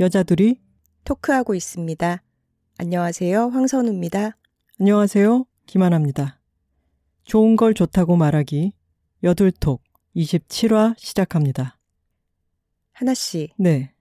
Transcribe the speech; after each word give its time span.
여자들이 0.00 0.60
토크하고 1.04 1.54
있습니다. 1.54 2.22
안녕하세요. 2.78 3.48
황선우입니다. 3.50 4.36
안녕하세요. 4.80 5.46
김하나입니다. 5.66 6.40
좋은 7.22 7.54
걸 7.54 7.72
좋다고 7.72 8.16
말하기 8.16 8.72
여둘톡 9.22 9.84
27화 10.16 10.98
시작합니다. 10.98 11.78
하나 12.90 13.14
씨, 13.14 13.50
네. 13.56 13.93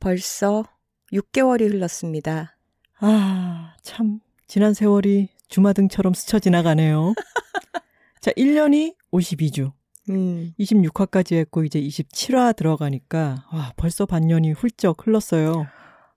벌써 0.00 0.64
6개월이 1.12 1.70
흘렀습니다. 1.72 2.56
아, 2.98 3.74
참 3.82 4.20
지난 4.46 4.74
세월이 4.74 5.28
주마등처럼 5.48 6.14
스쳐 6.14 6.38
지나가네요. 6.38 7.14
자, 8.20 8.30
1년이 8.32 8.94
52주. 9.12 9.72
음, 10.10 10.52
26화까지 10.58 11.36
했고 11.36 11.64
이제 11.64 11.80
27화 11.80 12.56
들어가니까 12.56 13.44
와, 13.52 13.72
벌써 13.76 14.06
반년이 14.06 14.52
훌쩍 14.52 15.06
흘렀어요. 15.06 15.66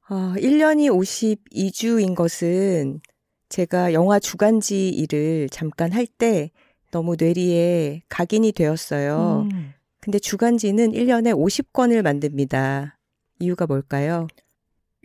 아, 0.08 0.34
1년이 0.38 0.90
52주인 0.90 2.16
것은 2.16 3.02
제가 3.50 3.94
영화 3.94 4.20
주간지 4.20 4.90
일을 4.90 5.50
잠깐 5.50 5.92
할 5.92 6.08
때 6.08 6.52
너무 6.92 7.16
뇌리에 7.20 8.04
각인이 8.10 8.52
되었어요. 8.52 9.48
음, 9.52 9.74
근데 10.00 10.20
주간지는 10.20 10.92
1년에 10.92 11.34
50권을 11.36 12.02
만듭니다. 12.04 12.98
이유가 13.40 13.66
뭘까요? 13.66 14.28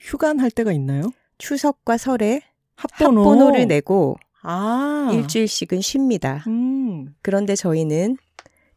휴관할 0.01 0.51
때가 0.51 0.73
있나요? 0.73 1.03
추석과 1.39 1.97
설에 1.99 2.43
합번호. 2.77 3.21
합번호를 3.23 3.67
내고 3.67 4.17
아. 4.43 5.11
일주일씩은 5.13 5.81
쉽니다. 5.81 6.45
음. 6.47 7.15
그런데 7.23 7.57
저희는 7.57 8.17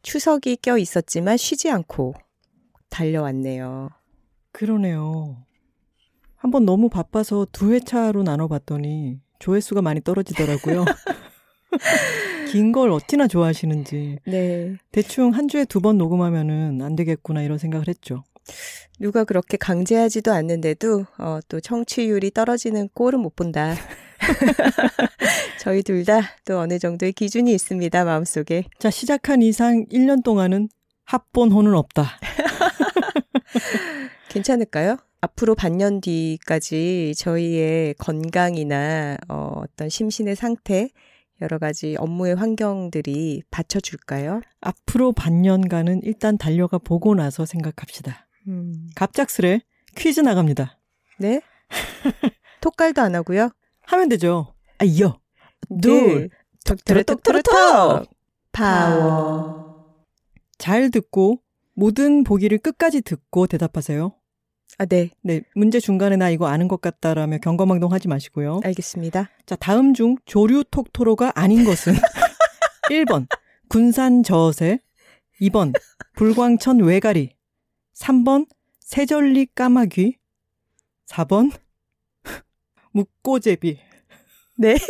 추석이 0.01 0.57
껴 0.57 0.77
있었지만 0.77 1.37
쉬지 1.37 1.69
않고 1.69 2.13
달려왔네요. 2.89 3.89
그러네요. 4.51 5.37
한번 6.35 6.65
너무 6.65 6.89
바빠서 6.89 7.45
두 7.51 7.71
회차로 7.73 8.23
나눠봤더니 8.23 9.19
조회수가 9.39 9.81
많이 9.83 10.01
떨어지더라고요. 10.01 10.85
긴 12.51 12.71
걸 12.73 12.89
어찌나 12.91 13.27
좋아하시는지. 13.27 14.17
네. 14.25 14.75
대충 14.91 15.33
한 15.33 15.47
주에 15.47 15.63
두 15.65 15.79
번 15.79 15.97
녹음하면은 15.97 16.81
안 16.81 16.95
되겠구나 16.95 17.43
이런 17.43 17.57
생각을 17.57 17.87
했죠. 17.87 18.23
누가 18.99 19.23
그렇게 19.23 19.57
강제하지도 19.57 20.31
않는데도 20.31 21.05
어, 21.17 21.39
또 21.47 21.59
청취율이 21.59 22.31
떨어지는 22.31 22.89
꼴은 22.93 23.19
못 23.19 23.35
본다. 23.35 23.75
저희 25.59 25.83
둘 25.83 26.05
다 26.05 26.21
또 26.45 26.59
어느 26.59 26.79
정도의 26.79 27.13
기준이 27.13 27.53
있습니다, 27.53 28.03
마음속에. 28.05 28.65
자, 28.79 28.89
시작한 28.89 29.41
이상 29.41 29.85
1년 29.91 30.23
동안은 30.23 30.69
합본호는 31.05 31.73
없다. 31.75 32.19
괜찮을까요? 34.29 34.97
앞으로 35.21 35.55
반년 35.55 36.01
뒤까지 36.01 37.13
저희의 37.17 37.93
건강이나 37.95 39.17
어, 39.29 39.61
어떤 39.63 39.89
심신의 39.89 40.35
상태, 40.35 40.89
여러 41.41 41.57
가지 41.59 41.95
업무의 41.97 42.35
환경들이 42.35 43.43
받쳐줄까요? 43.51 44.41
앞으로 44.61 45.11
반년간은 45.11 46.01
일단 46.03 46.37
달려가 46.37 46.77
보고 46.77 47.13
나서 47.15 47.45
생각합시다. 47.45 48.27
음. 48.47 48.89
갑작스레 48.95 49.61
퀴즈 49.95 50.19
나갑니다. 50.21 50.79
네? 51.17 51.41
톡갈도 52.61 53.01
안 53.01 53.15
하고요? 53.15 53.49
하면 53.87 54.09
되죠. 54.09 54.53
아, 54.77 54.85
여. 54.99 55.19
둘. 55.81 56.29
톡톡톡톡톡 56.65 58.09
파워. 58.51 59.95
잘 60.57 60.91
듣고 60.91 61.41
모든 61.73 62.23
보기를 62.23 62.59
끝까지 62.59 63.01
듣고 63.01 63.47
대답하세요. 63.47 64.13
아, 64.77 64.85
네. 64.85 65.09
네, 65.21 65.41
문제 65.55 65.79
중간에 65.79 66.15
나 66.15 66.29
이거 66.29 66.47
아는 66.47 66.67
것 66.67 66.81
같다라며 66.81 67.39
경거망동 67.39 67.91
하지 67.91 68.07
마시고요. 68.07 68.61
알겠습니다. 68.63 69.29
자, 69.45 69.55
다음 69.55 69.93
중 69.93 70.17
조류 70.25 70.63
톡토로가 70.71 71.33
아닌 71.35 71.65
것은 71.65 71.93
1번 72.89 73.27
군산 73.67 74.23
저어새, 74.23 74.79
2번 75.41 75.73
불광천 76.15 76.79
외가리, 76.79 77.35
3번 78.01 78.47
세절리 78.79 79.47
까마귀, 79.53 80.15
4번 81.07 81.51
묵고제비. 82.93 83.77
네. 84.57 84.75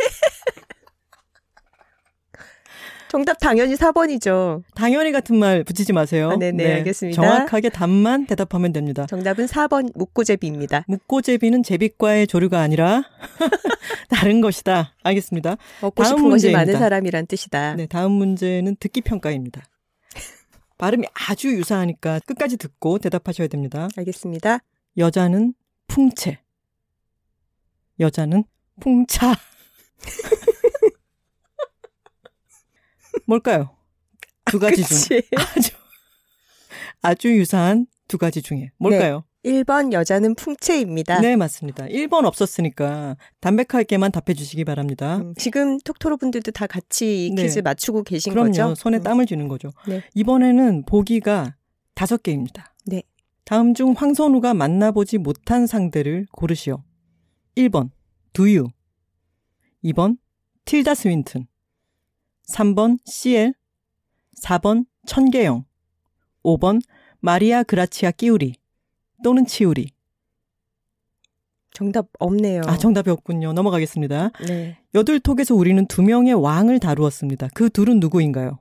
정답 3.08 3.38
당연히 3.40 3.74
4번이죠. 3.74 4.62
당연히 4.74 5.12
같은 5.12 5.36
말 5.36 5.64
붙이지 5.64 5.92
마세요. 5.92 6.30
아, 6.30 6.36
네네, 6.36 6.76
알겠습니다. 6.76 7.20
정확하게 7.20 7.68
답만 7.68 8.24
대답하면 8.24 8.72
됩니다. 8.72 9.04
정답은 9.06 9.44
4번 9.44 9.92
묵고제비입니다. 9.94 10.86
묵고제비는 10.88 11.62
제비과의 11.62 12.26
조류가 12.26 12.58
아니라 12.60 13.04
다른 14.08 14.40
것이다. 14.40 14.94
알겠습니다. 15.02 15.58
먹고 15.82 16.02
다음 16.02 16.16
싶은 16.16 16.30
것이 16.30 16.46
많은 16.46 16.58
문제입니다. 16.60 16.78
사람이란 16.78 17.26
뜻이다. 17.26 17.74
네, 17.74 17.86
다음 17.86 18.12
문제는 18.12 18.76
듣기 18.80 19.02
평가입니다. 19.02 19.62
발음이 20.82 21.06
아주 21.14 21.54
유사하니까 21.54 22.18
끝까지 22.26 22.56
듣고 22.56 22.98
대답하셔야 22.98 23.46
됩니다. 23.46 23.86
알겠습니다. 23.96 24.58
여자는 24.96 25.54
풍채. 25.86 26.40
여자는 28.00 28.42
풍차. 28.80 29.32
뭘까요? 33.28 33.76
두 34.46 34.58
가지 34.58 34.82
중 34.82 34.88
그치? 34.88 35.22
아주 35.36 35.70
아주 37.00 37.30
유사한 37.30 37.86
두 38.08 38.18
가지 38.18 38.42
중에 38.42 38.72
뭘까요? 38.76 39.22
1번 39.44 39.92
여자는 39.92 40.34
풍채입니다. 40.36 41.20
네, 41.20 41.34
맞습니다. 41.36 41.86
1번 41.86 42.24
없었으니까 42.26 43.16
담백하게만 43.40 44.12
답해 44.12 44.34
주시기 44.34 44.64
바랍니다. 44.64 45.16
음, 45.16 45.34
지금 45.36 45.78
톡토로 45.78 46.16
분들도 46.16 46.52
다 46.52 46.66
같이 46.66 47.26
이 47.26 47.30
네. 47.30 47.42
퀴즈 47.42 47.58
맞추고 47.60 48.04
계신 48.04 48.32
그럼요. 48.32 48.50
거죠? 48.50 48.74
손에 48.76 48.98
음. 48.98 49.02
땀을 49.02 49.26
쥐는 49.26 49.48
거죠. 49.48 49.70
네. 49.88 50.02
이번에는 50.14 50.84
보기가 50.84 51.56
다섯 51.94 52.22
개입니다. 52.22 52.72
네. 52.86 53.02
다음 53.44 53.74
중 53.74 53.94
황선우가 53.96 54.54
만나보지 54.54 55.18
못한 55.18 55.66
상대를 55.66 56.26
고르시오. 56.30 56.84
1번 57.56 57.90
두유 58.32 58.68
2번 59.84 60.16
틸다 60.64 60.94
스윈튼 60.94 61.46
3번 62.48 62.98
CL 63.04 63.52
4번 64.42 64.86
천계영 65.06 65.64
5번 66.44 66.80
마리아 67.20 67.62
그라치아 67.62 68.10
끼우리 68.12 68.54
또는 69.22 69.46
치우리 69.46 69.90
정답 71.72 72.08
없네요. 72.18 72.62
아 72.66 72.76
정답이 72.76 73.10
없군요. 73.10 73.52
넘어가겠습니다. 73.54 74.30
네. 74.46 74.78
여덟톡에서 74.94 75.54
우리는 75.54 75.86
두 75.86 76.02
명의 76.02 76.34
왕을 76.34 76.78
다루었습니다. 76.80 77.48
그 77.54 77.70
둘은 77.70 77.98
누구인가요? 77.98 78.58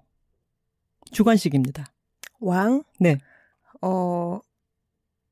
주관식입니다. 1.12 1.86
왕? 2.40 2.84
네. 3.00 3.18
어, 3.82 4.40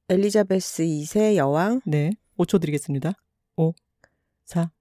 엘리자베스 0.09 0.84
2세 0.84 1.35
여왕? 1.35 1.81
네. 1.85 2.12
5초 2.38 2.59
드리겠습니다. 2.59 3.13
5, 3.56 3.73
4, 4.45 4.72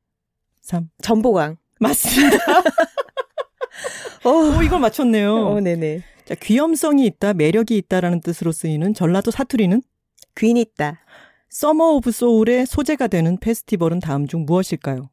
3. 0.60 0.90
전보왕. 1.00 1.56
맞습니다. 1.80 2.36
어, 4.24 4.30
오, 4.30 4.62
이걸 4.62 4.80
맞췄네요. 4.80 5.34
어, 5.34 5.60
네네. 5.60 6.02
자, 6.24 6.34
귀염성이 6.34 7.06
있다, 7.06 7.32
매력이 7.34 7.76
있다라는 7.76 8.20
뜻으로 8.20 8.52
쓰이는 8.52 8.92
전라도 8.94 9.30
사투리는 9.30 9.80
귄 10.36 10.56
있다. 10.56 11.00
Summer 11.48 11.92
of 11.92 12.12
Soul의 12.12 12.66
소재가 12.66 13.08
되는 13.08 13.36
페스티벌은 13.38 14.00
다음 14.00 14.26
중 14.26 14.44
무엇일까요? 14.44 15.10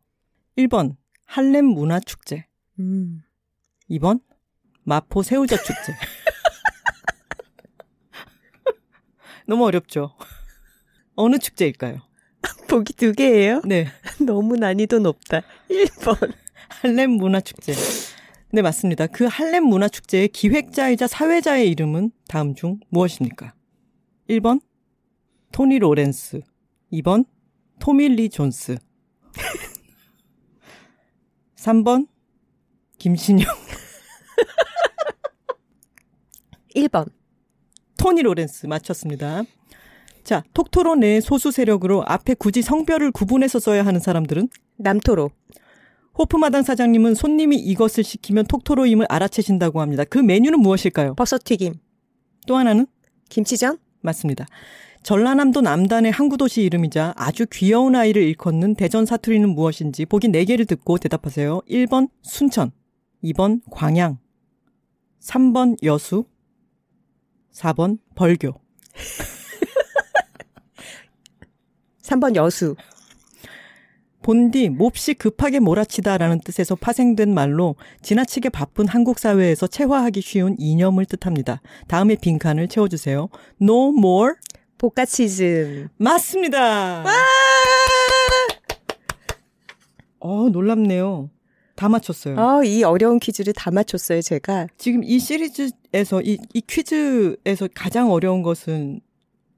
1번 0.58 0.96
할렘 1.26 1.66
문화 1.66 2.00
축제. 2.00 2.46
음. 2.80 3.22
2번 3.90 4.22
마포 4.84 5.24
새우젓 5.24 5.64
축제. 5.64 5.94
너무 9.48 9.66
어렵죠. 9.66 10.16
어느 11.16 11.38
축제일까요? 11.38 12.02
보기 12.68 12.94
두 12.94 13.14
개예요? 13.14 13.62
네. 13.66 13.88
너무 14.26 14.58
난이도 14.58 15.00
높다. 15.00 15.42
1번. 15.70 16.34
할렘 16.82 17.12
문화 17.12 17.40
축제. 17.40 17.74
네, 18.52 18.62
맞습니다. 18.62 19.08
그 19.08 19.26
할렘 19.26 19.66
문화 19.66 19.88
축제의 19.88 20.30
기획자이자 20.30 21.08
사회자의 21.08 21.70
이름은 21.70 22.12
다음 22.28 22.56
중 22.56 22.80
무엇입니까? 22.90 23.54
1번 24.30 24.62
토니 25.56 25.80
로렌스, 25.80 26.42
2번 26.92 27.24
토밀리 27.80 28.28
존스, 28.28 28.78
3번 31.56 32.08
김신영, 32.98 33.48
1번. 36.76 37.06
토니 37.98 38.22
로렌스 38.24 38.66
맞췄습니다. 38.66 39.44
자, 40.26 40.44
톡토로 40.54 40.96
내 40.96 41.22
소수 41.22 41.52
세력으로 41.52 42.04
앞에 42.06 42.34
굳이 42.34 42.62
성별을 42.62 43.14
구분해서 43.14 43.60
써야 43.60 43.86
하는 43.86 44.02
사람들은 44.02 44.50
남토로. 44.76 45.32
호프마당 46.18 46.64
사장님은 46.64 47.16
손님이 47.16 47.56
이것을 47.56 48.04
시키면 48.04 48.48
톡토로임을 48.48 49.06
알아채신다고 49.08 49.80
합니다. 49.80 50.04
그 50.04 50.18
메뉴는 50.18 50.60
무엇일까요? 50.60 51.16
버섯튀김. 51.16 51.76
또 52.46 52.58
하나는 52.58 52.88
김치전? 53.30 53.78
맞습니다. 54.02 54.48
전라남도 55.06 55.62
남단의 55.62 56.12
항구 56.12 56.36
도시 56.36 56.64
이름이자 56.64 57.14
아주 57.16 57.46
귀여운 57.52 57.96
아이를 57.96 58.24
일컫는 58.24 58.74
대전 58.74 59.06
사투리는 59.06 59.48
무엇인지 59.48 60.08
보기 60.08 60.30
4개를 60.30 60.68
듣고 60.68 60.98
대답하세요. 60.98 61.62
1번 61.70 62.10
순천, 62.24 62.72
2번 63.24 63.62
광양, 63.70 64.18
3번 65.22 65.78
여수, 65.84 66.26
4번 67.54 68.00
벌교. 68.16 68.60
3번 72.02 72.36
여수. 72.36 72.76
본디 74.24 74.70
몹시 74.70 75.14
급하게 75.14 75.60
몰아치다라는 75.60 76.40
뜻에서 76.40 76.76
파생된 76.76 77.32
말로 77.32 77.76
지나치게 78.02 78.50
바쁜 78.50 78.88
한국 78.88 79.20
사회에서 79.20 79.68
체화하기 79.68 80.22
쉬운 80.22 80.56
이념을 80.58 81.06
뜻합니다. 81.06 81.62
다음에 81.88 82.16
빈칸을 82.16 82.70
채워주세요. 82.70 83.30
No 83.62 83.90
more 83.90 84.34
복가치즘. 84.78 85.90
맞습니다. 85.98 87.04
어 90.20 90.50
놀랍네요. 90.50 91.30
다 91.76 91.90
맞췄어요. 91.90 92.40
아, 92.40 92.64
이 92.64 92.84
어려운 92.84 93.20
퀴즈를 93.20 93.52
다 93.54 93.70
맞췄어요, 93.70 94.22
제가. 94.22 94.68
지금 94.78 95.04
이 95.04 95.20
시리즈에서 95.20 96.22
이, 96.24 96.38
이 96.54 96.62
퀴즈에서 96.62 97.68
가장 97.76 98.12
어려운 98.12 98.42
것은 98.44 99.02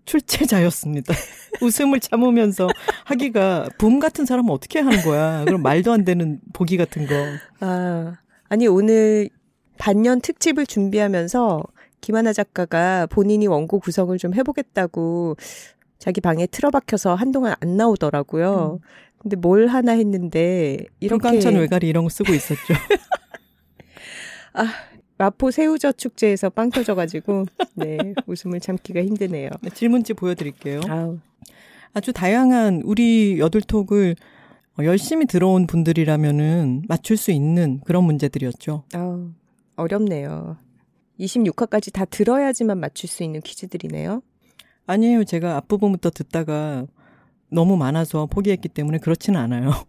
출제자였습니다. 0.06 1.14
웃음을 1.62 2.00
참으면서 2.00 2.68
하기가 3.06 3.70
붐 3.78 4.00
같은 4.00 4.25
사람은 4.25 4.50
어떻게 4.52 4.80
하는 4.80 5.04
거야? 5.04 5.44
그럼 5.46 5.62
말도 5.62 5.92
안 5.92 6.06
되는 6.06 6.40
보기 6.54 6.78
같은 6.78 7.06
거. 7.06 7.13
아, 7.60 8.16
아니 8.50 8.68
오늘 8.68 9.30
반년 9.78 10.20
특집을 10.22 10.66
준비하면서 10.66 11.62
김하나 12.02 12.34
작가가 12.34 13.06
본인이 13.08 13.48
원고 13.48 13.80
구성을 13.80 14.18
좀 14.18 14.34
해보겠다고 14.34 15.36
자기 16.00 16.22
방에 16.22 16.46
틀어박혀서 16.46 17.16
한동안 17.16 17.56
안 17.60 17.78
나오더라고요. 17.78 18.80
음. 18.82 18.88
근데 19.18 19.36
뭘 19.36 19.68
하나 19.68 19.94
했는데 19.94 20.86
이렇게 21.00 21.22
불광천 21.22 21.56
외가리 21.56 21.88
이런 21.88 22.04
거 22.04 22.10
쓰고 22.10 22.34
있었죠. 22.34 22.74
아 24.54 24.68
마포 25.18 25.52
새우젓 25.52 25.98
축제에서 25.98 26.50
빵 26.52 26.70
터져가지고 26.70 27.46
네 27.74 27.98
웃음을 28.28 28.60
참기가 28.60 29.02
힘드네요. 29.02 29.50
네, 29.62 29.70
질문지 29.72 30.14
보여드릴게요. 30.14 30.82
아우. 30.88 31.18
아주 31.94 32.14
다양한 32.14 32.84
우리 32.86 33.40
여둘톡을 33.40 34.16
열심히 34.84 35.26
들어온 35.26 35.66
분들이라면은 35.66 36.84
맞출 36.88 37.18
수 37.18 37.32
있는 37.32 37.82
그런 37.86 38.04
문제들이었죠. 38.04 38.84
아 38.94 39.28
어렵네요. 39.76 40.58
26화까지 41.19 41.92
다 41.92 42.06
들어야지만 42.06 42.80
맞출 42.80 43.10
수 43.10 43.24
있는 43.24 43.42
퀴즈들이네요. 43.42 44.22
아니에요. 44.86 45.24
제가 45.24 45.58
앞부분부터 45.58 46.12
듣다가 46.12 46.86
너무 47.50 47.78
많아서 47.78 48.25
포기했기 48.28 48.69
때문에 48.69 49.00
그렇지는 49.00 49.40
않아요. 49.40 49.72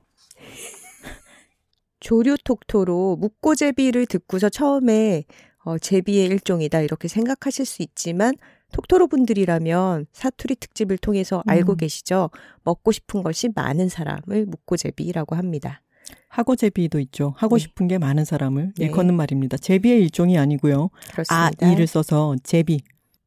조류톡토로 2.00 3.16
묵고제비를 3.16 4.06
듣고서 4.06 4.48
처음에 4.48 5.24
어, 5.64 5.78
제비의 5.78 6.26
일종이다 6.26 6.80
이렇게 6.80 7.08
생각하실 7.08 7.66
수 7.66 7.82
있지만 7.82 8.34
톡토로 8.72 9.08
분들이라면 9.08 10.06
사투리 10.12 10.56
특집을 10.56 10.98
통해서 10.98 11.42
알고 11.46 11.72
음. 11.72 11.76
계시죠. 11.76 12.30
먹고 12.64 12.92
싶은 12.92 13.22
것이 13.22 13.48
많은 13.54 13.88
사람을 13.88 14.46
묵고제비라고 14.46 15.36
합니다. 15.36 15.82
하고 16.28 16.56
제비도 16.56 16.98
있죠. 17.00 17.34
하고 17.36 17.56
네. 17.56 17.62
싶은 17.62 17.88
게 17.88 17.98
많은 17.98 18.24
사람을 18.24 18.72
네. 18.76 18.84
일컫는 18.86 19.14
말입니다. 19.14 19.56
제비의 19.56 20.00
일종이 20.02 20.38
아니고요. 20.38 20.90
그렇습니다. 21.12 21.50
아, 21.66 21.72
이를 21.72 21.86
써서 21.86 22.36
제비. 22.42 22.80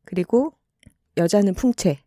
그리고 0.05 0.53
여자는 1.17 1.53
풍채. 1.53 1.99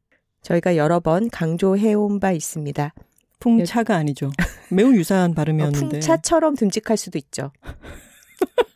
저희가 0.43 0.77
여러 0.77 1.01
번 1.01 1.31
강조해온 1.31 2.21
바 2.21 2.33
있습니다. 2.33 2.95
풍차가 3.41 3.97
아니죠. 3.97 4.31
매우 4.71 4.95
유사한 4.95 5.33
어, 5.33 5.35
발음이었는데. 5.35 5.87
어, 5.87 5.91
풍차처럼 5.91 6.57
듬직할 6.57 6.97
수도 6.97 7.19
있죠. 7.19 7.51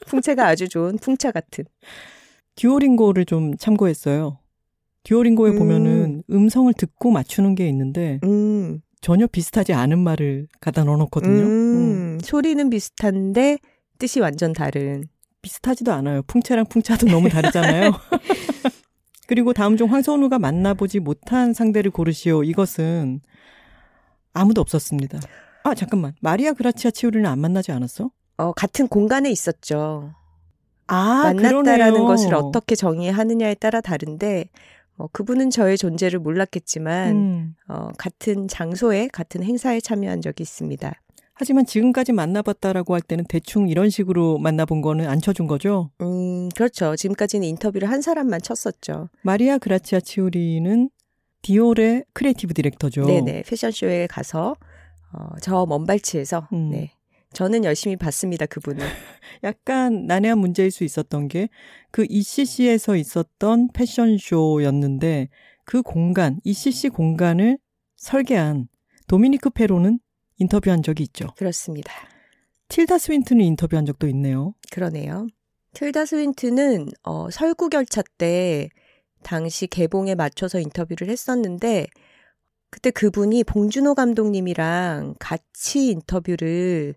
풍채가 0.06 0.46
아주 0.46 0.68
좋은 0.68 0.98
풍차 0.98 1.30
같은. 1.30 1.64
듀오링고를 2.56 3.24
좀 3.24 3.56
참고했어요. 3.56 4.38
듀오링고에 5.04 5.52
음. 5.52 5.58
보면은 5.58 6.22
음성을 6.30 6.72
듣고 6.74 7.10
맞추는 7.10 7.54
게 7.54 7.68
있는데 7.68 8.18
음. 8.24 8.80
전혀 9.00 9.26
비슷하지 9.26 9.72
않은 9.72 9.98
말을 9.98 10.48
갖다 10.60 10.84
넣어놓거든요. 10.84 11.42
음. 11.42 11.46
음. 11.46 12.18
소리는 12.22 12.68
비슷한데 12.70 13.58
뜻이 13.98 14.20
완전 14.20 14.52
다른. 14.52 15.04
비슷하지도 15.42 15.92
않아요. 15.92 16.22
풍차랑 16.22 16.66
풍차도 16.66 17.06
너무 17.06 17.28
다르잖아요. 17.28 17.92
그리고 19.28 19.52
다음 19.52 19.76
중 19.76 19.92
황선우가 19.92 20.38
만나보지 20.38 21.00
못한 21.00 21.52
상대를 21.52 21.90
고르시오. 21.90 22.42
이것은 22.42 23.20
아무도 24.32 24.60
없었습니다. 24.60 25.20
아, 25.64 25.74
잠깐만. 25.74 26.14
마리아 26.20 26.52
그라치아 26.52 26.90
치우리는 26.90 27.26
안 27.28 27.38
만나지 27.38 27.72
않았어? 27.72 28.10
어, 28.38 28.52
같은 28.52 28.88
공간에 28.88 29.30
있었죠. 29.30 30.14
아, 30.86 31.24
만났다라는 31.24 31.62
그러네요. 31.64 32.04
것을 32.04 32.34
어떻게 32.34 32.74
정의하느냐에 32.74 33.54
따라 33.54 33.80
다른데, 33.80 34.48
어, 34.98 35.06
그분은 35.12 35.50
저의 35.50 35.78
존재를 35.78 36.18
몰랐겠지만, 36.18 37.16
음. 37.16 37.54
어, 37.68 37.88
같은 37.96 38.48
장소에, 38.48 39.08
같은 39.12 39.42
행사에 39.42 39.80
참여한 39.80 40.20
적이 40.20 40.42
있습니다. 40.42 40.92
하지만 41.34 41.64
지금까지 41.64 42.12
만나봤다라고 42.12 42.94
할 42.94 43.00
때는 43.00 43.24
대충 43.28 43.68
이런 43.68 43.90
식으로 43.90 44.38
만나본 44.38 44.82
거는 44.82 45.08
안 45.08 45.20
쳐준 45.20 45.46
거죠? 45.46 45.90
음, 46.00 46.48
그렇죠. 46.56 46.96
지금까지는 46.96 47.46
인터뷰를 47.46 47.88
한 47.88 48.02
사람만 48.02 48.42
쳤었죠. 48.42 49.08
마리아 49.22 49.56
그라치아 49.58 50.00
치오리는 50.00 50.90
디올의 51.42 52.04
creative 52.12 52.54
director죠. 52.54 53.06
네네. 53.06 53.44
패션쇼에 53.46 54.08
가서, 54.08 54.56
어, 55.12 55.28
저 55.40 55.64
먼발치에서, 55.66 56.48
음. 56.52 56.70
네. 56.70 56.90
저는 57.32 57.64
열심히 57.64 57.96
봤습니다, 57.96 58.46
그분을. 58.46 58.84
약간 59.44 60.06
난해한 60.06 60.38
문제일 60.38 60.70
수 60.70 60.84
있었던 60.84 61.28
게 61.28 61.48
그 61.90 62.06
ECC에서 62.08 62.96
있었던 62.96 63.68
패션쇼였는데 63.72 65.28
그 65.64 65.82
공간, 65.82 66.40
ECC 66.44 66.90
공간을 66.90 67.58
설계한 67.96 68.68
도미니크 69.06 69.50
페로는 69.50 70.00
인터뷰한 70.38 70.82
적이 70.82 71.04
있죠. 71.04 71.28
그렇습니다. 71.36 71.92
틸다 72.68 72.98
스윈트는 72.98 73.44
인터뷰한 73.44 73.86
적도 73.86 74.06
있네요. 74.08 74.54
그러네요. 74.70 75.26
틸다 75.72 76.04
스윈트는 76.04 76.88
어, 77.02 77.30
설국열차 77.30 78.02
때 78.18 78.68
당시 79.22 79.66
개봉에 79.66 80.14
맞춰서 80.14 80.60
인터뷰를 80.60 81.08
했었는데 81.08 81.86
그때 82.70 82.90
그분이 82.90 83.44
봉준호 83.44 83.94
감독님이랑 83.94 85.14
같이 85.18 85.90
인터뷰를 85.90 86.94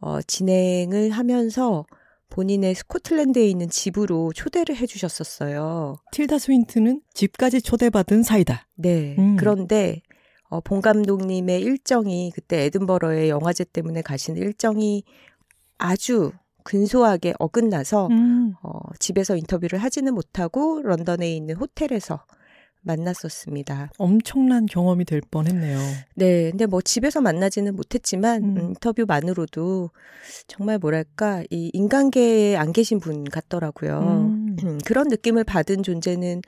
어, 0.00 0.22
진행을 0.22 1.10
하면서 1.10 1.84
본인의 2.30 2.74
스코틀랜드에 2.74 3.46
있는 3.46 3.68
집으로 3.68 4.32
초대를 4.32 4.76
해주셨었어요. 4.76 5.96
틸다 6.12 6.38
스윈트는 6.38 7.02
집까지 7.12 7.60
초대받은 7.60 8.22
사이다. 8.22 8.66
네. 8.76 9.16
음. 9.18 9.36
그런데 9.36 10.00
어, 10.48 10.60
봉 10.60 10.80
감독님의 10.80 11.60
일정이 11.60 12.32
그때 12.34 12.64
에든버러의 12.64 13.28
영화제 13.28 13.64
때문에 13.64 14.02
가시는 14.02 14.40
일정이 14.40 15.04
아주 15.76 16.32
근소하게 16.64 17.34
어긋나서 17.38 18.08
음. 18.08 18.54
어, 18.62 18.78
집에서 18.98 19.36
인터뷰를 19.36 19.78
하지는 19.78 20.14
못하고 20.14 20.82
런던에 20.82 21.34
있는 21.34 21.56
호텔에서 21.56 22.24
만났었습니다. 22.82 23.90
엄청난 23.98 24.66
경험이 24.66 25.04
될 25.04 25.20
뻔했네요. 25.30 25.78
네, 26.16 26.50
근데 26.50 26.66
뭐 26.66 26.80
집에서 26.80 27.20
만나지는 27.20 27.76
못했지만 27.76 28.42
음. 28.56 28.58
인터뷰만으로도 28.70 29.90
정말 30.46 30.78
뭐랄까 30.78 31.42
이 31.50 31.70
인간계에 31.72 32.56
안 32.56 32.72
계신 32.72 33.00
분 33.00 33.24
같더라고요. 33.24 34.00
음. 34.00 34.56
그런 34.86 35.08
느낌을 35.08 35.44
받은 35.44 35.82
존재는 35.82 36.42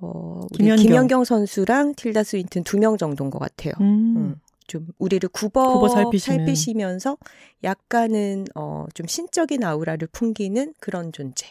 어, 0.00 0.42
우리 0.52 0.58
김연경. 0.64 0.84
김연경 0.86 1.24
선수랑 1.24 1.94
틸다 1.96 2.22
스윈튼 2.22 2.62
두 2.64 2.78
명 2.78 2.96
정도인 2.96 3.30
것 3.30 3.38
같아요. 3.40 3.72
음. 3.80 4.16
음. 4.16 4.34
좀 4.68 4.86
우리를 4.98 5.26
굽어, 5.30 5.80
굽어. 5.80 6.18
살피시면서 6.18 7.16
약간은 7.64 8.44
어, 8.54 8.84
좀 8.94 9.06
신적인 9.06 9.64
아우라를 9.64 10.08
풍기는 10.12 10.74
그런 10.78 11.10
존재. 11.10 11.46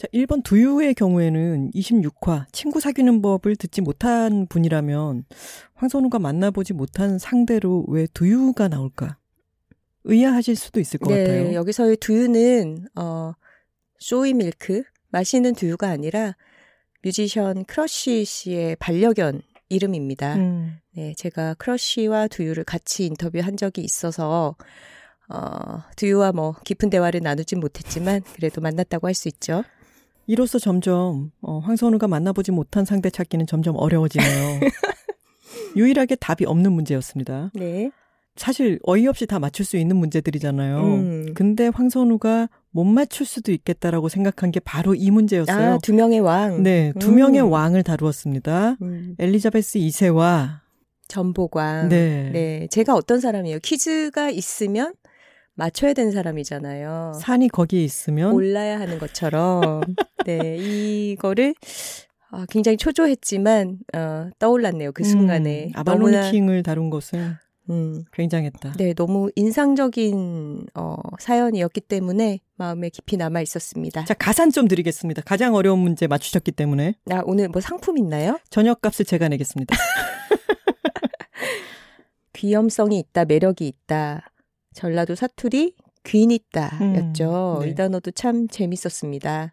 자, 0.00 0.06
1번 0.14 0.42
두유의 0.42 0.94
경우에는 0.94 1.72
26화 1.72 2.46
친구 2.52 2.80
사귀는 2.80 3.20
법을 3.20 3.56
듣지 3.56 3.82
못한 3.82 4.46
분이라면 4.46 5.26
황선우가 5.74 6.18
만나보지 6.18 6.72
못한 6.72 7.18
상대로 7.18 7.84
왜 7.86 8.06
두유가 8.06 8.68
나올까? 8.68 9.18
의아하실 10.04 10.56
수도 10.56 10.80
있을 10.80 10.98
것 11.00 11.12
네, 11.12 11.22
같아요. 11.22 11.52
여기서의 11.52 11.98
두유는 11.98 12.86
어 12.94 13.32
soy 13.98 14.32
milk 14.32 14.84
마시는 15.10 15.54
두유가 15.54 15.90
아니라 15.90 16.34
뮤지션 17.02 17.66
크러쉬 17.66 18.24
씨의 18.24 18.76
반려견 18.76 19.42
이름입니다. 19.68 20.36
음. 20.36 20.78
네, 20.92 21.12
제가 21.14 21.52
크러쉬와 21.58 22.28
두유를 22.28 22.64
같이 22.64 23.04
인터뷰한 23.04 23.58
적이 23.58 23.82
있어서 23.82 24.56
어, 25.28 25.82
두유와 25.96 26.32
뭐 26.32 26.56
깊은 26.64 26.88
대화를 26.88 27.20
나누진 27.20 27.60
못했지만 27.60 28.22
그래도 28.34 28.62
만났다고 28.62 29.06
할 29.06 29.12
수 29.14 29.28
있죠. 29.28 29.62
이로써 30.30 30.60
점점 30.60 31.32
어, 31.42 31.58
황선우가 31.58 32.06
만나보지 32.06 32.52
못한 32.52 32.84
상대 32.84 33.10
찾기는 33.10 33.48
점점 33.48 33.74
어려워지네요. 33.74 34.60
유일하게 35.74 36.14
답이 36.14 36.44
없는 36.44 36.70
문제였습니다. 36.70 37.50
네. 37.54 37.90
사실 38.36 38.78
어이없이 38.84 39.26
다 39.26 39.40
맞출 39.40 39.64
수 39.64 39.76
있는 39.76 39.96
문제들이잖아요. 39.96 40.84
음. 40.84 41.26
근데 41.34 41.66
황선우가 41.66 42.48
못 42.70 42.84
맞출 42.84 43.26
수도 43.26 43.50
있겠다라고 43.50 44.08
생각한 44.08 44.52
게 44.52 44.60
바로 44.60 44.94
이 44.94 45.10
문제였어요. 45.10 45.72
아, 45.72 45.78
두 45.82 45.92
명의 45.92 46.20
왕. 46.20 46.62
네, 46.62 46.92
두 47.00 47.08
음. 47.08 47.16
명의 47.16 47.40
왕을 47.40 47.82
다루었습니다. 47.82 48.76
음. 48.82 49.16
엘리자베스 49.18 49.80
2세와 49.80 50.60
전보광. 51.08 51.88
네. 51.88 52.30
네. 52.32 52.68
제가 52.70 52.94
어떤 52.94 53.18
사람이에요? 53.18 53.58
퀴즈가 53.64 54.30
있으면 54.30 54.94
맞춰야 55.60 55.92
되는 55.92 56.10
사람이잖아요. 56.10 57.12
산이 57.20 57.48
거기에 57.48 57.84
있으면 57.84 58.32
올라야 58.32 58.80
하는 58.80 58.98
것처럼. 58.98 59.82
네, 60.24 60.56
이거를 60.56 61.54
어, 62.30 62.44
굉장히 62.48 62.78
초조했지만 62.78 63.80
어, 63.94 64.30
떠올랐네요. 64.38 64.92
그 64.92 65.04
순간에. 65.04 65.66
음, 65.66 65.72
아발론 65.74 66.30
킹을 66.30 66.62
다룬 66.62 66.88
것은 66.88 67.34
음, 67.68 68.04
굉장했다. 68.10 68.72
네, 68.78 68.94
너무 68.94 69.30
인상적인 69.36 70.64
어, 70.74 70.96
사연이었기 71.18 71.82
때문에 71.82 72.40
마음에 72.56 72.88
깊이 72.88 73.18
남아 73.18 73.42
있었습니다. 73.42 74.06
자, 74.06 74.14
가산 74.14 74.50
좀 74.50 74.66
드리겠습니다. 74.66 75.20
가장 75.26 75.54
어려운 75.54 75.80
문제 75.80 76.06
맞추셨기 76.06 76.52
때문에. 76.52 76.94
아, 77.10 77.20
오늘 77.26 77.48
뭐 77.48 77.60
상품 77.60 77.98
있나요? 77.98 78.38
저녁값을 78.48 79.04
제가 79.04 79.28
내겠습니다. 79.28 79.76
귀염성이 82.32 82.98
있다, 82.98 83.26
매력이 83.26 83.68
있다. 83.68 84.30
전라도 84.80 85.14
사투리 85.14 85.74
귀인 86.04 86.30
있다였죠. 86.30 87.58
음, 87.58 87.64
네. 87.64 87.70
이 87.70 87.74
단어도 87.74 88.12
참 88.12 88.48
재밌었습니다. 88.48 89.52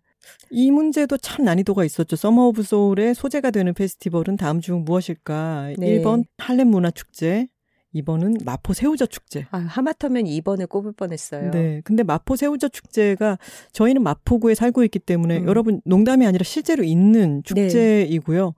이 0.51 0.72
문제도 0.72 1.17
참 1.17 1.43
난이도가 1.43 1.84
있었죠. 1.84 2.15
Summer 2.15 2.48
of 2.48 2.63
Soul의 2.63 3.13
소재가 3.13 3.51
되는 3.51 3.74
페스티벌은 3.74 4.38
다음 4.38 4.62
중 4.62 4.86
무엇일까? 4.86 5.74
네. 5.77 6.01
1번 6.01 6.24
할렘 6.38 6.69
문화 6.69 6.91
축제, 6.91 7.48
2번은 7.93 8.46
마포 8.46 8.74
새우젓 8.74 9.10
축제. 9.10 9.48
아, 9.51 9.57
하마터면 9.57 10.24
2번을 10.24 10.69
꼽을 10.69 10.93
뻔했어요. 10.93 11.51
네. 11.51 11.81
근데 11.84 12.03
마포 12.03 12.38
새우젓 12.38 12.72
축제가 12.72 13.38
저희는 13.74 14.03
마포구에 14.03 14.55
살고 14.55 14.86
있기 14.86 15.00
때문에 15.00 15.39
음. 15.39 15.48
여러분 15.48 15.81
농담이 15.84 16.25
아니라 16.25 16.43
실제로 16.46 16.84
있는 16.84 17.41
네. 17.43 17.67
축제이고요. 17.67 18.53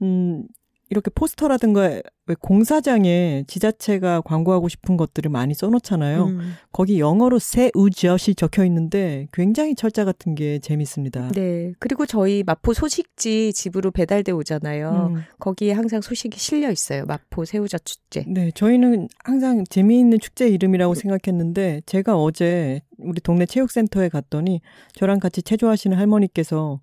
네. 0.00 0.06
음, 0.06 0.44
이렇게 0.90 1.10
포스터라든가 1.14 2.00
왜 2.26 2.34
공사장에 2.40 3.44
지자체가 3.46 4.20
광고하고 4.22 4.68
싶은 4.68 4.96
것들을 4.96 5.30
많이 5.30 5.54
써놓잖아요. 5.54 6.24
음. 6.24 6.54
거기 6.72 6.98
영어로 6.98 7.38
새우젓이 7.38 8.34
적혀 8.34 8.64
있는데 8.64 9.28
굉장히 9.32 9.76
철자 9.76 10.04
같은 10.04 10.34
게 10.34 10.58
재밌습니다. 10.58 11.28
네. 11.28 11.72
그리고 11.78 12.06
저희 12.06 12.42
마포 12.44 12.74
소식지 12.74 13.52
집으로 13.52 13.92
배달돼 13.92 14.32
오잖아요. 14.32 15.12
음. 15.14 15.22
거기에 15.38 15.72
항상 15.72 16.00
소식이 16.00 16.38
실려 16.38 16.70
있어요. 16.70 17.04
마포 17.06 17.44
새우젓 17.44 17.84
축제. 17.84 18.24
네. 18.26 18.50
저희는 18.52 19.08
항상 19.24 19.64
재미있는 19.70 20.18
축제 20.18 20.48
이름이라고 20.48 20.94
생각했는데 20.94 21.82
제가 21.86 22.16
어제 22.16 22.82
우리 22.98 23.20
동네 23.20 23.46
체육센터에 23.46 24.08
갔더니 24.08 24.60
저랑 24.94 25.20
같이 25.20 25.42
체조하시는 25.42 25.96
할머니께서 25.96 26.80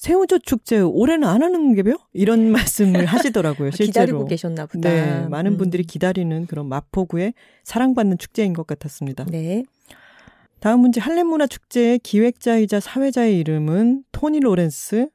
새우젓 0.00 0.42
축제 0.44 0.80
올해는 0.80 1.28
안 1.28 1.42
하는 1.42 1.74
게요? 1.74 1.94
이런 2.14 2.50
말씀을 2.52 3.04
하시더라고요. 3.04 3.68
아, 3.68 3.70
실제로. 3.70 4.06
기다리고 4.06 4.24
계셨나 4.24 4.64
보다. 4.64 4.88
네, 4.88 5.28
많은 5.28 5.52
음. 5.52 5.56
분들이 5.58 5.84
기다리는 5.84 6.46
그런 6.46 6.70
마포구의 6.70 7.34
사랑받는 7.64 8.16
축제인 8.16 8.54
것 8.54 8.66
같았습니다. 8.66 9.26
네. 9.26 9.62
다음 10.60 10.80
문제 10.80 11.02
할렘 11.02 11.26
문화 11.26 11.46
축제의 11.46 11.98
기획자이자 11.98 12.80
사회자의 12.80 13.38
이름은 13.40 14.04
토니 14.10 14.40
로렌스, 14.40 15.08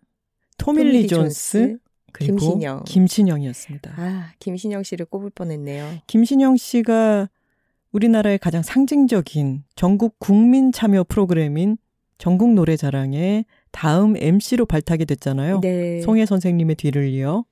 토미 0.59 0.91
리 0.91 1.07
존스, 1.07 1.51
존스, 1.57 1.77
그리고 2.11 2.35
김신영. 2.35 2.83
김신영이었습니다. 2.85 3.93
아, 3.97 4.33
김신영 4.37 4.83
씨를 4.83 5.07
꼽을 5.07 5.31
뻔했네요. 5.31 5.93
김신영 6.05 6.57
씨가 6.57 7.27
우리나라의 7.91 8.37
가장 8.37 8.61
상징적인 8.61 9.63
전국 9.75 10.19
국민 10.19 10.71
참여 10.71 11.05
프로그램인 11.05 11.77
전국 12.19 12.53
노래자랑의 12.53 13.45
다음 13.75 14.15
MC로 14.15 14.65
발탁이 14.65 15.03
됐잖아요. 15.03 15.59
네. 15.59 15.99
송혜 15.99 16.25
선생님의 16.25 16.77
뒤를 16.77 17.09
이어. 17.09 17.43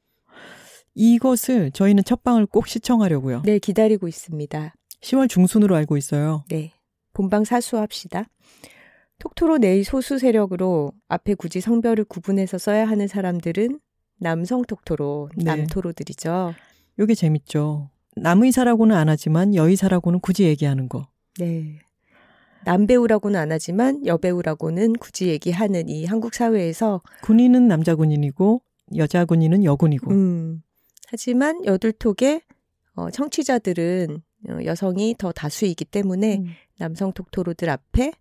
이것을 0.96 1.72
저희는 1.72 2.06
첫 2.06 2.24
방을 2.24 2.46
꼭 2.46 2.68
시청하려고요. 2.68 3.42
네, 3.44 3.60
기다리고 3.60 4.08
있습니다. 4.08 4.74
10월 5.02 5.28
중순으로 5.30 5.76
알고 5.76 5.98
있어요. 5.98 6.46
네. 6.50 6.72
본방 7.12 7.44
사수합시다. 7.44 8.30
톡토로 9.20 9.58
내의 9.58 9.84
소수 9.84 10.18
세력으로 10.18 10.94
앞에 11.10 11.34
굳이 11.34 11.60
성별을 11.60 12.06
구분해서 12.06 12.58
써야 12.58 12.88
하는 12.88 13.08
사람들은 13.10 13.82
남성 14.18 14.62
톡토로, 14.62 15.30
네. 15.36 15.44
남토로들이죠. 15.44 16.54
요게 17.00 17.16
재밌죠. 17.16 17.90
남의사라고는 18.16 18.96
안 18.96 19.10
하지만 19.10 19.56
여의사라고는 19.56 20.22
굳이 20.22 20.46
얘기하는 20.46 20.88
거. 20.88 21.08
네. 21.38 21.80
남배우라고는 22.66 23.40
안 23.40 23.52
하지만 23.52 24.06
여배우라고는 24.06 24.94
굳이 24.94 25.28
얘기하는 25.28 25.90
이 25.90 26.06
한국 26.06 26.34
사회에서 26.34 27.02
군인은 27.24 27.68
남자 27.68 27.96
군인이고 27.96 28.62
여자 28.98 29.26
군인은 29.26 29.64
여군이고. 29.64 30.12
음, 30.12 30.62
하지만 31.08 31.64
여둘톡의 31.66 32.42
어, 32.96 33.10
청취자들은 33.10 34.22
어, 34.50 34.58
여성이 34.66 35.16
더 35.18 35.32
다수이기 35.32 35.86
때문에 35.86 36.38
음. 36.38 36.46
남성 36.78 37.12
톡토로들 37.14 37.70
앞에 37.70 38.12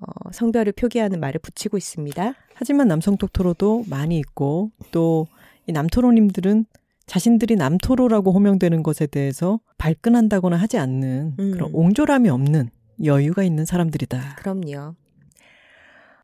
어, 0.00 0.32
성별을 0.32 0.72
표기하는 0.72 1.20
말을 1.20 1.40
붙이고 1.40 1.76
있습니다. 1.76 2.34
하지만 2.54 2.88
남성 2.88 3.16
톡토로도 3.16 3.84
많이 3.88 4.18
있고 4.18 4.70
또 4.90 5.26
이 5.70 5.72
남토로님들은 5.72 6.66
자신들이 7.06 7.56
남토로라고 7.56 8.32
호명되는 8.32 8.82
것에 8.82 9.06
대해서 9.06 9.60
발끈한다거나 9.78 10.56
하지 10.56 10.78
않는 10.78 11.34
음. 11.38 11.50
그런 11.52 11.70
옹졸함이 11.72 12.28
없는 12.28 12.70
여유가 13.04 13.42
있는 13.42 13.64
사람들이다. 13.64 14.36
그럼요. 14.36 14.94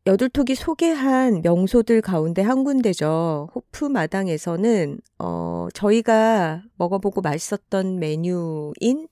여둘톡이 0.05 0.55
소개한 0.55 1.41
명소들 1.41 2.01
가운데 2.01 2.41
한 2.41 2.63
군데죠. 2.63 3.49
호프 3.53 3.85
마당에서는 3.85 4.99
어 5.19 5.67
저희가 5.73 6.63
먹어보고 6.77 7.19
맛있었던 7.21 7.99
메뉴인 7.99 9.09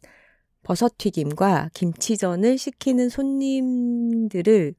버섯튀김과 0.64 1.72
김치전을 1.74 2.58
시키는 2.58 3.10
손님들을 3.10 4.74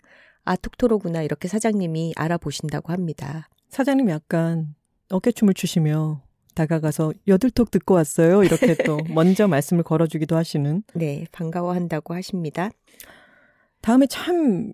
아톡토로구나 0.44 1.22
이렇게 1.22 1.48
사장님이 1.48 2.14
알아보신다고 2.16 2.92
합니다. 2.92 3.48
사장님 3.68 4.08
약간 4.08 4.74
어깨춤을 5.10 5.52
추시며 5.52 6.22
다가가서 6.56 7.12
여들톡 7.28 7.70
듣고 7.70 7.94
왔어요. 7.94 8.42
이렇게 8.42 8.74
또 8.84 8.98
먼저 9.14 9.46
말씀을 9.46 9.84
걸어주기도 9.84 10.36
하시는. 10.36 10.82
네, 10.94 11.26
반가워한다고 11.30 12.14
하십니다. 12.14 12.70
다음에 13.82 14.06
참 14.06 14.72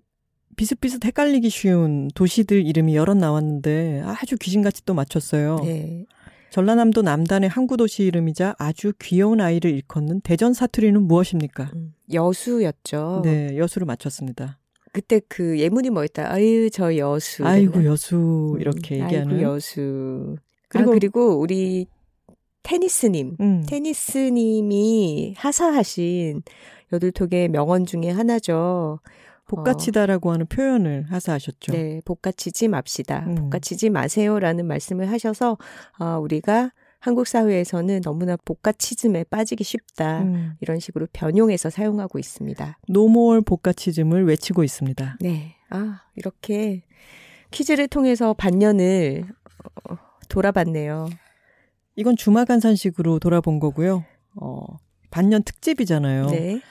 비슷비슷 0.55 1.05
헷갈리기 1.05 1.49
쉬운 1.49 2.07
도시들 2.15 2.65
이름이 2.65 2.95
여럿 2.95 3.17
나왔는데 3.17 4.01
아주 4.05 4.37
귀신같이 4.37 4.85
또 4.85 4.93
맞췄어요. 4.93 5.57
네. 5.63 6.05
전라남도 6.51 7.01
남단의 7.01 7.49
항구 7.49 7.77
도시 7.77 8.03
이름이자 8.03 8.55
아주 8.59 8.93
귀여운 9.01 9.41
아이를 9.41 9.71
일컫는 9.71 10.21
대전 10.21 10.53
사투리는 10.53 11.01
무엇입니까? 11.01 11.71
음, 11.75 11.93
여수였죠. 12.13 13.21
네, 13.23 13.57
여수를 13.57 13.85
맞췄습니다. 13.85 14.59
그때 14.91 15.19
그 15.27 15.59
예문이 15.59 15.89
뭐였다? 15.89 16.31
아유, 16.31 16.69
저 16.69 16.95
여수. 16.95 17.43
아이고, 17.43 17.83
여수. 17.85 18.55
이렇게 18.59 18.99
음, 18.99 19.05
얘기하는. 19.05 19.35
아이고, 19.35 19.41
여수. 19.41 20.35
그리고, 20.73 20.91
아, 20.91 20.93
그리고 20.93 21.39
우리 21.39 21.87
테니스님, 22.63 23.37
음. 23.39 23.63
테니스님이 23.67 25.35
하사하신 25.37 26.43
여들톡의 26.91 27.49
명언 27.49 27.85
중에 27.85 28.09
하나죠. 28.09 28.99
복가치다라고 29.47 30.29
어. 30.29 30.33
하는 30.33 30.45
표현을 30.47 31.05
하사하셨죠. 31.09 31.73
네, 31.73 32.01
복가치지 32.05 32.69
맙시다. 32.69 33.25
음. 33.27 33.35
복가치지 33.35 33.89
마세요라는 33.89 34.65
말씀을 34.65 35.11
하셔서 35.11 35.57
어, 35.99 36.17
우리가 36.19 36.71
한국 36.99 37.27
사회에서는 37.27 38.01
너무나 38.01 38.37
복가치즘에 38.37 39.25
빠지기 39.25 39.65
쉽다. 39.65 40.21
음. 40.21 40.53
이런 40.61 40.79
식으로 40.79 41.07
변용해서 41.11 41.69
사용하고 41.69 42.17
있습니다. 42.17 42.77
노몰 42.87 43.41
복가치즘을 43.41 44.25
외치고 44.25 44.63
있습니다. 44.63 45.17
네. 45.19 45.55
아, 45.69 46.03
이렇게 46.15 46.83
퀴즈를 47.51 47.89
통해서 47.89 48.33
반년을 48.33 49.25
어, 49.89 49.97
돌아봤네요. 50.29 51.09
이건 51.95 52.15
주마간산식으로 52.15 53.19
돌아본 53.19 53.59
거고요. 53.59 54.03
어, 54.35 54.65
반년 55.11 55.43
특집이잖아요. 55.43 56.27
네. 56.27 56.61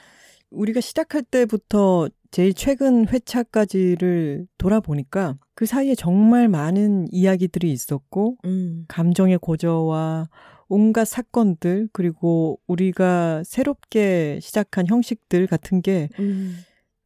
우리가 0.51 0.81
시작할 0.81 1.23
때부터 1.23 2.09
제일 2.29 2.53
최근 2.53 3.07
회차까지를 3.07 4.47
돌아보니까 4.57 5.37
그 5.55 5.65
사이에 5.65 5.95
정말 5.95 6.47
많은 6.47 7.07
이야기들이 7.11 7.71
있었고, 7.71 8.37
음. 8.45 8.85
감정의 8.87 9.37
고저와 9.37 10.29
온갖 10.67 11.05
사건들, 11.05 11.89
그리고 11.93 12.59
우리가 12.67 13.43
새롭게 13.45 14.39
시작한 14.41 14.87
형식들 14.87 15.47
같은 15.47 15.81
게 15.81 16.09
음. 16.19 16.57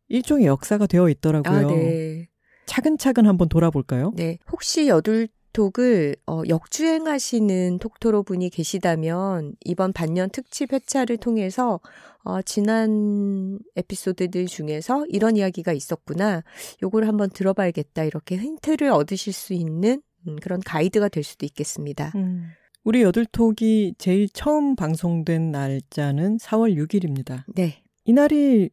일종의 0.08 0.46
역사가 0.46 0.88
되어 0.88 1.10
있더라고요. 1.10 1.68
아, 1.68 1.72
네. 1.72 2.30
차근차근 2.66 3.26
한번 3.26 3.50
돌아볼까요? 3.50 4.14
네. 4.16 4.38
혹시 4.52 4.88
여둘 4.88 5.28
톡을 5.58 6.16
어, 6.28 6.44
역주행하시는 6.48 7.80
톡토로 7.80 8.22
분이 8.22 8.52
계시다면 8.52 9.56
이번 9.66 9.92
반년 9.92 10.30
특집 10.30 10.72
회차를 10.72 11.18
통해서 11.18 11.80
어, 12.24 12.44
지난 12.44 13.58
에피소드들 13.76 14.46
중에서 14.46 15.08
이런 15.08 15.36
이야기가 15.36 15.74
있었구나. 15.74 16.44
요걸 16.84 17.08
한번 17.08 17.32
들어봐야겠다. 17.32 18.04
이렇게 18.04 18.38
힌트를 18.38 18.92
얻으실 18.92 19.34
수 19.34 19.54
있는 19.54 20.04
음, 20.28 20.36
그런 20.36 20.60
가이드가 20.60 21.10
될 21.10 21.24
수도 21.24 21.48
있겠습니다. 21.48 22.12
음. 22.16 22.52
우리 22.84 23.02
여둘톡이 23.02 23.96
제일 23.98 24.30
처음 24.30 24.76
방송된 24.76 25.52
날짜는 25.52 26.38
4월 26.38 26.76
6일입니다. 26.76 27.46
네. 27.48 27.82
이날이 28.06 28.70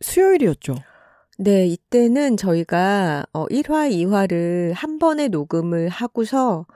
수요일이었죠. 0.00 0.76
네, 1.38 1.66
이때는 1.66 2.36
저희가 2.36 3.24
어 3.32 3.46
1화, 3.46 3.90
2화를 3.90 4.72
한 4.74 4.98
번에 4.98 5.28
녹음을 5.28 5.88
하고서 5.88 6.66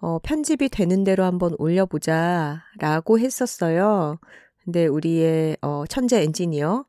어 0.00 0.18
편집이 0.22 0.68
되는 0.68 1.04
대로 1.04 1.24
한번 1.24 1.54
올려보자라고 1.58 3.18
했었어요. 3.18 4.18
근데 4.62 4.86
우리의 4.86 5.56
어 5.62 5.84
천재 5.88 6.22
엔지니어 6.22 6.84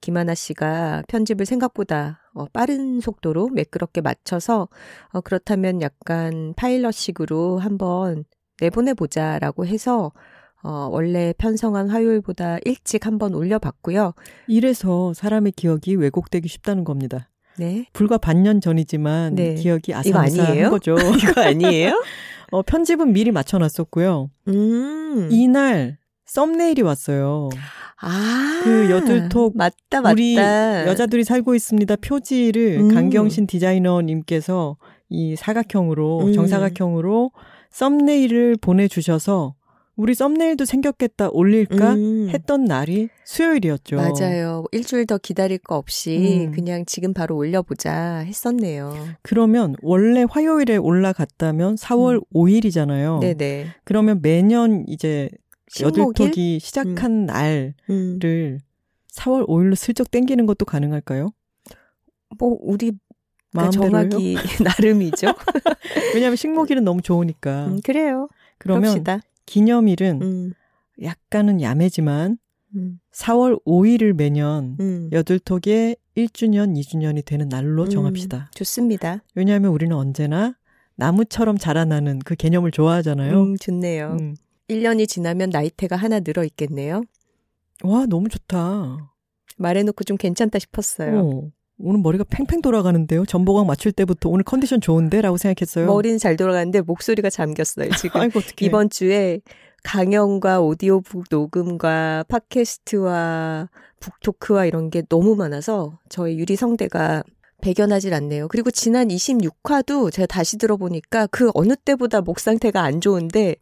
김하나 0.00 0.34
씨가 0.34 1.02
편집을 1.08 1.44
생각보다 1.44 2.20
어 2.34 2.46
빠른 2.46 3.00
속도로 3.00 3.48
매끄럽게 3.48 4.00
맞춰서 4.00 4.68
어 5.12 5.20
그렇다면 5.20 5.82
약간 5.82 6.54
파일럿식으로 6.56 7.58
한번 7.58 8.24
내보내보자라고 8.60 9.66
해서 9.66 10.12
어, 10.62 10.88
원래 10.90 11.32
편성한 11.38 11.88
화요일보다 11.88 12.58
일찍 12.64 13.06
한번 13.06 13.34
올려봤고요. 13.34 14.12
이래서 14.46 15.12
사람의 15.14 15.52
기억이 15.52 15.94
왜곡되기 15.96 16.48
쉽다는 16.48 16.84
겁니다. 16.84 17.28
네. 17.58 17.86
불과 17.92 18.18
반년 18.18 18.60
전이지만 18.60 19.34
네. 19.34 19.54
기억이 19.54 19.94
아사아사한 19.94 20.70
거죠. 20.70 20.96
이거 21.20 21.40
아니에요? 21.40 22.02
어, 22.52 22.62
편집은 22.62 23.12
미리 23.12 23.30
맞춰놨었고요. 23.30 24.30
음. 24.48 25.28
이날 25.30 25.98
썸네일이 26.26 26.82
왔어요. 26.82 27.48
아, 28.02 28.60
그 28.64 28.90
여둘톡 28.90 29.56
맞다 29.56 30.00
맞다. 30.00 30.12
우리 30.12 30.36
여자들이 30.36 31.24
살고 31.24 31.54
있습니다 31.54 31.96
표지를 31.96 32.78
음. 32.80 32.94
강경신 32.94 33.46
디자이너님께서 33.46 34.76
이 35.10 35.36
사각형으로 35.36 36.26
음. 36.26 36.32
정사각형으로 36.32 37.32
썸네일을 37.70 38.56
보내주셔서 38.60 39.54
우리 40.00 40.14
썸네일도 40.14 40.64
생겼겠다 40.64 41.28
올릴까 41.30 41.92
음. 41.92 42.30
했던 42.30 42.64
날이 42.64 43.10
수요일이었죠. 43.24 43.96
맞아요. 43.96 44.64
일주일 44.72 45.04
더 45.06 45.18
기다릴 45.18 45.58
거 45.58 45.76
없이 45.76 46.46
음. 46.46 46.52
그냥 46.52 46.86
지금 46.86 47.12
바로 47.12 47.36
올려보자 47.36 48.24
했었네요. 48.26 48.94
그러면 49.20 49.76
원래 49.82 50.24
화요일에 50.28 50.78
올라갔다면 50.78 51.74
4월 51.74 52.16
음. 52.16 52.20
5일이잖아요. 52.34 53.20
네네. 53.20 53.66
그러면 53.84 54.20
매년 54.22 54.84
이제 54.88 55.28
여들톡이 55.78 56.60
시작한 56.60 57.10
음. 57.10 57.26
날을 57.26 58.60
4월 59.12 59.46
5일로 59.46 59.74
슬쩍 59.74 60.10
땡기는 60.10 60.46
것도 60.46 60.64
가능할까요? 60.64 61.30
뭐 62.38 62.56
우리 62.62 62.92
마음대로요? 63.52 63.90
정하기 63.90 64.36
나름이죠. 64.64 65.34
왜냐하면 66.14 66.36
식목일은 66.36 66.84
너무 66.84 67.02
좋으니까. 67.02 67.66
음, 67.66 67.80
그래요. 67.84 68.28
그러면 68.56 68.82
그럽시다. 68.82 69.20
기념일은 69.50 70.22
음. 70.22 70.52
약간은 71.02 71.60
야매지만 71.60 72.38
음. 72.76 73.00
4월 73.12 73.60
5일을 73.64 74.12
매년 74.12 74.76
음. 74.78 75.10
여둘톡의 75.10 75.96
1주년, 76.16 76.78
2주년이 76.78 77.24
되는 77.24 77.48
날로 77.48 77.82
음. 77.82 77.90
정합시다. 77.90 78.52
좋습니다. 78.54 79.24
왜냐하면 79.34 79.72
우리는 79.72 79.94
언제나 79.96 80.56
나무처럼 80.94 81.58
자라나는 81.58 82.20
그 82.20 82.36
개념을 82.36 82.70
좋아하잖아요. 82.70 83.42
음, 83.42 83.56
좋네요. 83.56 84.16
음. 84.20 84.36
1년이 84.68 85.08
지나면 85.08 85.50
나이테가 85.50 85.96
하나 85.96 86.20
늘어 86.20 86.44
있겠네요. 86.44 87.02
와, 87.82 88.06
너무 88.06 88.28
좋다. 88.28 89.12
말해놓고 89.56 90.04
좀 90.04 90.16
괜찮다 90.16 90.60
싶었어요. 90.60 91.18
어. 91.18 91.50
오늘 91.82 92.00
머리가 92.00 92.24
팽팽 92.24 92.62
돌아가는데요. 92.62 93.24
전보광 93.26 93.66
맞출 93.66 93.92
때부터 93.92 94.28
오늘 94.28 94.44
컨디션 94.44 94.80
좋은데라고 94.80 95.36
생각했어요. 95.36 95.86
머리는 95.86 96.18
잘 96.18 96.36
돌아가는데 96.36 96.82
목소리가 96.82 97.30
잠겼어요. 97.30 97.90
지금 97.96 98.20
아이고, 98.20 98.40
이번 98.60 98.90
주에 98.90 99.40
강연과 99.82 100.60
오디오북 100.60 101.24
녹음과 101.30 102.24
팟캐스트와 102.28 103.68
북토크와 104.00 104.66
이런 104.66 104.90
게 104.90 105.02
너무 105.08 105.36
많아서 105.36 105.98
저희 106.08 106.38
유리 106.38 106.56
성대가 106.56 107.22
배견하질 107.62 108.14
않네요. 108.14 108.48
그리고 108.48 108.70
지난 108.70 109.08
26화도 109.08 110.12
제가 110.12 110.26
다시 110.26 110.58
들어보니까 110.58 111.26
그 111.28 111.50
어느 111.54 111.76
때보다 111.76 112.20
목 112.20 112.40
상태가 112.40 112.82
안 112.82 113.00
좋은데 113.00 113.56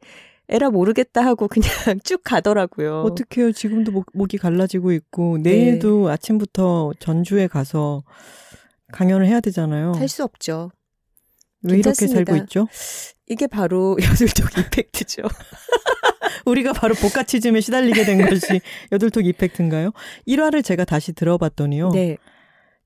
에라 0.51 0.71
모르겠다 0.71 1.23
하고 1.25 1.47
그냥 1.49 1.69
쭉 2.05 2.23
가더라고요. 2.25 3.03
어떡해요. 3.03 3.53
지금도 3.53 3.93
목, 3.93 4.07
목이 4.15 4.39
갈라지고 4.39 4.93
있고 4.93 5.39
내일도 5.39 6.07
네. 6.07 6.13
아침부터 6.15 6.93
전주에 6.99 7.47
가서 7.49 8.03
강연을 8.93 9.27
해야 9.27 9.41
되잖아요. 9.41 9.93
할 9.93 10.09
수 10.09 10.25
없죠. 10.25 10.71
왜 11.63 11.75
괜찮습니다. 11.75 12.21
이렇게 12.21 12.33
살고 12.33 12.45
있죠? 12.45 12.67
이게 13.27 13.47
바로 13.47 13.97
여둘톡 14.03 14.57
이펙트죠. 14.59 15.23
우리가 16.47 16.73
바로 16.73 16.95
복가치즘에 16.95 17.61
시달리게 17.61 18.05
된 18.05 18.27
것이 18.27 18.61
여둘톡 18.93 19.27
이펙트인가요? 19.27 19.91
1화를 20.27 20.65
제가 20.65 20.85
다시 20.87 21.13
들어봤더니요. 21.13 21.91
네. 21.91 22.17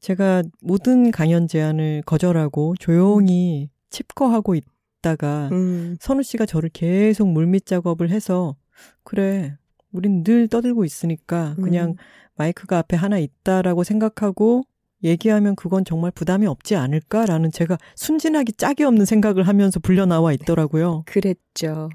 제가 0.00 0.42
모든 0.60 1.12
강연 1.12 1.46
제안을 1.46 2.02
거절하고 2.06 2.74
조용히 2.80 3.70
칩거하고 3.90 4.56
있, 4.56 4.64
있다가 5.02 5.48
음. 5.52 5.96
선우 6.00 6.22
씨가 6.22 6.46
저를 6.46 6.70
계속 6.72 7.28
물밑 7.28 7.66
작업을 7.66 8.10
해서 8.10 8.56
그래 9.02 9.56
우린 9.90 10.24
늘 10.24 10.48
떠들고 10.48 10.84
있으니까 10.84 11.54
그냥 11.56 11.90
음. 11.90 11.96
마이크가 12.36 12.78
앞에 12.78 12.96
하나 12.96 13.18
있다라고 13.18 13.84
생각하고 13.84 14.62
얘기하면 15.04 15.56
그건 15.56 15.84
정말 15.84 16.12
부담이 16.12 16.46
없지 16.46 16.76
않을까라는 16.76 17.50
제가 17.50 17.76
순진하기 17.96 18.54
짝이 18.54 18.84
없는 18.84 19.04
생각을 19.04 19.48
하면서 19.48 19.80
불려 19.80 20.06
나와 20.06 20.32
있더라고요. 20.32 21.02
그랬죠. 21.06 21.90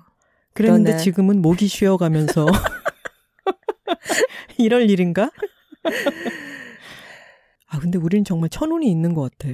그랬는데 0.54 0.92
그러나... 0.92 1.02
지금은 1.02 1.42
목이 1.42 1.68
쉬어가면서 1.68 2.46
이럴 4.60 4.90
일인가? 4.90 5.32
아 7.68 7.80
근데 7.80 7.98
우리는 7.98 8.26
정말 8.26 8.50
천운이 8.50 8.92
있는 8.92 9.14
것 9.14 9.32
같아. 9.32 9.54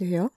왜요? 0.00 0.30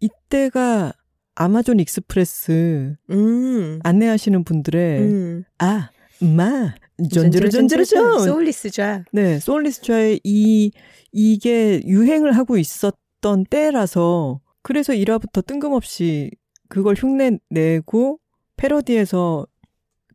이때가 0.00 0.92
아마존 1.34 1.80
익스프레스 1.80 2.96
음. 3.10 3.80
안내하시는 3.82 4.44
분들의 4.44 5.00
음. 5.00 5.44
아, 5.58 5.90
마 6.20 6.74
전제로 7.10 7.48
전제로 7.48 7.84
전 7.84 8.20
소울리스좌. 8.20 9.04
네, 9.12 9.38
소울리스좌의 9.38 10.20
이 10.24 10.70
이게 11.10 11.80
유행을 11.84 12.36
하고 12.36 12.58
있었던 12.58 13.46
때라서 13.46 14.40
그래서 14.62 14.92
1화부터 14.92 15.44
뜬금없이 15.44 16.30
그걸 16.68 16.94
흉내 16.94 17.38
내고 17.50 18.18
패러디에서 18.56 19.46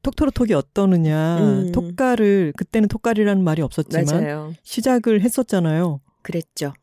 톡토로톡이 0.01 0.53
어떠느냐 0.53 1.37
음. 1.39 1.71
톡가를 1.71 2.53
그때는 2.55 2.87
톡가리라는 2.87 3.43
말이 3.43 3.61
없었지만 3.61 4.05
맞아요. 4.05 4.53
시작을 4.63 5.21
했었잖아요. 5.21 5.99
그랬죠. 6.21 6.73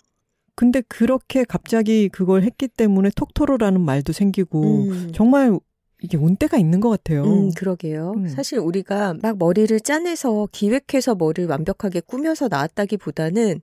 근데 0.56 0.82
그렇게 0.82 1.44
갑자기 1.44 2.08
그걸 2.08 2.42
했기 2.42 2.68
때문에 2.68 3.10
톡토로라는 3.16 3.80
말도 3.80 4.12
생기고 4.12 4.62
음. 4.62 5.12
정말 5.12 5.58
이게 6.00 6.16
운때가 6.16 6.58
있는 6.58 6.80
것 6.80 6.90
같아요. 6.90 7.24
음, 7.24 7.50
그러게요. 7.56 8.12
음. 8.16 8.28
사실 8.28 8.58
우리가 8.58 9.14
막 9.22 9.38
머리를 9.38 9.78
짜내서 9.80 10.48
기획해서 10.52 11.14
머리를 11.14 11.48
완벽하게 11.48 12.00
꾸며서 12.00 12.48
나왔다기보다는 12.48 13.60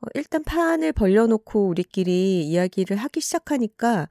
어, 0.00 0.06
일단 0.14 0.42
판을 0.42 0.92
벌려놓고 0.92 1.68
우리끼리 1.68 2.46
이야기를 2.48 2.96
하기 2.96 3.20
시작하니까 3.20 4.08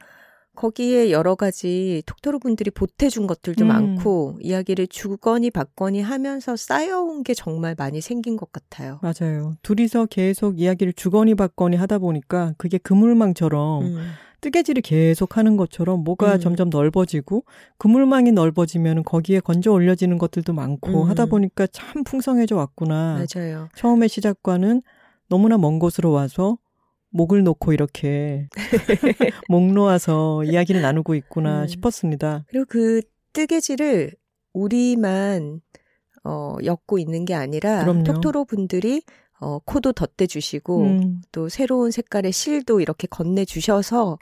거기에 0.62 1.10
여러 1.10 1.34
가지 1.34 2.04
톡토로 2.06 2.38
분들이 2.38 2.70
보태준 2.70 3.26
것들도 3.26 3.66
음. 3.66 3.68
많고 3.68 4.38
이야기를 4.42 4.86
주거니 4.86 5.50
받거니 5.50 6.02
하면서 6.02 6.56
쌓여온 6.56 7.24
게 7.24 7.34
정말 7.34 7.74
많이 7.76 8.00
생긴 8.00 8.38
것 8.38 8.52
같아요. 8.52 9.00
맞아요. 9.02 9.56
둘이서 9.64 10.06
계속 10.06 10.60
이야기를 10.60 10.94
주거니 10.94 11.34
받거니 11.34 11.78
하다 11.78 11.98
보니까 11.98 12.54
그게 12.60 12.78
그물망처럼 12.78 13.86
음. 13.86 14.12
뜨개질을 14.42 14.84
계속 14.84 15.36
하는 15.36 15.58
것처럼 15.58 16.04
뭐가 16.04 16.36
음. 16.36 16.40
점점 16.40 16.70
넓어지고 16.70 17.44
그물망이 17.80 18.32
넓어지면 18.32 19.04
거기에 19.04 19.40
건져 19.40 19.72
올려지는 19.72 20.20
것들도 20.20 20.54
많고 20.54 21.06
음. 21.06 21.10
하다 21.10 21.26
보니까 21.26 21.66
참 21.72 22.04
풍성해져 22.04 22.56
왔구나. 22.56 23.26
맞아요. 23.36 23.68
처음에 23.76 24.08
시작과는 24.08 24.84
너무나 25.28 25.58
먼 25.58 25.80
곳으로 25.80 26.12
와서 26.12 26.60
목을 27.12 27.44
놓고 27.44 27.74
이렇게 27.74 28.48
목 29.50 29.72
놓아서 29.72 30.44
이야기를 30.44 30.82
나누고 30.82 31.16
있구나 31.16 31.64
음. 31.64 31.68
싶었습니다. 31.68 32.46
그리고 32.48 32.66
그 32.68 33.02
뜨개질을 33.34 34.14
우리만 34.54 35.62
어, 36.24 36.56
엮고 36.64 37.00
있는 37.00 37.26
게 37.26 37.34
아니라 37.34 37.84
그럼요. 37.84 38.04
톡토로 38.04 38.46
분들이 38.46 39.04
어, 39.40 39.60
코도 39.60 39.94
덧대주시고 39.94 40.82
음. 40.84 41.22
또 41.32 41.50
새로운 41.50 41.92
색깔의 41.92 42.32
실도 42.32 42.80
이렇게 42.80 43.08
건네주셔서 43.08 44.20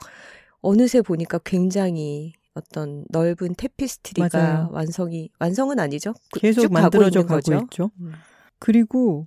어느새 0.62 1.02
보니까 1.02 1.38
굉장히 1.44 2.32
어떤 2.54 3.04
넓은 3.10 3.54
테피스트리가 3.56 4.38
맞아요. 4.38 4.68
완성이 4.72 5.30
완성은 5.38 5.78
아니죠. 5.78 6.14
계속 6.32 6.72
만들어져 6.72 7.22
가고, 7.24 7.40
가고 7.40 7.64
있죠. 7.64 7.90
음. 8.00 8.12
그리고 8.58 9.24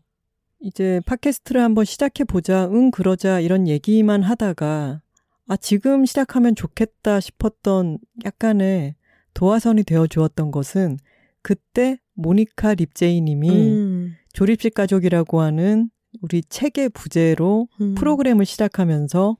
이제 0.63 1.01
팟캐스트를 1.05 1.61
한번 1.61 1.83
시작해 1.83 2.23
보자. 2.23 2.69
응 2.71 2.89
그러자 2.89 3.41
이런 3.41 3.67
얘기만 3.67 4.23
하다가 4.23 5.01
아 5.47 5.57
지금 5.57 6.05
시작하면 6.05 6.55
좋겠다 6.55 7.19
싶었던 7.19 7.99
약간의 8.23 8.95
도화선이 9.33 9.83
되어 9.83 10.07
주었던 10.07 10.51
것은 10.51 10.97
그때 11.41 11.97
모니카 12.13 12.75
립제이 12.75 13.19
님이 13.21 13.49
음. 13.49 14.15
조립식 14.31 14.73
가족이라고 14.73 15.41
하는 15.41 15.89
우리 16.21 16.41
책의 16.43 16.89
부제로 16.89 17.67
음. 17.81 17.95
프로그램을 17.95 18.45
시작하면서 18.45 19.35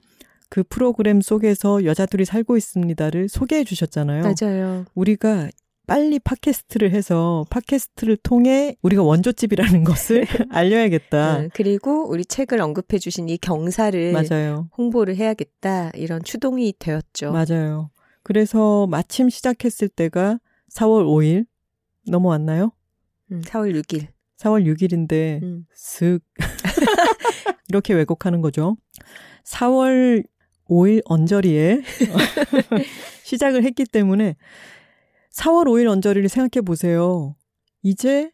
그 0.49 0.63
프로그램 0.63 1.21
속에서 1.21 1.85
여자들이 1.85 2.25
살고 2.25 2.57
있습니다를 2.57 3.29
소개해 3.29 3.63
주셨잖아요. 3.63 4.23
맞아요. 4.23 4.85
우리가 4.93 5.49
빨리 5.85 6.17
팟캐스트를 6.19 6.91
해서 6.91 7.45
팟캐스트를 7.49 8.17
통해 8.17 8.75
우리가 8.81 9.03
원조집이라는 9.03 9.83
것을 9.83 10.25
알려야겠다. 10.49 11.41
네, 11.41 11.49
그리고 11.53 12.07
우리 12.09 12.25
책을 12.25 12.61
언급해 12.61 12.99
주신 12.99 13.27
이 13.27 13.37
경사를 13.37 14.13
맞아요. 14.13 14.69
홍보를 14.77 15.15
해야겠다. 15.17 15.91
이런 15.95 16.23
추동이 16.23 16.73
되었죠. 16.79 17.33
맞아요. 17.33 17.89
그래서 18.23 18.87
마침 18.87 19.29
시작했을 19.29 19.89
때가 19.89 20.39
4월 20.73 21.05
5일 21.05 21.45
넘어왔나요? 22.07 22.71
음, 23.31 23.41
4월 23.41 23.73
6일. 23.81 24.07
4월 24.37 24.65
6일인데 24.65 25.43
음. 25.43 25.65
슥 25.73 26.19
이렇게 27.69 27.93
왜곡하는 27.93 28.41
거죠. 28.41 28.77
4월 29.45 30.23
5일 30.69 31.01
언저리에 31.05 31.81
시작을 33.23 33.63
했기 33.63 33.83
때문에 33.85 34.35
4월 35.33 35.65
5일 35.65 35.87
언저리를 35.87 36.27
생각해 36.29 36.63
보세요. 36.63 37.35
이제 37.81 38.31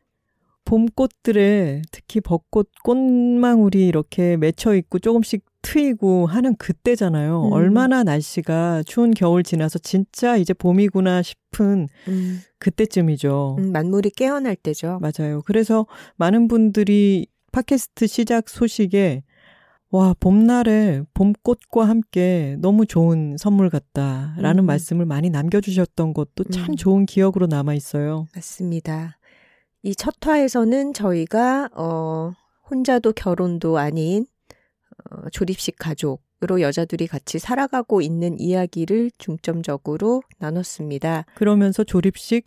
봄꽃들의 0.65 1.81
특히 1.91 2.21
벚꽃 2.21 2.69
꽃망울이 2.83 3.87
이렇게 3.87 4.37
맺혀 4.37 4.75
있고 4.75 4.99
조금씩 4.99 5.43
트이고 5.61 6.27
하는 6.27 6.55
그때잖아요. 6.57 7.47
음. 7.47 7.51
얼마나 7.51 8.03
날씨가 8.03 8.83
추운 8.85 9.11
겨울 9.11 9.43
지나서 9.43 9.79
진짜 9.79 10.37
이제 10.37 10.53
봄이구나 10.53 11.21
싶은 11.21 11.87
음. 12.07 12.41
그때쯤이죠. 12.59 13.55
음, 13.59 13.71
만물이 13.71 14.11
깨어날 14.11 14.55
때죠. 14.55 14.99
맞아요. 15.01 15.41
그래서 15.45 15.87
많은 16.17 16.47
분들이 16.47 17.27
팟캐스트 17.51 18.07
시작 18.07 18.47
소식에 18.47 19.23
와, 19.91 20.13
봄날에 20.19 21.01
봄꽃과 21.15 21.87
함께 21.87 22.55
너무 22.59 22.85
좋은 22.85 23.37
선물 23.37 23.69
같다라는 23.71 24.63
음. 24.63 24.65
말씀을 24.67 25.05
많이 25.05 25.29
남겨주셨던 25.31 26.13
것도 26.13 26.43
참 26.51 26.69
음. 26.69 26.75
좋은 26.75 27.05
기억으로 27.07 27.47
남아 27.47 27.73
있어요. 27.73 28.27
맞습니다. 28.35 29.17
이 29.81 29.95
첫 29.95 30.13
화에서는 30.21 30.93
저희가, 30.93 31.69
어, 31.73 32.33
혼자도 32.69 33.13
결혼도 33.13 33.79
아닌, 33.79 34.27
어, 35.09 35.29
조립식 35.31 35.77
가족으로 35.79 36.61
여자들이 36.61 37.07
같이 37.07 37.39
살아가고 37.39 38.01
있는 38.01 38.39
이야기를 38.39 39.09
중점적으로 39.17 40.21
나눴습니다. 40.37 41.25
그러면서 41.33 41.83
조립식 41.83 42.43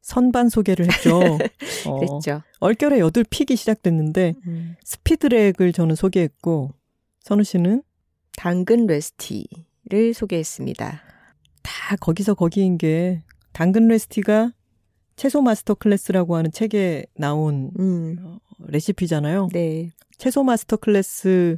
선반 0.00 0.48
소개를 0.48 0.86
했죠. 0.90 1.20
어, 1.86 1.98
그랬죠. 1.98 2.42
얼결에 2.60 2.98
여둘pick이 3.00 3.56
시작됐는데 3.56 4.34
음. 4.46 4.76
스피드랙을 4.84 5.72
저는 5.72 5.94
소개했고 5.94 6.72
선우 7.20 7.44
씨는 7.44 7.82
당근 8.36 8.86
뢰스티를 8.86 10.14
소개했습니다. 10.14 11.02
다 11.62 11.96
거기서 11.96 12.34
거기인 12.34 12.78
게 12.78 13.22
당근 13.52 13.88
뢰스티가 13.88 14.52
채소 15.16 15.42
마스터 15.42 15.74
클래스라고 15.74 16.36
하는 16.36 16.50
책에 16.50 17.04
나온 17.14 17.70
음. 17.78 18.16
어, 18.20 18.38
레시피잖아요. 18.60 19.48
네. 19.52 19.90
채소 20.16 20.42
마스터 20.42 20.76
클래스 20.76 21.56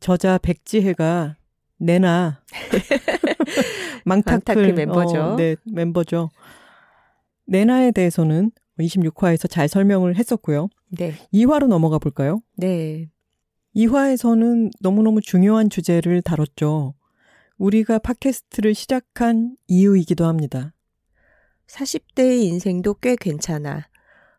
저자 0.00 0.38
백지혜가 0.38 1.36
내나 1.78 2.42
망타클, 4.04 4.72
멤버죠. 4.72 5.20
어, 5.20 5.36
네, 5.36 5.56
멤버죠. 5.64 6.30
내나에 7.50 7.90
대해서는 7.90 8.52
26화에서 8.78 9.50
잘 9.50 9.68
설명을 9.68 10.16
했었고요. 10.16 10.68
네. 10.90 11.14
2화로 11.34 11.66
넘어가 11.66 11.98
볼까요? 11.98 12.40
네. 12.56 13.10
2화에서는 13.74 14.70
너무너무 14.80 15.20
중요한 15.20 15.68
주제를 15.68 16.22
다뤘죠. 16.22 16.94
우리가 17.58 17.98
팟캐스트를 17.98 18.74
시작한 18.74 19.56
이유이기도 19.66 20.26
합니다. 20.26 20.72
40대의 21.66 22.44
인생도 22.44 22.94
꽤 22.94 23.16
괜찮아. 23.16 23.88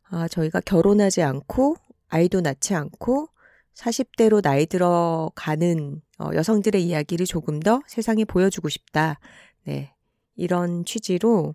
아, 0.09 0.27
저희가 0.29 0.61
결혼하지 0.61 1.21
않고, 1.21 1.75
아이도 2.07 2.39
낳지 2.41 2.73
않고, 2.75 3.27
40대로 3.75 4.41
나이 4.41 4.65
들어가는 4.65 6.01
어, 6.19 6.29
여성들의 6.33 6.81
이야기를 6.85 7.25
조금 7.25 7.59
더 7.59 7.81
세상에 7.87 8.25
보여주고 8.25 8.69
싶다. 8.69 9.19
네. 9.65 9.93
이런 10.35 10.85
취지로 10.85 11.53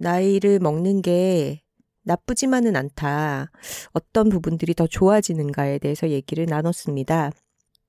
나이를 0.00 0.58
먹는 0.58 1.02
게 1.02 1.60
나쁘지만은 2.02 2.74
않다. 2.74 3.50
어떤 3.92 4.30
부분들이 4.30 4.74
더 4.74 4.86
좋아지는가에 4.86 5.78
대해서 5.78 6.08
얘기를 6.08 6.46
나눴습니다. 6.46 7.30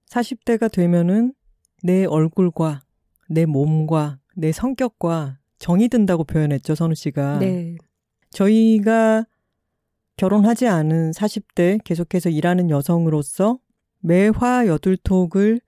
40대가 0.10 0.72
되면은 0.72 1.34
내 1.84 2.06
얼굴과 2.06 2.82
내 3.30 3.46
몸과 3.46 4.20
내 4.36 4.52
성격과 4.52 5.40
정이 5.58 5.88
든다고 5.88 6.26
표현했죠, 6.26 6.76
선우 6.76 6.96
씨가. 6.96 7.40
네. 7.40 7.78
저희가 8.32 9.26
결혼하지 10.18 10.68
않은 10.68 11.12
40대 11.12 11.80
계속해서 11.84 12.30
일하는 12.30 12.70
여성으로서 12.70 13.60
매화 14.00 14.68
여둘톡을 14.68 15.62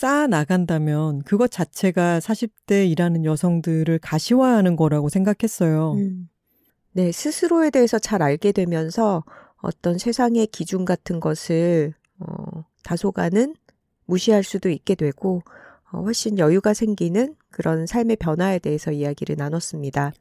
쌓아 0.00 0.26
나간다면 0.26 1.20
그것 1.24 1.50
자체가 1.50 2.20
40대 2.20 2.90
일하는 2.90 3.26
여성들을 3.26 3.98
가시화하는 3.98 4.74
거라고 4.74 5.10
생각했어요. 5.10 5.92
음. 5.92 6.30
네, 6.92 7.12
스스로에 7.12 7.68
대해서 7.68 7.98
잘 7.98 8.22
알게 8.22 8.52
되면서 8.52 9.24
어떤 9.58 9.98
세상의 9.98 10.46
기준 10.46 10.86
같은 10.86 11.20
것을 11.20 11.92
어, 12.18 12.64
다소간은 12.82 13.54
무시할 14.06 14.42
수도 14.42 14.70
있게 14.70 14.94
되고 14.94 15.42
어, 15.92 16.00
훨씬 16.00 16.38
여유가 16.38 16.72
생기는 16.72 17.34
그런 17.50 17.86
삶의 17.86 18.16
변화에 18.16 18.58
대해서 18.58 18.92
이야기를 18.92 19.36
나눴습니다. 19.36 20.14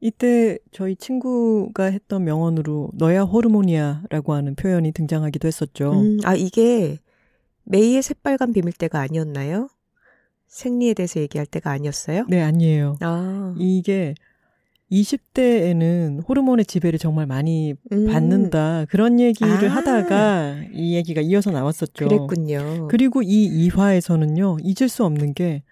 이때 0.00 0.58
저희 0.70 0.96
친구가 0.96 1.84
했던 1.84 2.24
명언으로 2.24 2.92
너야 2.94 3.24
호르몬이야라고 3.24 4.32
하는 4.32 4.54
표현이 4.54 4.92
등장하기도 4.92 5.46
했었죠. 5.46 5.92
음, 6.00 6.18
아 6.24 6.34
이게 6.34 6.96
메이의 7.64 8.02
새빨간 8.02 8.52
비밀 8.52 8.72
때가 8.72 9.00
아니었나요? 9.00 9.68
생리에 10.48 10.94
대해서 10.94 11.20
얘기할 11.20 11.46
때가 11.46 11.70
아니었어요? 11.70 12.26
네, 12.28 12.42
아니에요. 12.42 12.96
아. 13.00 13.54
이게 13.58 14.14
20대에는 14.90 16.28
호르몬의 16.28 16.66
지배를 16.66 16.98
정말 16.98 17.26
많이 17.26 17.74
음. 17.92 18.06
받는다. 18.06 18.84
그런 18.90 19.18
얘기를 19.18 19.70
아. 19.70 19.76
하다가 19.76 20.56
이 20.72 20.94
얘기가 20.94 21.22
이어서 21.22 21.50
나왔었죠. 21.50 22.06
그랬군요. 22.06 22.88
그리고 22.88 23.22
이 23.22 23.68
2화에서는요, 23.68 24.58
잊을 24.62 24.88
수 24.90 25.04
없는 25.04 25.32
게 25.32 25.62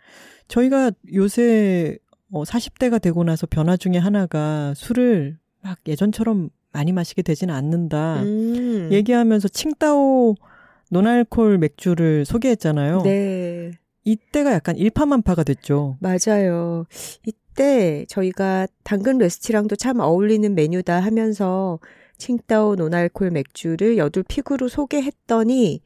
저희가 0.49 0.93
요새 1.13 1.99
어, 2.33 2.45
40대가 2.45 3.01
되고 3.03 3.23
나서 3.25 3.47
변화 3.47 3.77
중에 3.77 3.99
하나가 3.99 4.73
술을 4.75 5.39
막 5.63 5.79
예전처럼 5.87 6.49
많이 6.73 6.93
마시게 6.93 7.23
되지는 7.23 7.55
않는다. 7.55 8.23
음. 8.23 8.89
얘기하면서 8.93 9.49
칭따오 9.49 10.37
노알콜 10.91 11.59
맥주를 11.59 12.25
소개했잖아요. 12.25 13.03
네. 13.03 13.73
이때가 14.05 14.53
약간 14.53 14.77
일파만파가 14.77 15.45
됐죠. 15.45 15.97
맞아요. 16.01 16.87
이때 17.27 18.05
저희가 18.09 18.67
당근 18.83 19.19
레스티랑도 19.19 19.77
참 19.77 20.01
어울리는 20.01 20.55
메뉴다 20.55 21.01
하면서 21.01 21.79
칭따오 22.19 22.77
노알콜 22.77 23.31
맥주를 23.31 23.99
여둘 23.99 24.23
픽으로 24.25 24.69
소개했더니 24.69 25.81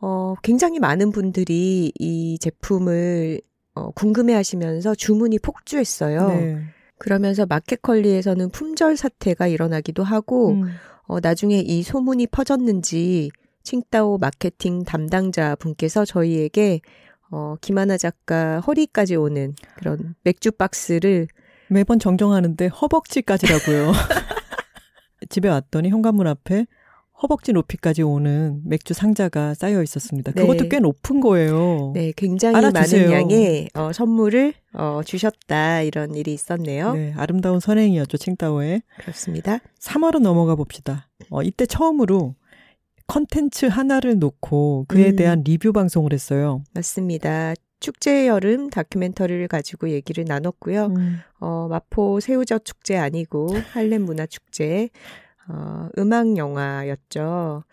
어, 0.00 0.34
굉장히 0.42 0.78
많은 0.78 1.10
분들이 1.10 1.92
이 1.98 2.38
제품을 2.40 3.40
어, 3.74 3.90
궁금해 3.92 4.34
하시면서 4.34 4.94
주문이 4.94 5.38
폭주했어요. 5.38 6.28
네. 6.28 6.58
그러면서 6.98 7.46
마켓컬리에서는 7.46 8.50
품절 8.50 8.96
사태가 8.96 9.46
일어나기도 9.46 10.02
하고, 10.02 10.50
음. 10.50 10.68
어, 11.06 11.20
나중에 11.20 11.60
이 11.60 11.82
소문이 11.82 12.26
퍼졌는지 12.26 13.30
칭따오 13.68 14.16
마케팅 14.16 14.82
담당자 14.82 15.54
분께서 15.56 16.06
저희에게 16.06 16.80
어, 17.30 17.56
김하나 17.60 17.98
작가 17.98 18.60
허리까지 18.60 19.14
오는 19.16 19.54
그런 19.76 20.14
맥주 20.22 20.50
박스를 20.50 21.28
매번 21.68 21.98
정정하는데 21.98 22.66
허벅지까지라고요. 22.68 23.92
집에 25.28 25.50
왔더니 25.50 25.90
현관문 25.90 26.26
앞에 26.26 26.64
허벅지 27.20 27.52
높이까지 27.52 28.02
오는 28.04 28.62
맥주 28.64 28.94
상자가 28.94 29.52
쌓여 29.52 29.82
있었습니다. 29.82 30.32
네. 30.32 30.40
그것도 30.40 30.70
꽤 30.70 30.78
높은 30.78 31.20
거예요. 31.20 31.92
네, 31.94 32.14
굉장히 32.16 32.56
알아주세요. 32.56 33.10
많은 33.10 33.20
양의 33.20 33.68
어, 33.74 33.92
선물을 33.92 34.54
어, 34.72 35.02
주셨다 35.04 35.82
이런 35.82 36.14
일이 36.14 36.32
있었네요. 36.32 36.94
네, 36.94 37.12
아름다운 37.18 37.60
선행이었죠 37.60 38.16
칭따오에. 38.16 38.80
그렇습니다. 39.00 39.58
3화로 39.78 40.20
넘어가 40.20 40.54
봅시다. 40.54 41.10
어, 41.28 41.42
이때 41.42 41.66
처음으로 41.66 42.34
컨텐츠 43.08 43.66
하나를 43.66 44.18
놓고 44.18 44.84
그에 44.86 45.10
음. 45.10 45.16
대한 45.16 45.42
리뷰 45.44 45.72
방송을 45.72 46.12
했어요. 46.12 46.62
맞습니다. 46.72 47.54
축제의 47.80 48.28
여름 48.28 48.70
다큐멘터리를 48.70 49.48
가지고 49.48 49.90
얘기를 49.90 50.24
나눴고요. 50.24 50.86
음. 50.86 51.20
어, 51.40 51.68
마포 51.68 52.20
새우젓 52.20 52.64
축제 52.64 52.96
아니고 52.96 53.48
할렘 53.72 54.02
문화 54.02 54.26
축제, 54.26 54.90
어, 55.48 55.88
음악 55.98 56.36
영화였죠. 56.36 57.64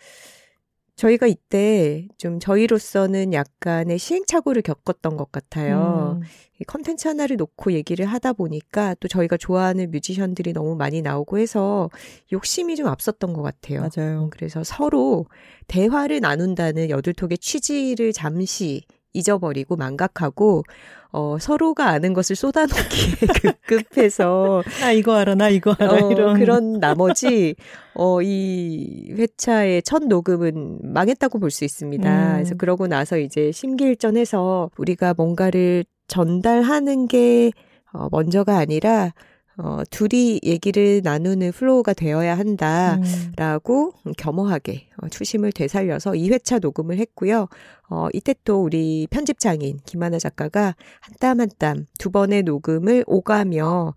저희가 0.95 1.27
이때 1.27 2.07
좀 2.17 2.39
저희로서는 2.39 3.33
약간의 3.33 3.97
시행착오를 3.99 4.61
겪었던 4.61 5.17
것 5.17 5.31
같아요. 5.31 6.19
음. 6.21 6.27
컨텐츠 6.67 7.09
하나를 7.09 7.35
놓고 7.35 7.73
얘기를 7.73 8.05
하다 8.05 8.33
보니까 8.33 8.95
또 9.01 9.09
저희가 9.09 9.35
좋아하는 9.35 9.91
뮤지션들이 9.91 10.53
너무 10.53 10.75
많이 10.75 11.01
나오고 11.01 11.37
해서 11.37 11.89
욕심이 12.31 12.77
좀 12.77 12.87
앞섰던 12.87 13.33
것 13.33 13.41
같아요. 13.41 13.89
맞아요. 13.95 14.29
그래서 14.31 14.63
서로 14.63 15.25
대화를 15.67 16.21
나눈다는 16.21 16.89
여들톡의 16.89 17.39
취지를 17.39 18.13
잠시 18.13 18.83
잊어버리고 19.15 19.75
망각하고 19.75 20.63
어, 21.11 21.37
서로가 21.39 21.87
아는 21.87 22.11
것을 22.13 22.35
쏟아놓기에 22.35 22.75
급급해서 23.63 24.63
나 24.81 24.91
이거 24.91 25.13
알아 25.15 25.35
나 25.35 25.47
이거 25.47 25.73
알아 25.79 25.93
어, 25.93 26.11
이런 26.11 26.37
그런 26.37 26.79
나머지 26.81 27.55
어, 27.95 28.21
이 28.21 29.13
회차의 29.17 29.81
첫 29.83 30.03
녹음은 30.03 30.79
망했다고 30.83 31.39
볼 31.39 31.51
수 31.51 31.63
있습니다. 31.63 32.09
음. 32.09 32.33
그래서 32.33 32.55
그러고 32.55 32.87
나서 32.87 33.17
이제 33.17 33.51
심기일전해서 33.53 34.71
우리가 34.77 35.13
뭔가를 35.15 35.85
전달하는 36.07 37.07
게 37.07 37.51
어, 37.93 38.09
먼저가 38.11 38.57
아니라 38.57 39.13
어, 39.57 39.83
둘이 39.89 40.39
얘기를 40.43 41.01
나누는 41.03 41.51
flow가 41.53 41.93
되어야 41.93 42.37
한다라고 42.37 43.93
음. 44.05 44.13
겸허하게 44.17 44.87
어, 45.01 45.07
초심을 45.07 45.51
되살려서 45.53 46.11
2회차 46.11 46.59
녹음을 46.61 46.97
했고요. 46.99 47.47
어, 47.89 48.07
이때 48.13 48.35
또 48.43 48.61
우리 48.63 49.07
편집장인 49.09 49.79
김하나 49.85 50.17
작가가 50.19 50.75
한 50.99 51.15
땀 51.19 51.39
한 51.39 51.49
땀 51.57 51.85
두 51.99 52.11
번의 52.11 52.43
녹음을 52.43 53.03
오가며 53.07 53.93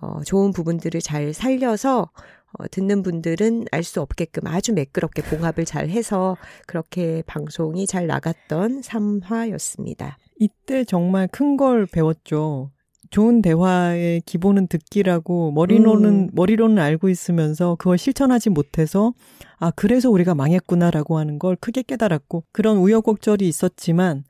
어, 0.00 0.20
좋은 0.24 0.52
부분들을 0.52 1.00
잘 1.00 1.32
살려서 1.32 2.10
어, 2.58 2.68
듣는 2.70 3.02
분들은 3.02 3.66
알 3.72 3.82
수 3.84 4.00
없게끔 4.00 4.46
아주 4.46 4.72
매끄럽게 4.72 5.22
봉합을 5.22 5.64
잘 5.64 5.88
해서 5.88 6.36
그렇게 6.66 7.22
방송이 7.26 7.86
잘 7.86 8.06
나갔던 8.06 8.80
3화였습니다. 8.82 10.14
이때 10.38 10.84
정말 10.84 11.28
큰 11.28 11.56
걸 11.56 11.86
배웠죠. 11.86 12.70
좋은 13.10 13.42
대화의 13.42 14.22
기본은 14.26 14.66
듣기라고 14.68 15.52
머리로는 15.52 16.10
음. 16.10 16.28
머리로는 16.32 16.78
알고 16.78 17.08
있으면서 17.08 17.76
그걸 17.76 17.98
실천하지 17.98 18.50
못해서 18.50 19.12
아 19.58 19.70
그래서 19.70 20.10
우리가 20.10 20.34
망했구나라고 20.34 21.18
하는 21.18 21.38
걸 21.38 21.56
크게 21.56 21.82
깨달았고 21.82 22.44
그런 22.52 22.76
우여곡절이 22.78 23.46
있었지만 23.48 24.24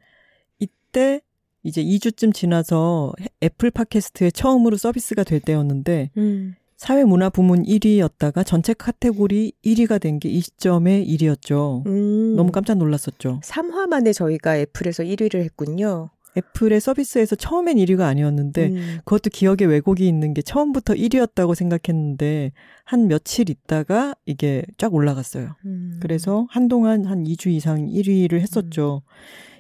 이때 0.59 1.21
이제 1.63 1.83
2주쯤 1.83 2.33
지나서 2.33 3.13
애플 3.43 3.71
팟캐스트에 3.71 4.31
처음으로 4.31 4.77
서비스가 4.77 5.25
될 5.25 5.41
때였는데 5.41 6.11
음. 6.17 6.55
사회문화 6.77 7.31
부문 7.31 7.65
1위였다가 7.65 8.47
전체 8.47 8.73
카테고리 8.73 9.53
1위가 9.65 10.01
된 10.01 10.21
게 10.21 10.29
이 10.31 10.41
시점의 10.41 11.05
일이었죠. 11.09 11.83
음. 11.87 12.37
너무 12.37 12.53
깜짝 12.53 12.77
놀랐었죠. 12.79 13.41
3화 13.43 13.89
만에 13.89 14.13
저희가 14.13 14.57
애플에서 14.59 15.03
1위를 15.03 15.43
했군요. 15.43 16.11
애플의 16.39 16.81
서비스에서 16.81 17.37
처음엔 17.37 17.77
1위가 17.77 18.01
아니었는데 18.01 18.67
음. 18.69 18.99
그것도 19.05 19.31
기억에 19.31 19.65
왜곡이 19.65 20.07
있는 20.07 20.35
게 20.35 20.43
처음부터 20.43 20.95
1위였다고 20.95 21.55
생각했는데 21.55 22.53
한 22.85 23.09
며칠 23.09 23.51
있다가 23.51 24.15
이게 24.25 24.65
쫙 24.79 24.95
올라갔어요. 24.95 25.57
음. 25.67 25.99
그래서 26.01 26.47
한동안 26.51 27.05
한 27.05 27.25
2주 27.25 27.49
이상 27.49 27.87
1위를 27.87 28.41
했었죠. 28.41 29.03
음. 29.05 29.11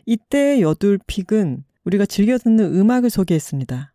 이때 0.07 0.61
여둘픽은 0.61 1.65
우리가 1.85 2.07
즐겨 2.07 2.39
듣는 2.39 2.75
음악을 2.75 3.11
소개했습니다. 3.11 3.93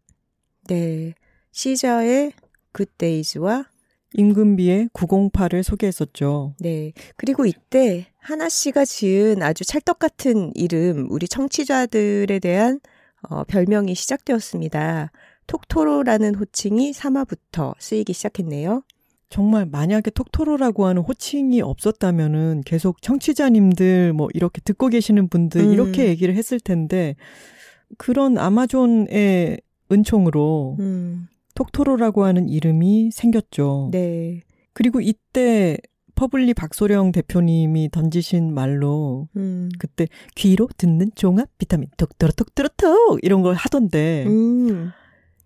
네. 0.67 1.13
시저의 1.52 2.34
굿데이즈와 2.72 3.65
임금비의 4.13 4.89
908을 4.93 5.63
소개했었죠. 5.63 6.56
네. 6.60 6.93
그리고 7.15 7.46
이때 7.46 8.08
하나 8.23 8.47
씨가 8.47 8.86
지은 8.86 9.43
아주 9.43 9.65
찰떡 9.65 9.99
같은 9.99 10.51
이름, 10.55 11.07
우리 11.09 11.27
청취자들에 11.27 12.39
대한 12.39 12.79
어, 13.21 13.43
별명이 13.43 13.95
시작되었습니다. 13.95 15.12
톡토로라는 15.45 16.36
호칭이 16.36 16.91
3화부터 16.93 17.75
쓰이기 17.79 18.13
시작했네요. 18.13 18.83
정말 19.29 19.65
만약에 19.65 20.09
톡토로라고 20.12 20.86
하는 20.86 21.01
호칭이 21.01 21.62
없었다면은 21.62 22.62
계속 22.65 23.01
청취자님들 23.01 24.13
뭐 24.13 24.29
이렇게 24.33 24.62
듣고 24.62 24.88
계시는 24.88 25.27
분들 25.27 25.59
음. 25.59 25.73
이렇게 25.73 26.07
얘기를 26.07 26.36
했을 26.36 26.62
텐데 26.62 27.15
그런 27.97 28.38
아마존의 28.38 29.59
은총으로 29.91 30.77
음. 30.79 31.27
톡토로라고 31.55 32.23
하는 32.23 32.47
이름이 32.47 33.12
생겼죠. 33.12 33.89
네. 33.91 34.41
그리고 34.71 35.01
이때 35.01 35.77
퍼블리 36.15 36.54
박소령 36.54 37.12
대표님이 37.12 37.89
던지신 37.91 38.54
말로 38.54 39.28
음. 39.36 39.69
그때 39.80 40.08
귀로 40.36 40.69
듣는 40.78 41.12
종합 41.15 41.49
비타민 41.58 41.89
톡토로톡토로톡 41.97 43.19
이런 43.23 43.41
걸 43.41 43.56
하던데 43.56 44.26
음. 44.28 44.91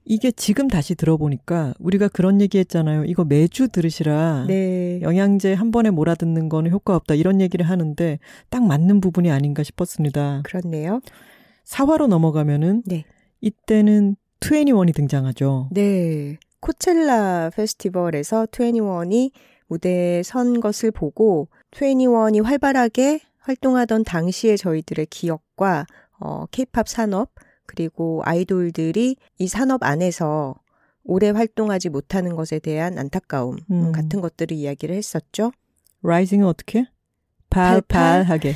이게 0.10 0.32
지금 0.32 0.70
다시 0.70 0.96
들어보니까 0.96 1.74
우리가 1.80 2.08
그런 2.08 2.40
얘기 2.40 2.58
했잖아요. 2.60 3.04
이거 3.06 3.26
매주 3.26 3.68
들으시라. 3.68 4.46
네. 4.48 5.02
영양제 5.02 5.54
한 5.54 5.72
번에 5.72 5.90
몰아듣는 5.90 6.48
거는 6.48 6.72
효과 6.72 6.96
없다. 6.96 7.16
이런 7.16 7.42
얘기를 7.42 7.70
하는데 7.70 8.20
딱 8.50 8.66
맞는 8.66 9.02
부분이 9.02 9.30
아닌가 9.30 9.64
싶었습니다. 9.64 10.44
그렇네요. 10.46 11.02
사화로 11.66 12.08
넘어가면은 12.08 12.84
네. 12.86 13.04
이때는 13.42 14.16
트웬티원이 14.40 14.94
등장하죠. 14.94 15.70
네. 15.72 16.38
코첼라 16.62 17.52
페스티벌에서 17.54 18.48
트웬티원이 18.50 19.32
무대에 19.68 20.24
선 20.24 20.60
것을 20.60 20.92
보고 20.92 21.50
트웬티원이 21.72 22.40
활발하게 22.40 23.22
활동하던 23.40 24.04
당시의 24.04 24.58
저희들의 24.58 25.06
기억과 25.08 25.86
어, 26.20 26.46
케이팝 26.48 26.88
산업 26.88 27.32
그리고 27.66 28.22
아이돌들이 28.26 29.18
이 29.38 29.48
산업 29.48 29.84
안에서 29.84 30.56
오래 31.04 31.30
활동하지 31.30 31.90
못하는 31.90 32.36
것에 32.36 32.60
대한 32.60 32.98
안타까움 32.98 33.58
음. 33.72 33.92
같은 33.92 34.20
것들을 34.20 34.56
이야기를 34.56 34.96
했었죠. 34.96 35.52
라이징은 36.04 36.46
어떻게? 36.46 36.86
팔팔하게. 37.58 38.56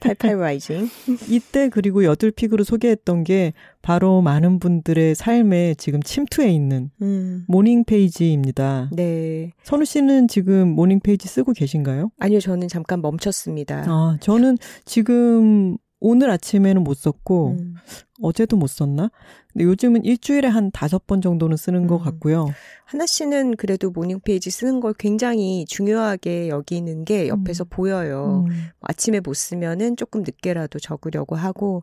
팔팔 0.00 0.38
rising. 0.38 0.88
이때 1.28 1.68
그리고 1.68 2.04
여둘pick으로 2.04 2.64
소개했던 2.64 3.24
게 3.24 3.52
바로 3.82 4.20
많은 4.22 4.58
분들의 4.58 5.14
삶에 5.14 5.74
지금 5.78 6.02
침투해 6.02 6.50
있는 6.50 6.90
음. 7.00 7.44
morning 7.48 7.84
page입니다. 7.84 8.90
네. 8.92 9.52
선우 9.62 9.84
씨는 9.84 10.28
지금 10.28 10.68
morning 10.68 11.00
page 11.00 11.28
쓰고 11.28 11.52
계신가요? 11.52 12.10
아니요, 12.18 12.40
저는 12.40 12.68
잠깐 12.68 13.00
멈췄습니다. 13.00 13.84
아, 13.86 14.16
저는 14.20 14.58
지금 14.84 15.78
오늘 16.00 16.30
아침에는 16.30 16.84
못 16.84 16.94
썼고 16.94 17.56
음. 17.58 17.74
어제도 18.22 18.56
못 18.56 18.68
썼나? 18.68 19.10
근데 19.52 19.64
요즘은 19.64 20.04
일주일에 20.04 20.48
한 20.48 20.70
다섯 20.70 21.06
번 21.06 21.20
정도는 21.20 21.56
쓰는 21.56 21.84
음. 21.84 21.86
것 21.86 21.98
같고요. 21.98 22.46
하나 22.84 23.06
씨는 23.06 23.56
그래도 23.56 23.90
morning 23.90 24.20
page 24.20 24.50
쓰는 24.50 24.80
걸 24.80 24.94
굉장히 24.94 25.64
중요하게 25.66 26.48
여기는 26.48 27.04
게 27.04 27.28
옆에서 27.28 27.64
음. 27.64 27.66
보여요. 27.70 28.44
음. 28.48 28.70
아침에 28.80 29.20
못 29.20 29.34
쓰면은 29.34 29.96
조금 29.96 30.22
늦게라도 30.22 30.78
적으려고 30.78 31.36
하고 31.36 31.82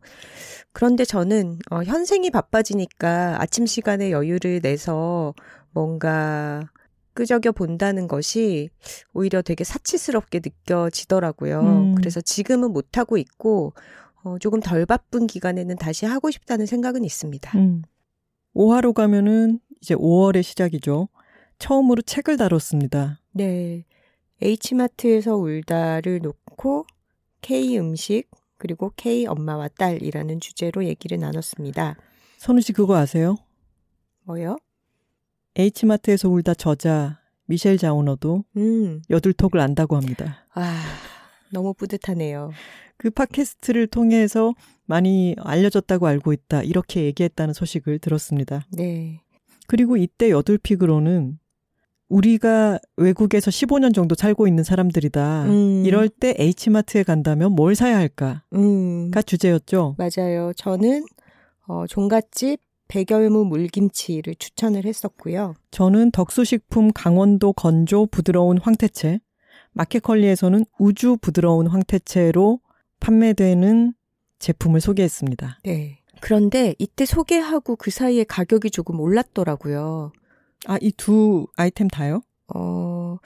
그런데 0.72 1.06
저는 1.06 1.60
어, 1.72 1.84
현생이 1.84 2.32
바빠지니까 2.32 3.42
아침 3.42 3.66
시간에 3.66 4.12
여유를 4.12 4.62
내서 4.62 5.34
뭔가 5.72 6.64
끄적여 7.16 7.54
본다는 7.54 8.08
것이 8.08 8.70
오히려 9.14 9.42
되게 9.42 9.64
사치스럽게 9.64 10.42
느껴지더라고요. 10.44 11.62
음. 11.62 11.96
그래서 11.96 12.22
지금은 12.22 12.72
못하고 12.72 13.18
있고, 13.18 13.74
어, 14.26 14.40
조금 14.40 14.60
덜 14.60 14.88
바쁜 14.88 15.28
기간에는 15.28 15.76
다시 15.78 16.08
하고 16.08 16.32
싶다는 16.32 16.66
생각은 16.66 17.06
있습니다. 17.06 17.58
음. 17.60 17.84
5화로 18.56 18.94
가면은 18.94 19.60
이제 19.82 19.94
5월의 19.94 20.42
시작이죠. 20.42 21.10
처음으로 21.60 22.02
책을 22.02 22.36
다뤘습니다. 22.38 23.22
네. 23.34 23.86
H마트에서 24.42 25.36
울다를 25.36 26.22
놓고 26.24 26.88
K 27.42 27.78
음식, 27.78 28.28
그리고 28.58 28.92
K 28.96 29.28
엄마와 29.28 29.68
딸이라는 29.68 30.40
주제로 30.40 30.84
얘기를 30.84 31.20
나눴습니다. 31.20 31.96
선우 32.38 32.62
씨 32.62 32.74
그거 32.74 32.96
아세요? 32.96 33.38
뭐요? 34.24 34.58
H마트에서 35.56 36.30
울다 36.30 36.56
저자 36.56 37.20
미셸 37.46 37.78
자오너도 37.78 38.44
음. 38.58 39.04
여둘톡을 39.12 39.60
안다고 39.60 39.96
합니다. 39.96 40.48
아, 40.56 40.82
너무 41.52 41.76
뿌듯하네요. 41.76 42.52
그 42.98 43.10
팟캐스트를 43.10 43.88
통해서 43.88 44.54
많이 44.86 45.36
알려졌다고 45.40 46.08
알고 46.08 46.34
있다. 46.34 46.64
이렇게 46.64 47.04
얘기했다는 47.04 47.54
소식을 47.54 48.00
들었습니다. 48.00 48.66
네. 48.72 49.22
그리고 49.68 49.98
이때 49.98 50.30
여둘픽으로는 50.30 51.40
우리가 52.08 52.80
외국에서 52.98 53.50
15년 53.50 53.94
정도 53.94 54.16
살고 54.16 54.48
있는 54.48 54.64
사람들이다. 54.64 55.46
음. 55.46 55.84
이럴 55.86 56.08
때 56.08 56.36
H마트에 56.38 57.04
간다면 57.04 57.54
뭘 57.54 57.76
사야 57.76 57.98
할까가 57.98 58.44
음. 58.54 59.12
주제였죠. 59.26 59.96
맞아요. 59.98 60.54
저는 60.56 61.04
어, 61.68 61.88
종갓집 61.88 62.60
백열무 62.88 63.46
물김치를 63.46 64.36
추천을 64.36 64.86
했었고요. 64.86 65.56
저는 65.72 66.12
덕수식품 66.12 66.92
강원도 66.94 67.54
건조 67.54 68.06
부드러운 68.06 68.60
황태채, 68.60 69.20
마켓컬리에서는 69.74 70.66
우주 70.78 71.18
부드러운 71.20 71.66
황태채로 71.66 72.60
판매되는 73.06 73.94
제품을 74.40 74.82
소개했습니다. 74.82 75.60
네. 75.64 76.00
그런데 76.22 76.74
이때 76.80 77.06
소개하고 77.06 77.76
그 77.76 77.92
사이에 77.92 78.24
가격이 78.24 78.72
조금 78.72 79.00
올랐더라고요. 79.00 80.12
아, 80.66 80.78
이 80.82 80.92
두 80.92 81.46
아이템 81.56 81.88
다요? 81.88 82.22
어, 82.56 83.18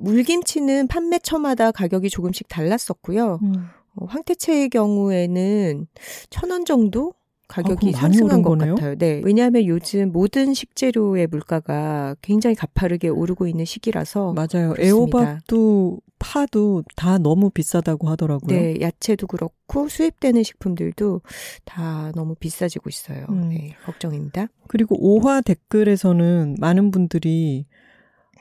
물김치는 0.00 0.88
판매처마다 0.88 1.70
가격이 1.70 2.10
조금씩 2.10 2.48
달랐었고요. 2.48 3.38
음. 3.42 3.54
어, 3.94 4.04
황태채의 4.06 4.70
경우에는 4.70 5.86
천 6.30 6.50
원 6.50 6.64
정도 6.64 7.14
가격이 7.46 7.92
아, 7.94 8.00
상승한 8.00 8.42
것 8.42 8.50
거네요? 8.58 8.74
같아요. 8.74 8.94
네. 8.96 9.22
왜냐하면 9.24 9.64
요즘 9.66 10.10
모든 10.12 10.52
식재료의 10.52 11.28
물가가 11.28 12.14
굉장히 12.22 12.54
가파르게 12.56 13.08
오르고 13.08 13.46
있는 13.46 13.64
시기라서 13.64 14.32
맞아요. 14.34 14.72
그렇습니다. 14.74 14.82
애호박도 14.84 16.00
파도 16.18 16.82
다 16.96 17.18
너무 17.18 17.50
비싸다고 17.50 18.08
하더라고요. 18.08 18.58
네, 18.58 18.80
야채도 18.80 19.26
그렇고 19.26 19.88
수입되는 19.88 20.42
식품들도 20.42 21.20
다 21.64 22.12
너무 22.14 22.34
비싸지고 22.34 22.88
있어요. 22.88 23.26
음. 23.30 23.48
네, 23.50 23.76
걱정입니다. 23.84 24.48
그리고 24.66 24.96
오화 24.98 25.40
댓글에서는 25.40 26.56
많은 26.58 26.90
분들이 26.90 27.66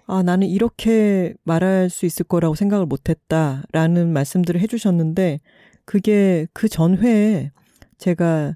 아, 0.09 0.23
나는 0.23 0.47
이렇게 0.47 1.33
말할 1.43 1.89
수 1.89 2.05
있을 2.05 2.23
거라고 2.23 2.55
생각을 2.55 2.85
못 2.85 3.09
했다 3.09 3.63
라는 3.73 4.13
말씀들을 4.13 4.61
해주셨는데, 4.61 5.41
그게 5.83 6.47
그 6.53 6.69
전회에 6.69 7.51
제가 7.97 8.53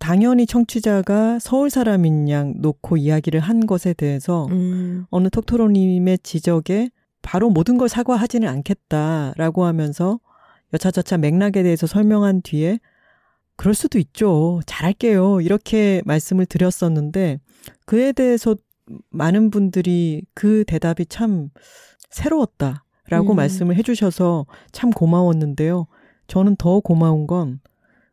당연히 0.00 0.46
청취자가 0.46 1.38
서울 1.38 1.70
사람인 1.70 2.28
양 2.28 2.54
놓고 2.56 2.96
이야기를 2.96 3.38
한 3.38 3.66
것에 3.66 3.92
대해서 3.92 4.46
음. 4.50 5.06
어느 5.10 5.28
톡토로님의 5.28 6.18
지적에 6.24 6.90
바로 7.22 7.50
모든 7.50 7.78
걸 7.78 7.88
사과하지는 7.88 8.48
않겠다라고 8.48 9.64
하면서 9.64 10.20
여차저차 10.72 11.18
맥락에 11.18 11.62
대해서 11.62 11.86
설명한 11.86 12.42
뒤에 12.42 12.78
그럴 13.56 13.74
수도 13.74 13.98
있죠. 13.98 14.60
잘할게요. 14.66 15.40
이렇게 15.40 16.02
말씀을 16.04 16.46
드렸었는데 16.46 17.38
그에 17.86 18.12
대해서 18.12 18.56
많은 19.10 19.50
분들이 19.50 20.24
그 20.34 20.64
대답이 20.66 21.06
참 21.06 21.50
새로웠다 22.10 22.84
라고 23.08 23.34
음. 23.34 23.36
말씀을 23.36 23.76
해주셔서 23.76 24.46
참 24.72 24.90
고마웠는데요. 24.90 25.86
저는 26.26 26.56
더 26.56 26.80
고마운 26.80 27.26
건 27.26 27.60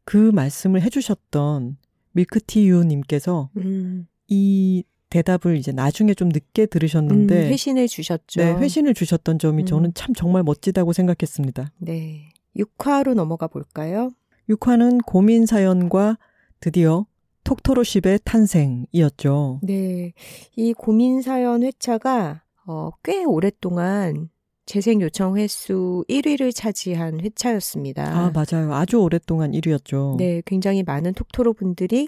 그 0.09 0.17
말씀을 0.17 0.81
해주셨던 0.81 1.77
밀크티유님께서 2.13 3.51
음. 3.57 4.07
이 4.27 4.83
대답을 5.09 5.57
이제 5.57 5.71
나중에 5.71 6.13
좀 6.13 6.29
늦게 6.29 6.67
들으셨는데 6.67 7.47
음, 7.47 7.51
회신을 7.51 7.87
주셨죠. 7.87 8.41
네, 8.41 8.53
회신을 8.53 8.93
주셨던 8.93 9.39
점이 9.39 9.63
음. 9.63 9.65
저는 9.65 9.93
참 9.95 10.13
정말 10.13 10.43
멋지다고 10.43 10.93
생각했습니다. 10.93 11.71
네. 11.79 12.31
6화로 12.55 13.13
넘어가 13.13 13.47
볼까요? 13.47 14.11
6화는 14.49 15.05
고민 15.05 15.45
사연과 15.45 16.17
드디어 16.59 17.05
톡토로십의 17.43 18.19
탄생이었죠. 18.23 19.61
네. 19.63 20.13
이 20.55 20.73
고민 20.73 21.21
사연 21.21 21.63
회차가 21.63 22.43
어, 22.65 22.91
꽤 23.03 23.23
오랫동안 23.23 24.29
재생 24.67 25.01
요청 25.01 25.35
횟수 25.35 26.05
1위를 26.07 26.53
차지한 26.53 27.21
회차였습니다. 27.21 28.03
아, 28.03 28.31
맞아요. 28.31 28.75
아주 28.75 28.97
오랫동안 29.01 29.51
1위였죠. 29.53 30.17
네, 30.17 30.43
굉장히 30.45 30.83
많은 30.83 31.13
톡토로 31.15 31.53
분들이 31.53 32.07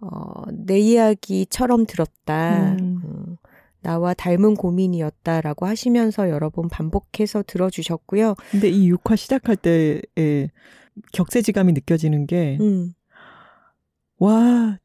어, 0.00 0.42
내 0.52 0.78
이야기처럼 0.78 1.86
들었다. 1.86 2.72
음. 2.72 3.00
음, 3.04 3.36
나와 3.82 4.14
닮은 4.14 4.56
고민이었다라고 4.56 5.66
하시면서 5.66 6.28
여러 6.28 6.50
번 6.50 6.68
반복해서 6.68 7.42
들어주셨고요. 7.46 8.34
근데 8.50 8.68
이 8.68 8.90
6화 8.92 9.16
시작할 9.16 9.56
때의 9.56 10.50
격세지감이 11.12 11.72
느껴지는 11.72 12.26
게, 12.26 12.58
음. 12.60 12.92
와, 14.18 14.78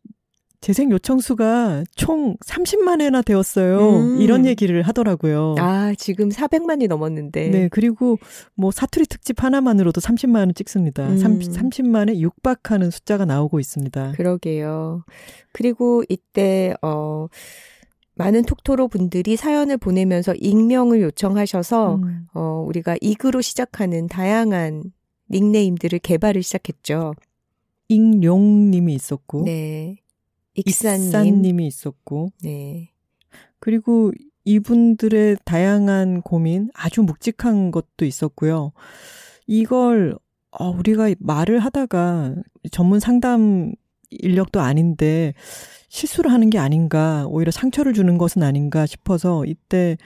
재생 0.62 0.92
요청 0.92 1.20
수가 1.20 1.84
총 1.96 2.38
30만 2.46 3.02
회나 3.02 3.24
되었어요. 3.24 3.98
음. 3.98 4.22
이런 4.22 4.46
얘기를 4.46 4.84
하더라고요. 4.84 5.56
아, 5.58 5.94
지금 5.98 6.30
400만이 6.30 6.88
넘었는데. 6.88 7.50
네, 7.50 7.68
그리고 7.72 8.20
뭐 8.54 8.70
사투리 8.70 9.08
특집 9.08 9.44
하나만으로도 9.44 10.00
30만을 10.00 10.56
찍습니다. 10.56 11.10
음. 11.10 11.18
30, 11.18 11.52
30 11.52 11.88
만에 11.88 12.20
육박하는 12.20 12.92
숫자가 12.92 13.26
나오고 13.26 13.60
있습니다. 13.60 14.12
그러게요. 14.12 15.04
그리고 15.52 16.04
이때, 16.10 16.76
어, 16.84 17.26
많은 18.14 18.44
톡토로 18.44 18.88
분들이 18.88 19.36
사연을 19.38 19.78
보내면서 19.78 20.36
익명을 20.36 21.02
요청하셔서, 21.02 21.96
음. 21.96 22.28
어, 22.36 22.64
우리가 22.68 22.98
익으로 23.02 23.42
시작하는 23.42 24.08
다양한 24.08 24.84
닉네임들을 25.32 25.98
개발을 26.00 26.44
시작했죠. 26.44 27.16
익룡님이 27.90 28.94
있었고. 28.94 29.46
네. 29.46 29.98
익사님. 30.56 31.08
익사님이 31.08 31.68
있었고. 31.68 32.32
네. 32.44 32.92
그리고 33.60 34.12
이분들의 34.44 35.38
다양한 35.46 36.22
고민, 36.22 36.70
아주 36.74 37.04
묵직한 37.04 37.72
것도 37.72 38.06
있었고요. 38.06 38.72
이걸, 39.48 40.18
어, 40.52 40.70
우리가 40.70 41.14
말을 41.20 41.60
하다가 41.60 42.36
전문 42.72 43.00
상담 43.00 43.72
인력도 44.10 44.60
아닌데 44.60 45.34
실수를 45.90 46.32
하는 46.32 46.50
게 46.50 46.58
아닌가, 46.58 47.26
오히려 47.28 47.52
상처를 47.52 47.94
주는 47.94 48.18
것은 48.18 48.44
아닌가 48.44 48.86
싶어서 48.86 49.46
이때, 49.46 49.98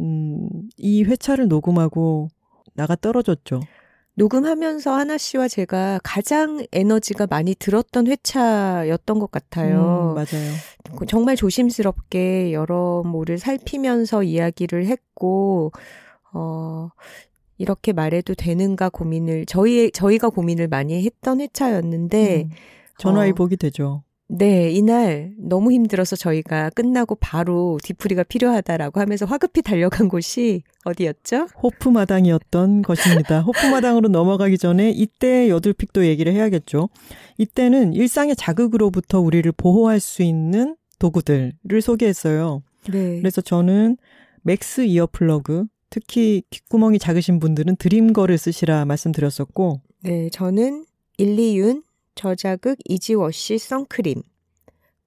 음, 0.00 0.48
이 0.76 1.02
회차를 1.02 1.48
녹음하고 1.48 2.28
나가 2.74 2.94
떨어졌죠. 2.96 3.60
녹음하면서 4.16 4.92
하나 4.92 5.18
씨와 5.18 5.48
제가 5.48 6.00
가장 6.04 6.64
에너지가 6.72 7.26
많이 7.26 7.54
들었던 7.54 8.06
회차였던 8.06 9.18
것 9.18 9.30
같아요. 9.30 10.10
음, 10.10 10.14
맞아요. 10.14 11.06
정말 11.08 11.36
조심스럽게 11.36 12.52
여러모를 12.52 13.38
살피면서 13.38 14.22
이야기를 14.22 14.86
했고, 14.86 15.72
어, 16.32 16.90
이렇게 17.58 17.92
말해도 17.92 18.34
되는가 18.34 18.88
고민을, 18.88 19.46
저희, 19.46 19.90
저희가 19.90 20.28
고민을 20.28 20.68
많이 20.68 21.04
했던 21.04 21.40
회차였는데, 21.40 22.44
음, 22.44 22.50
전화위복이 22.98 23.54
어, 23.54 23.56
되죠. 23.56 24.04
네, 24.36 24.68
이날 24.72 25.32
너무 25.38 25.70
힘들어서 25.70 26.16
저희가 26.16 26.70
끝나고 26.70 27.14
바로 27.14 27.78
뒤풀이가 27.84 28.24
필요하다라고 28.24 29.00
하면서 29.00 29.26
화급히 29.26 29.62
달려간 29.62 30.08
곳이 30.08 30.62
어디였죠? 30.84 31.46
호프마당이었던 31.62 32.82
것입니다. 32.82 33.42
호프마당으로 33.42 34.08
넘어가기 34.08 34.58
전에 34.58 34.90
이때 34.90 35.48
여둘픽도 35.48 36.06
얘기를 36.06 36.32
해야겠죠. 36.32 36.88
이때는 37.38 37.92
일상의 37.92 38.34
자극으로부터 38.34 39.20
우리를 39.20 39.50
보호할 39.52 40.00
수 40.00 40.24
있는 40.24 40.74
도구들을 40.98 41.80
소개했어요. 41.80 42.64
네. 42.90 43.20
그래서 43.20 43.40
저는 43.40 43.96
맥스 44.42 44.80
earplug, 44.80 45.66
특히 45.90 46.42
귓구멍이 46.50 46.98
작으신 46.98 47.38
분들은 47.38 47.76
드림걸을 47.76 48.36
쓰시라 48.36 48.84
말씀드렸었고, 48.84 49.80
네, 50.02 50.28
저는 50.30 50.86
일리윤 51.18 51.84
저자극 52.14 52.78
이지워시 52.84 53.58
선크림, 53.58 54.22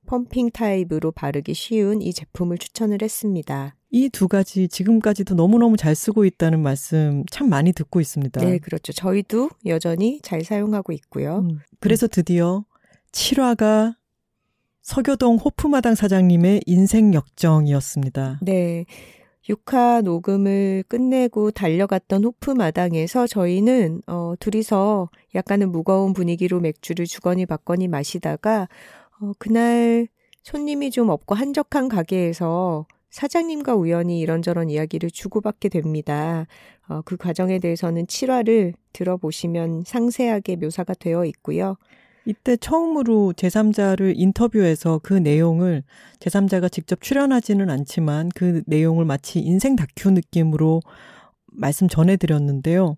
pumping 0.05 0.51
타입으로 0.51 1.11
바르기 1.11 1.53
쉬운 1.53 2.01
이 2.01 2.13
제품을 2.13 2.57
추천을 2.57 2.99
했습니다. 3.01 3.75
이 3.89 4.09
두 4.09 4.27
가지 4.27 4.67
지금까지도 4.67 5.35
너무너무 5.35 5.77
잘 5.77 5.95
쓰고 5.95 6.25
있다는 6.25 6.61
말씀 6.61 7.23
참 7.31 7.49
많이 7.49 7.71
듣고 7.71 8.01
있습니다. 8.01 8.41
네, 8.41 8.57
그렇죠. 8.57 8.91
저희도 8.91 9.49
여전히 9.65 10.19
잘 10.21 10.43
사용하고 10.43 10.91
있고요. 10.93 11.39
음, 11.39 11.59
그래서 11.79 12.07
드디어 12.07 12.65
7화가 13.13 13.95
서교동 14.81 15.37
호프마당 15.37 15.95
사장님의 15.95 16.61
인생 16.65 17.13
역정이었습니다. 17.13 18.39
네. 18.41 18.85
6화 19.49 20.01
녹음을 20.01 20.83
끝내고 20.87 21.51
달려갔던 21.51 22.25
호프 22.25 22.51
마당에서 22.51 23.27
저희는 23.27 24.01
어, 24.07 24.33
둘이서 24.39 25.09
약간은 25.35 25.71
무거운 25.71 26.13
분위기로 26.13 26.59
맥주를 26.59 27.05
주거니 27.05 27.45
받거니 27.45 27.87
마시다가 27.87 28.67
어, 29.21 29.31
그날 29.39 30.07
손님이 30.43 30.91
좀 30.91 31.09
없고 31.09 31.35
한적한 31.35 31.87
가게에서 31.87 32.85
사장님과 33.09 33.75
우연히 33.75 34.19
이런저런 34.19 34.69
이야기를 34.69 35.11
주고받게 35.11 35.69
됩니다. 35.69 36.45
어, 36.87 37.01
그 37.03 37.17
과정에 37.17 37.59
대해서는 37.59 38.05
7화를 38.05 38.73
들어보시면 38.93 39.83
상세하게 39.85 40.57
묘사가 40.57 40.93
되어 40.93 41.25
있고요. 41.25 41.77
이때 42.27 42.57
처음으로 42.57 43.33
제3자를 43.37 44.13
인터뷰해서 44.17 44.99
그 45.01 45.13
내용을 45.13 45.83
제3자가 46.19 46.69
직접 46.69 47.01
출연하지는 47.01 47.69
않지만 47.69 48.29
그 48.35 48.63
내용을 48.65 49.05
마치 49.05 49.39
인생 49.39 49.77
다큐 49.77 50.11
느낌으로 50.11 50.81
말씀 51.45 51.87
전해드렸는데요. 51.87 52.97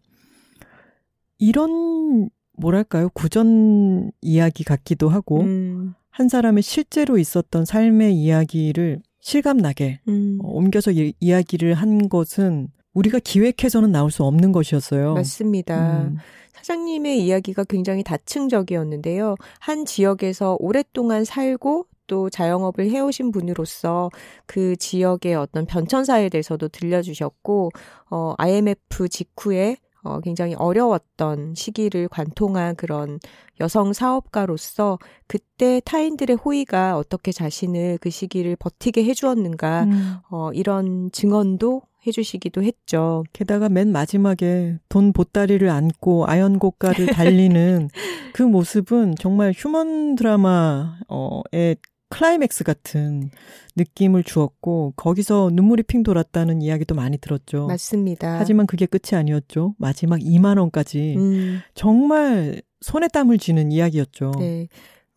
이런 1.37 2.29
뭐랄까요 2.57 3.09
구전 3.09 4.11
이야기 4.21 4.63
같기도 4.63 5.09
하고 5.09 5.41
음. 5.41 5.93
한 6.09 6.27
사람의 6.27 6.63
실제로 6.63 7.19
있었던 7.19 7.65
삶의 7.65 8.15
이야기를 8.15 8.99
실감나게 9.21 10.01
음. 10.07 10.39
어, 10.41 10.49
옮겨서 10.49 10.91
이, 10.91 11.13
이야기를 11.19 11.75
한 11.75 12.09
것은 12.09 12.69
우리가 12.93 13.19
기획해서는 13.19 13.91
나올 13.91 14.09
수 14.09 14.23
없는 14.23 14.51
것이었어요. 14.51 15.13
맞습니다. 15.13 16.01
음. 16.01 16.17
사장님의 16.61 17.23
이야기가 17.25 17.63
굉장히 17.65 18.03
다층적이었는데요. 18.03 19.35
한 19.59 19.85
지역에서 19.85 20.57
오랫동안 20.59 21.23
살고 21.23 21.87
또 22.07 22.29
자영업을 22.29 22.89
해오신 22.89 23.31
분으로서 23.31 24.09
그 24.45 24.75
지역의 24.75 25.35
어떤 25.35 25.65
변천사에 25.65 26.29
대해서도 26.29 26.67
들려주셨고, 26.69 27.71
어, 28.09 28.33
IMF 28.37 29.07
직후에 29.09 29.77
어, 30.01 30.21
굉장히 30.21 30.55
어려웠던 30.55 31.55
시기를 31.55 32.07
관통한 32.07 32.75
그런 32.75 33.19
여성 33.59 33.91
사업가로서 33.91 34.97
그때 35.27 35.81
타인들의 35.83 36.37
호의가 36.37 36.97
어떻게 36.97 37.33
자신을 37.33 37.97
그 37.99 38.09
시기를 38.09 38.55
버티게 38.55 39.03
해주었는가, 39.03 39.83
음. 39.83 40.15
어, 40.31 40.51
이런 40.53 41.11
증언도 41.11 41.81
해주시기도 42.05 42.63
했죠. 42.63 43.23
게다가 43.33 43.69
맨 43.69 43.91
마지막에 43.91 44.77
돈 44.89 45.13
보따리를 45.13 45.67
안고 45.69 46.25
아연 46.27 46.59
고가를 46.59 47.07
달리는 47.07 47.89
그 48.33 48.43
모습은 48.43 49.15
정말 49.15 49.53
휴먼 49.55 50.15
드라마의 50.15 51.75
클라이맥스 52.09 52.63
같은 52.63 53.29
느낌을 53.75 54.23
주었고 54.23 54.93
거기서 54.95 55.51
눈물이 55.53 55.83
핑 55.83 56.03
돌았다는 56.03 56.61
이야기도 56.61 56.95
많이 56.95 57.17
들었죠. 57.17 57.67
맞습니다. 57.67 58.39
하지만 58.39 58.65
그게 58.65 58.85
끝이 58.85 59.17
아니었죠. 59.17 59.75
마지막 59.77 60.19
2만 60.19 60.57
원까지 60.57 61.15
음. 61.17 61.59
정말 61.75 62.61
손에 62.81 63.07
땀을 63.09 63.37
쥐는 63.37 63.71
이야기였죠. 63.71 64.31
네. 64.39 64.67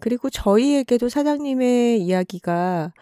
그리고 0.03 0.31
저희에게도 0.31 1.09
사장님의 1.09 2.03
이야기가 2.03 2.93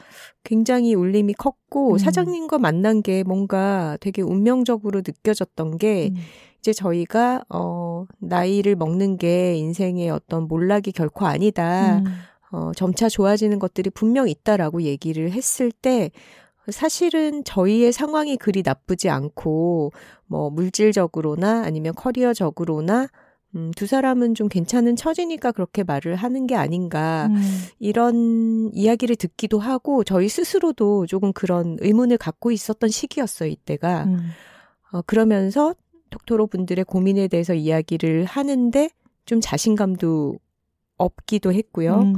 굉장히 0.45 0.95
울림이 0.95 1.33
컸고 1.33 1.95
음. 1.95 1.99
사장님과 1.99 2.59
만난 2.59 3.01
게 3.01 3.23
뭔가 3.23 3.97
되게 4.03 4.21
운명적으로 4.21 4.99
느껴졌던 4.99 5.79
게 5.79 6.11
음. 6.11 6.17
이제 6.59 6.75
저희가 6.75 7.45
어 7.49 8.05
나이를 8.19 8.77
먹는 8.77 9.17
게 9.17 9.57
인생의 9.57 10.11
어떤 10.11 10.47
몰락이 10.47 10.93
결코 10.93 11.25
아니다. 11.25 12.01
음. 12.01 12.05
어 12.53 12.73
점차 12.77 13.09
좋아지는 13.09 13.59
것들이 13.59 13.89
분명 13.89 14.29
있다라고 14.29 14.83
얘기를 14.83 15.33
했을 15.33 15.73
때 15.73 16.11
사실은 16.69 17.45
저희의 17.45 17.93
상황이 17.93 18.37
그리 18.37 18.61
나쁘지 18.63 19.09
않고 19.09 19.93
뭐 20.27 20.51
물질적으로나 20.51 21.63
아니면 21.65 21.95
커리어적으로나 21.95 23.09
음, 23.57 23.73
두 23.77 23.87
사람은 23.87 24.35
좀 24.35 24.49
괜찮은 24.49 24.95
처지니까 24.95 25.51
그렇게 25.53 25.83
말을 25.83 26.15
하는 26.15 26.47
게 26.47 26.55
아닌가, 26.55 27.27
음. 27.31 27.43
이런 27.79 28.71
이야기를 28.73 29.17
듣기도 29.17 29.59
하고, 29.59 30.05
저희 30.05 30.29
스스로도 30.29 31.07
조금 31.07 31.33
그런 31.33 31.77
의문을 31.81 32.17
갖고 32.17 32.53
있었던 32.53 32.91
시기였어요, 32.91 33.49
이때가. 33.49 34.05
음. 34.05 34.19
어, 34.93 35.03
그러면서 35.03 35.75
톡토로 36.11 36.47
분들의 36.47 36.85
고민에 36.85 37.29
대해서 37.29 37.55
이야기를 37.55 38.25
하는데, 38.25 38.91
좀 39.27 39.41
자신감도 39.41 40.39
없기도 40.97 41.53
했고요. 41.53 42.01
음. 42.03 42.15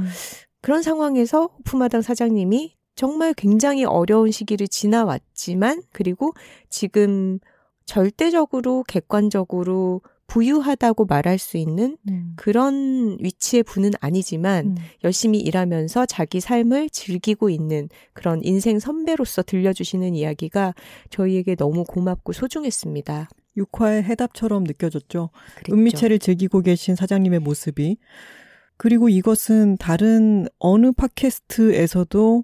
그런 0.61 0.83
상황에서 0.83 1.47
호프마당 1.57 2.01
사장님이 2.01 2.75
정말 2.95 3.33
굉장히 3.33 3.85
어려운 3.85 4.29
시기를 4.29 4.67
지나왔지만, 4.67 5.81
그리고 5.91 6.31
지금 6.69 7.39
절대적으로 7.85 8.83
객관적으로 8.87 10.01
부유하다고 10.27 11.05
말할 11.05 11.37
수 11.37 11.57
있는 11.57 11.97
음. 12.09 12.33
그런 12.35 13.17
위치의 13.19 13.63
분은 13.63 13.91
아니지만 13.99 14.65
음. 14.67 14.75
열심히 15.03 15.39
일하면서 15.39 16.05
자기 16.05 16.39
삶을 16.39 16.89
즐기고 16.89 17.49
있는 17.49 17.89
그런 18.13 18.41
인생 18.43 18.79
선배로서 18.79 19.43
들려주시는 19.43 20.15
이야기가 20.15 20.73
저희에게 21.09 21.55
너무 21.55 21.83
고맙고 21.83 22.33
소중했습니다. 22.33 23.29
6화의 23.57 24.03
해답처럼 24.03 24.63
느껴졌죠. 24.63 25.29
그랬죠. 25.55 25.73
은미채를 25.73 26.19
즐기고 26.19 26.61
계신 26.61 26.95
사장님의 26.95 27.39
모습이. 27.39 27.97
그리고 28.77 29.09
이것은 29.09 29.77
다른 29.77 30.47
어느 30.57 30.91
팟캐스트에서도 30.91 32.43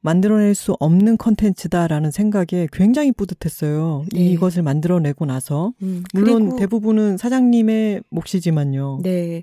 만들어낼 0.00 0.54
수 0.54 0.76
없는 0.80 1.18
컨텐츠다라는 1.18 2.10
생각에 2.10 2.68
굉장히 2.72 3.12
뿌듯했어요. 3.12 4.04
네. 4.12 4.20
이것을 4.20 4.62
만들어내고 4.62 5.26
나서. 5.26 5.72
음, 5.82 6.02
물론 6.14 6.56
대부분은 6.56 7.18
사장님의 7.18 8.02
몫이지만요. 8.10 9.00
네. 9.02 9.42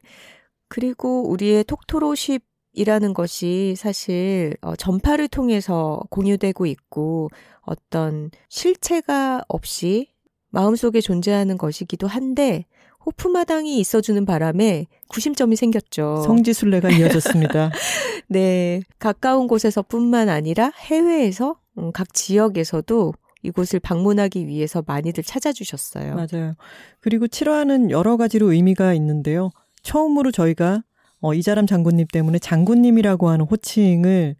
그리고 0.68 1.30
우리의 1.30 1.64
톡토로십 1.64 2.44
이라는 2.74 3.14
것이 3.14 3.74
사실 3.76 4.56
어, 4.62 4.76
전파를 4.76 5.28
통해서 5.30 6.00
공유되고 6.12 6.68
있고 6.68 7.30
어떤 7.62 8.30
실체가 8.50 9.44
없이 9.48 10.10
마음속에 10.50 11.02
존재하는 11.02 11.58
것이기도 11.58 12.08
한데 12.08 12.66
호프마당이 13.08 13.80
있어주는 13.80 14.26
바람에 14.26 14.86
구심점이 15.08 15.56
생겼죠. 15.56 16.24
성지순례가 16.26 16.92
이어졌습니다. 16.92 17.72
네. 18.28 18.82
가까운 19.00 19.48
곳에서뿐만 19.48 20.28
아니라 20.28 20.74
해외에서, 20.78 21.56
음, 21.78 21.94
각 21.94 22.14
지역에서도 22.14 23.14
이곳을 23.44 23.80
방문하기 23.80 24.46
위해서 24.48 24.84
많이들 24.86 25.24
찾아주셨어요. 25.24 26.16
맞아요. 26.16 26.56
그리고 27.00 27.28
7화는 27.28 27.92
여러 27.92 28.18
가지로 28.18 28.52
의미가 28.52 28.94
있는데요. 28.96 29.52
처음으로 29.84 30.32
저희가 30.32 30.84
어, 31.22 31.34
이자람 31.34 31.66
장군님 31.66 32.08
때문에 32.12 32.40
장군님이라고 32.40 33.30
하는 33.30 33.46
호칭을 33.46 34.36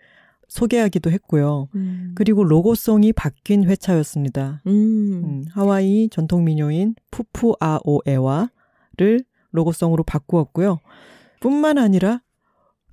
소개하기도 0.50 1.10
했고요. 1.10 1.70
음. 1.76 2.12
그리고 2.16 2.44
로고송이 2.44 3.14
바뀐 3.14 3.64
회차였습니다. 3.64 4.62
음. 4.68 4.72
음, 4.72 5.46
하와이 5.52 6.10
전통 6.12 6.44
민요인 6.44 6.96
푸푸아오에와 7.12 8.50
를 8.98 9.24
로고송으로 9.52 10.04
바꾸었고요. 10.04 10.80
뿐만 11.40 11.78
아니라 11.78 12.22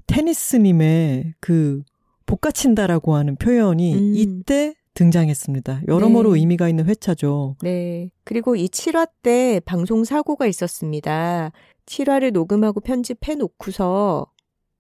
테니스님의 0.07 1.35
그 1.41 1.83
볶아친다라고 2.27 3.15
하는 3.15 3.37
표현이 3.37 3.95
음. 3.95 4.13
이때 4.15 4.75
등장했습니다. 4.95 5.83
여러모로 5.89 6.35
네. 6.35 6.41
의미가 6.41 6.69
있는 6.69 6.87
회차죠. 6.87 7.57
네. 7.63 8.11
그리고 8.23 8.55
이 8.55 8.67
7화 8.69 9.09
때 9.23 9.61
방송 9.65 10.05
사고가 10.05 10.47
있었습니다. 10.47 11.51
7화를 11.87 12.33
녹음하고 12.33 12.81
편집해 12.81 13.35
놓고서 13.35 14.27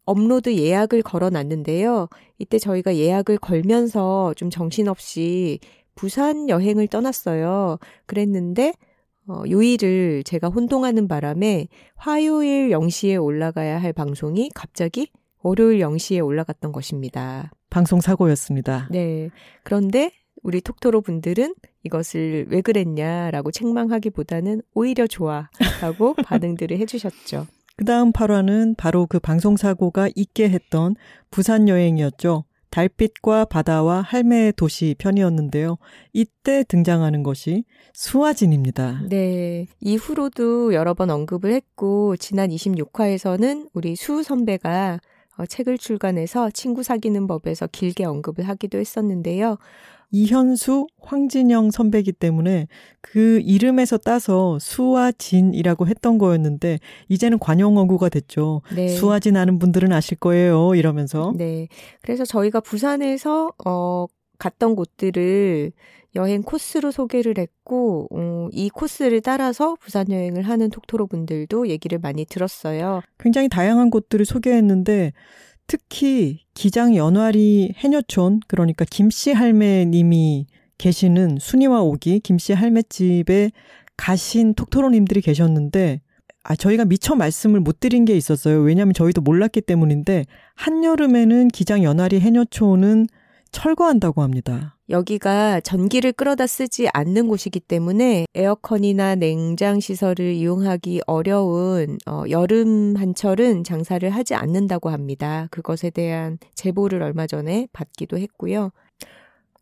업로드 0.04 0.54
예약을 0.54 1.02
걸어 1.02 1.30
놨는데요. 1.30 2.08
이때 2.38 2.58
저희가 2.58 2.96
예약을 2.96 3.38
걸면서 3.38 4.34
좀 4.36 4.50
정신없이 4.50 5.58
부산 5.94 6.48
여행을 6.48 6.88
떠났어요. 6.88 7.78
그랬는데 8.06 8.74
어, 9.26 9.42
요일을 9.48 10.22
제가 10.24 10.48
혼동하는 10.48 11.08
바람에 11.08 11.68
화요일 11.96 12.70
0시에 12.70 13.22
올라가야 13.22 13.80
할 13.80 13.92
방송이 13.92 14.50
갑자기 14.54 15.10
월요일 15.42 15.80
0시에 15.80 16.24
올라갔던 16.24 16.72
것입니다. 16.72 17.50
방송 17.70 18.00
사고였습니다. 18.00 18.88
네. 18.90 19.30
그런데 19.62 20.10
우리 20.42 20.60
톡토로 20.60 21.00
분들은 21.00 21.54
이것을 21.84 22.46
왜 22.50 22.60
그랬냐라고 22.60 23.50
책망하기보다는 23.50 24.62
오히려 24.74 25.06
좋아라고 25.06 26.14
반응들을 26.24 26.78
해주셨죠. 26.78 27.46
그 27.76 27.84
다음 27.84 28.12
8화는 28.12 28.76
바로 28.76 29.06
그 29.06 29.18
방송 29.18 29.56
사고가 29.56 30.08
있게 30.14 30.48
했던 30.48 30.94
부산 31.30 31.68
여행이었죠. 31.68 32.44
달빛과 32.74 33.44
바다와 33.44 34.02
할매의 34.02 34.54
도시 34.56 34.96
편이었는데요. 34.98 35.78
이때 36.12 36.64
등장하는 36.64 37.22
것이 37.22 37.62
수화진입니다. 37.92 39.02
네. 39.08 39.66
이후로도 39.80 40.74
여러 40.74 40.92
번 40.92 41.10
언급을 41.10 41.52
했고, 41.52 42.16
지난 42.16 42.50
26화에서는 42.50 43.68
우리 43.74 43.94
수 43.94 44.24
선배가 44.24 44.98
어, 45.36 45.46
책을 45.46 45.78
출간해서 45.78 46.50
친구 46.50 46.82
사귀는 46.82 47.28
법에서 47.28 47.68
길게 47.68 48.04
언급을 48.04 48.48
하기도 48.48 48.78
했었는데요. 48.78 49.56
이현수, 50.10 50.86
황진영 51.00 51.70
선배기 51.70 52.12
때문에 52.12 52.68
그 53.00 53.40
이름에서 53.44 53.98
따서 53.98 54.58
수와 54.60 55.12
진이라고 55.12 55.86
했던 55.86 56.18
거였는데 56.18 56.78
이제는 57.08 57.38
관용어구가 57.38 58.08
됐죠. 58.08 58.62
네. 58.74 58.88
수아진 58.88 59.36
아는 59.36 59.58
분들은 59.58 59.92
아실 59.92 60.18
거예요. 60.18 60.74
이러면서. 60.74 61.32
네. 61.36 61.68
그래서 62.02 62.24
저희가 62.24 62.60
부산에서 62.60 63.52
어 63.64 64.06
갔던 64.38 64.76
곳들을 64.76 65.72
여행 66.16 66.42
코스로 66.42 66.90
소개를 66.90 67.38
했고 67.38 68.08
음, 68.12 68.48
이 68.52 68.70
코스를 68.70 69.20
따라서 69.20 69.76
부산 69.80 70.10
여행을 70.10 70.42
하는 70.42 70.70
톡토로 70.70 71.06
분들도 71.06 71.68
얘기를 71.68 71.98
많이 71.98 72.24
들었어요. 72.24 73.00
굉장히 73.18 73.48
다양한 73.48 73.90
곳들을 73.90 74.24
소개했는데 74.24 75.12
특히 75.66 76.40
기장 76.54 76.94
연화리 76.94 77.74
해녀촌 77.76 78.40
그러니까 78.46 78.84
김씨 78.88 79.32
할매님이 79.32 80.46
계시는 80.78 81.38
순이와 81.40 81.82
오기 81.82 82.20
김씨 82.20 82.52
할매집에 82.52 83.50
가신 83.96 84.54
톡토로님들이 84.54 85.20
계셨는데 85.20 86.00
아 86.42 86.56
저희가 86.56 86.84
미처 86.84 87.14
말씀을 87.14 87.60
못 87.60 87.80
드린 87.80 88.04
게 88.04 88.14
있었어요. 88.16 88.60
왜냐하면 88.60 88.92
저희도 88.92 89.22
몰랐기 89.22 89.62
때문인데 89.62 90.26
한여름에는 90.56 91.48
기장 91.48 91.82
연화리 91.82 92.20
해녀촌은 92.20 93.06
철거한다고 93.54 94.20
합니다. 94.20 94.76
여기가 94.90 95.60
전기를 95.60 96.12
끌어다 96.12 96.46
쓰지 96.46 96.88
않는 96.92 97.28
곳이기 97.28 97.60
때문에 97.60 98.26
에어컨이나 98.34 99.14
냉장 99.14 99.80
시설을 99.80 100.32
이용하기 100.32 101.02
어려운 101.06 101.96
어, 102.06 102.24
여름 102.28 102.96
한철은 102.96 103.64
장사를 103.64 104.08
하지 104.10 104.34
않는다고 104.34 104.90
합니다. 104.90 105.46
그것에 105.50 105.90
대한 105.90 106.38
제보를 106.54 107.02
얼마 107.02 107.26
전에 107.26 107.68
받기도 107.72 108.18
했고요. 108.18 108.72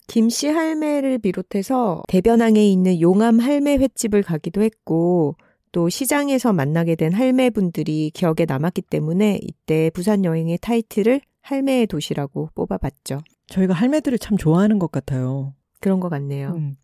김씨 0.09 0.49
할매를 0.49 1.19
비롯해서 1.19 2.03
대변항에 2.09 2.67
있는 2.67 3.01
용암 3.01 3.39
할매 3.39 3.77
횟집을 3.77 4.23
가기도 4.23 4.63
했고 4.63 5.37
또 5.71 5.89
시장에서 5.89 6.53
만나게 6.53 6.97
된 6.97 7.13
할매분들이 7.13 8.11
기억에 8.13 8.45
남았기 8.47 8.83
때문에 8.83 9.39
이때 9.43 9.91
부산 9.95 10.25
여행의 10.25 10.59
타이틀을 10.61 11.21
할매의 11.43 11.87
도시라고 11.87 12.51
뽑아봤죠. 12.55 13.21
저희가 13.49 13.75
할매들을 13.75 14.19
참 14.19 14.37
좋아하는 14.37 14.79
것 14.79 14.91
같아요. 14.93 15.55
그런 15.81 16.01
것 16.01 16.09
같네요. 16.09 16.53
음. 16.57 16.77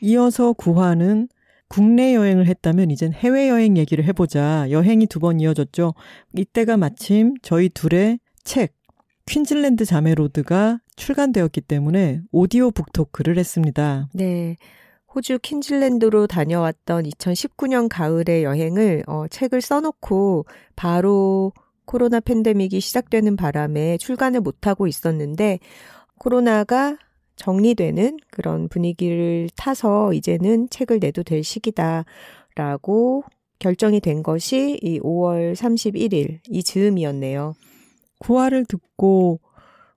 이어서 0.00 0.52
구화는 0.52 1.28
국내 1.68 2.14
여행을 2.14 2.46
했다면 2.46 2.90
이젠 2.90 3.12
해외 3.12 3.48
여행 3.48 3.76
얘기를 3.76 4.04
해보자. 4.04 4.66
여행이 4.70 5.06
두 5.06 5.20
번 5.20 5.40
이어졌죠. 5.40 5.94
이때가 6.36 6.76
마침 6.76 7.34
저희 7.42 7.68
둘의 7.68 8.18
책 8.44 8.74
퀸즐랜드 9.26 9.84
자매로드가 9.84 10.80
출간되었기 10.96 11.62
때문에 11.62 12.20
오디오 12.32 12.70
북토크를 12.70 13.38
했습니다. 13.38 14.08
네. 14.12 14.56
호주 15.14 15.38
퀸즐랜드로 15.42 16.26
다녀왔던 16.26 17.04
2019년 17.04 17.86
가을의 17.90 18.44
여행을 18.44 19.04
어, 19.06 19.26
책을 19.28 19.60
써놓고 19.60 20.46
바로 20.74 21.52
코로나 21.84 22.18
팬데믹이 22.20 22.80
시작되는 22.80 23.36
바람에 23.36 23.98
출간을 23.98 24.40
못하고 24.40 24.86
있었는데 24.86 25.58
코로나가 26.22 26.96
정리되는 27.34 28.18
그런 28.30 28.68
분위기를 28.68 29.48
타서 29.56 30.12
이제는 30.12 30.68
책을 30.70 31.00
내도 31.00 31.24
될 31.24 31.42
시기다라고 31.42 33.24
결정이 33.58 33.98
된 33.98 34.22
것이 34.22 34.78
이 34.80 35.00
5월 35.00 35.54
31일 35.56 36.38
이 36.48 36.62
즈음이었네요. 36.62 37.54
구화를 38.20 38.66
듣고 38.66 39.40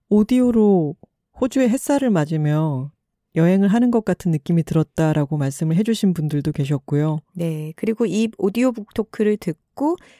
오디오로 0.10 0.96
호주의 1.40 1.70
햇살을 1.70 2.10
맞으며 2.10 2.92
여행을 3.36 3.68
하는 3.68 3.92
것 3.92 4.04
같은 4.04 4.32
느낌이 4.32 4.64
들었다라고 4.64 5.38
말씀을 5.38 5.76
해주신 5.76 6.16
분들도 6.16 6.54
계셨고요. 6.54 7.20
네. 7.36 7.72
그리고 7.76 8.08
이 8.08 8.30
오디오 8.40 8.72
북 8.72 8.96
토크를 8.96 9.38
듣고 9.38 9.65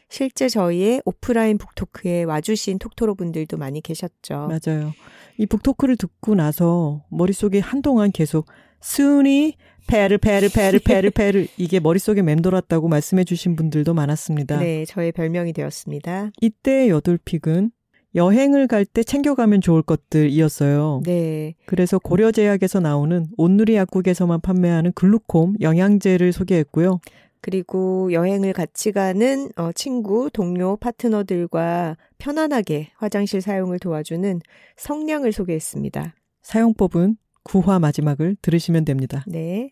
실제 0.10 0.50
저희의 0.50 1.02
오프라인 1.06 1.58
북토크에 1.58 2.24
와주신 2.24 2.80
톡토로 2.80 3.16
분들도 3.16 3.58
많이 3.58 3.82
계셨죠. 3.82 4.50
맞아요. 4.50 4.94
이 5.38 5.46
북토크를 5.46 5.98
듣고 5.98 6.36
나서 6.36 7.04
머릿속에 7.10 7.60
한동안 7.60 8.12
계속 8.12 8.46
순이 8.82 9.56
페르 9.88 10.18
페르 10.18 10.50
페르 10.50 10.80
페르 10.80 11.10
페르 11.12 11.48
이게 11.58 11.80
머릿속에 11.80 12.22
맴돌았다고 12.22 12.88
말씀해 12.88 13.24
주신 13.24 13.56
분들도 13.56 13.94
많았습니다. 13.94 14.60
네, 14.60 14.86
저의 14.86 15.12
별명이 15.12 15.54
되었습니다. 15.54 16.32
이때 16.42 16.90
여덟픽은 16.90 17.72
여행을 18.16 18.68
갈 18.68 18.86
때 18.86 19.04
챙겨가면 19.04 19.62
좋을 19.62 19.82
것들이었어요. 19.82 21.02
네. 21.06 21.54
그래서 21.66 22.00
고려제약에서 22.00 22.80
나오는 22.80 23.26
온누리 23.38 23.76
약국에서만 23.76 24.40
판매하는 24.42 24.94
글루콤 24.94 25.56
영양제를 25.60 26.32
소개했고요. 26.32 27.00
그리고 27.46 28.12
여행을 28.12 28.54
같이 28.54 28.92
가는 28.92 29.52
어, 29.56 29.72
친구, 29.72 30.32
동료, 30.34 30.78
파트너들과 30.78 31.96
편안하게 32.18 32.90
화장실 32.96 33.40
사용을 33.40 33.78
도와주는 33.78 34.42
성냥을 34.78 35.32
소개했습니다. 35.32 36.16
사용법은 36.42 37.18
9화 37.44 37.80
마지막을 37.80 38.38
들으시면 38.42 38.84
됩니다. 38.84 39.24
네. 39.28 39.70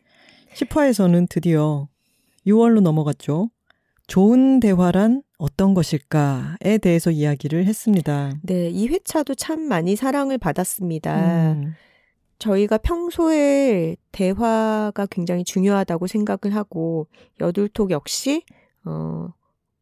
10화에서는 0.53 1.28
드디어 1.28 1.88
6월로 2.45 2.80
넘어갔죠. 2.82 3.49
좋은 4.05 4.59
대화란 4.59 5.24
어떤 5.39 5.74
것일까에 5.74 6.78
대해서 6.80 7.09
이야기를 7.09 7.65
했습니다. 7.65 8.34
네, 8.43 8.69
이 8.69 8.88
회차도 8.88 9.34
참 9.34 9.61
많이 9.61 9.95
사랑을 9.95 10.38
받았습니다. 10.38 11.53
음. 11.53 11.74
저희가 12.44 12.78
평소에 12.78 13.96
대화가 14.12 15.06
굉장히 15.06 15.46
중요하다고 15.46 16.08
생각을 16.08 16.56
하고 16.56 17.08
여둘톡 17.39 17.91
역시 17.91 18.44
어 18.84 19.30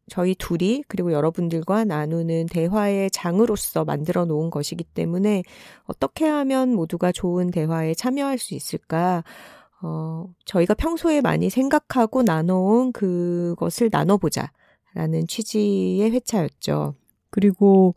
저희 0.08 0.36
둘이 0.36 0.84
그리고 0.86 1.12
여러분들과 1.12 1.84
나누는 1.84 2.46
대화의 2.46 3.10
장으로서 3.10 3.84
만들어 3.84 4.26
놓은 4.26 4.50
것이기 4.50 4.84
때문에 4.84 5.42
어떻게 5.84 6.26
하면 6.26 6.74
모두가 6.74 7.10
좋은 7.10 7.50
대화에 7.50 7.94
참여할 7.94 8.38
수 8.38 8.54
있을까? 8.54 9.24
어, 9.80 10.26
저희가 10.44 10.74
평소에 10.74 11.20
많이 11.20 11.50
생각하고 11.50 12.22
나눠온 12.22 12.92
그것을 12.92 13.88
나눠보자. 13.90 14.52
라는 14.94 15.26
취지의 15.26 16.10
회차였죠. 16.10 16.94
그리고 17.30 17.94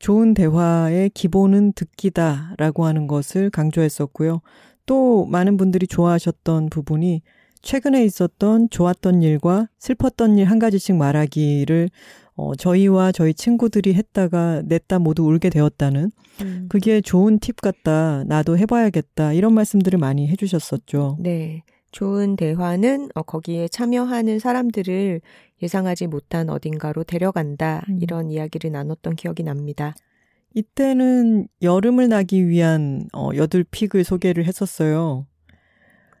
좋은 0.00 0.34
대화의 0.34 1.10
기본은 1.10 1.72
듣기다라고 1.74 2.84
하는 2.86 3.06
것을 3.06 3.50
강조했었고요. 3.50 4.40
또 4.86 5.26
많은 5.26 5.56
분들이 5.56 5.86
좋아하셨던 5.86 6.70
부분이 6.70 7.22
최근에 7.62 8.04
있었던 8.04 8.70
좋았던 8.70 9.22
일과 9.22 9.68
슬펐던 9.78 10.38
일 10.38 10.46
한 10.50 10.58
가지씩 10.58 10.96
말하기를 10.96 11.90
어, 12.34 12.54
저희와 12.54 13.12
저희 13.12 13.34
친구들이 13.34 13.92
했다가 13.92 14.62
냈다 14.64 14.98
모두 14.98 15.24
울게 15.24 15.50
되었다는 15.50 16.10
음. 16.40 16.66
그게 16.70 17.02
좋은 17.02 17.38
팁 17.38 17.60
같다. 17.60 18.24
나도 18.24 18.56
해봐야겠다. 18.56 19.34
이런 19.34 19.52
말씀들을 19.52 19.98
많이 19.98 20.26
해주셨었죠. 20.28 21.18
네. 21.20 21.62
좋은 21.92 22.36
대화는 22.36 23.10
어, 23.14 23.22
거기에 23.22 23.68
참여하는 23.68 24.38
사람들을 24.38 25.20
예상하지 25.62 26.06
못한 26.06 26.48
어딘가로 26.48 27.04
데려간다. 27.04 27.82
음. 27.88 27.98
이런 28.00 28.30
이야기를 28.30 28.70
나눴던 28.72 29.16
기억이 29.16 29.42
납니다. 29.42 29.94
이때는 30.54 31.46
여름을 31.62 32.08
나기 32.08 32.48
위한 32.48 33.06
어, 33.12 33.30
여덟 33.36 33.64
픽을 33.64 34.04
소개를 34.04 34.44
했었어요. 34.46 35.26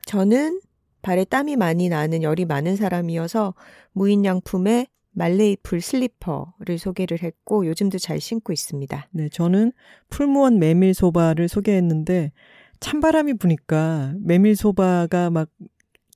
저는 0.06 0.60
발에 1.02 1.24
땀이 1.24 1.56
많이 1.56 1.88
나는 1.88 2.22
열이 2.22 2.44
많은 2.44 2.76
사람이어서 2.76 3.54
무인양품에 3.92 4.86
말레이풀 5.12 5.80
슬리퍼를 5.80 6.78
소개를 6.78 7.22
했고 7.22 7.66
요즘도 7.66 7.98
잘 7.98 8.20
신고 8.20 8.52
있습니다. 8.52 9.08
네, 9.10 9.28
저는 9.28 9.72
풀무원 10.08 10.58
메밀 10.58 10.94
소바를 10.94 11.48
소개했는데 11.48 12.32
찬바람이 12.80 13.34
부니까 13.34 14.14
메밀소바가 14.20 15.30
막 15.30 15.48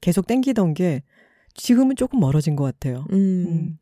계속 0.00 0.26
땡기던 0.26 0.74
게 0.74 1.02
지금은 1.54 1.96
조금 1.96 2.20
멀어진 2.20 2.56
것 2.56 2.64
같아요. 2.64 3.06
음, 3.12 3.46
음. 3.46 3.78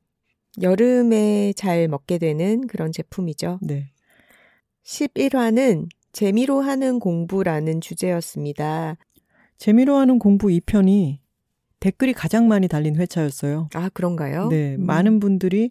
여름에 0.60 1.52
잘 1.56 1.88
먹게 1.88 2.18
되는 2.18 2.66
그런 2.66 2.92
제품이죠. 2.92 3.58
네. 3.62 3.90
11화는 4.84 5.88
재미로 6.12 6.60
하는 6.60 6.98
공부라는 6.98 7.80
주제였습니다. 7.80 8.96
재미로 9.56 9.96
하는 9.96 10.18
공부 10.18 10.48
2편이 10.48 11.18
댓글이 11.80 12.12
가장 12.12 12.48
많이 12.48 12.68
달린 12.68 12.96
회차였어요. 12.96 13.68
아, 13.74 13.88
그런가요? 13.88 14.48
네. 14.48 14.76
음. 14.76 14.86
많은 14.86 15.20
분들이 15.20 15.70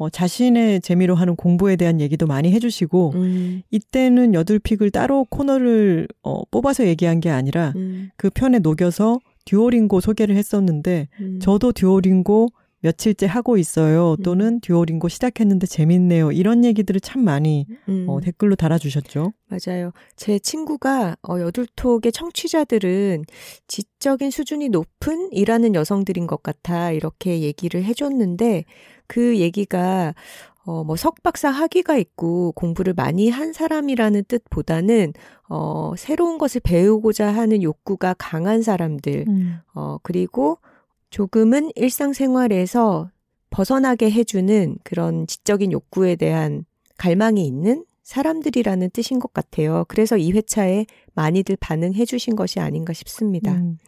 어, 0.00 0.08
자신의 0.08 0.80
재미로 0.80 1.14
하는 1.14 1.36
공부에 1.36 1.76
대한 1.76 2.00
얘기도 2.00 2.26
많이 2.26 2.50
해주시고, 2.52 3.12
음. 3.16 3.62
이때는 3.70 4.32
여덟픽을 4.32 4.90
따로 4.90 5.26
코너를 5.26 6.08
어, 6.22 6.42
뽑아서 6.50 6.86
얘기한 6.86 7.20
게 7.20 7.28
아니라 7.28 7.74
음. 7.76 8.08
그 8.16 8.30
편에 8.30 8.60
녹여서 8.60 9.20
듀오링고 9.44 10.00
소개를 10.00 10.36
했었는데, 10.36 11.08
음. 11.20 11.38
저도 11.40 11.72
듀오링고 11.72 12.48
며칠째 12.82 13.26
하고 13.26 13.56
있어요. 13.58 14.16
음. 14.18 14.22
또는 14.22 14.46
음. 14.54 14.60
듀오링고 14.60 15.08
시작했는데 15.08 15.66
재밌네요. 15.66 16.32
이런 16.32 16.64
얘기들을 16.64 17.00
참 17.00 17.22
많이 17.22 17.66
음. 17.88 18.06
어, 18.08 18.20
댓글로 18.20 18.56
달아주셨죠. 18.56 19.32
맞아요. 19.48 19.92
제 20.16 20.38
친구가 20.38 21.16
어, 21.28 21.40
여둘톡의 21.40 22.12
청취자들은 22.12 23.24
지적인 23.68 24.30
수준이 24.30 24.70
높은 24.70 25.30
일하는 25.32 25.74
여성들인 25.74 26.26
것 26.26 26.42
같아 26.42 26.92
이렇게 26.92 27.40
얘기를 27.40 27.84
해줬는데 27.84 28.64
그 29.10 29.38
얘기가 29.38 30.14
어, 30.64 30.84
뭐 30.84 30.94
석박사 30.94 31.50
학위가 31.50 31.96
있고 31.96 32.52
공부를 32.52 32.94
많이 32.94 33.28
한 33.28 33.52
사람이라는 33.52 34.22
뜻보다는 34.28 35.14
어, 35.48 35.94
새로운 35.96 36.38
것을 36.38 36.60
배우고자 36.60 37.34
하는 37.34 37.60
욕구가 37.60 38.14
강한 38.18 38.62
사람들, 38.62 39.24
음. 39.26 39.58
어, 39.74 39.98
그리고 40.04 40.58
조금은 41.10 41.72
일상생활에서 41.74 43.10
벗어나게 43.50 44.12
해주는 44.12 44.76
그런 44.84 45.26
지적인 45.26 45.72
욕구에 45.72 46.14
대한 46.14 46.64
갈망이 46.98 47.44
있는 47.44 47.84
사람들이라는 48.04 48.90
뜻인 48.90 49.18
것 49.18 49.32
같아요. 49.32 49.84
그래서 49.88 50.16
이 50.16 50.30
회차에 50.30 50.86
많이들 51.14 51.56
반응해 51.58 52.04
주신 52.04 52.36
것이 52.36 52.60
아닌가 52.60 52.92
싶습니다. 52.92 53.54
음. 53.54 53.78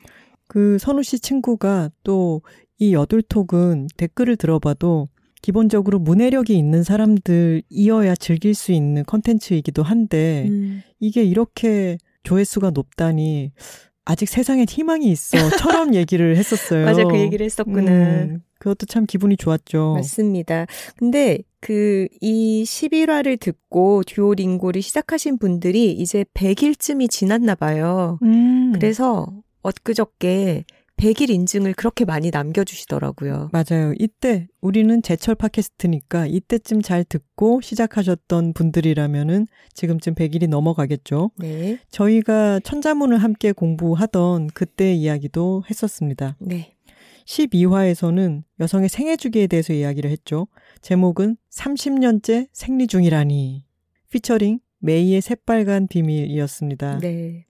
그 0.48 0.78
선우 0.80 1.04
씨 1.04 1.20
친구가 1.20 1.90
또 2.02 2.42
이 2.82 2.94
여둘톡은 2.94 3.86
댓글을 3.96 4.36
들어봐도 4.36 5.08
기본적으로 5.40 6.00
문해력이 6.00 6.56
있는 6.58 6.82
사람들이어야 6.82 8.16
즐길 8.16 8.54
수 8.54 8.72
있는 8.72 9.04
컨텐츠이기도 9.04 9.84
한데 9.84 10.46
음. 10.48 10.82
이게 10.98 11.22
이렇게 11.22 11.98
조회수가 12.24 12.70
높다니 12.70 13.52
아직 14.04 14.28
세상엔 14.28 14.66
희망이 14.68 15.10
있어처럼 15.12 15.94
얘기를 15.94 16.36
했었어요. 16.36 16.84
맞아, 16.84 17.04
그 17.04 17.18
얘기를 17.20 17.44
했었구나. 17.44 17.90
음, 17.92 18.40
그것도 18.58 18.86
참 18.86 19.06
기분이 19.06 19.36
좋았죠. 19.36 19.94
맞습니다. 19.94 20.66
근데 20.96 21.38
그 21.60 22.08
이 22.20 22.64
11화를 22.64 23.38
듣고 23.38 24.02
듀오링고를 24.04 24.82
시작하신 24.82 25.38
분들이 25.38 25.92
이제 25.92 26.24
100일쯤이 26.34 27.08
지났나 27.08 27.54
봐요. 27.54 28.18
음. 28.22 28.72
그래서 28.74 29.26
엊그저께 29.62 30.64
100일 31.02 31.30
인증을 31.30 31.74
그렇게 31.74 32.04
많이 32.04 32.30
남겨주시더라고요. 32.30 33.50
맞아요. 33.52 33.92
이때 33.98 34.46
우리는 34.60 35.02
제철 35.02 35.34
팟캐스트니까 35.34 36.28
이때쯤 36.28 36.80
잘 36.80 37.02
듣고 37.02 37.60
시작하셨던 37.60 38.52
분들이라면은 38.52 39.48
지금쯤 39.74 40.14
100일이 40.14 40.48
넘어가겠죠. 40.48 41.32
네. 41.38 41.78
저희가 41.90 42.60
천자문을 42.60 43.18
함께 43.18 43.50
공부하던 43.50 44.50
그때 44.54 44.94
이야기도 44.94 45.64
했었습니다. 45.68 46.36
네. 46.38 46.76
12화에서는 47.26 48.44
여성의 48.60 48.88
생애 48.88 49.16
주기에 49.16 49.48
대해서 49.48 49.72
이야기를 49.72 50.08
했죠. 50.08 50.46
제목은 50.82 51.36
30년째 51.50 52.46
생리 52.52 52.86
중이라니. 52.86 53.64
피처링 54.10 54.60
메이의 54.78 55.20
새빨간 55.20 55.88
비밀이었습니다. 55.88 56.98
네. 57.00 57.46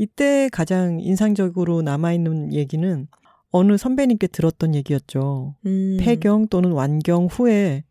이때 0.00 0.48
가장 0.50 0.98
인상적으로 0.98 1.82
남아있는 1.82 2.54
얘기는 2.54 3.06
어느 3.50 3.76
선배님께 3.76 4.28
들었던 4.28 4.74
얘기였죠. 4.74 5.56
음. 5.66 5.98
폐경 6.00 6.46
또는 6.48 6.72
완경 6.72 7.26
후에 7.26 7.84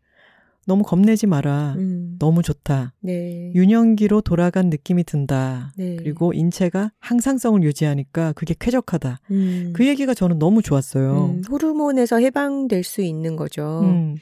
너무 0.66 0.82
겁내지 0.82 1.28
마라. 1.28 1.74
음. 1.78 2.16
너무 2.18 2.42
좋다. 2.42 2.94
네. 2.98 3.52
유년기로 3.54 4.22
돌아간 4.22 4.70
느낌이 4.70 5.04
든다. 5.04 5.72
네. 5.76 5.94
그리고 5.94 6.32
인체가 6.32 6.90
항상성을 6.98 7.62
유지하니까 7.62 8.32
그게 8.32 8.56
쾌적하다. 8.58 9.20
음. 9.30 9.72
그 9.72 9.86
얘기가 9.86 10.12
저는 10.12 10.40
너무 10.40 10.62
좋았어요. 10.62 11.36
음. 11.36 11.42
호르몬에서 11.48 12.18
해방될 12.18 12.82
수 12.82 13.02
있는 13.02 13.36
거죠. 13.36 13.82
음. 13.84 14.16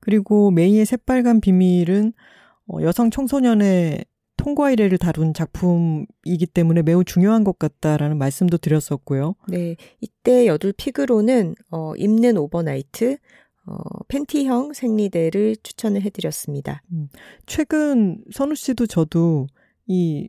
그리고 0.00 0.50
메이의 0.50 0.84
새빨간 0.84 1.40
비밀은 1.40 2.12
어, 2.66 2.82
여성 2.82 3.10
청소년의 3.10 4.04
통과 4.40 4.70
의례를 4.70 4.96
다룬 4.96 5.34
작품이기 5.34 6.46
때문에 6.52 6.80
매우 6.80 7.04
중요한 7.04 7.44
것 7.44 7.58
같다라는 7.58 8.16
말씀도 8.16 8.56
드렸었고요. 8.56 9.34
네. 9.48 9.76
이때 10.00 10.46
여둘 10.46 10.72
pick으로는 10.72 11.54
어, 11.70 11.94
입는 11.96 12.38
overnight, 12.38 13.18
어, 13.66 13.76
팬티형 14.08 14.72
생리대를 14.72 15.56
추천을 15.62 16.00
해드렸습니다. 16.02 16.82
음, 16.90 17.08
최근 17.44 18.24
선우 18.32 18.54
씨도 18.54 18.86
저도 18.86 19.46
이 19.86 20.28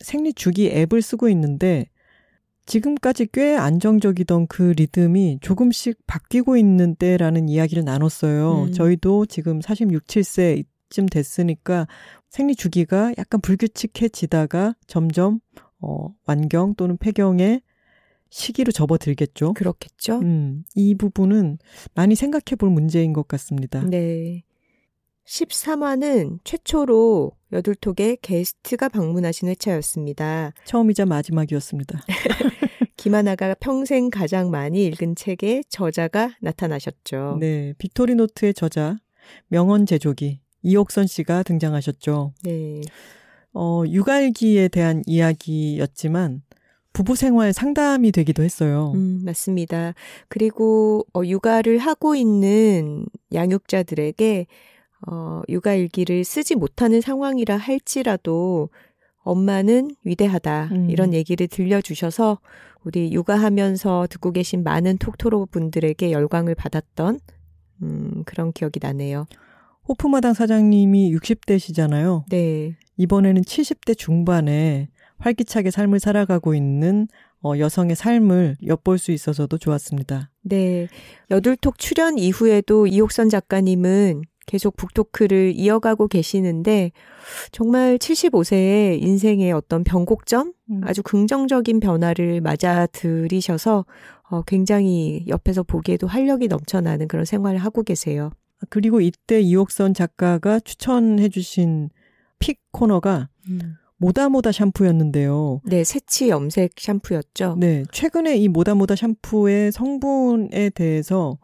생리 0.00 0.32
주기 0.32 0.68
앱을 0.70 1.00
쓰고 1.00 1.28
있는데 1.28 1.86
지금까지 2.66 3.28
꽤 3.32 3.54
안정적이던 3.56 4.48
그 4.48 4.72
리듬이 4.76 5.38
조금씩 5.40 5.98
바뀌고 6.06 6.56
있는 6.56 6.96
때라는 6.96 7.48
이야기를 7.48 7.84
나눴어요. 7.84 8.64
음. 8.64 8.72
저희도 8.72 9.26
지금 9.26 9.60
46, 9.60 10.06
7세 10.06 10.64
쯤 10.94 11.06
됐으니까 11.06 11.88
생리 12.30 12.54
주기가 12.54 13.12
약간 13.18 13.40
불규칙해지다가 13.40 14.76
점점 14.86 15.40
어, 15.80 16.14
완경 16.24 16.74
또는 16.76 16.96
폐경의 16.96 17.62
시기로 18.30 18.70
접어들겠죠. 18.70 19.54
그렇겠죠. 19.54 20.20
음, 20.20 20.62
이 20.76 20.94
부분은 20.94 21.58
많이 21.94 22.14
생각해 22.14 22.56
볼 22.56 22.70
문제인 22.70 23.12
것 23.12 23.26
같습니다. 23.26 23.82
네. 23.82 24.44
13화는 25.26 26.38
최초로 26.44 27.32
여둘톡에 27.52 28.18
게스트가 28.22 28.88
방문하신 28.88 29.48
회차였습니다. 29.48 30.52
처음이자 30.64 31.06
마지막이었습니다. 31.06 32.02
김하나가 32.96 33.54
평생 33.54 34.10
가장 34.10 34.50
많이 34.50 34.84
읽은 34.86 35.16
책의 35.16 35.64
저자가 35.68 36.36
나타나셨죠. 36.40 37.38
네, 37.40 37.72
빅토리 37.78 38.14
노트의 38.14 38.54
저자 38.54 38.96
명언 39.48 39.86
제조기 39.86 40.43
이옥선 40.64 41.06
씨가 41.06 41.44
등장하셨죠. 41.44 42.32
네. 42.42 42.80
어, 43.52 43.84
육아일기에 43.86 44.68
대한 44.68 45.02
이야기였지만 45.06 46.42
부부 46.92 47.16
생활 47.16 47.52
상담이 47.52 48.12
되기도 48.12 48.42
했어요. 48.42 48.92
음, 48.94 49.20
맞습니다. 49.24 49.94
그리고 50.28 51.06
어, 51.14 51.22
육아를 51.24 51.78
하고 51.78 52.16
있는 52.16 53.06
양육자들에게 53.32 54.46
어, 55.06 55.42
육아일기를 55.48 56.24
쓰지 56.24 56.54
못하는 56.54 57.00
상황이라 57.00 57.56
할지라도 57.56 58.70
엄마는 59.18 59.90
위대하다. 60.04 60.68
음. 60.72 60.90
이런 60.90 61.14
얘기를 61.14 61.46
들려주셔서 61.46 62.38
우리 62.84 63.12
육아하면서 63.12 64.08
듣고 64.10 64.32
계신 64.32 64.62
많은 64.62 64.98
톡토로 64.98 65.46
분들에게 65.46 66.12
열광을 66.12 66.54
받았던 66.54 67.18
음, 67.82 68.22
그런 68.24 68.52
기억이 68.52 68.78
나네요. 68.80 69.26
호프마당 69.88 70.34
사장님이 70.34 71.14
60대시잖아요. 71.14 72.24
네. 72.30 72.76
이번에는 72.96 73.42
70대 73.42 73.96
중반에 73.96 74.88
활기차게 75.18 75.70
삶을 75.70 76.00
살아가고 76.00 76.54
있는 76.54 77.08
어, 77.42 77.58
여성의 77.58 77.94
삶을 77.94 78.56
엿볼 78.66 78.98
수 78.98 79.12
있어서도 79.12 79.58
좋았습니다. 79.58 80.30
네. 80.42 80.88
여둘톡 81.30 81.78
출연 81.78 82.18
이후에도 82.18 82.86
이옥선 82.86 83.28
작가님은 83.28 84.22
계속 84.46 84.76
북토크를 84.76 85.52
이어가고 85.54 86.08
계시는데 86.08 86.92
정말 87.52 87.98
75세의 87.98 89.02
인생의 89.02 89.52
어떤 89.52 89.84
변곡점, 89.84 90.52
음. 90.70 90.80
아주 90.84 91.02
긍정적인 91.02 91.80
변화를 91.80 92.40
맞아 92.40 92.86
들이셔서 92.86 93.84
어, 94.30 94.42
굉장히 94.42 95.24
옆에서 95.28 95.62
보기에도 95.62 96.06
활력이 96.06 96.48
넘쳐나는 96.48 97.08
그런 97.08 97.24
생활을 97.24 97.58
하고 97.58 97.82
계세요. 97.82 98.30
그리고 98.68 99.00
이때 99.00 99.40
이옥선 99.40 99.94
작가가 99.94 100.60
추천해 100.60 101.28
주신 101.28 101.90
픽 102.38 102.60
코너가 102.72 103.28
음. 103.48 103.76
모다모다 103.96 104.52
샴푸였는데요. 104.52 105.60
네, 105.64 105.84
새치 105.84 106.28
염색 106.28 106.72
샴푸였죠. 106.78 107.56
네, 107.58 107.84
최근에 107.92 108.36
이 108.36 108.48
모다모다 108.48 108.96
샴푸의 108.96 109.72
성분에 109.72 110.70
대해서 110.70 111.38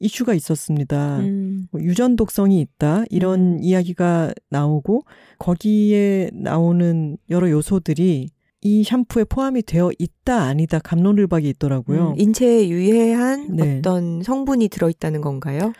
이슈가 0.00 0.34
있었습니다. 0.34 1.20
음. 1.20 1.68
뭐 1.70 1.80
유전 1.80 2.16
독성이 2.16 2.60
있다 2.60 3.04
이런 3.08 3.54
음. 3.54 3.58
이야기가 3.62 4.32
나오고 4.50 5.04
거기에 5.38 6.30
나오는 6.34 7.16
여러 7.30 7.48
요소들이 7.48 8.28
이 8.64 8.84
샴푸에 8.84 9.24
포함이 9.24 9.62
되어 9.62 9.90
있다 9.98 10.42
아니다 10.42 10.78
감론을박이 10.80 11.48
있더라고요. 11.50 12.10
음, 12.10 12.14
인체에 12.18 12.68
유해한 12.68 13.56
네. 13.56 13.78
어떤 13.78 14.22
성분이 14.22 14.68
들어 14.68 14.88
있다는 14.88 15.20
건가요? 15.20 15.72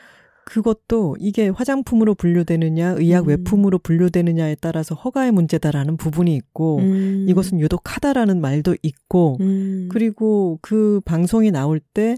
그것도 0.45 1.17
이게 1.21 1.49
화장품으로 1.49 2.15
분류되느냐, 2.15 2.97
의약 2.99 3.25
음. 3.25 3.29
외품으로 3.29 3.79
분류되느냐에 3.79 4.57
따라서 4.61 4.95
허가의 4.95 5.33
문제다라는 5.33 5.97
부분이 5.97 6.35
있고, 6.37 6.79
음. 6.79 7.27
이것은 7.29 7.61
유독 7.61 7.83
하다라는 7.85 8.41
말도 8.41 8.77
있고, 8.83 9.39
음. 9.41 9.89
그리고 9.91 10.59
그 10.63 11.01
방송이 11.05 11.51
나올 11.51 11.81
때, 11.81 12.17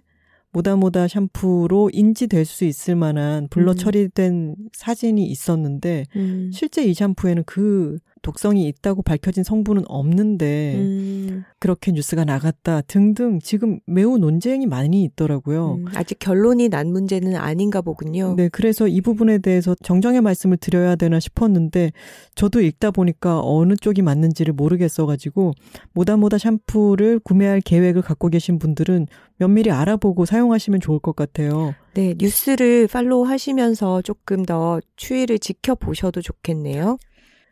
모다모다 0.52 1.08
샴푸로 1.08 1.90
인지될 1.92 2.44
수 2.44 2.64
있을 2.64 2.94
만한 2.94 3.48
블러 3.50 3.72
음. 3.72 3.76
처리된 3.76 4.56
사진이 4.72 5.24
있었는데, 5.26 6.04
음. 6.16 6.50
실제 6.52 6.84
이 6.84 6.94
샴푸에는 6.94 7.42
그 7.44 7.98
독성이 8.24 8.66
있다고 8.66 9.02
밝혀진 9.02 9.44
성분은 9.44 9.84
없는데 9.86 10.74
음. 10.76 11.44
그렇게 11.60 11.92
뉴스가 11.92 12.24
나갔다 12.24 12.80
등등 12.80 13.38
지금 13.40 13.78
매우 13.86 14.18
논쟁이 14.18 14.66
많이 14.66 15.04
있더라고요. 15.04 15.74
음, 15.74 15.84
아직 15.94 16.18
결론이 16.18 16.70
난 16.70 16.90
문제는 16.90 17.36
아닌가 17.36 17.82
보군요. 17.82 18.34
네, 18.36 18.48
그래서 18.48 18.88
이 18.88 19.00
부분에 19.00 19.38
대해서 19.38 19.74
정정의 19.82 20.22
말씀을 20.22 20.56
드려야 20.56 20.96
되나 20.96 21.20
싶었는데 21.20 21.92
저도 22.34 22.62
읽다 22.62 22.90
보니까 22.90 23.40
어느 23.42 23.76
쪽이 23.76 24.02
맞는지를 24.02 24.54
모르겠어가지고 24.54 25.52
모다모다 25.92 26.38
샴푸를 26.38 27.20
구매할 27.20 27.60
계획을 27.60 28.02
갖고 28.02 28.28
계신 28.28 28.58
분들은 28.58 29.06
면밀히 29.36 29.70
알아보고 29.70 30.24
사용하시면 30.24 30.80
좋을 30.80 30.98
것 30.98 31.14
같아요. 31.14 31.74
네, 31.92 32.14
뉴스를 32.18 32.88
팔로우 32.88 33.26
하시면서 33.26 34.00
조금 34.02 34.44
더 34.44 34.80
추이를 34.96 35.38
지켜보셔도 35.38 36.22
좋겠네요. 36.22 36.98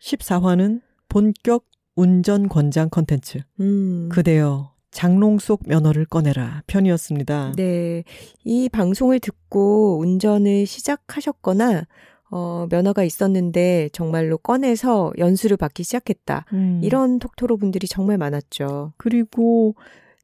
14화는 0.03 0.80
본격 1.09 1.66
운전 1.94 2.48
권장 2.48 2.88
컨텐츠. 2.90 3.38
음. 3.61 4.09
그대여 4.11 4.72
장롱 4.90 5.38
속 5.38 5.62
면허를 5.66 6.05
꺼내라 6.07 6.62
편이었습니다. 6.66 7.53
네. 7.57 8.03
이 8.44 8.68
방송을 8.68 9.20
듣고 9.20 9.98
운전을 10.00 10.66
시작하셨거나 10.66 11.86
어, 12.30 12.66
면허가 12.70 13.05
있었는데 13.05 13.90
정말로 13.92 14.38
꺼내서 14.38 15.12
연수를 15.18 15.57
받기 15.57 15.82
시작했다. 15.84 16.46
음. 16.53 16.80
이런 16.82 17.18
톡토로 17.18 17.57
분들이 17.59 17.86
정말 17.86 18.18
많았죠. 18.18 18.94
그리고 18.96 19.74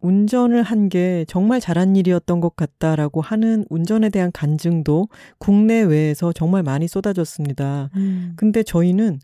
운전을 0.01 0.63
한 0.63 0.89
게 0.89 1.25
정말 1.29 1.61
잘한 1.61 1.97
일이었던 1.97 2.41
것 2.41 2.57
같다라고 2.57 3.21
하는 3.21 3.65
운전에 3.69 4.09
대한 4.11 4.31
간증도 4.33 5.09
국내외에서 5.39 6.33
정말 6.33 6.63
많이 6.63 6.89
쏟아졌습니다. 6.89 7.91
음. 7.97 8.33
근데 8.37 8.63
저희는 8.63 9.19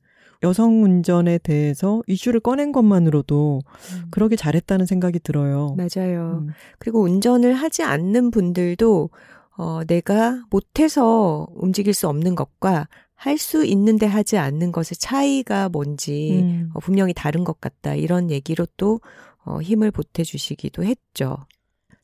여성 0.44 0.84
운전에 0.84 1.38
대해서 1.38 2.02
이슈를 2.06 2.38
꺼낸 2.38 2.70
것만으로도 2.70 3.62
음. 3.66 4.04
그러게 4.10 4.36
잘했다는 4.36 4.86
생각이 4.86 5.18
들어요. 5.18 5.74
맞아요. 5.76 6.44
음. 6.46 6.50
그리고 6.78 7.02
운전을 7.02 7.54
하지 7.54 7.82
않는 7.82 8.30
분들도 8.30 9.10
어, 9.56 9.80
내가 9.86 10.44
못해서 10.50 11.46
움직일 11.54 11.94
수 11.94 12.08
없는 12.08 12.34
것과 12.34 12.88
할 13.14 13.38
수 13.38 13.64
있는데 13.64 14.06
하지 14.06 14.36
않는 14.36 14.70
것의 14.70 14.98
차이가 14.98 15.70
뭔지 15.70 16.40
음. 16.42 16.70
어, 16.74 16.80
분명히 16.80 17.14
다른 17.14 17.42
것 17.42 17.58
같다. 17.60 17.94
이런 17.94 18.30
얘기로 18.30 18.66
또 18.76 19.00
어, 19.44 19.60
힘을 19.60 19.90
보태주시기도 19.90 20.84
했죠. 20.84 21.38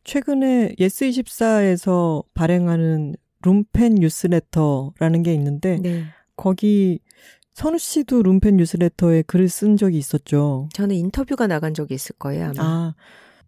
최근에 0.05 0.75
예스24에서 0.79 2.25
발행하는 2.33 3.17
룸펜 3.43 3.97
뉴스레터라는 3.97 5.23
게 5.23 5.35
있는데 5.35 5.79
네. 5.83 6.05
거기 6.37 7.01
선우 7.61 7.77
씨도 7.77 8.23
룸펜 8.23 8.57
뉴스레터에 8.57 9.21
글을 9.21 9.51
쓴 9.51 9.77
적이 9.77 9.99
있었죠. 9.99 10.71
저는 10.73 10.97
인터뷰가 10.97 11.47
나간 11.47 11.75
적이 11.75 11.93
있을 11.93 12.17
거예요. 12.19 12.53
아마. 12.57 12.63
아, 12.63 12.95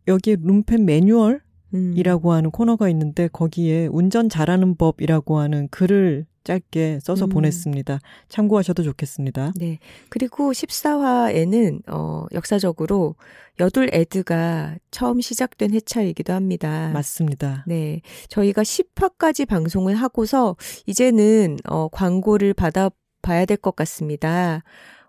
여기 0.06 0.36
룸펜 0.36 0.84
매뉴얼 0.84 1.40
이라고 1.72 2.28
음. 2.28 2.34
하는 2.34 2.50
코너가 2.50 2.90
있는데 2.90 3.28
거기에 3.28 3.86
운전 3.90 4.28
잘하는 4.28 4.76
법이라고 4.76 5.38
하는 5.38 5.68
글을 5.68 6.26
짧게 6.44 6.98
써서 7.02 7.24
음. 7.24 7.30
보냈습니다. 7.30 8.00
참고하셔도 8.28 8.82
좋겠습니다. 8.82 9.52
네. 9.56 9.78
그리고 10.10 10.52
14화에는 10.52 11.80
어 11.88 12.26
역사적으로 12.34 13.14
여둘 13.60 13.88
에드가 13.94 14.76
처음 14.90 15.22
시작된 15.22 15.72
회차이기도 15.72 16.34
합니다. 16.34 16.90
맞습니다. 16.92 17.64
네. 17.66 18.02
저희가 18.28 18.60
10화까지 18.60 19.48
방송을 19.48 19.94
하고서 19.94 20.56
이제는 20.84 21.56
어 21.64 21.88
광고를 21.88 22.52
받아 22.52 22.90
봐야 23.22 23.44
될 23.46 23.56
것 23.56 23.76
같습니다. 23.76 24.62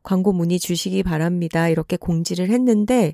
광고 0.04 0.32
문의 0.34 0.60
주시기 0.60 1.04
바랍니다. 1.04 1.70
이렇게 1.70 1.98
공지를 1.98 2.50
했는데 2.50 3.14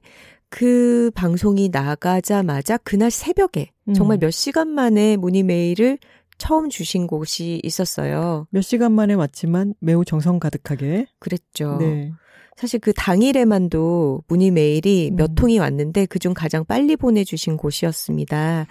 그 0.50 1.12
방송이 1.16 1.70
나가자마자 1.72 2.78
그날 2.78 3.12
새벽에 3.12 3.72
음. 3.88 3.93
정말 3.93 4.18
몇 4.18 4.32
시간 4.32 4.68
만에 4.70 5.16
문의 5.18 5.43
메일을 5.43 6.00
처음 6.39 6.70
주신 6.70 7.06
곳이 7.06 7.60
있었어요. 7.64 8.47
몇 8.50 8.62
시간 8.62 8.91
만에 8.93 9.14
왔지만 9.14 9.74
매우 9.80 10.04
정성 10.06 10.39
가득하게. 10.39 11.06
그랬죠. 11.20 11.78
네. 11.80 12.12
사실 12.56 12.80
그 12.80 12.91
당일에만도 12.93 14.24
문의 14.28 14.50
메일이 14.52 15.10
음. 15.12 15.16
몇 15.18 15.36
통이 15.36 15.60
왔는데 15.60 16.08
그중 16.08 16.34
가장 16.34 16.66
빨리 16.66 16.95
보내주신 16.95 17.58
곳이었습니다. 17.58 18.66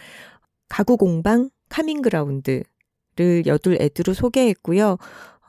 가구 0.69 0.97
공방 0.97 1.51
카밍그라운드를 1.69 2.65
여둘 3.47 3.79
애드로 3.81 4.15
소개했고요. 4.15 4.97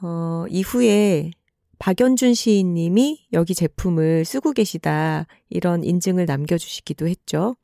어, 0.02 0.46
이후에 0.50 1.32
박연준 1.80 2.34
시인님이 2.34 3.28
여기 3.34 3.56
제품을 3.56 4.26
쓰고 4.26 4.52
계시다 4.52 5.28
이런 5.50 5.84
인증을 5.84 6.26
남겨주시기도 6.26 7.08
했죠. 7.08 7.56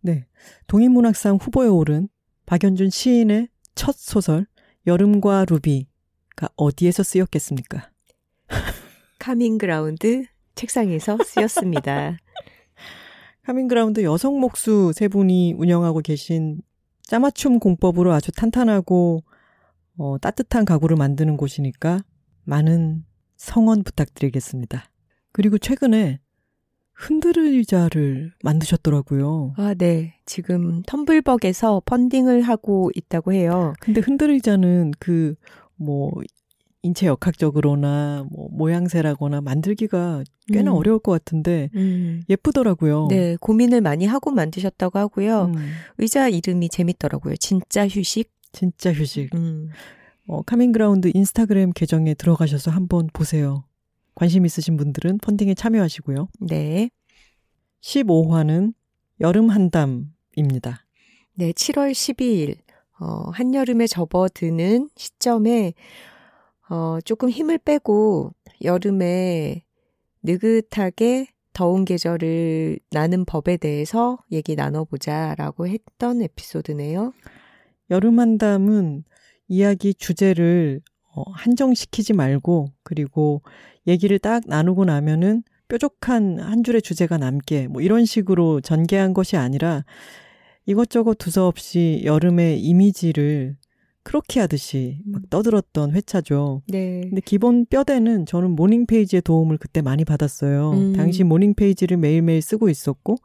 네, 0.00 0.26
동인문학상 0.66 1.36
후보에 1.36 1.68
오른 1.68 2.08
박연준 2.46 2.90
시인의 2.90 3.48
첫 3.74 3.94
소설 3.94 4.46
여름과 4.86 5.46
루비가 5.48 6.48
어디에서 6.56 7.02
쓰였겠습니까? 7.02 7.90
카밍그라운드 9.18 10.24
책상에서 10.54 11.18
쓰였습니다. 11.24 12.16
카밍그라운드 13.44 14.02
여성 14.02 14.40
목수 14.40 14.92
세 14.94 15.08
분이 15.08 15.54
운영하고 15.58 16.00
계신 16.00 16.62
짜맞춤 17.02 17.58
공법으로 17.58 18.12
아주 18.12 18.32
탄탄하고 18.32 19.22
어, 19.98 20.16
따뜻한 20.18 20.64
가구를 20.64 20.96
만드는 20.96 21.36
곳이니까 21.36 22.00
많은 22.44 23.04
성원 23.36 23.82
부탁드리겠습니다. 23.82 24.84
그리고 25.32 25.58
최근에 25.58 26.20
흔들의자를 26.94 28.32
만드셨더라고요. 28.42 29.54
아, 29.56 29.74
네. 29.74 30.14
지금 30.24 30.82
텀블벅에서 30.82 31.84
펀딩을 31.84 32.42
하고 32.42 32.90
있다고 32.94 33.32
해요. 33.32 33.72
근데 33.80 34.00
흔들의자는 34.00 34.92
그, 34.98 35.34
뭐, 35.76 36.10
인체 36.82 37.06
역학적으로나 37.06 38.24
뭐 38.30 38.48
모양새라거나 38.52 39.40
만들기가 39.40 40.22
꽤나 40.52 40.70
음. 40.70 40.76
어려울 40.76 41.00
것 41.00 41.12
같은데 41.12 41.70
음. 41.74 42.22
예쁘더라고요. 42.28 43.08
네, 43.10 43.36
고민을 43.40 43.80
많이 43.80 44.06
하고 44.06 44.30
만드셨다고 44.30 44.98
하고요. 44.98 45.52
음. 45.54 45.70
의자 45.98 46.28
이름이 46.28 46.68
재밌더라고요. 46.68 47.36
진짜 47.36 47.86
휴식. 47.86 48.37
진짜 48.52 48.92
휴식. 48.92 49.34
음. 49.34 49.68
어, 50.26 50.42
카밍그라운드 50.42 51.10
인스타그램 51.14 51.70
계정에 51.72 52.14
들어가셔서 52.14 52.70
한번 52.70 53.08
보세요. 53.12 53.64
관심 54.14 54.44
있으신 54.44 54.76
분들은 54.76 55.18
펀딩에 55.18 55.54
참여하시고요. 55.54 56.28
네. 56.40 56.90
15화는 57.80 58.74
여름 59.20 59.48
한담입니다. 59.48 60.84
네, 61.34 61.52
7월 61.52 61.92
12일, 61.92 62.56
어, 63.00 63.30
한여름에 63.30 63.86
접어드는 63.86 64.90
시점에, 64.96 65.72
어, 66.68 66.98
조금 67.04 67.30
힘을 67.30 67.58
빼고 67.58 68.34
여름에 68.62 69.64
느긋하게 70.22 71.28
더운 71.52 71.84
계절을 71.84 72.78
나는 72.90 73.24
법에 73.24 73.56
대해서 73.56 74.18
얘기 74.30 74.54
나눠보자라고 74.56 75.68
했던 75.68 76.22
에피소드네요. 76.22 77.12
여름 77.90 78.20
한담은 78.20 79.04
이야기 79.48 79.94
주제를 79.94 80.80
어, 81.14 81.22
한정시키지 81.32 82.12
말고 82.12 82.68
그리고 82.82 83.42
얘기를 83.86 84.18
딱 84.18 84.42
나누고 84.46 84.84
나면은 84.84 85.42
뾰족한 85.68 86.38
한 86.40 86.64
줄의 86.64 86.82
주제가 86.82 87.18
남게 87.18 87.68
뭐 87.68 87.82
이런 87.82 88.04
식으로 88.04 88.60
전개한 88.60 89.14
것이 89.14 89.36
아니라 89.36 89.84
이것저것 90.66 91.14
두서없이 91.14 92.02
여름의 92.04 92.60
이미지를 92.60 93.56
그렇게 94.02 94.40
하듯이 94.40 95.02
막 95.04 95.22
음. 95.22 95.26
떠들었던 95.28 95.92
회차죠. 95.92 96.62
네. 96.68 97.02
근데 97.02 97.20
기본 97.22 97.66
뼈대는 97.66 98.24
저는 98.24 98.52
morning 98.52 98.86
page의 98.86 99.20
도움을 99.20 99.58
그때 99.58 99.82
많이 99.82 100.04
받았어요. 100.06 100.70
음. 100.70 100.92
당시 100.94 101.24
morning 101.24 101.54
page를 101.54 101.98
매일매일 101.98 102.40
쓰고 102.40 102.70
있었고 102.70 103.16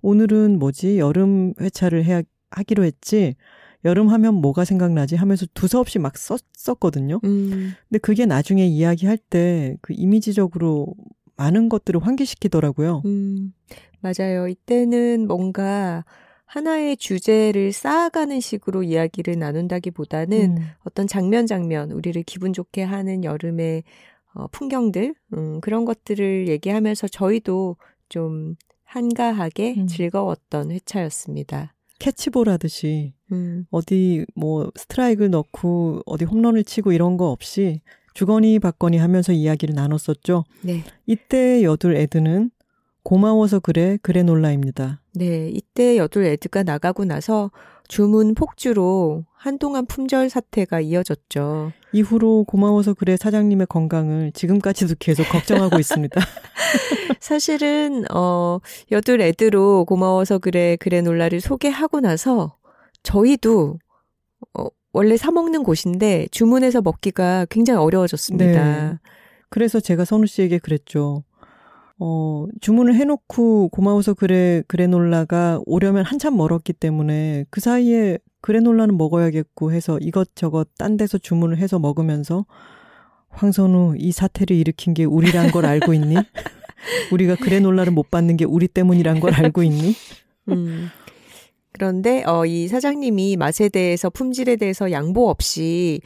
오늘은 0.00 0.58
뭐지 0.58 0.98
여름 0.98 1.54
회차를 1.60 2.04
해야 2.04 2.22
하기로 2.50 2.82
했지. 2.84 3.36
여름 3.84 4.08
하면 4.08 4.34
뭐가 4.34 4.64
생각나지 4.64 5.16
하면서 5.16 5.46
두서없이 5.54 5.98
막 5.98 6.16
썼었거든요. 6.16 7.20
음. 7.24 7.72
근데 7.88 7.98
그게 8.00 8.26
나중에 8.26 8.66
이야기할 8.66 9.18
때 9.18 9.76
그 9.80 9.92
이미지적으로 9.96 10.94
많은 11.36 11.68
것들을 11.68 12.00
환기시키더라고요. 12.04 13.02
음, 13.04 13.52
맞아요. 14.00 14.48
이때는 14.48 15.26
뭔가 15.26 16.04
하나의 16.44 16.96
주제를 16.98 17.72
쌓아가는 17.72 18.38
식으로 18.40 18.82
이야기를 18.82 19.38
나눈다기보다는 19.38 20.56
음. 20.58 20.62
어떤 20.84 21.06
장면 21.06 21.46
장면, 21.46 21.90
우리를 21.92 22.22
기분 22.24 22.52
좋게 22.52 22.82
하는 22.82 23.24
여름의 23.24 23.84
어, 24.34 24.46
풍경들, 24.48 25.14
음, 25.34 25.60
그런 25.60 25.84
것들을 25.84 26.48
얘기하면서 26.48 27.08
저희도 27.08 27.76
좀 28.08 28.54
한가하게 28.84 29.74
음. 29.78 29.86
즐거웠던 29.86 30.70
회차였습니다. 30.70 31.74
캐치볼 32.02 32.48
하듯이 32.48 33.14
음. 33.30 33.64
어디 33.70 34.26
뭐 34.34 34.72
스트라이크를 34.74 35.30
넣고 35.30 36.02
어디 36.04 36.24
홈런을 36.24 36.64
치고 36.64 36.90
이런 36.90 37.16
거 37.16 37.30
없이 37.30 37.80
주거니 38.14 38.58
받거니 38.58 38.98
하면서 38.98 39.32
이야기를 39.32 39.76
나눴었죠. 39.76 40.42
네. 40.62 40.82
이때 41.06 41.62
여둘 41.62 41.94
애드는 41.94 42.50
고마워서 43.04 43.60
그래 43.60 43.98
그래 44.02 44.24
놀라입니다. 44.24 45.00
네, 45.14 45.48
이때 45.48 45.96
여둘 45.96 46.24
애드가 46.24 46.64
나가고 46.64 47.04
나서 47.04 47.52
주문 47.86 48.34
폭주로 48.34 49.24
한동안 49.36 49.86
품절 49.86 50.28
사태가 50.28 50.80
이어졌죠. 50.80 51.72
이후로 51.92 52.44
고마워서 52.44 52.94
그래 52.94 53.16
사장님의 53.16 53.66
건강을 53.68 54.32
지금까지도 54.32 54.94
계속 54.98 55.24
걱정하고 55.28 55.78
있습니다. 55.78 56.20
사실은 57.20 58.04
어 58.12 58.58
여둘 58.90 59.20
애드로 59.20 59.84
고마워서 59.84 60.38
그래 60.38 60.76
그래 60.80 61.00
놀라를 61.02 61.40
소개하고 61.40 62.00
나서 62.00 62.56
저희도 63.02 63.78
어 64.58 64.66
원래 64.92 65.16
사 65.16 65.30
먹는 65.30 65.62
곳인데 65.62 66.28
주문해서 66.30 66.82
먹기가 66.82 67.46
굉장히 67.50 67.80
어려워졌습니다. 67.80 68.90
네. 68.90 68.98
그래서 69.48 69.80
제가 69.80 70.04
선우 70.04 70.26
씨에게 70.26 70.58
그랬죠. 70.58 71.24
어, 71.98 72.46
주문을 72.60 72.96
해놓고 72.96 73.68
고마워서 73.68 74.14
그래, 74.14 74.62
그래놀라가 74.66 75.60
오려면 75.66 76.04
한참 76.04 76.36
멀었기 76.36 76.72
때문에 76.72 77.44
그 77.48 77.60
사이에 77.60 78.18
그래놀라는 78.42 78.98
먹어야겠고 78.98 79.72
해서 79.72 79.98
이것저것 80.00 80.68
딴 80.76 80.98
데서 80.98 81.16
주문을 81.16 81.56
해서 81.56 81.78
먹으면서 81.78 82.44
황선우 83.30 83.94
이 83.96 84.12
사태를 84.12 84.54
일으킨 84.54 84.92
게 84.92 85.04
우리란 85.04 85.50
걸 85.50 85.64
알고 85.64 85.94
있니? 85.94 86.16
우리가 87.12 87.36
그래놀라를 87.36 87.92
못 87.92 88.10
받는 88.10 88.36
게 88.36 88.44
우리 88.44 88.68
때문이란 88.68 89.20
걸 89.20 89.32
알고 89.32 89.62
있니? 89.62 89.94
음. 90.48 90.90
그런데 91.72 92.22
어, 92.24 92.44
이 92.44 92.68
사장님이 92.68 93.36
맛에 93.36 93.68
대해서 93.68 94.10
품질에 94.10 94.56
대해서 94.56 94.90
양보 94.90 95.30
없이 95.30 96.00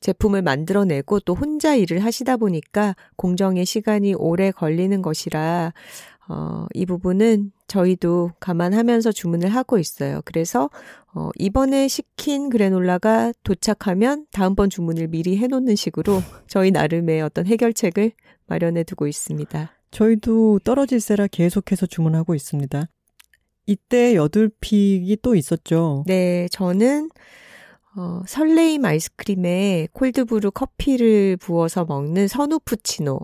제품을 0.00 0.42
만들어내고 0.42 1.20
또 1.20 1.34
혼자 1.34 1.74
일을 1.74 2.04
하시다 2.04 2.36
보니까 2.36 2.94
공정의 3.16 3.64
시간이 3.64 4.14
오래 4.14 4.50
걸리는 4.50 5.00
것이라 5.00 5.72
어, 6.28 6.66
이 6.74 6.86
부분은 6.86 7.52
저희도 7.66 8.32
감안하면서 8.40 9.12
주문을 9.12 9.50
하고 9.50 9.78
있어요. 9.78 10.20
그래서 10.24 10.70
어, 11.14 11.30
이번에 11.38 11.88
시킨 11.88 12.50
그래놀라가 12.50 13.32
도착하면 13.42 14.26
다음번 14.32 14.70
주문을 14.70 15.08
미리 15.08 15.36
해놓는 15.36 15.76
식으로 15.76 16.20
저희 16.46 16.70
나름의 16.70 17.20
어떤 17.22 17.46
해결책을 17.46 18.12
마련해 18.46 18.84
두고 18.84 19.06
있습니다. 19.06 19.70
저희도 19.90 20.60
떨어질세라 20.64 21.28
계속해서 21.28 21.86
주문하고 21.86 22.34
있습니다. 22.34 22.88
이때 23.66 24.14
여덟픽이 24.14 25.18
또 25.22 25.34
있었죠. 25.34 26.04
네, 26.06 26.48
저는 26.50 27.10
어, 27.96 28.22
설레임 28.26 28.84
아이스크림에 28.84 29.88
콜드브루 29.92 30.50
커피를 30.50 31.36
부어서 31.36 31.84
먹는 31.84 32.28
선우푸치노 32.28 33.20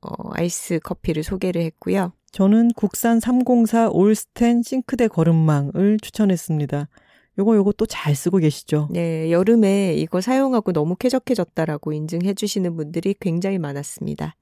어, 0.00 0.30
아이스 0.32 0.80
커피를 0.80 1.22
소개를 1.22 1.62
했고요. 1.62 2.12
저는 2.32 2.70
국산 2.76 3.20
304 3.20 3.88
올스텐 3.90 4.62
싱크대 4.62 5.08
거름망을 5.08 5.98
추천했습니다. 6.02 6.88
요거 7.38 7.56
요거 7.56 7.72
또 7.72 7.86
잘 7.86 8.14
쓰고 8.14 8.38
계시죠? 8.38 8.88
네, 8.90 9.30
여름에 9.30 9.94
이거 9.94 10.20
사용하고 10.20 10.72
너무 10.72 10.96
쾌적해졌다라고 10.96 11.92
인증해 11.92 12.34
주시는 12.34 12.76
분들이 12.76 13.14
굉장히 13.18 13.58
많았습니다. 13.58 14.34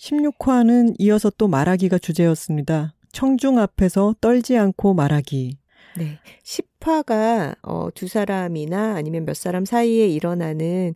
16화는 0.00 0.94
이어서 0.98 1.30
또 1.36 1.48
말하기가 1.48 1.98
주제였습니다. 1.98 2.94
청중 3.12 3.58
앞에서 3.58 4.14
떨지 4.20 4.56
않고 4.58 4.94
말하기. 4.94 5.58
네. 5.98 6.18
10화가 6.42 7.56
어, 7.62 7.88
두 7.94 8.08
사람이나 8.08 8.94
아니면 8.96 9.24
몇 9.24 9.34
사람 9.36 9.64
사이에 9.64 10.06
일어나는 10.08 10.94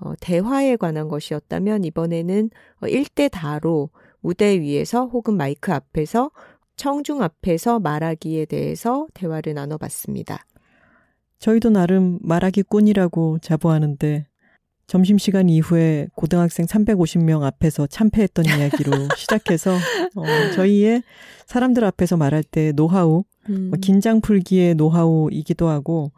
어, 0.00 0.14
대화에 0.20 0.76
관한 0.76 1.08
것이었다면 1.08 1.84
이번에는 1.84 2.50
어, 2.80 2.86
1대 2.86 3.30
다로 3.30 3.90
무대 4.20 4.60
위에서 4.60 5.06
혹은 5.06 5.36
마이크 5.36 5.72
앞에서 5.72 6.30
청중 6.76 7.22
앞에서 7.22 7.78
말하기에 7.80 8.46
대해서 8.46 9.06
대화를 9.14 9.54
나눠봤습니다. 9.54 10.46
저희도 11.38 11.70
나름 11.70 12.18
말하기 12.22 12.62
꾼이라고 12.64 13.38
자부하는데 13.40 14.26
점심시간 14.86 15.48
이후에 15.48 16.08
고등학생 16.14 16.66
350명 16.66 17.42
앞에서 17.44 17.86
참패했던 17.86 18.44
이야기로 18.46 18.92
시작해서 19.16 19.72
어, 19.72 20.24
저희의 20.54 21.02
사람들 21.46 21.84
앞에서 21.84 22.16
말할 22.16 22.42
때 22.42 22.72
노하우, 22.72 23.24
음. 23.48 23.68
뭐 23.70 23.78
긴장 23.80 24.20
풀기의 24.20 24.74
노하우이기도 24.74 25.68
하고 25.68 26.12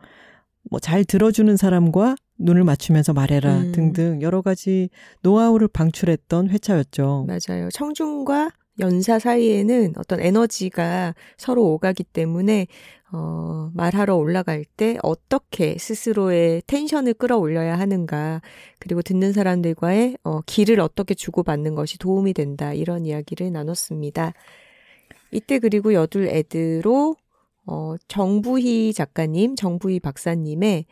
뭐 0.71 0.81
잘 0.81 1.05
들어주는 1.05 1.57
사람과 1.57 2.15
눈을 2.43 2.65
맞추면서 2.65 3.13
말해라 3.13 3.59
음. 3.59 3.73
등등 3.73 4.23
여러 4.23 4.43
가지 4.43 4.91
노하우를 5.23 5.69
방출했던 5.69 6.51
회차였죠. 6.51 7.27
맞아요. 7.27 7.69
청중과 7.71 8.51
연사 8.81 9.19
사이에는 9.19 9.95
어떤 9.97 10.21
에너지가 10.21 11.15
서로 11.37 11.73
오가기 11.73 12.05
때문에 12.05 12.67
어, 13.13 13.71
말하러 13.75 14.17
올라갈 14.17 14.65
때 14.65 14.97
어떻게 15.03 15.77
스스로의 15.77 16.63
텐션을 16.67 17.13
끌어올려야 17.15 17.79
하는가, 17.79 18.41
그리고 18.79 19.03
듣는 19.03 19.35
사람들과의 19.35 20.17
어, 20.25 20.41
길을 20.47 20.81
어떻게 20.81 21.13
주고받는 21.13 21.75
것이 21.75 21.99
도움이 21.99 22.33
된다, 22.33 22.73
이런 22.73 23.05
이야기를 23.05 23.53
나눴습니다. 23.53 24.33
이때 25.31 25.59
그리고 25.59 25.93
여둘 25.93 26.29
애드로 26.29 27.17
어, 27.67 27.95
정부희 28.09 28.95
작가님, 28.95 29.57
정부희 29.57 30.01
박사님의 30.01 30.87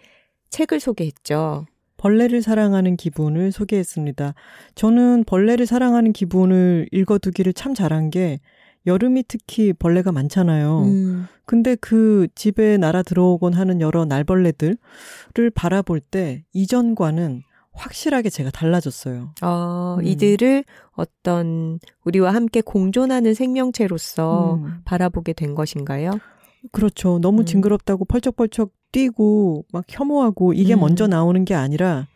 책을 0.50 0.80
소개했죠. 0.80 1.66
벌레를 1.96 2.40
사랑하는 2.40 2.96
기분을 2.96 3.52
소개했습니다. 3.52 4.34
저는 4.74 5.24
벌레를 5.24 5.66
사랑하는 5.66 6.12
기분을 6.12 6.88
읽어두기를 6.92 7.52
참 7.52 7.74
잘한 7.74 8.10
게 8.10 8.40
여름이 8.86 9.24
특히 9.28 9.72
벌레가 9.74 10.10
많잖아요. 10.10 10.82
음. 10.84 11.26
근데 11.44 11.74
그 11.74 12.28
집에 12.34 12.78
날아 12.78 13.02
들어오곤 13.02 13.52
하는 13.52 13.80
여러 13.80 14.06
날벌레들을 14.06 14.78
바라볼 15.54 16.00
때 16.00 16.44
이전과는 16.54 17.42
확실하게 17.72 18.30
제가 18.30 18.50
달라졌어요. 18.50 19.34
어, 19.42 19.96
음. 20.00 20.06
이들을 20.06 20.64
어떤 20.92 21.78
우리와 22.04 22.34
함께 22.34 22.62
공존하는 22.62 23.34
생명체로서 23.34 24.54
음. 24.54 24.80
바라보게 24.84 25.34
된 25.34 25.54
것인가요? 25.54 26.12
그렇죠. 26.72 27.18
너무 27.20 27.42
음. 27.42 27.46
징그럽다고 27.46 28.04
펄쩍펄쩍 28.06 28.72
뛰고 28.92 29.64
막 29.72 29.84
혐오하고 29.88 30.52
이게 30.52 30.74
음. 30.74 30.80
먼저 30.80 31.06
나오는 31.06 31.44
게 31.44 31.54
아니라 31.54 32.06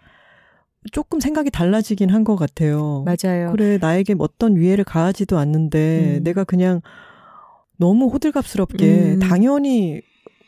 조금 0.93 1.19
생각이 1.21 1.51
달라지긴 1.51 2.11
한 2.11 2.25
것 2.25 2.37
같아요. 2.37 3.05
맞아요. 3.07 3.53
그래, 3.53 3.79
나에게 3.81 4.15
어떤 4.19 4.57
위해를 4.57 4.85
가하지도 4.85 5.39
않는데, 5.39 6.19
음. 6.19 6.25
내가 6.25 6.45
그냥 6.45 6.81
너무 7.79 8.09
호들갑스럽게, 8.09 9.15
음. 9.15 9.19
당연히 9.19 10.03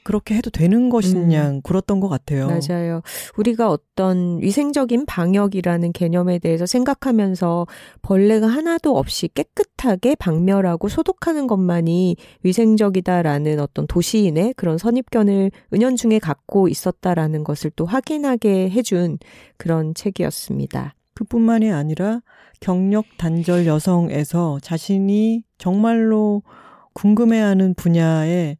그렇게 0.07 0.37
해도 0.37 0.51
되는 0.51 0.89
것이냐 0.89 1.51
음. 1.51 1.61
굴었던 1.63 1.99
것 1.99 2.09
같아요. 2.09 2.47
맞아요. 2.47 3.03
우리가 3.39 3.69
어떤 3.69 4.41
위생적인 4.41 5.05
방역이라는 5.05 5.93
개념에 5.93 6.39
대해서 6.39 6.65
생각하면서 6.65 7.67
벌레가 8.03 8.47
하나도 8.47 8.97
없이 8.97 9.27
깨끗하게 9.27 10.15
박멸하고 10.15 10.89
소독하는 10.89 11.49
것만이 11.49 12.15
위생적이다라는 12.45 13.59
어떤 13.59 13.89
도시인의 13.89 14.55
그런 14.57 14.79
선입견을 14.79 15.51
은연중에 15.75 16.21
갖고 16.21 16.69
있었다라는 16.69 17.43
것을 17.43 17.73
또 17.75 17.85
확인하게 17.85 18.71
해준 18.71 19.19
그런 19.57 19.93
책이었습니다. 19.93 20.95
그뿐만이 21.15 21.73
아니라 21.73 22.21
경력 22.61 23.07
단절 23.19 23.67
여성에서 23.67 24.61
자신이 24.63 25.43
정말로 25.59 26.45
궁금해하는 26.93 27.75
분야에 27.75 28.57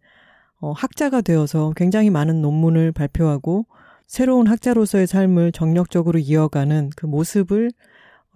어, 0.61 0.73
학자가 0.73 1.21
되어서 1.21 1.73
굉장히 1.77 2.11
많은 2.11 2.41
논문을 2.41 2.93
발표하고 2.93 3.67
새로운 4.07 4.47
학자로서의 4.47 5.07
삶을 5.07 5.53
정력적으로 5.53 6.19
이어가는 6.19 6.91
그 6.97 7.07
모습을 7.07 7.73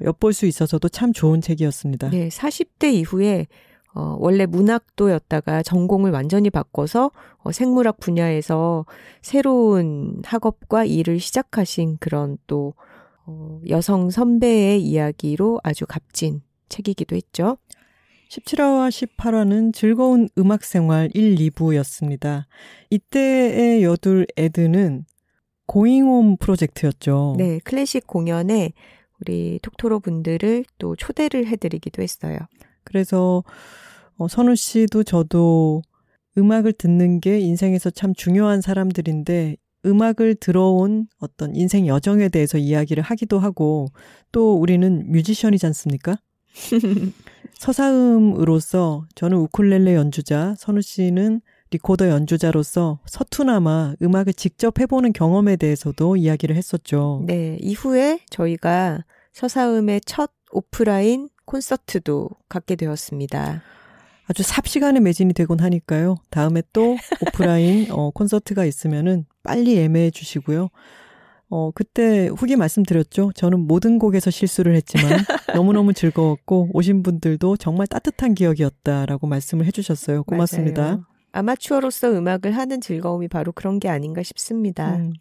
엿볼 0.03 0.33
수 0.33 0.47
있어서도 0.47 0.89
참 0.89 1.13
좋은 1.13 1.41
책이었습니다. 1.41 2.11
네, 2.11 2.29
40대 2.29 2.93
이후에 2.93 3.47
어, 3.93 4.17
원래 4.21 4.47
문학도였다가 4.47 5.63
전공을 5.63 6.13
완전히 6.13 6.49
바꿔서 6.49 7.11
어, 7.39 7.53
생물학 7.53 7.99
분야에서 7.99 8.87
새로운 9.21 10.23
학업과 10.25 10.85
일을 10.85 11.19
시작하신 11.19 11.97
그런 11.99 12.39
또 12.47 12.75
어, 13.27 13.61
여성 13.69 14.11
선배의 14.11 14.83
이야기로 14.83 15.61
아주 15.63 15.87
값진 15.87 16.43
책이기도 16.69 17.17
했죠. 17.17 17.59
17화와 18.31 19.17
18화는 19.17 19.75
즐거운 19.75 20.29
음악 20.39 20.63
생활 20.63 21.11
1, 21.15 21.35
2부였습니다. 21.35 22.45
이때의 22.91 23.83
여둘 23.83 24.27
애드는 24.37 25.05
고잉홈 25.67 26.37
프로젝트였죠. 26.37 27.35
네, 27.39 27.59
클래식 27.65 28.07
공연에 28.07 28.73
우리 29.21 29.59
톡토로 29.63 29.99
분들을 29.99 30.65
또 30.79 30.95
초대를 30.95 31.47
해드리기도 31.49 32.03
했어요. 32.03 32.39
그래서 32.85 33.43
어, 34.17 34.29
선우 34.29 34.55
씨도 34.55 35.03
저도 35.03 35.83
음악을 36.39 36.73
듣는 36.75 37.21
게 37.21 37.41
인생에서 37.41 37.91
참 37.91 38.15
중요한 38.15 38.61
사람들인데 38.61 39.57
음악을 39.85 40.37
들어온 40.37 41.09
어떤 41.19 41.57
인생 41.57 41.89
여정에 41.89 42.29
대해서 42.29 42.59
이야기를 42.59 43.03
하기도 43.03 43.41
하고 43.41 43.89
또 44.31 44.57
우리는 44.57 45.11
뮤지션이지 45.11 45.67
않습니까? 45.67 46.17
서사음으로서 47.59 49.07
저는 49.15 49.37
우쿨렐레 49.39 49.95
연주자, 49.95 50.55
선우 50.59 50.81
씨는 50.81 51.41
리코더 51.71 52.09
연주자로서 52.09 52.99
서투나마 53.07 53.95
음악을 54.03 54.33
직접 54.33 54.81
해보는 54.81 55.13
경험에 55.13 55.57
대해서도 55.57 56.17
이야기를 56.17 56.57
했었죠. 56.57 57.23
네, 57.27 57.59
이후에 57.61 58.21
저희가 58.31 59.05
서사음의 59.33 60.01
첫 60.05 60.33
오프라인 60.53 61.29
콘서트도 61.45 62.31
갖게 62.49 62.77
되었습니다. 62.77 63.63
아주 64.27 64.43
삽시간에 64.43 65.01
매진이 65.01 65.35
되곤 65.35 65.61
하니까요. 65.61 66.17
다음에 66.31 66.63
또 66.73 66.97
오프라인 67.27 67.91
어, 67.91 68.11
콘서트가 68.11 68.65
있으면은 68.65 69.27
빨리 69.43 69.77
예매해 69.77 70.11
주시고요. 70.11 70.71
어, 71.51 71.73
그때 71.75 72.29
후기 72.29 72.55
말씀드렸죠. 72.55 73.33
저는 73.35 73.67
모든 73.67 73.99
곡에서 73.99 74.31
실수를 74.31 74.77
했지만 74.77 75.03
너무너무 75.55 75.93
즐거웠고 75.93 76.71
오신 76.73 77.03
분들도 77.03 77.57
정말 77.57 77.89
따뜻한 77.89 78.35
기억이었다라고 78.35 79.27
말씀을 79.27 79.67
해주셨어요. 79.67 80.23
고맙습니다. 80.25 80.83
맞아요. 80.83 81.05
아마추어로서 81.33 82.13
음악을 82.13 82.53
하는 82.57 82.81
즐거움이 82.81 83.29
바로 83.29 83.53
그런 83.53 83.81
게 83.81 83.89
아닌가 83.89 84.23
싶습니다. 84.23 84.97
음. 84.97 85.13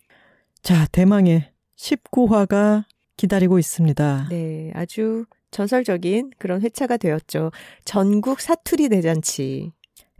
자, 0.62 0.86
대망의 0.92 1.52
19화가 1.76 2.84
기다리고 3.18 3.58
있습니다. 3.58 4.28
네, 4.30 4.72
아주 4.76 5.26
전설적인 5.52 6.32
그런 6.38 6.62
회차가 6.62 6.98
되었죠. 6.98 7.52
전국 7.86 8.40
사투리 8.40 8.90
대잔치. 8.90 9.72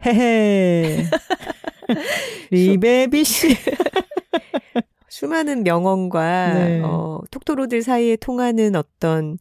헤헤. 0.04 1.04
리베비 2.50 3.24
씨. 3.24 3.56
수많은 5.10 5.64
명언과 5.64 6.54
네. 6.54 6.80
어, 6.82 7.20
톡토로들 7.30 7.82
사이에 7.82 8.16
통하는 8.16 8.74
어떤 8.76 9.36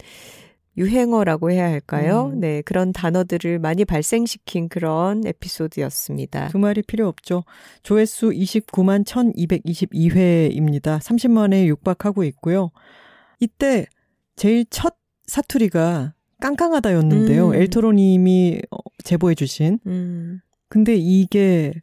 유행어라고 0.77 1.51
해야 1.51 1.65
할까요? 1.65 2.31
음. 2.33 2.39
네, 2.39 2.61
그런 2.63 2.91
단어들을 2.91 3.59
많이 3.59 3.85
발생시킨 3.85 4.69
그런 4.69 5.25
에피소드였습니다. 5.25 6.47
두 6.47 6.57
말이 6.57 6.81
필요 6.81 7.07
없죠. 7.07 7.43
조회수 7.83 8.29
29만 8.29 9.05
1222회입니다. 9.05 10.99
30만에 10.99 11.65
육박하고 11.67 12.23
있고요. 12.25 12.71
이때 13.39 13.85
제일 14.35 14.65
첫 14.69 14.95
사투리가 15.27 16.13
깡깡하다였는데요. 16.39 17.49
음. 17.49 17.55
엘토로님이 17.55 18.61
어, 18.71 18.77
제보해 19.03 19.35
주신. 19.35 19.79
음. 19.85 20.39
근데 20.69 20.95
이게 20.95 21.73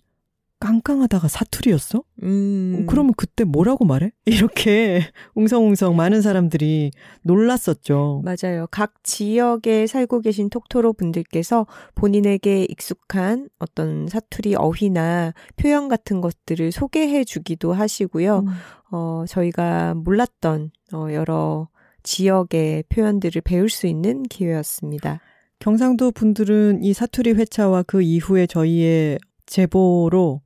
깡깡하다가 0.59 1.29
사투리였어? 1.29 2.03
음. 2.23 2.87
그러면 2.89 3.13
그때 3.17 3.45
뭐라고 3.45 3.85
말해? 3.85 4.11
이렇게 4.25 5.03
웅성웅성 5.35 5.95
많은 5.97 6.23
사람들이 6.23 6.93
놀랐었죠. 7.23 8.23
맞아요. 8.25 8.67
각 8.71 8.95
지역에 9.03 9.87
살고 9.87 10.21
계신 10.21 10.49
톡토로 10.49 10.95
분들께서 10.95 11.67
본인에게 11.95 12.65
익숙한 12.65 13.49
어떤 13.59 14.09
사투리 14.09 14.55
어휘나 14.55 15.35
표현 15.57 15.89
같은 15.89 16.21
것들을 16.21 16.73
소개해 16.73 17.25
주기도 17.25 17.73
하시고요. 17.73 18.39
음. 18.41 18.49
어, 18.91 19.25
저희가 19.29 19.95
몰랐던 19.95 20.71
어, 20.95 21.09
여러 21.13 21.69
지역의 22.03 22.85
표현들을 22.89 23.43
배울 23.43 23.69
수 23.69 23.87
있는 23.87 24.23
기회였습니다. 24.23 25.21
경상도 25.59 26.13
분들은 26.13 26.83
이 26.83 26.93
사투리 26.93 27.33
회차와 27.33 27.83
그 27.83 28.03
이후에 28.03 28.47
저희의 28.47 29.19
제보로 29.47 30.43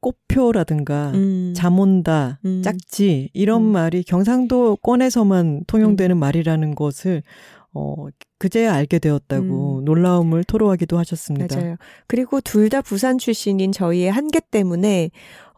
꽃표라든가 0.00 1.10
음. 1.14 1.52
잠온다, 1.56 2.38
음. 2.44 2.62
짝지 2.62 3.30
이런 3.32 3.62
음. 3.62 3.72
말이 3.72 4.02
경상도권에서만 4.04 5.64
통용되는 5.66 6.16
음. 6.16 6.18
말이라는 6.18 6.74
것을 6.74 7.22
어 7.74 8.06
그제야 8.38 8.72
알게 8.74 8.98
되었다고 8.98 9.80
음. 9.80 9.84
놀라움을 9.84 10.44
토로하기도 10.44 10.96
하셨습니다. 10.98 11.56
맞아요. 11.56 11.76
그리고 12.06 12.40
둘 12.40 12.70
다 12.70 12.80
부산 12.82 13.18
출신인 13.18 13.72
저희의 13.72 14.10
한계 14.10 14.40
때문에 14.50 15.10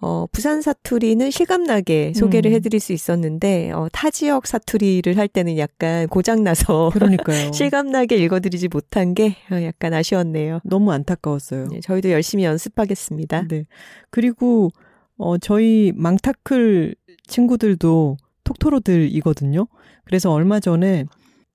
어, 0.03 0.27
부산 0.33 0.63
사투리는 0.63 1.31
실감나게 1.31 2.15
소개를 2.15 2.51
음. 2.51 2.55
해드릴 2.55 2.81
수 2.81 2.95
있었는데, 2.95 3.71
어, 3.73 3.89
타 3.93 4.11
지역 4.11 4.47
사투리를 4.47 5.17
할 5.19 5.29
때는 5.29 5.59
약간 5.59 6.09
고장 6.09 6.43
나서. 6.43 6.91
그러니까요. 6.91 7.53
실감나게 7.53 8.17
읽어드리지 8.17 8.69
못한 8.69 9.13
게 9.13 9.37
어, 9.53 9.63
약간 9.63 9.93
아쉬웠네요. 9.93 10.61
너무 10.65 10.93
안타까웠어요. 10.93 11.69
네, 11.69 11.81
저희도 11.81 12.11
열심히 12.11 12.45
연습하겠습니다. 12.45 13.49
네. 13.49 13.65
그리고, 14.11 14.71
어, 15.19 15.37
저희 15.37 15.93
망타클 15.95 16.95
친구들도 17.27 18.17
톡토로들이거든요. 18.45 19.69
그래서 20.05 20.33
얼마 20.33 20.61
전에 20.61 21.05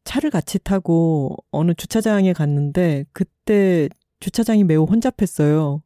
차를 0.04 0.30
같이 0.30 0.60
타고 0.60 1.36
어느 1.50 1.74
주차장에 1.74 2.34
갔는데, 2.34 3.06
그때 3.12 3.89
주차장이 4.20 4.64
매우 4.64 4.84
혼잡했어요. 4.84 5.82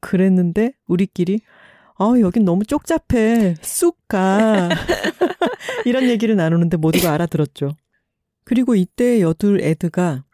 그랬는데, 0.00 0.72
우리끼리, 0.86 1.40
아, 1.98 2.12
여긴 2.20 2.44
너무 2.44 2.64
쪽잡해. 2.64 3.54
쑥 3.62 3.96
가. 4.08 4.68
이런 5.86 6.04
얘기를 6.04 6.36
나누는데 6.36 6.76
모두가 6.76 7.12
알아들었죠. 7.12 7.76
그리고 8.44 8.74
이때 8.74 9.20
여둘 9.20 9.60
애드가 9.62 10.24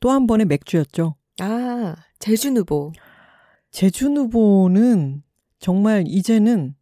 또 0.00 0.10
한 0.10 0.26
번의 0.26 0.46
맥주였죠. 0.46 1.14
아, 1.40 1.94
제주누보. 2.18 2.92
제주누보는 3.70 5.22
정말 5.60 6.04
이제는 6.06 6.74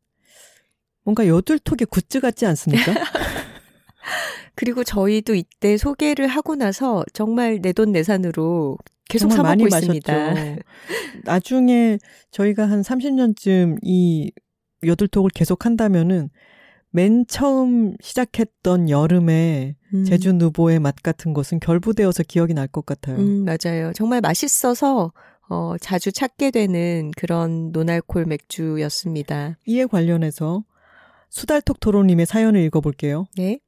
뭔가 1.05 1.27
여둘톡의 1.27 1.87
굿즈 1.91 2.21
같지 2.21 2.47
않습니까? 2.47 2.95
그리고 4.55 4.83
저희도 4.85 5.35
이때 5.35 5.77
소개를 5.77 6.27
하고 6.27 6.55
나서 6.57 7.05
정말 7.13 7.59
내돈내산으로 7.63 8.77
계속 9.11 9.33
사 9.33 9.43
먹고 9.43 9.67
있습니다. 9.67 10.35
나중에 11.25 11.99
저희가 12.31 12.69
한 12.69 12.83
30년쯤 12.83 13.79
이 13.83 14.33
여들톡을 14.85 15.31
계속 15.35 15.67
한다면은 15.67 16.31
맨 16.93 17.25
처음 17.29 17.95
시작했던 18.01 18.91
여름에 18.91 19.77
음. 19.95 20.05
제주 20.05 20.33
누보의 20.33 20.81
맛 20.81 20.97
같은 21.03 21.33
것은 21.35 21.61
결부되어서 21.61 22.25
기억이 22.25 22.55
날 22.55 22.67
것 22.67 22.85
같아요. 22.87 23.17
음, 23.19 23.45
맞아요. 23.45 23.93
정말 23.95 24.21
맛있어서 24.21 25.13
어, 25.49 25.75
자주 25.81 26.13
찾게 26.13 26.51
되는 26.53 27.11
그런 27.17 27.71
노알콜 27.73 28.25
맥주였습니다. 28.27 29.57
이에 29.67 29.87
관련해서 29.87 30.65
수달톡 31.29 31.79
토로님의 31.81 32.27
사연을 32.27 32.61
읽어볼게요. 32.63 33.27
네. 33.37 33.61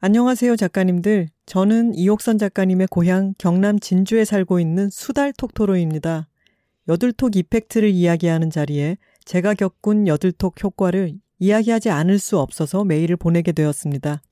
안녕하세요, 0.00 0.54
작가님들. 0.54 1.28
저는 1.46 1.94
이옥선 1.94 2.38
작가님의 2.38 2.86
고향 2.88 3.34
경남 3.36 3.80
진주에 3.80 4.24
살고 4.24 4.60
있는 4.60 4.90
수달 4.90 5.32
톡토로입니다. 5.32 6.28
여들톡 6.86 7.34
이펙트를 7.34 7.90
이야기하는 7.90 8.48
자리에 8.50 8.96
제가 9.24 9.54
겪은 9.54 10.06
여들톡 10.06 10.62
효과를 10.62 11.14
이야기하지 11.40 11.90
않을 11.90 12.20
수 12.20 12.38
없어서 12.38 12.84
메일을 12.84 13.16
보내게 13.16 13.50
되었습니다. 13.50 14.22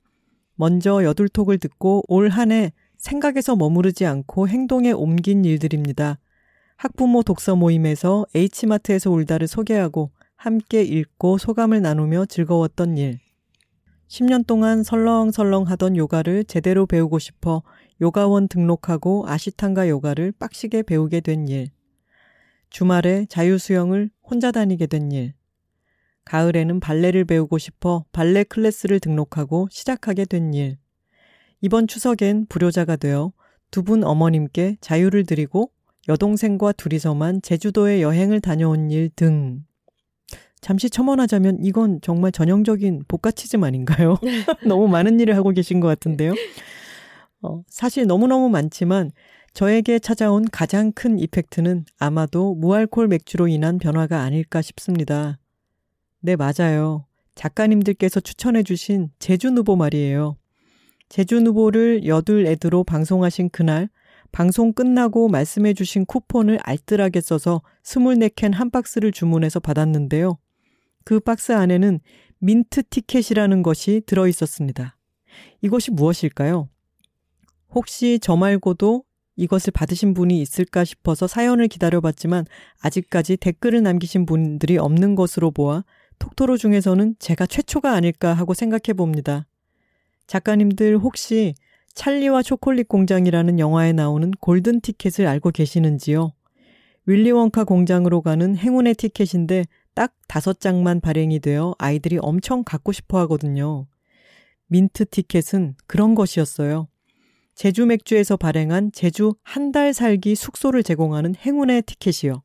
먼저 0.54 1.02
여들톡을 1.02 1.58
듣고 1.58 2.04
올 2.06 2.30
한 2.30 2.52
해 2.52 2.72
생각에서 2.96 3.56
머무르지 3.56 4.06
않고 4.06 4.48
행동에 4.48 4.92
옮긴 4.92 5.44
일들입니다. 5.44 6.20
학부모 6.76 7.24
독서 7.24 7.56
모임에서 7.56 8.24
H마트에서 8.34 9.10
울다를 9.10 9.48
소개하고 9.48 10.12
함께 10.36 10.82
읽고 10.82 11.38
소감을 11.38 11.82
나누며 11.82 12.26
즐거웠던 12.26 12.98
일. 12.98 13.25
10년 14.08 14.46
동안 14.46 14.82
설렁설렁 14.82 15.64
하던 15.64 15.96
요가를 15.96 16.44
제대로 16.44 16.86
배우고 16.86 17.18
싶어 17.18 17.62
요가원 18.00 18.46
등록하고 18.48 19.24
아시탄가 19.26 19.88
요가를 19.88 20.32
빡시게 20.38 20.82
배우게 20.84 21.20
된 21.20 21.48
일. 21.48 21.70
주말에 22.70 23.26
자유수영을 23.28 24.10
혼자 24.22 24.52
다니게 24.52 24.86
된 24.86 25.10
일. 25.12 25.34
가을에는 26.24 26.80
발레를 26.80 27.24
배우고 27.24 27.58
싶어 27.58 28.04
발레 28.12 28.44
클래스를 28.44 29.00
등록하고 29.00 29.68
시작하게 29.70 30.24
된 30.24 30.54
일. 30.54 30.78
이번 31.60 31.86
추석엔 31.86 32.46
불효자가 32.48 32.96
되어 32.96 33.32
두 33.70 33.82
분 33.82 34.04
어머님께 34.04 34.76
자유를 34.80 35.26
드리고 35.26 35.70
여동생과 36.08 36.72
둘이서만 36.72 37.42
제주도에 37.42 38.00
여행을 38.02 38.40
다녀온 38.40 38.90
일 38.90 39.10
등. 39.16 39.64
잠시 40.60 40.90
첨언하자면 40.90 41.58
이건 41.62 42.00
정말 42.02 42.32
전형적인 42.32 43.04
복가치즘 43.08 43.64
아닌가요? 43.64 44.16
너무 44.66 44.88
많은 44.88 45.20
일을 45.20 45.36
하고 45.36 45.50
계신 45.50 45.80
것 45.80 45.88
같은데요. 45.88 46.34
어, 47.42 47.62
사실 47.68 48.06
너무너무 48.06 48.48
많지만 48.48 49.10
저에게 49.52 49.98
찾아온 49.98 50.44
가장 50.50 50.92
큰 50.92 51.18
이펙트는 51.18 51.86
아마도 51.98 52.54
무알콜 52.54 53.08
맥주로 53.08 53.48
인한 53.48 53.78
변화가 53.78 54.20
아닐까 54.20 54.60
싶습니다. 54.60 55.38
네, 56.20 56.36
맞아요. 56.36 57.06
작가님들께서 57.34 58.20
추천해 58.20 58.62
주신 58.62 59.10
제주 59.18 59.50
누보 59.50 59.76
말이에요. 59.76 60.36
제주 61.08 61.40
누보를 61.40 62.06
여둘 62.06 62.46
애드로 62.46 62.84
방송하신 62.84 63.50
그날, 63.50 63.88
방송 64.32 64.72
끝나고 64.72 65.28
말씀해 65.28 65.72
주신 65.74 66.04
쿠폰을 66.04 66.58
알뜰하게 66.62 67.20
써서 67.20 67.62
24캔 67.84 68.52
한 68.52 68.70
박스를 68.70 69.12
주문해서 69.12 69.60
받았는데요. 69.60 70.38
그 71.06 71.20
박스 71.20 71.52
안에는 71.52 72.00
민트 72.40 72.82
티켓이라는 72.90 73.62
것이 73.62 74.02
들어 74.06 74.26
있었습니다. 74.26 74.96
이것이 75.62 75.92
무엇일까요? 75.92 76.68
혹시 77.70 78.18
저 78.20 78.34
말고도 78.34 79.04
이것을 79.36 79.70
받으신 79.70 80.14
분이 80.14 80.40
있을까 80.40 80.82
싶어서 80.82 81.28
사연을 81.28 81.68
기다려봤지만 81.68 82.46
아직까지 82.80 83.36
댓글을 83.36 83.84
남기신 83.84 84.26
분들이 84.26 84.78
없는 84.78 85.14
것으로 85.14 85.52
보아 85.52 85.84
톡토로 86.18 86.56
중에서는 86.56 87.14
제가 87.20 87.46
최초가 87.46 87.92
아닐까 87.92 88.34
하고 88.34 88.52
생각해 88.52 88.92
봅니다. 88.96 89.46
작가님들 90.26 90.98
혹시 90.98 91.54
찰리와 91.94 92.42
초콜릿 92.42 92.88
공장이라는 92.88 93.60
영화에 93.60 93.92
나오는 93.92 94.32
골든 94.40 94.80
티켓을 94.80 95.28
알고 95.28 95.52
계시는지요? 95.52 96.32
윌리 97.06 97.30
원카 97.30 97.62
공장으로 97.62 98.22
가는 98.22 98.56
행운의 98.56 98.96
티켓인데 98.96 99.66
딱 99.96 100.12
다섯 100.28 100.60
장만 100.60 101.00
발행이 101.00 101.40
되어 101.40 101.74
아이들이 101.78 102.18
엄청 102.20 102.62
갖고 102.62 102.92
싶어 102.92 103.18
하거든요. 103.20 103.86
민트 104.66 105.06
티켓은 105.06 105.74
그런 105.86 106.14
것이었어요. 106.14 106.86
제주 107.54 107.86
맥주에서 107.86 108.36
발행한 108.36 108.92
제주 108.92 109.34
한 109.42 109.72
달 109.72 109.94
살기 109.94 110.34
숙소를 110.34 110.82
제공하는 110.82 111.34
행운의 111.34 111.82
티켓이요. 111.82 112.42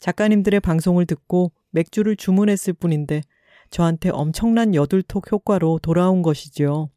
작가님들의 0.00 0.60
방송을 0.60 1.06
듣고 1.06 1.52
맥주를 1.70 2.14
주문했을 2.14 2.74
뿐인데 2.74 3.22
저한테 3.70 4.10
엄청난 4.10 4.74
여둘톡 4.74 5.32
효과로 5.32 5.78
돌아온 5.82 6.20
것이지요. 6.20 6.90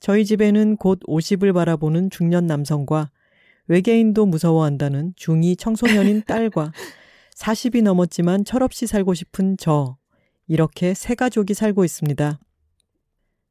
저희 0.00 0.26
집에는 0.26 0.76
곧 0.76 1.00
50을 1.08 1.54
바라보는 1.54 2.10
중년 2.10 2.46
남성과 2.46 3.10
외계인도 3.68 4.26
무서워한다는 4.26 5.14
중2 5.14 5.58
청소년인 5.58 6.24
딸과 6.26 6.72
40이 7.36 7.82
넘었지만 7.82 8.44
철없이 8.44 8.86
살고 8.86 9.14
싶은 9.14 9.56
저, 9.58 9.96
이렇게 10.46 10.94
세 10.94 11.14
가족이 11.14 11.54
살고 11.54 11.84
있습니다. 11.84 12.38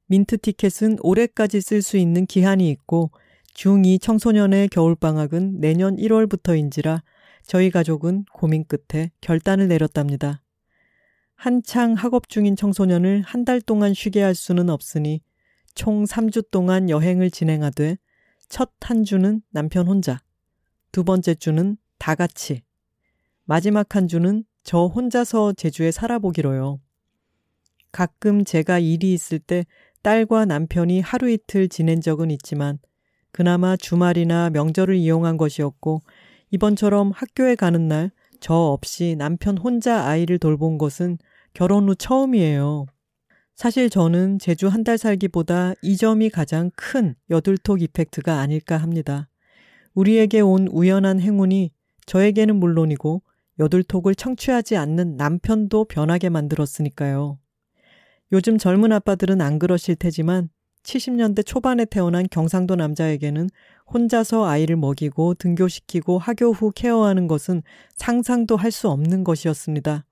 민트 0.08 0.40
티켓은 0.40 0.98
올해까지 1.02 1.62
쓸 1.62 1.82
수 1.82 1.98
있는 1.98 2.26
기한이 2.26 2.70
있고 2.70 3.12
중2 3.56 4.02
청소년의 4.02 4.70
겨울방학은 4.70 5.60
내년 5.60 5.96
1월부터인지라 5.96 7.02
저희 7.44 7.70
가족은 7.72 8.26
고민 8.34 8.66
끝에 8.66 9.12
결단을 9.22 9.68
내렸답니다. 9.68 10.42
한창 11.36 11.94
학업 11.94 12.30
중인 12.30 12.56
청소년을 12.56 13.24
한 13.26 13.46
달 13.46 13.62
동안 13.62 13.94
쉬게 13.94 14.22
할 14.22 14.36
수는 14.36 14.70
없으니 14.70 15.22
총 15.74 16.04
3주 16.06 16.52
동안 16.52 16.90
여행을 16.90 17.32
진행하되 17.32 17.98
첫 18.50 18.72
한 18.82 19.04
주는 19.06 19.42
남편 19.50 19.88
혼자, 19.88 20.20
두 20.92 21.04
번째 21.04 21.36
주는 21.36 21.78
다 21.98 22.16
같이, 22.16 22.64
마지막 23.46 23.96
한 23.96 24.08
주는 24.08 24.44
저 24.64 24.86
혼자서 24.86 25.54
제주에 25.54 25.92
살아보기로요. 25.92 26.80
가끔 27.92 28.46
제가 28.46 28.80
일이 28.80 29.14
있을 29.14 29.40
때 29.40 29.66
딸과 30.02 30.46
남편이 30.46 31.02
하루 31.02 31.30
이틀 31.30 31.68
지낸 31.68 32.02
적은 32.02 32.32
있지만 32.32 32.80
그나마 33.32 33.76
주말이나 33.76 34.50
명절을 34.50 34.96
이용한 34.96 35.38
것이었고 35.38 36.02
이번처럼 36.52 37.12
학교에 37.12 37.56
가는 37.56 37.88
날 37.88 38.12
저 38.42 38.56
없이 38.56 39.16
남편 39.18 39.58
혼자 39.58 40.04
아이를 40.04 40.40
돌본 40.40 40.80
것은 40.80 41.20
결혼 41.54 41.88
후 41.88 41.96
처음이에요. 41.96 42.88
사실 43.56 43.90
저는 43.90 44.40
제주 44.40 44.68
한 44.68 44.84
달 44.84 44.98
살기보다 44.98 45.76
이 45.84 45.96
점이 45.96 46.32
가장 46.32 46.72
큰 46.76 47.14
여둘톡 47.30 47.84
이펙트가 47.84 48.40
아닐까 48.40 48.78
합니다. 48.78 49.30
우리에게 49.94 50.40
온 50.42 50.68
우연한 50.68 51.20
행운이 51.20 51.72
저에게는 52.08 52.56
물론이고 52.56 53.22
여둘톡을 53.62 54.16
청취하지 54.16 54.76
않는 54.76 55.18
남편도 55.18 55.86
변하게 55.86 56.30
만들었으니까요. 56.30 57.38
요즘 58.32 58.58
젊은 58.58 58.92
아빠들은 58.92 59.40
안 59.40 59.60
그러실 59.60 59.96
테지만 59.96 60.50
70년대 60.84 61.46
초반에 61.46 61.86
태어난 61.86 62.26
경상도 62.30 62.76
남자에게는 62.76 63.50
혼자서 63.94 64.46
아이를 64.46 64.78
먹이고 64.78 65.36
등교시키고 65.36 66.18
학교 66.18 66.52
후 66.52 66.72
케어하는 66.74 67.28
것은 67.28 67.62
상상도 67.94 68.58
할 68.58 68.72
수 68.72 68.90
없는 68.90 69.24
것이었습니다. 69.24 70.06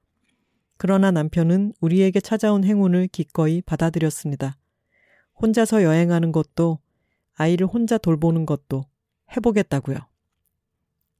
그러나 0.78 1.10
남편은 1.12 1.74
우리에게 1.82 2.22
찾아온 2.22 2.64
행운을 2.64 3.08
기꺼이 3.08 3.62
받아들였습니다. 3.62 4.58
혼자서 5.41 5.82
여행하는 5.84 6.32
것도 6.32 6.80
아이를 7.34 7.66
혼자 7.66 7.97
돌보는 7.97 8.45
것도 8.45 8.84
해보겠다고요. 9.36 9.97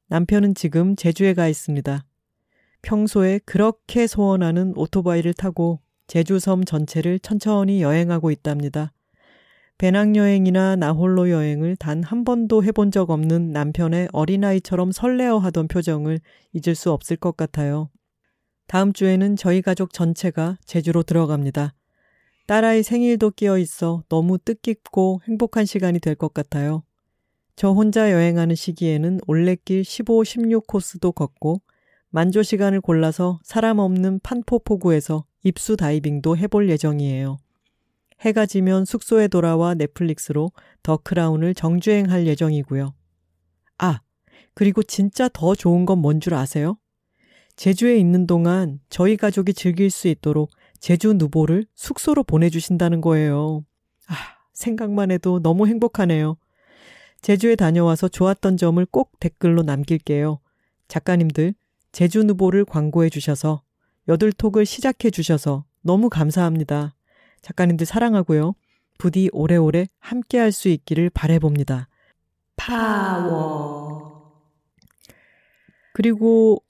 남편은 0.10 0.54
지금 0.54 0.96
제주에 0.96 1.34
가 1.34 1.48
있습니다. 1.48 2.06
평소에 2.82 3.40
그렇게 3.46 4.08
소원하는 4.08 4.74
오토바이를 4.76 5.34
타고 5.34 5.80
제주섬 6.08 6.66
전체를 6.66 7.20
천천히 7.20 7.82
여행하고 7.82 8.32
있답니다. 8.32 8.92
배낭여행이나 9.78 10.76
나홀로 10.76 11.30
여행을 11.30 11.76
단 11.78 12.04
한 12.04 12.24
번도 12.26 12.64
해본 12.64 12.92
적 12.92 13.10
없는 13.12 13.52
남편의 13.54 14.10
어린아이처럼 14.12 14.92
설레어 14.92 15.38
하던 15.38 15.68
표정을 15.68 16.20
잊을 16.54 16.76
수 16.76 16.92
없을 16.92 17.16
것 17.16 17.38
같아요. 17.38 17.90
다음 18.68 18.92
주에는 18.94 19.36
저희 19.36 19.62
가족 19.62 19.94
전체가 19.94 20.58
제주로 20.66 21.04
들어갑니다. 21.04 21.74
딸아이 22.48 22.84
생일도 22.84 23.32
끼어 23.32 23.58
있어 23.58 24.04
너무 24.10 24.38
뜻깊고 24.40 25.22
행복한 25.28 25.66
시간이 25.66 26.00
될 26.00 26.16
것 26.16 26.34
같아요. 26.34 26.84
저 27.56 27.72
혼자 27.72 28.12
여행하는 28.12 28.56
시기에는 28.56 29.20
올레길 29.28 29.84
15, 29.84 30.24
16 30.24 30.68
코스도 30.68 31.12
걷고 31.12 31.62
만조 32.12 32.44
시간을 32.44 32.82
골라서 32.82 33.40
사람 33.44 33.80
없는 33.80 34.20
판포포구에서 34.22 35.26
입수 35.44 35.78
다이빙도 35.78 36.38
해볼 36.38 36.70
예정이에요. 36.70 37.38
해가 38.22 38.46
지면 38.46 38.84
숙소에 38.84 39.28
돌아와 39.28 39.76
넷플릭스로 39.76 40.52
더 40.84 40.98
크라운을 40.98 41.54
정주행할 41.54 42.28
예정이고요. 42.28 42.94
아, 43.78 44.02
그리고 44.54 44.84
진짜 44.84 45.30
더 45.32 45.56
좋은 45.56 45.86
건 45.86 46.02
뭔 46.02 46.20
줄 46.20 46.34
아세요? 46.34 46.78
제주에 47.56 47.98
있는 47.98 48.26
동안 48.26 48.80
저희 48.90 49.16
가족이 49.16 49.54
즐길 49.54 49.90
수 49.90 50.08
있도록 50.08 50.50
제주 50.80 51.14
누보를 51.14 51.66
숙소로 51.76 52.24
보내주신다는 52.24 53.02
거예요. 53.02 53.66
아, 54.08 54.16
생각만 54.54 55.12
해도 55.12 55.40
너무 55.42 55.68
행복하네요. 55.68 56.38
제주에 57.22 57.56
다녀와서 57.56 58.08
좋았던 58.08 58.58
점을 58.58 58.84
꼭 58.86 59.20
댓글로 59.20 59.64
남길게요. 59.64 60.40
작가님들, 60.88 61.54
제주 61.92 62.24
누보를 62.24 62.66
광고해 62.66 63.10
주셔서 63.10 63.62
여들톡을 64.08 64.66
시작해 64.66 65.10
주셔서 65.10 65.66
너무 65.82 66.10
감사합니다. 66.10 66.96
작가님들 67.42 67.86
사랑하고요. 67.86 68.54
부디 68.98 69.30
오래오래 69.32 69.88
함께 70.00 70.38
할 70.40 70.52
수 70.52 70.68
있기를 70.70 71.10
바래봅니다. 71.12 71.88
파워. 72.56 74.34
그리고 75.94 76.64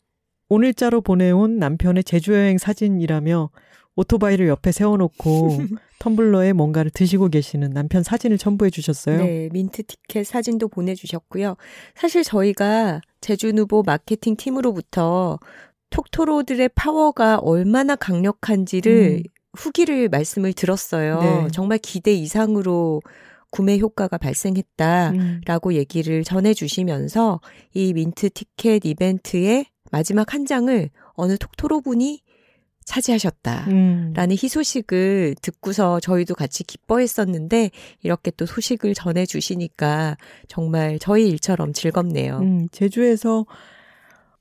오늘자로 0.48 1.02
보내온 1.02 1.58
남편의 1.58 2.04
제주 2.04 2.34
여행 2.34 2.58
사진이라며 2.58 3.50
오토바이를 3.96 4.48
옆에 4.48 4.72
세워놓고 4.72 5.58
텀블러에 6.00 6.54
뭔가를 6.54 6.90
드시고 6.92 7.28
계시는 7.30 7.72
남편 7.72 8.04
사진을 8.04 8.38
첨부해 8.38 8.70
주셨어요. 8.70 9.18
네, 9.18 9.50
민트 9.52 9.84
티켓 9.84 10.24
사진도 10.26 10.68
보내주셨고요. 10.70 11.58
사실 11.96 12.24
저희가 12.24 13.02
제주 13.22 13.52
누보 13.52 13.84
마케팅 13.84 14.36
팀으로부터 14.36 15.40
톡토로들의 15.90 16.70
파워가 16.76 17.38
얼마나 17.40 17.96
강력한지를 17.96 19.24
음. 19.26 19.30
후기를 19.58 20.10
말씀을 20.10 20.54
들었어요. 20.54 21.20
네. 21.22 21.48
정말 21.52 21.80
기대 21.80 22.14
이상으로 22.14 23.02
구매 23.52 23.80
효과가 23.80 24.18
발생했다라고 24.18 25.70
음. 25.70 25.74
얘기를 25.74 26.24
전해주시면서 26.24 27.42
이 27.74 27.94
민트 27.94 28.30
티켓 28.32 28.86
이벤트의 28.86 29.66
마지막 29.92 30.34
한 30.34 30.46
장을 30.46 30.90
어느 31.14 31.38
톡토로 31.38 31.82
분이 31.82 32.22
차지하셨다라는 32.90 33.72
음. 33.72 34.14
희소식을 34.32 35.36
듣고서 35.42 36.00
저희도 36.00 36.34
같이 36.34 36.64
기뻐했었는데 36.64 37.70
이렇게 38.02 38.32
또 38.32 38.48
소식을 38.48 38.96
전해 38.96 39.28
주시니까 39.28 40.18
정말 40.48 40.98
저희 41.00 41.28
일처럼 41.30 41.72
즐겁네요. 41.72 42.40
음, 42.40 42.68
제주에서 42.72 43.46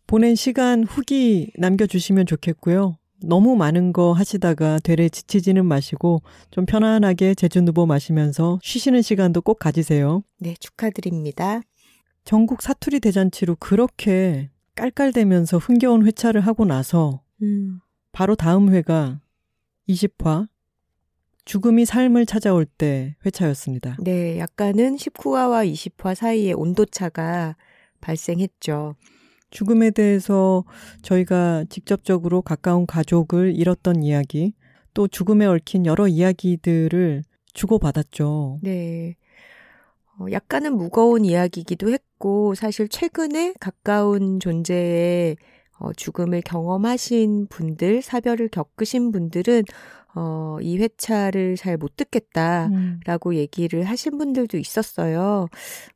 보낸 0.07 0.35
시간 0.35 0.85
후기 0.85 1.53
남겨 1.59 1.87
주시면 1.87 2.25
좋겠고요. 2.25 2.97
너무 3.21 3.57
많은 3.57 3.93
거 3.93 4.13
하시다가 4.13 4.79
되레 4.79 5.11
지치지는 5.11 5.67
마시고 5.67 6.23
좀 6.51 6.65
편안하게 6.65 7.35
제주 7.35 7.61
누보 7.61 7.85
마시면서 7.85 8.61
쉬시는 8.63 9.03
시간도 9.03 9.43
꼭 9.43 9.59
가지세요. 9.59 10.23
네, 10.39 10.55
축하드립니다. 10.59 11.61
전국 12.25 12.63
사투리 12.63 13.01
대잔치로 13.01 13.57
그렇게 13.57 14.49
깔깔대면서 14.77 15.59
흥겨운 15.59 16.07
회차를 16.07 16.41
하고 16.41 16.65
나서 16.65 17.21
음. 17.43 17.81
바로 18.13 18.37
다음 18.37 18.73
회가 18.73 19.21
20화 19.89 20.49
죽음이 21.45 21.87
삶을 21.87 22.27
찾아올 22.27 22.67
때 22.67 23.17
회차였습니다. 23.25 23.97
네, 24.01 24.39
약간은 24.39 24.97
19화와 24.97 25.73
20화 25.73 26.15
사이에 26.15 26.53
온도차가 26.53 27.57
발생했죠. 28.03 28.97
죽음에 29.51 29.91
대해서 29.91 30.65
저희가 31.01 31.65
직접적으로 31.71 32.43
가까운 32.43 32.87
가족을 32.87 33.55
잃었던 33.57 34.03
이야기, 34.03 34.53
또 34.93 35.09
죽음에 35.09 35.47
얽힌 35.47 35.87
여러 35.87 36.07
이야기들을 36.07 37.23
주고받았죠. 37.55 38.61
네. 38.63 39.17
어, 40.19 40.27
약간은 40.31 40.77
무거운 40.77 41.25
이야기이기도 41.25 41.91
했고, 41.91 42.55
사실 42.57 42.89
최근에 42.89 43.55
가까운 43.59 44.39
존재의 44.39 45.37
어, 45.79 45.93
죽음을 45.93 46.43
경험하신 46.43 47.47
분들, 47.49 48.03
사별을 48.03 48.49
겪으신 48.49 49.13
분들은 49.13 49.65
어, 50.15 50.59
이 50.61 50.79
회차를 50.79 51.57
잘 51.57 51.77
못 51.77 51.97
듣겠다라고 51.97 53.31
음. 53.31 53.35
얘기를 53.35 53.85
하신 53.85 54.19
분들도 54.19 54.59
있었어요. 54.59 55.47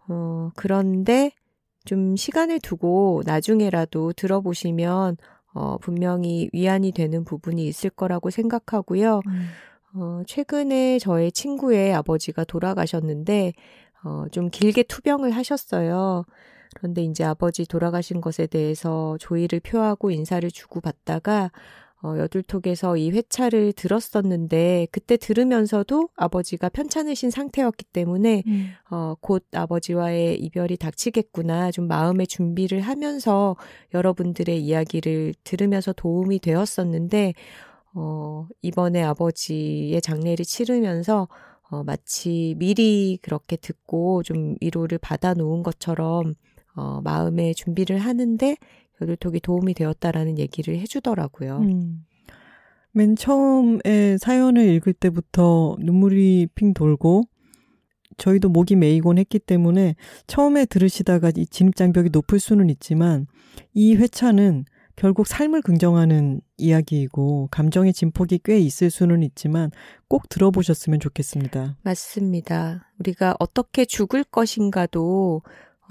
어, 0.08 0.50
그런데 0.54 1.32
좀 1.84 2.14
시간을 2.14 2.60
두고 2.60 3.22
나중에라도 3.26 4.12
들어보시면 4.12 5.16
어, 5.54 5.76
분명히 5.78 6.48
위안이 6.52 6.92
되는 6.92 7.24
부분이 7.24 7.66
있을 7.66 7.90
거라고 7.90 8.30
생각하고요. 8.30 9.20
음. 9.26 9.48
어, 9.94 10.22
최근에 10.26 10.98
저의 10.98 11.32
친구의 11.32 11.92
아버지가 11.92 12.44
돌아가셨는데, 12.44 13.52
어, 14.04 14.24
좀 14.32 14.48
길게 14.48 14.84
투병을 14.84 15.32
하셨어요. 15.32 16.24
그런데 16.74 17.02
이제 17.02 17.24
아버지 17.24 17.66
돌아가신 17.66 18.20
것에 18.20 18.46
대해서 18.46 19.16
조의를 19.18 19.60
표하고 19.60 20.10
인사를 20.10 20.50
주고받다가 20.50 21.50
어, 22.04 22.16
여둘톡에서 22.18 22.96
이 22.96 23.10
회차를 23.12 23.72
들었었는데 23.74 24.88
그때 24.90 25.16
들으면서도 25.16 26.08
아버지가 26.16 26.68
편찮으신 26.68 27.30
상태였기 27.30 27.84
때문에 27.84 28.42
음. 28.44 28.70
어, 28.90 29.14
곧 29.20 29.44
아버지와의 29.52 30.40
이별이 30.40 30.78
닥치겠구나 30.78 31.70
좀 31.70 31.86
마음의 31.86 32.26
준비를 32.26 32.80
하면서 32.80 33.56
여러분들의 33.94 34.60
이야기를 34.60 35.34
들으면서 35.44 35.92
도움이 35.92 36.40
되었었는데 36.40 37.34
어, 37.94 38.48
이번에 38.62 39.02
아버지의 39.04 40.00
장례를 40.02 40.44
치르면서 40.44 41.28
어, 41.70 41.84
마치 41.84 42.56
미리 42.58 43.16
그렇게 43.22 43.56
듣고 43.56 44.24
좀 44.24 44.56
위로를 44.60 44.98
받아 44.98 45.34
놓은 45.34 45.62
것처럼 45.62 46.34
어, 46.74 47.00
마음의 47.02 47.54
준비를 47.54 47.98
하는데 47.98 48.56
여들톡이 49.00 49.40
도움이 49.40 49.74
되었다라는 49.74 50.38
얘기를 50.38 50.78
해주더라고요. 50.78 51.58
음. 51.58 52.04
맨 52.92 53.16
처음에 53.16 54.18
사연을 54.18 54.68
읽을 54.74 54.92
때부터 54.92 55.76
눈물이 55.80 56.48
핑 56.54 56.74
돌고 56.74 57.24
저희도 58.18 58.50
목이 58.50 58.76
메이곤 58.76 59.18
했기 59.18 59.38
때문에 59.38 59.96
처음에 60.26 60.66
들으시다가 60.66 61.32
이 61.34 61.46
진입장벽이 61.46 62.10
높을 62.12 62.38
수는 62.38 62.68
있지만 62.70 63.26
이 63.72 63.96
회차는 63.96 64.66
결국 64.94 65.26
삶을 65.26 65.62
긍정하는 65.62 66.42
이야기이고 66.58 67.48
감정의 67.50 67.94
진폭이 67.94 68.40
꽤 68.44 68.58
있을 68.58 68.90
수는 68.90 69.22
있지만 69.22 69.70
꼭 70.06 70.28
들어보셨으면 70.28 71.00
좋겠습니다. 71.00 71.78
맞습니다. 71.82 72.92
우리가 72.98 73.34
어떻게 73.38 73.86
죽을 73.86 74.22
것인가도 74.22 75.42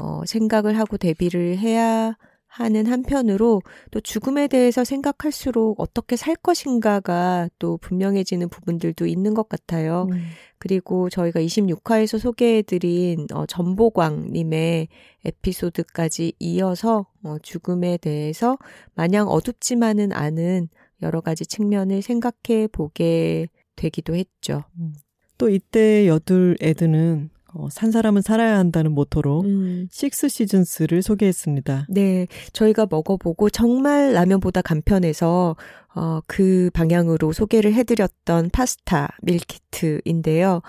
어, 0.01 0.23
생각을 0.25 0.77
하고 0.79 0.97
대비를 0.97 1.59
해야 1.59 2.15
하는 2.47 2.85
한편으로 2.85 3.61
또 3.91 4.01
죽음에 4.01 4.49
대해서 4.49 4.83
생각할수록 4.83 5.79
어떻게 5.79 6.17
살 6.17 6.35
것인가가 6.35 7.47
또 7.59 7.77
분명해지는 7.77 8.49
부분들도 8.49 9.05
있는 9.05 9.33
것 9.33 9.47
같아요. 9.47 10.07
음. 10.11 10.21
그리고 10.57 11.09
저희가 11.09 11.39
26화에서 11.39 12.19
소개해드린 12.19 13.27
어, 13.33 13.45
전보광님의 13.45 14.89
에피소드까지 15.23 16.33
이어서 16.39 17.05
어, 17.23 17.37
죽음에 17.41 17.97
대해서 17.97 18.57
마냥 18.95 19.29
어둡지만은 19.29 20.11
않은 20.11 20.67
여러 21.03 21.21
가지 21.21 21.45
측면을 21.45 22.01
생각해 22.01 22.67
보게 22.71 23.47
되기도 23.77 24.15
했죠. 24.15 24.65
음. 24.77 24.93
또 25.37 25.47
이때 25.47 26.05
여둘 26.05 26.57
애들은 26.61 27.29
어, 27.53 27.67
산 27.69 27.91
사람은 27.91 28.21
살아야 28.21 28.57
한다는 28.57 28.91
모토로 28.93 29.41
음. 29.41 29.87
식스 29.91 30.29
시즌스를 30.29 31.01
소개했습니다. 31.01 31.87
네, 31.89 32.27
저희가 32.53 32.87
먹어보고 32.89 33.49
정말 33.49 34.13
라면보다 34.13 34.61
간편해서 34.61 35.55
어, 35.93 36.19
그 36.27 36.69
방향으로 36.73 37.33
소개를 37.33 37.73
해드렸던 37.73 38.49
파스타 38.51 39.09
밀키트인데요. 39.21 40.61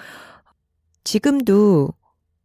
지금도 1.05 1.91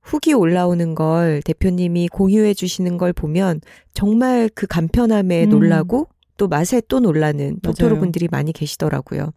후기 0.02 0.34
올라오는 0.34 0.96
걸 0.96 1.42
대표님이 1.44 2.08
공유해 2.08 2.54
주시는 2.54 2.98
걸 2.98 3.14
보면 3.14 3.60
정말 3.94 4.50
그 4.54 4.66
간편함에 4.68 5.46
음. 5.46 5.50
놀라고 5.50 6.08
또 6.38 6.48
맛에 6.48 6.82
또 6.88 7.00
놀라는 7.00 7.60
토토로 7.62 7.98
분들이 8.00 8.28
많이 8.30 8.54
계시더라고요. 8.54 9.32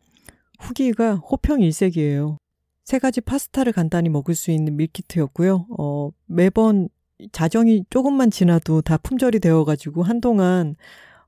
후기가 0.60 1.16
호평 1.16 1.62
일색이에요. 1.62 2.36
세 2.90 2.98
가지 2.98 3.20
파스타를 3.20 3.72
간단히 3.72 4.08
먹을 4.08 4.34
수 4.34 4.50
있는 4.50 4.76
밀키트였고요. 4.76 5.68
어, 5.78 6.10
매번 6.26 6.88
자정이 7.30 7.84
조금만 7.88 8.32
지나도 8.32 8.82
다 8.82 8.96
품절이 8.96 9.38
되어가지고 9.38 10.02
한동안 10.02 10.74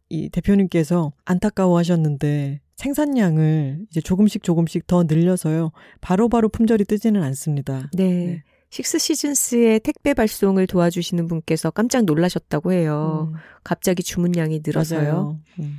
이 0.08 0.28
대표님께서 0.28 1.12
안타까워 1.24 1.78
하셨는데 1.78 2.60
생산량을 2.74 3.86
이제 3.88 4.00
조금씩 4.00 4.42
조금씩 4.42 4.88
더 4.88 5.04
늘려서요. 5.04 5.70
바로바로 6.00 6.28
바로 6.28 6.48
품절이 6.48 6.84
뜨지는 6.84 7.22
않습니다. 7.22 7.88
네. 7.92 8.08
네. 8.08 8.42
식스 8.70 8.98
시즌스의 8.98 9.78
택배 9.80 10.14
발송을 10.14 10.66
도와주시는 10.66 11.28
분께서 11.28 11.70
깜짝 11.70 12.06
놀라셨다고 12.06 12.72
해요. 12.72 13.28
음. 13.32 13.38
갑자기 13.62 14.02
주문량이 14.02 14.62
늘어서요. 14.66 15.38
음. 15.60 15.76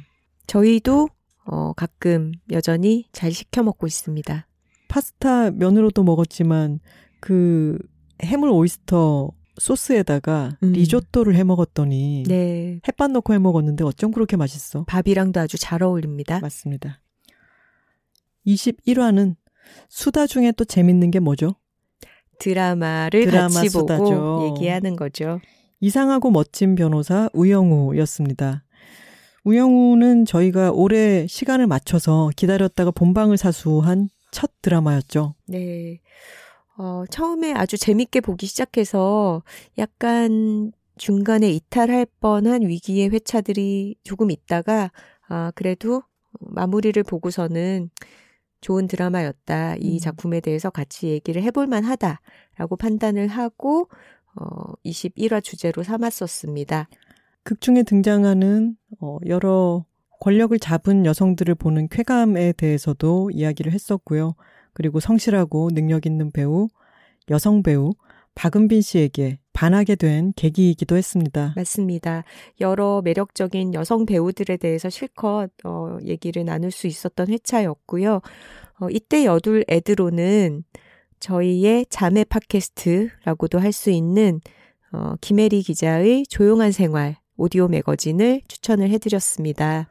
저희도 0.47 1.10
어, 1.43 1.73
가끔 1.73 2.31
여전히 2.51 3.10
잘 3.11 3.34
시켜 3.34 3.64
먹고 3.64 3.85
있습니다. 3.85 4.47
파스타 4.94 5.49
면으로도 5.49 6.03
먹었지만 6.03 6.80
그 7.20 7.80
해물 8.22 8.49
오이스터 8.49 9.32
소스에다가 9.57 10.56
음. 10.61 10.74
리조또를 10.74 11.36
해 11.36 11.44
먹었더니 11.44 12.26
네. 12.28 12.80
햇반 12.88 13.11
넣고 13.14 13.34
해 13.34 13.40
먹었는데 13.40 13.84
어쩜 13.84 14.11
그렇게 14.11 14.38
맛있어? 14.38 14.84
밥이랑도 14.84 15.40
아주 15.40 15.57
잘 15.57 15.82
어울립니다. 15.82 16.40
맞습니다. 16.40 17.02
21화는 18.45 19.36
수다 19.90 20.28
중에 20.28 20.52
또 20.52 20.64
재밌는 20.64 21.10
게 21.10 21.20
뭐죠? 21.20 21.56
드라마를 22.38 23.26
드라마 23.26 23.48
같이 23.48 23.70
수다죠. 23.70 24.03
보고 24.03 24.45
얘기하는 24.45 24.95
거죠. 24.95 25.40
이상하고 25.80 26.30
멋진 26.30 26.76
변호사 26.76 27.32
우영우였습니다. 27.34 28.64
우영우는 29.44 30.26
저희가 30.26 30.72
올해 30.72 31.26
시간을 31.26 31.65
맞춰서 31.65 32.30
기다렸다가 32.36 32.91
본방을 32.91 33.38
사수한 33.38 34.10
첫 34.34 34.51
드라마였죠. 34.61 35.35
네. 35.47 36.01
어, 36.77 37.05
처음에 37.10 37.53
아주 37.53 37.77
재밌게 37.77 38.19
보기 38.22 38.47
시작해서 38.47 39.43
약간 39.77 40.72
중간에 40.97 41.49
이탈할 41.49 42.07
뻔한 42.19 42.64
위기의 42.64 43.10
회차들이 43.10 43.95
조금 44.03 44.31
있다가, 44.31 44.91
아, 45.27 45.51
그래도 45.55 46.03
마무리를 46.39 47.01
보고서는 47.03 47.89
좋은 48.61 48.88
드라마였다. 48.88 49.76
이 49.76 49.93
음. 49.93 49.99
작품에 49.99 50.39
대해서 50.39 50.69
같이 50.69 51.07
얘기를 51.07 51.43
해볼 51.43 51.68
만하다라고 51.68 52.76
판단을 52.77 53.27
하고, 53.27 53.89
어, 54.35 54.73
21화 54.84 55.43
주제로 55.43 55.84
삼았었습니다. 55.84 56.89
극 57.43 57.61
중에 57.61 57.84
등장하는, 57.84 58.77
어, 58.99 59.18
여러 59.27 59.85
권력을 60.24 60.58
잡은 60.58 61.06
여성들을 61.06 61.56
보는 61.56 61.90
쾌감에 61.90 62.54
대해서도 62.54 63.30
이야기를 63.34 63.74
했었고요. 63.74 64.36
그리고 64.72 65.02
성실하고 65.02 65.72
능력 65.72 66.06
있는 66.06 66.32
배우, 66.32 66.70
여성 67.30 67.62
배우 67.62 67.91
박은빈 68.34 68.82
씨에게 68.82 69.40
반하게 69.52 69.95
된 69.95 70.32
계기이기도 70.38 70.95
했습니다. 70.95 71.52
맞습니다. 71.58 72.24
여러 72.62 73.02
매력적인 73.04 73.74
여성 73.74 74.06
배우들에 74.06 74.56
대해서 74.56 74.90
실컷 74.90 75.50
어, 75.66 75.98
얘기를 76.06 76.45
나눌 76.45 76.72
수 76.72 76.88
있었던 76.88 77.28
회차였고요. 77.28 78.22
어, 78.80 78.88
이때 78.91 79.26
여둘 79.26 79.66
ad로는 79.68 80.64
저희의 81.20 81.86
자매 81.90 82.24
팟캐스트라고도 82.24 83.60
할 83.60 83.74
수 83.74 83.91
있는 83.91 84.40
어, 84.94 85.16
김혜리 85.20 85.64
기자의 85.64 86.28
조용한 86.30 86.72
생활 86.72 87.18
오디오 87.36 87.68
매거진을 87.68 88.44
추천을 88.48 88.90
해드렸습니다. 88.90 89.90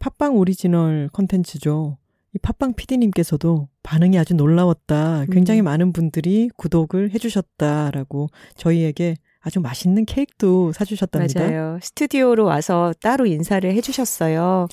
팟빵 0.00 0.36
오리지널 0.38 1.10
컨텐츠죠. 1.12 1.98
이 2.34 2.38
팟빵 2.38 2.74
PD님께서도 2.74 3.68
반응이 3.82 4.18
아주 4.18 4.34
놀라웠다. 4.34 5.26
굉장히 5.30 5.60
음. 5.60 5.64
많은 5.64 5.92
분들이 5.92 6.48
구독을 6.56 7.10
해주셨다라고 7.12 8.28
저희에게 8.56 9.16
아주 9.40 9.60
맛있는 9.60 10.06
케이크도 10.06 10.72
사주셨답니다. 10.72 11.40
맞아요. 11.40 11.78
스튜디오로 11.82 12.44
와서 12.44 12.94
따로 13.02 13.26
인사를 13.26 13.70
해주셨어요. 13.70 14.68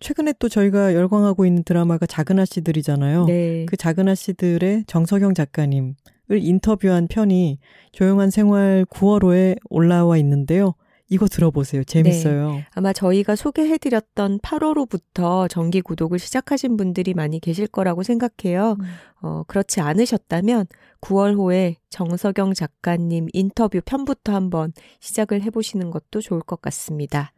최근에 0.00 0.34
또 0.38 0.48
저희가 0.48 0.94
열광하고 0.94 1.46
있는 1.46 1.62
드라마가 1.62 2.06
작은 2.06 2.38
아씨들이잖아요. 2.40 3.26
네. 3.26 3.66
그 3.66 3.76
작은 3.76 4.08
아씨들의 4.08 4.84
정석영 4.86 5.34
작가님을 5.34 5.94
인터뷰한 6.30 7.06
편이 7.08 7.58
조용한 7.92 8.30
생활 8.30 8.84
9월호에 8.90 9.58
올라와 9.70 10.16
있는데요. 10.18 10.74
이거 11.10 11.26
들어보세요. 11.26 11.84
재밌어요. 11.84 12.50
네. 12.52 12.66
아마 12.72 12.92
저희가 12.92 13.34
소개해드렸던 13.34 14.40
8월호부터 14.40 15.48
정기 15.48 15.80
구독을 15.80 16.18
시작하신 16.18 16.76
분들이 16.76 17.14
많이 17.14 17.40
계실 17.40 17.66
거라고 17.66 18.02
생각해요. 18.02 18.76
음. 18.78 18.84
어, 19.22 19.42
그렇지 19.46 19.80
않으셨다면 19.80 20.66
9월호에 21.00 21.76
정석영 21.88 22.54
작가님 22.54 23.28
인터뷰 23.32 23.80
편부터 23.84 24.34
한번 24.34 24.72
시작을 25.00 25.42
해보시는 25.42 25.90
것도 25.90 26.20
좋을 26.20 26.40
것 26.40 26.60
같습니다. 26.60 27.32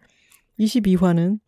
22화는 0.59 1.39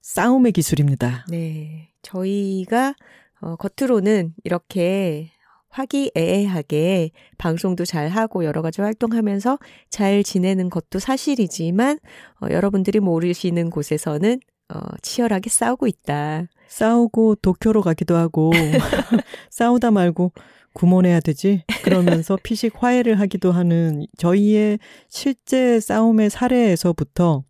싸움의 0.00 0.52
기술입니다. 0.52 1.26
네. 1.28 1.90
저희가 2.02 2.94
어, 3.40 3.56
겉으로는 3.56 4.34
이렇게 4.44 5.30
화기애애하게 5.74 7.10
방송도 7.36 7.84
잘 7.84 8.08
하고 8.08 8.44
여러 8.44 8.62
가지 8.62 8.80
활동하면서 8.80 9.58
잘 9.90 10.22
지내는 10.22 10.70
것도 10.70 11.00
사실이지만 11.00 11.98
어, 12.40 12.46
여러분들이 12.50 13.00
모르시는 13.00 13.70
곳에서는 13.70 14.40
어, 14.72 14.78
치열하게 15.02 15.50
싸우고 15.50 15.86
있다. 15.88 16.46
싸우고 16.68 17.36
도쿄로 17.36 17.82
가기도 17.82 18.16
하고 18.16 18.52
싸우다 19.50 19.90
말고 19.90 20.32
구몬해야 20.72 21.20
되지? 21.20 21.62
그러면서 21.82 22.36
피식 22.42 22.82
화해를 22.82 23.20
하기도 23.20 23.52
하는 23.52 24.06
저희의 24.16 24.78
실제 25.08 25.80
싸움의 25.80 26.30
사례에서부터 26.30 27.44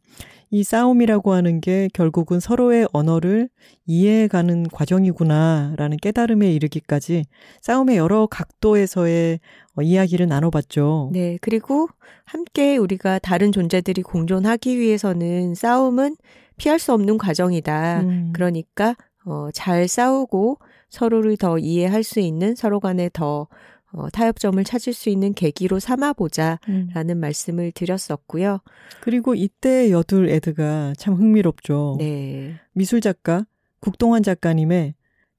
이 0.54 0.62
싸움이라고 0.62 1.32
하는 1.32 1.60
게 1.60 1.88
결국은 1.92 2.38
서로의 2.38 2.86
언어를 2.92 3.48
이해해가는 3.86 4.68
과정이구나라는 4.68 5.96
깨달음에 5.96 6.52
이르기까지 6.52 7.24
싸움의 7.60 7.96
여러 7.96 8.28
각도에서의 8.28 9.40
어, 9.74 9.82
이야기를 9.82 10.28
나눠봤죠. 10.28 11.10
네. 11.12 11.38
그리고 11.40 11.88
함께 12.24 12.76
우리가 12.76 13.18
다른 13.18 13.50
존재들이 13.50 14.02
공존하기 14.02 14.78
위해서는 14.78 15.56
싸움은 15.56 16.14
피할 16.56 16.78
수 16.78 16.92
없는 16.92 17.18
과정이다. 17.18 18.02
음. 18.02 18.30
그러니까 18.32 18.94
어, 19.26 19.48
잘 19.52 19.88
싸우고 19.88 20.58
서로를 20.88 21.36
더 21.36 21.58
이해할 21.58 22.04
수 22.04 22.20
있는 22.20 22.54
서로 22.54 22.78
간에 22.78 23.10
더 23.12 23.48
어, 23.96 24.10
타협점을 24.10 24.62
찾을 24.64 24.92
수 24.92 25.08
있는 25.08 25.34
계기로 25.34 25.78
삼아보자라는 25.78 27.10
음. 27.10 27.20
말씀을 27.20 27.70
드렸었고요. 27.72 28.58
그리고 29.00 29.34
이때 29.34 29.90
여둘 29.90 30.28
애드가 30.28 30.94
참 30.98 31.14
흥미롭죠. 31.14 31.96
네. 31.98 32.54
미술 32.72 33.00
작가 33.00 33.46
국동환 33.80 34.22
작가님의 34.22 34.94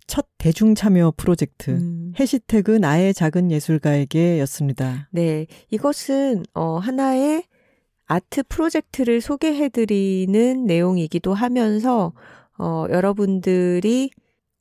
첫 0.07 0.27
대중 0.38 0.76
참여 0.76 1.14
프로젝트 1.18 1.72
음. 1.72 2.14
해시태그 2.18 2.72
나의 2.72 3.14
작은 3.14 3.52
예술가에게였습니다. 3.52 5.10
네, 5.11 5.48
이것은 5.72 6.44
어, 6.53 6.77
하나의 6.77 7.44
아트 8.06 8.44
프로젝트를 8.44 9.19
소개해드리는 9.19 10.65
내용이기도 10.65 11.34
하면서 11.34 12.14
어, 12.57 12.86
여러분들이 12.90 14.11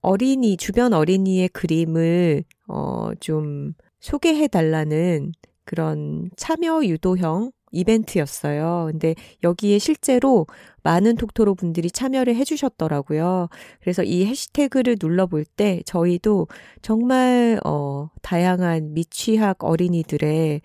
어린이 0.01 0.57
주변 0.57 0.95
어린이의 0.95 1.51
그림을 1.51 2.45
어, 2.69 3.11
좀 3.21 3.75
소개해 4.05 4.49
달라는 4.49 5.33
그런 5.65 6.29
참여 6.37 6.85
유도형 6.85 7.53
이벤트였어요. 7.73 8.91
근데 8.93 9.15
여기에 9.43 9.79
실제로 9.79 10.47
많은 10.83 11.17
톡토로 11.17 11.55
분들이 11.55 11.91
참여를 11.91 12.37
해주셨더라고요. 12.37 13.49
그래서 13.81 14.03
이 14.03 14.27
해시태그를 14.27 14.97
눌러볼 15.01 15.47
때 15.47 15.81
저희도 15.87 16.49
정말, 16.83 17.59
어, 17.65 18.11
다양한 18.21 18.93
미취학 18.93 19.65
어린이들의 19.65 20.61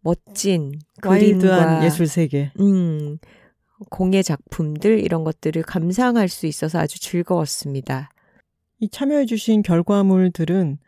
멋진 0.00 0.78
그림과 1.00 1.84
예술 1.86 2.06
세계. 2.06 2.52
음, 2.60 3.16
공예 3.88 4.22
작품들 4.22 5.00
이런 5.00 5.24
것들을 5.24 5.62
감상할 5.62 6.28
수 6.28 6.46
있어서 6.46 6.78
아주 6.78 7.00
즐거웠습니다. 7.00 8.10
이 8.80 8.90
참여해주신 8.90 9.62
결과물들은 9.62 10.78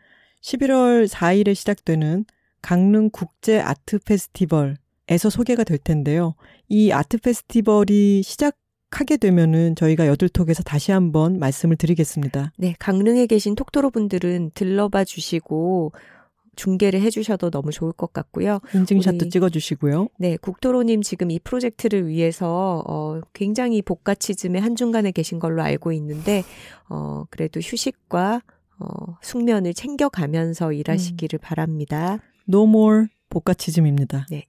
11월 0.41 1.07
4일에 1.07 1.55
시작되는 1.55 2.25
강릉 2.61 3.09
국제 3.09 3.59
아트 3.59 3.99
페스티벌에서 3.99 5.29
소개가 5.29 5.63
될 5.63 5.77
텐데요. 5.77 6.35
이 6.67 6.91
아트 6.91 7.17
페스티벌이 7.17 8.21
시작 8.23 8.55
하게 8.91 9.17
되면은 9.17 9.75
저희가 9.75 10.05
여둘톡에서 10.07 10.63
다시 10.63 10.91
한번 10.91 11.39
말씀을 11.39 11.77
드리겠습니다. 11.77 12.51
네, 12.57 12.75
강릉에 12.77 13.25
계신 13.25 13.55
톡토로 13.55 13.89
분들은 13.89 14.51
들러봐 14.53 15.05
주시고 15.05 15.93
중계를 16.57 17.01
해주셔도 17.01 17.49
너무 17.49 17.71
좋을 17.71 17.93
것 17.93 18.11
같고요. 18.11 18.59
인증샷도 18.73 19.19
우리, 19.23 19.29
찍어주시고요. 19.29 20.09
네, 20.19 20.35
국토로님 20.37 21.01
지금 21.01 21.31
이 21.31 21.39
프로젝트를 21.39 22.07
위해서 22.07 22.83
어, 22.85 23.21
굉장히 23.33 23.81
복가치즘의 23.81 24.61
한중간에 24.61 25.11
계신 25.11 25.39
걸로 25.39 25.63
알고 25.63 25.93
있는데 25.93 26.43
어, 26.89 27.23
그래도 27.29 27.61
휴식과 27.61 28.41
어, 28.81 29.17
숙면을 29.21 29.73
챙겨가면서 29.73 30.73
일하시기를 30.73 31.37
음. 31.37 31.41
바랍니다. 31.41 32.19
No 32.49 32.63
more 32.63 33.07
복가치즘입니다. 33.29 34.25
네. 34.29 34.45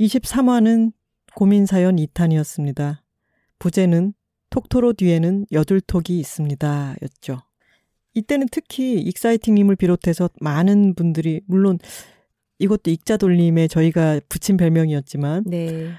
23화는 0.00 0.92
고민사연 1.34 1.96
2탄이었습니다. 1.96 2.98
부제는 3.58 4.14
톡토로 4.50 4.94
뒤에는 4.94 5.46
여둘톡이 5.52 6.18
있습니다. 6.18 6.96
였죠. 7.02 7.42
이때는 8.14 8.48
특히 8.50 8.98
익사이팅님을 9.00 9.76
비롯해서 9.76 10.30
많은 10.40 10.94
분들이, 10.94 11.42
물론 11.46 11.78
이것도 12.58 12.90
익자 12.90 13.18
돌림에 13.18 13.68
저희가 13.68 14.20
붙인 14.30 14.56
별명이었지만, 14.56 15.44
네. 15.46 15.90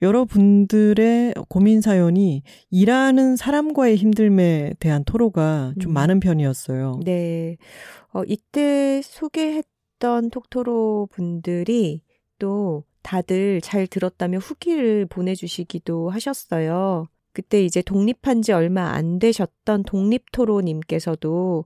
여러분들의 0.00 1.34
고민 1.48 1.80
사연이 1.80 2.42
일하는 2.70 3.36
사람과의 3.36 3.96
힘듦에 3.96 4.78
대한 4.78 5.04
토로가 5.04 5.74
좀 5.80 5.92
음. 5.92 5.94
많은 5.94 6.20
편이었어요. 6.20 7.00
네. 7.04 7.56
어, 8.12 8.22
이때 8.26 9.02
소개했던 9.02 10.30
톡토로 10.30 11.08
분들이 11.10 12.02
또 12.38 12.84
다들 13.02 13.60
잘 13.60 13.86
들었다며 13.86 14.38
후기를 14.38 15.06
보내주시기도 15.06 16.10
하셨어요. 16.10 17.06
그때 17.32 17.62
이제 17.64 17.82
독립한 17.82 18.42
지 18.42 18.52
얼마 18.52 18.90
안 18.92 19.18
되셨던 19.18 19.84
독립토로님께서도 19.84 21.64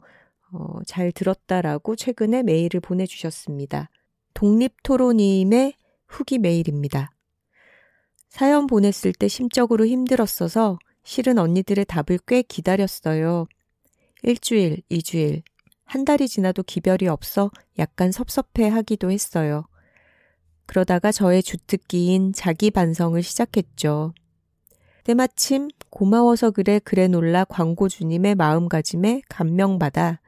어, 0.52 0.78
잘 0.86 1.12
들었다라고 1.12 1.96
최근에 1.96 2.42
메일을 2.42 2.80
보내주셨습니다. 2.80 3.88
독립토로님의 4.34 5.74
후기 6.06 6.38
메일입니다. 6.38 7.11
사연 8.32 8.66
보냈을 8.66 9.12
때 9.12 9.28
심적으로 9.28 9.84
힘들었어서 9.86 10.78
실은 11.04 11.36
언니들의 11.36 11.84
답을 11.84 12.18
꽤 12.26 12.40
기다렸어요. 12.40 13.46
일주일, 14.22 14.80
이주일, 14.88 15.42
한 15.84 16.06
달이 16.06 16.28
지나도 16.28 16.62
기별이 16.62 17.08
없어 17.08 17.50
약간 17.78 18.10
섭섭해 18.10 18.68
하기도 18.68 19.10
했어요. 19.10 19.66
그러다가 20.64 21.12
저의 21.12 21.42
주특기인 21.42 22.32
자기 22.32 22.70
반성을 22.70 23.22
시작했죠. 23.22 24.14
때마침 25.04 25.68
고마워서 25.90 26.52
그래 26.52 26.80
그래 26.82 27.08
놀라 27.08 27.44
광고주님의 27.44 28.36
마음가짐에 28.36 29.24
감명받아 29.28 30.20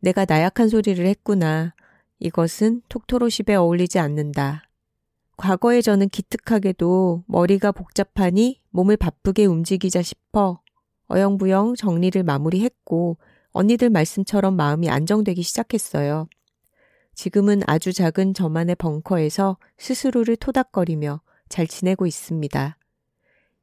내가 0.00 0.24
나약한 0.24 0.68
소리를 0.68 1.06
했구나. 1.06 1.72
이것은 2.18 2.82
톡토로십에 2.88 3.54
어울리지 3.54 4.00
않는다. 4.00 4.67
과거에 5.38 5.82
저는 5.82 6.08
기특하게도 6.08 7.22
머리가 7.28 7.70
복잡하니 7.70 8.60
몸을 8.70 8.96
바쁘게 8.96 9.46
움직이자 9.46 10.02
싶어 10.02 10.60
어영부영 11.06 11.76
정리를 11.76 12.20
마무리했고 12.24 13.18
언니들 13.52 13.88
말씀처럼 13.88 14.56
마음이 14.56 14.90
안정되기 14.90 15.42
시작했어요. 15.42 16.28
지금은 17.14 17.62
아주 17.68 17.92
작은 17.92 18.34
저만의 18.34 18.74
벙커에서 18.76 19.58
스스로를 19.78 20.34
토닥거리며 20.36 21.20
잘 21.48 21.68
지내고 21.68 22.06
있습니다. 22.06 22.76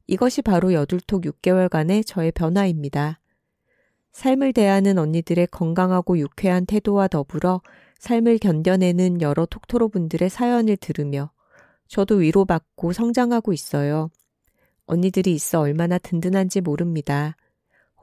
이것이 0.07 0.41
바로 0.43 0.71
여둘톡 0.71 1.23
6개월간의 1.23 2.07
저의 2.07 2.31
변화입니다. 2.31 3.19
삶을 4.13 4.53
대하는 4.53 4.97
언니들의 4.97 5.47
건강하고 5.47 6.19
유쾌한 6.19 6.65
태도와 6.65 7.09
더불어 7.09 7.61
삶을 7.99 8.37
견뎌내는 8.37 9.21
여러 9.21 9.45
톡토로 9.45 9.89
분들의 9.89 10.29
사연을 10.29 10.77
들으며 10.77 11.34
저도 11.87 12.15
위로받고 12.15 12.93
성장하고 12.93 13.53
있어요. 13.53 14.09
언니들이 14.85 15.33
있어 15.33 15.61
얼마나 15.61 15.97
든든한지 15.97 16.61
모릅니다. 16.61 17.35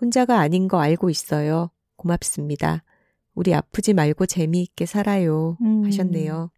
혼자가 0.00 0.40
아닌 0.40 0.68
거 0.68 0.80
알고 0.80 1.10
있어요. 1.10 1.70
고맙습니다. 1.96 2.82
우리 3.34 3.54
아프지 3.54 3.94
말고 3.94 4.26
재미있게 4.26 4.86
살아요. 4.86 5.56
음. 5.62 5.84
하셨네요. 5.84 6.50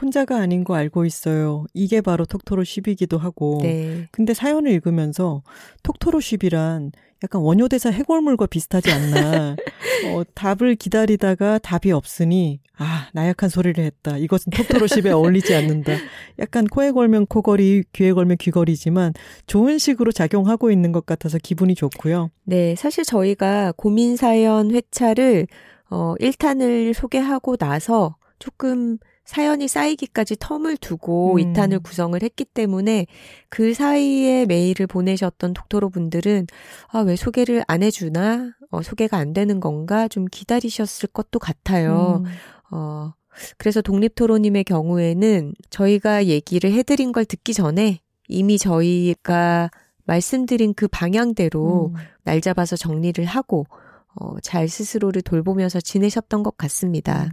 혼자가 0.00 0.38
아닌 0.38 0.64
거 0.64 0.74
알고 0.74 1.04
있어요. 1.04 1.64
이게 1.74 2.00
바로 2.00 2.24
톡토로 2.24 2.64
쉽이기도 2.64 3.18
하고. 3.18 3.60
네. 3.62 4.08
근데 4.10 4.34
사연을 4.34 4.70
읽으면서 4.72 5.42
톡토로 5.82 6.20
쉽이란 6.20 6.92
약간 7.22 7.40
원효대사 7.42 7.90
해골물과 7.90 8.46
비슷하지 8.46 8.90
않나. 8.90 9.56
어, 10.06 10.22
답을 10.34 10.74
기다리다가 10.74 11.58
답이 11.58 11.92
없으니 11.92 12.60
아 12.76 13.08
나약한 13.12 13.48
소리를 13.48 13.82
했다. 13.84 14.16
이것은 14.16 14.50
토토로십에 14.50 15.10
어울리지 15.10 15.54
않는다. 15.54 15.92
약간 16.40 16.66
코에 16.66 16.90
걸면 16.90 17.26
코걸이, 17.26 17.84
귀에 17.92 18.12
걸면 18.12 18.38
귀걸이지만 18.38 19.14
좋은 19.46 19.78
식으로 19.78 20.10
작용하고 20.10 20.70
있는 20.70 20.90
것 20.90 21.06
같아서 21.06 21.38
기분이 21.38 21.74
좋고요. 21.74 22.30
네, 22.44 22.74
사실 22.74 23.04
저희가 23.04 23.72
고민 23.76 24.16
사연 24.16 24.70
회차를 24.72 25.46
어 25.90 26.14
1탄을 26.20 26.94
소개하고 26.94 27.56
나서 27.56 28.16
조금 28.38 28.98
사연이 29.24 29.68
쌓이기까지 29.68 30.36
텀을 30.36 30.80
두고 30.80 31.36
음. 31.36 31.52
2탄을 31.52 31.82
구성을 31.82 32.20
했기 32.22 32.44
때문에 32.44 33.06
그 33.48 33.72
사이에 33.72 34.46
메일을 34.46 34.86
보내셨던 34.86 35.54
독토로 35.54 35.90
분들은 35.90 36.46
아, 36.88 37.00
왜 37.00 37.16
소개를 37.16 37.64
안 37.68 37.82
해주나? 37.82 38.52
어, 38.70 38.82
소개가 38.82 39.16
안 39.16 39.32
되는 39.32 39.60
건가? 39.60 40.08
좀 40.08 40.24
기다리셨을 40.26 41.10
것도 41.10 41.38
같아요. 41.38 42.22
음. 42.24 42.30
어, 42.72 43.12
그래서 43.58 43.80
독립토로님의 43.80 44.64
경우에는 44.64 45.54
저희가 45.70 46.26
얘기를 46.26 46.72
해드린 46.72 47.12
걸 47.12 47.24
듣기 47.24 47.54
전에 47.54 48.00
이미 48.28 48.58
저희가 48.58 49.70
말씀드린 50.04 50.74
그 50.74 50.88
방향대로 50.88 51.92
음. 51.94 52.00
날 52.24 52.40
잡아서 52.40 52.76
정리를 52.76 53.24
하고 53.24 53.66
어, 54.14 54.38
잘 54.40 54.68
스스로를 54.68 55.22
돌보면서 55.22 55.80
지내셨던 55.80 56.42
것 56.42 56.56
같습니다. 56.56 57.24
음. 57.24 57.30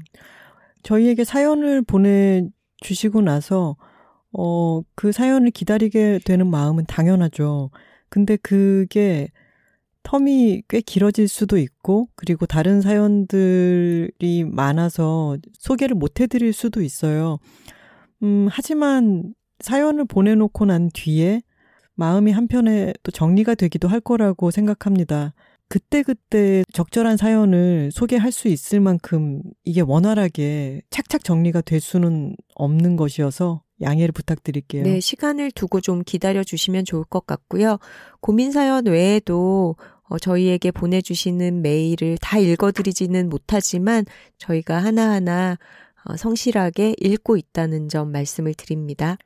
저희에게 0.84 1.24
사연을 1.24 1.82
보내주시고 1.82 3.22
나서, 3.22 3.76
어, 4.32 4.82
그 4.96 5.12
사연을 5.12 5.52
기다리게 5.52 6.20
되는 6.26 6.48
마음은 6.48 6.86
당연하죠. 6.86 7.72
근데 8.10 8.38
그게 8.38 9.30
텀이 10.04 10.64
꽤 10.68 10.82
길어질 10.82 11.28
수도 11.28 11.58
있고, 11.58 12.08
그리고 12.16 12.46
다른 12.46 12.82
사연들이 12.82 14.44
많아서 14.46 15.38
소개를 15.54 15.96
못 15.96 16.20
해드릴 16.20 16.54
수도 16.54 16.82
있어요. 16.82 17.40
음, 18.24 18.48
하지만 18.50 19.34
사연을 19.60 20.06
보내놓고 20.06 20.66
난 20.66 20.90
뒤에 20.94 21.42
마음이 21.96 22.32
한편에 22.32 22.94
또 23.04 23.12
정리가 23.12 23.56
되기도 23.56 23.88
할 23.88 24.00
거라고 24.00 24.52
생각합니다. 24.52 25.34
그때그때 25.70 26.64
적절한 26.74 27.16
사연을 27.16 27.92
소개할 27.94 28.32
수 28.32 28.48
있을 28.48 28.80
만큼 28.80 29.42
이게 29.64 29.82
원활하게 29.82 30.82
착착 30.90 31.24
정리가 31.24 31.62
될 31.62 31.80
수는 31.80 32.36
없는 32.56 32.96
것이어서 32.96 33.62
양해를 33.82 34.12
부탁드릴게요. 34.12 34.84
네, 34.84 35.00
시간을 35.00 35.52
두고 35.52 35.80
좀 35.80 36.04
기다려 36.04 36.44
주시면 36.44 36.86
좋을 36.86 37.06
것 37.06 37.26
같고요. 37.26 37.78
고민 38.20 38.52
사연 38.52 38.88
외에도 38.88 39.76
어, 40.10 40.18
저희에게 40.18 40.72
보내주시는 40.72 41.62
메일을 41.62 42.18
다 42.20 42.40
읽어드리지는 42.40 43.30
못하지만 43.30 44.06
저희가 44.40 44.84
하나하나 44.84 45.58
어, 46.04 46.18
성실하게 46.18 46.96
읽고 47.00 47.38
있다는 47.38 47.90
점 47.90 48.12
말씀을 48.12 48.56
드립니다. 48.56 49.18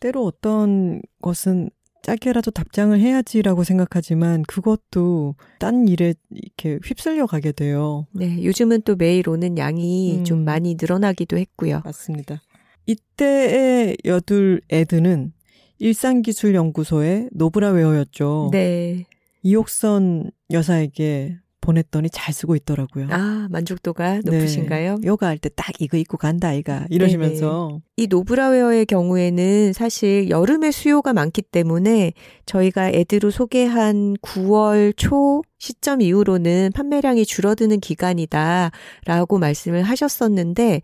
때로 0.00 0.24
어떤 0.24 1.02
것은 1.20 1.70
짧게라도 2.06 2.52
답장을 2.52 2.96
해야지라고 2.96 3.64
생각하지만 3.64 4.44
그것도 4.44 5.34
딴 5.58 5.88
일에 5.88 6.14
이렇게 6.30 6.78
휩쓸려 6.84 7.26
가게 7.26 7.50
돼요. 7.50 8.06
네, 8.12 8.44
요즘은 8.44 8.82
또 8.82 8.94
매일 8.94 9.28
오는 9.28 9.58
양이 9.58 10.18
음. 10.18 10.24
좀 10.24 10.44
많이 10.44 10.76
늘어나기도 10.80 11.36
했고요. 11.36 11.82
맞습니다. 11.84 12.40
이때의 12.86 13.96
여둘 14.04 14.60
ad는 14.70 15.32
일상기술연구소의 15.80 17.30
노브라웨어였죠. 17.32 18.50
네. 18.52 19.04
이옥선 19.42 20.30
여사에게 20.52 21.38
보냈더니 21.66 22.08
잘 22.10 22.32
쓰고 22.32 22.54
있더라고요. 22.56 23.08
아, 23.10 23.48
만족도가 23.50 24.20
네. 24.20 24.20
높으신가요? 24.24 24.98
네. 25.00 25.06
요가 25.08 25.26
할 25.26 25.38
때 25.38 25.48
딱 25.50 25.72
이거 25.80 25.96
입고 25.96 26.16
간다, 26.16 26.48
아이가. 26.48 26.86
이러시면서. 26.90 27.68
네네. 27.70 27.80
이 27.98 28.06
노브라웨어의 28.06 28.86
경우에는 28.86 29.72
사실 29.72 30.30
여름에 30.30 30.70
수요가 30.70 31.12
많기 31.12 31.42
때문에 31.42 32.12
저희가 32.46 32.90
ad로 32.90 33.30
소개한 33.30 34.14
9월 34.22 34.94
초 34.96 35.42
시점 35.58 36.00
이후로는 36.02 36.70
판매량이 36.74 37.24
줄어드는 37.26 37.80
기간이다라고 37.80 39.38
말씀을 39.38 39.82
하셨었는데, 39.82 40.82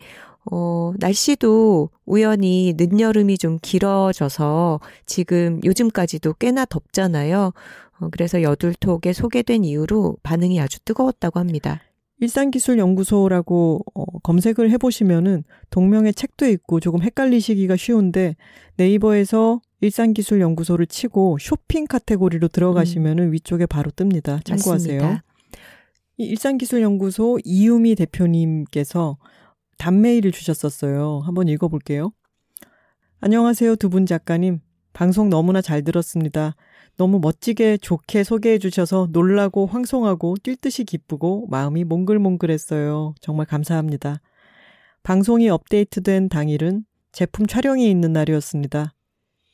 어, 0.50 0.92
날씨도 0.98 1.90
우연히 2.04 2.74
늦여름이 2.76 3.38
좀 3.38 3.58
길어져서 3.62 4.80
지금 5.06 5.60
요즘까지도 5.64 6.34
꽤나 6.34 6.64
덥잖아요. 6.64 7.52
어, 8.00 8.08
그래서 8.10 8.42
여둘톡에 8.42 9.12
소개된 9.12 9.64
이후로 9.64 10.16
반응이 10.22 10.60
아주 10.60 10.80
뜨거웠다고 10.80 11.38
합니다. 11.38 11.80
일산기술연구소라고 12.18 13.84
어, 13.94 14.04
검색을 14.20 14.70
해보시면은 14.70 15.44
동명의 15.70 16.14
책도 16.14 16.46
있고 16.48 16.80
조금 16.80 17.02
헷갈리시기가 17.02 17.76
쉬운데 17.76 18.36
네이버에서 18.76 19.60
일산기술연구소를 19.80 20.86
치고 20.86 21.38
쇼핑 21.40 21.86
카테고리로 21.86 22.48
들어가시면은 22.48 23.24
음. 23.24 23.32
위쪽에 23.32 23.66
바로 23.66 23.90
뜹니다. 23.90 24.44
참고하세요. 24.44 25.02
맞습니다. 25.02 25.24
이 26.18 26.24
일상기술연구소 26.24 27.40
이유미 27.44 27.96
대표님께서 27.96 29.16
답메일을 29.82 30.30
주셨었어요. 30.30 31.22
한번 31.24 31.48
읽어볼게요. 31.48 32.12
안녕하세요, 33.20 33.74
두 33.76 33.88
분 33.88 34.06
작가님. 34.06 34.60
방송 34.92 35.28
너무나 35.28 35.60
잘 35.60 35.82
들었습니다. 35.82 36.54
너무 36.96 37.18
멋지게 37.18 37.78
좋게 37.78 38.22
소개해 38.22 38.58
주셔서 38.58 39.08
놀라고 39.10 39.66
황송하고 39.66 40.36
뛸 40.44 40.54
듯이 40.54 40.84
기쁘고 40.84 41.48
마음이 41.50 41.82
몽글몽글했어요. 41.82 43.16
정말 43.20 43.46
감사합니다. 43.46 44.20
방송이 45.02 45.48
업데이트된 45.48 46.28
당일은 46.28 46.84
제품 47.10 47.46
촬영이 47.48 47.90
있는 47.90 48.12
날이었습니다. 48.12 48.94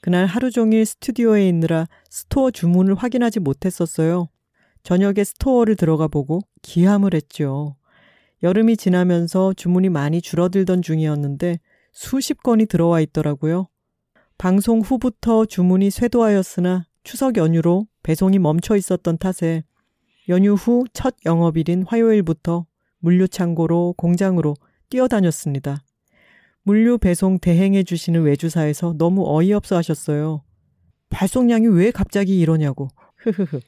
그날 0.03 0.27
하루 0.27 0.51
종일 0.51 0.85
스튜디오에 0.85 1.49
있느라 1.49 1.87
스토어 2.11 2.51
주문을 2.51 2.97
확인하지 2.97 3.41
못했었어요. 3.41 4.29
저녁에 4.83 5.25
스토어를 5.25 5.75
들어가 5.77 6.07
보고 6.07 6.41
기함을 6.61 7.15
했죠. 7.15 7.77
여름이 8.43 8.77
지나면서 8.77 9.53
주문이 9.55 9.89
많이 9.89 10.21
줄어들던 10.21 10.83
중이었는데 10.83 11.59
수십 11.93 12.43
건이 12.43 12.67
들어와 12.67 13.01
있더라고요. 13.01 13.69
방송 14.37 14.81
후부터 14.81 15.47
주문이 15.47 15.91
쇄도하였으나 15.91 16.87
추석 17.03 17.37
연휴로 17.37 17.87
배송이 18.03 18.39
멈춰 18.39 18.77
있었던 18.77 19.19
탓에 19.19 19.65
연휴 20.29 20.53
후 20.55 20.85
첫 20.93 21.17
영업일인 21.27 21.83
화요일부터 21.87 22.67
물류 23.01 23.27
창고로 23.27 23.95
공장으로 23.97 24.55
뛰어다녔습니다. 24.91 25.83
물류 26.63 26.99
배송 26.99 27.39
대행해 27.39 27.83
주시는 27.83 28.23
외주사에서 28.23 28.95
너무 28.99 29.25
어이없어 29.27 29.77
하셨어요. 29.77 30.45
발송량이 31.09 31.69
왜 31.69 31.91
갑자기 31.91 32.39
이러냐고. 32.39 32.89
흐흐흐. 33.17 33.61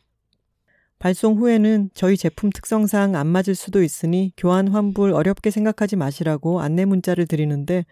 발송 1.01 1.39
후에는 1.39 1.89
저희 1.95 2.19
제품 2.19 2.51
특성상 2.51 3.17
안 3.17 3.27
맞을 3.27 3.55
수도 3.55 3.83
있으니 3.83 4.33
교환 4.37 4.69
환불 4.69 5.15
어렵게 5.15 5.51
생각하지 5.51 5.97
마시라고 5.97 6.61
안내 6.61 6.85
문자를 6.85 7.27
드리는데 7.27 7.87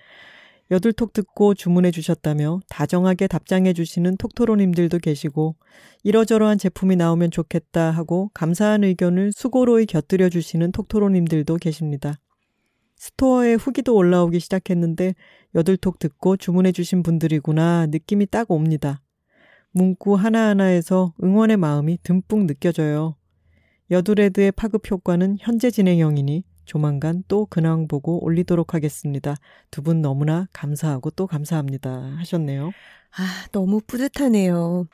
여둘톡 0.71 1.15
듣고 1.15 1.55
주문해 1.55 1.91
주셨다며 1.91 2.61
다정하게 2.69 3.27
답장해 3.27 3.73
주시는 3.73 4.19
톡토로님들도 4.19 4.99
계시고 4.99 5.57
이러저러한 6.05 6.59
제품이 6.59 6.97
나오면 6.97 7.31
좋겠다 7.31 7.91
하고 7.91 8.31
감사한 8.35 8.85
의견을 8.85 9.33
수고로이 9.33 9.87
곁들여 9.87 10.29
주시는 10.29 10.73
톡토로님들도 10.73 11.57
계십니다. 11.57 12.21
스토어에 12.97 13.55
후기도 13.55 13.95
올라오기 13.95 14.39
시작했는데 14.39 15.15
여둘톡 15.55 15.99
듣고 15.99 16.37
주문해 16.37 16.73
주신 16.73 17.03
분들이구나 17.03 17.87
느낌이 17.87 18.27
딱 18.27 18.51
옵니다. 18.51 19.01
문구 19.73 20.15
하나하나에서 20.15 21.15
응원의 21.23 21.57
마음이 21.57 21.99
듬뿍 22.03 22.47
느껴져요. 22.47 23.17
여두레드의 23.91 24.53
파급 24.53 24.91
효과는 24.91 25.37
현재 25.41 25.71
진행형이니 25.71 26.45
조만간 26.65 27.25
또 27.29 27.47
근황 27.47 27.89
보고 27.89 28.23
올리도록 28.23 28.75
하겠습니다. 28.75 29.35
두 29.71 29.81
분 29.83 30.03
너무나 30.03 30.47
감사하고 30.53 31.11
또 31.13 31.27
감사합니다. 31.27 31.91
하셨네요. 32.19 32.73
아, 33.17 33.47
너무 33.53 33.81
뿌듯하네요. 33.87 34.87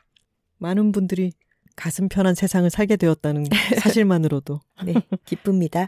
많은 0.57 0.93
분들이 0.93 1.33
가슴 1.75 2.07
편한 2.07 2.33
세상을 2.35 2.69
살게 2.69 2.95
되었다는 2.95 3.43
사실만으로도. 3.81 4.61
네, 4.85 4.93
기쁩니다. 5.25 5.87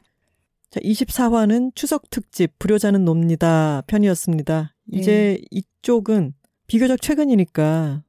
자, 0.69 0.81
24화는 0.81 1.73
추석 1.75 2.09
특집 2.09 2.59
불효자는 2.59 3.05
놉니다 3.05 3.83
편이었습니다. 3.87 4.75
이제 4.91 5.37
네. 5.39 5.45
이쪽은 5.51 6.33
비교적 6.67 7.01
최근이니까 7.01 8.03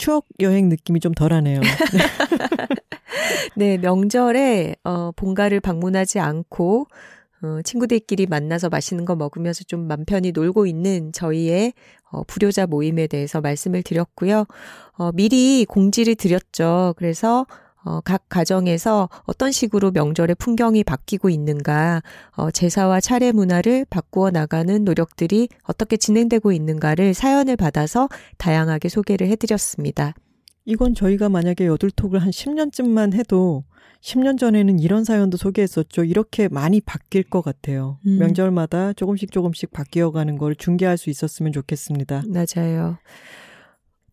추억 0.00 0.24
여행 0.40 0.70
느낌이 0.70 0.98
좀 0.98 1.12
덜하네요. 1.12 1.60
네, 3.54 3.76
명절에 3.76 4.76
어 4.84 5.12
본가를 5.12 5.60
방문하지 5.60 6.20
않고 6.20 6.86
어, 7.42 7.60
친구들끼리 7.62 8.26
만나서 8.26 8.70
맛있는 8.70 9.04
거 9.04 9.14
먹으면서 9.16 9.64
좀 9.64 9.86
맘 9.86 10.04
편히 10.06 10.32
놀고 10.32 10.66
있는 10.66 11.12
저희의 11.12 11.74
어, 12.12 12.22
불효자 12.24 12.66
모임에 12.66 13.06
대해서 13.08 13.42
말씀을 13.42 13.82
드렸고요. 13.82 14.46
어, 14.92 15.12
미리 15.12 15.66
공지를 15.66 16.14
드렸죠. 16.14 16.94
그래서 16.96 17.46
어, 17.84 18.00
각 18.00 18.28
가정에서 18.28 19.08
어떤 19.24 19.52
식으로 19.52 19.90
명절의 19.90 20.36
풍경이 20.36 20.84
바뀌고 20.84 21.30
있는가, 21.30 22.02
어, 22.36 22.50
제사와 22.50 23.00
차례 23.00 23.32
문화를 23.32 23.86
바꾸어 23.88 24.30
나가는 24.30 24.84
노력들이 24.84 25.48
어떻게 25.64 25.96
진행되고 25.96 26.52
있는가를 26.52 27.14
사연을 27.14 27.56
받아서 27.56 28.08
다양하게 28.38 28.88
소개를 28.88 29.28
해드렸습니다. 29.28 30.14
이건 30.66 30.94
저희가 30.94 31.28
만약에 31.28 31.66
여둘톡을 31.66 32.20
한 32.20 32.30
10년쯤만 32.30 33.14
해도 33.14 33.64
10년 34.02 34.38
전에는 34.38 34.78
이런 34.78 35.04
사연도 35.04 35.36
소개했었죠. 35.36 36.04
이렇게 36.04 36.48
많이 36.48 36.80
바뀔 36.80 37.22
것 37.22 37.42
같아요. 37.42 37.98
음. 38.06 38.18
명절마다 38.18 38.94
조금씩 38.94 39.30
조금씩 39.30 39.72
바뀌어가는 39.72 40.38
걸 40.38 40.54
중계할 40.54 40.96
수 40.96 41.10
있었으면 41.10 41.52
좋겠습니다. 41.52 42.22
맞아요. 42.28 42.98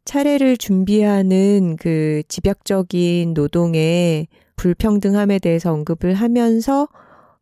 차례를 0.07 0.55
준비하는 0.55 1.75
그 1.77 2.23
집약적인 2.29 3.33
노동의 3.33 4.27
불평등함에 4.55 5.39
대해서 5.39 5.73
언급을 5.73 6.13
하면서 6.13 6.87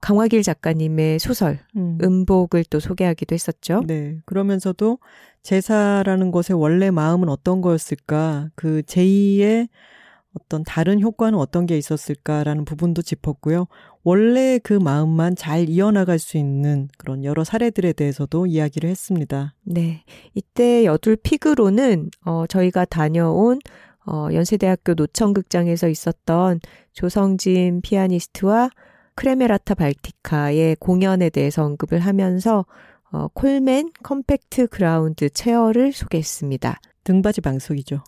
강화길 0.02 0.42
작가님의 0.42 1.20
소설 1.20 1.60
음. 1.76 2.00
음복을 2.02 2.66
또 2.72 2.80
소개하기도 2.80 3.36
했었죠. 3.36 3.84
네. 3.86 4.18
그러면서도 4.26 4.98
제사라는 5.44 6.32
것의 6.32 6.60
원래 6.60 6.90
마음은 6.90 7.30
어떤 7.30 7.62
거였을까? 7.62 8.50
그 8.56 8.82
제2의 8.82 9.68
어떤 10.40 10.64
다른 10.64 11.02
효과는 11.02 11.40
어떤 11.40 11.66
게 11.66 11.78
있었을까라는 11.78 12.66
부분도 12.66 13.02
짚었고요. 13.02 13.68
원래 14.04 14.60
그 14.62 14.74
마음만 14.74 15.36
잘 15.36 15.70
이어나갈 15.70 16.20
수 16.20 16.38
있는 16.38 16.90
그런 16.98 17.24
여러 17.24 17.44
사례들에 17.44 17.94
대해서도 17.94 18.46
이야기를 18.46 18.90
했습니다. 18.90 19.56
네. 19.64 20.04
이때 20.34 20.86
여둘 20.86 21.16
pick으로는, 21.16 22.10
어, 22.26 22.46
저희가 22.48 22.86
다녀온, 22.86 23.60
어, 24.06 24.28
연세대학교 24.32 24.94
노천극장에서 24.94 25.88
있었던 25.88 26.60
조성진 26.94 27.82
피아니스트와 27.82 28.70
크레메라타 29.16 29.76
발티카의 29.76 30.76
공연에 30.80 31.30
대해서 31.30 31.64
언급을 31.64 32.00
하면서 32.00 32.66
어, 33.12 33.30
콜맨 33.30 33.92
compact 34.04 34.68
ground 34.68 35.30
chair를 35.30 35.94
소개했습니다. 35.94 36.80
등받이 37.06 37.42
방석이죠. 37.42 38.04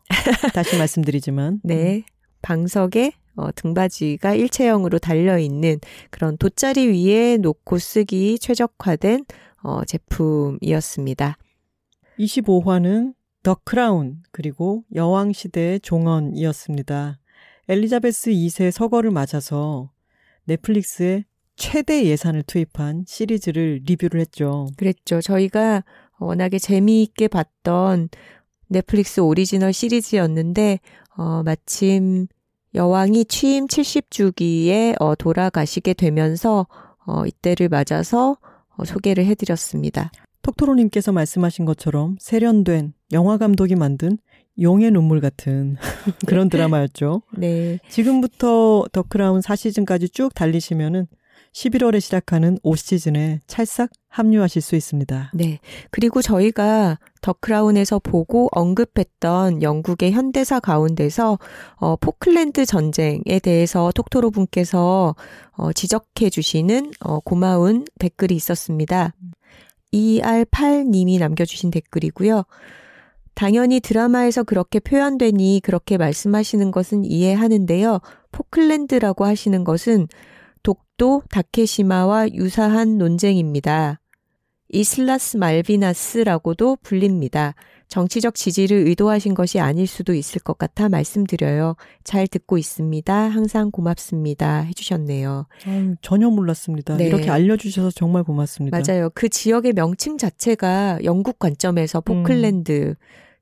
다시 0.53 0.75
말씀드리지만. 0.77 1.61
네. 1.63 2.03
방석에 2.47 3.11
어, 3.35 3.51
등받이가 3.53 4.33
일체형으로 4.33 4.99
달려있는 4.99 5.79
그런 6.09 6.37
돗자리 6.37 6.87
위에 6.87 7.35
놓고 7.35 7.77
쓰기 7.77 8.39
최적화된 8.39 9.25
어, 9.63 9.83
제품이었습니다. 9.83 11.37
25화는 12.17 13.13
The 13.43 13.57
Crown 13.65 14.23
그리고 14.31 14.85
여왕 14.95 15.33
시대의 15.33 15.81
종언이었습니다. 15.81 17.19
엘리자베스 17.67 18.31
2세 18.31 18.71
서거를 18.71 19.11
맞아서 19.11 19.91
넷플릭스에 20.45 21.25
최대 21.57 22.05
예산을 22.05 22.43
투입한 22.43 23.03
시리즈를 23.05 23.81
리뷰를 23.85 24.21
했죠. 24.21 24.67
그랬죠. 24.77 25.19
저희가 25.19 25.83
워낙에 26.19 26.59
재미있게 26.59 27.27
봤던 27.27 28.07
넷플릭스 28.69 29.19
오리지널 29.19 29.73
시리즈였는데, 29.73 30.79
어, 31.17 31.43
마침 31.43 32.27
여왕이 32.77 33.25
취임 33.25 33.65
70주기에 33.65 35.01
어, 35.01 35.15
돌아가시게 35.15 35.95
되면서 35.95 36.67
어, 37.07 37.25
이때를 37.25 37.69
맞아서 37.69 38.37
어, 38.75 38.85
소개를 38.85 39.25
해드렸습니다. 39.25 40.11
톡토로님께서 40.43 41.11
말씀하신 41.11 41.65
것처럼 41.65 42.17
세련된 42.19 42.93
영화 43.13 43.37
감독이 43.37 43.73
만든 43.73 44.19
용의 44.61 44.91
눈물 44.91 45.21
같은 45.21 45.77
그런 46.27 46.49
드라마였죠. 46.49 47.23
네. 47.35 47.79
지금부터 47.89 48.85
더 48.91 49.01
크라운 49.01 49.41
4시즌까지 49.41 50.13
쭉 50.13 50.35
달리시면은 50.35 51.07
11월에 51.53 51.99
시작하는 51.99 52.57
5시즌에 52.59 53.39
찰싹 53.47 53.89
합류하실 54.09 54.61
수 54.61 54.75
있습니다. 54.75 55.31
네. 55.33 55.59
그리고 55.91 56.21
저희가 56.21 56.97
더 57.21 57.33
크라운에서 57.33 57.99
보고 57.99 58.47
언급했던 58.51 59.61
영국의 59.61 60.11
현대사 60.11 60.59
가운데서 60.59 61.37
어, 61.75 61.95
포클랜드 61.97 62.65
전쟁에 62.65 63.39
대해서 63.41 63.91
톡토로 63.93 64.31
분께서 64.31 65.15
어, 65.51 65.73
지적해 65.73 66.29
주시는 66.29 66.91
어, 67.01 67.19
고마운 67.19 67.85
댓글이 67.99 68.35
있었습니다. 68.35 69.13
ER8님이 69.93 71.19
남겨주신 71.19 71.71
댓글이고요. 71.71 72.43
당연히 73.37 73.79
드라마에서 73.79 74.43
그렇게 74.43 74.79
표현되니 74.79 75.61
그렇게 75.63 75.97
말씀하시는 75.97 76.71
것은 76.71 77.05
이해하는데요. 77.05 77.99
포클랜드라고 78.31 79.25
하시는 79.25 79.63
것은 79.63 80.07
독도 80.67 81.23
다케시마와 81.29 82.33
유사한 82.33 82.97
논쟁입니다. 82.97 84.01
이슬라스 84.67 85.37
말비나스라고도 85.37 86.79
불립니다. 86.83 87.55
정치적 87.87 88.35
지지를 88.35 88.85
의도하신 88.85 89.33
것이 89.33 89.61
아닐 89.61 89.87
수도 89.87 90.13
있을 90.13 90.41
것 90.41 90.57
같아 90.57 90.89
말씀드려요. 90.89 91.77
잘 92.03 92.27
듣고 92.27 92.57
있습니다. 92.57 93.15
항상 93.15 93.71
고맙습니다. 93.71 94.59
해주셨네요. 94.63 95.47
아유, 95.67 95.95
전혀 96.01 96.29
몰랐습니다. 96.29 96.97
네. 96.97 97.05
이렇게 97.05 97.29
알려주셔서 97.29 97.91
정말 97.91 98.25
고맙습니다. 98.25 98.77
맞아요. 98.77 99.09
그 99.13 99.29
지역의 99.29 99.71
명칭 99.71 100.17
자체가 100.17 100.99
영국 101.05 101.39
관점에서 101.39 102.01
포클랜드 102.01 102.71
음. 102.89 102.95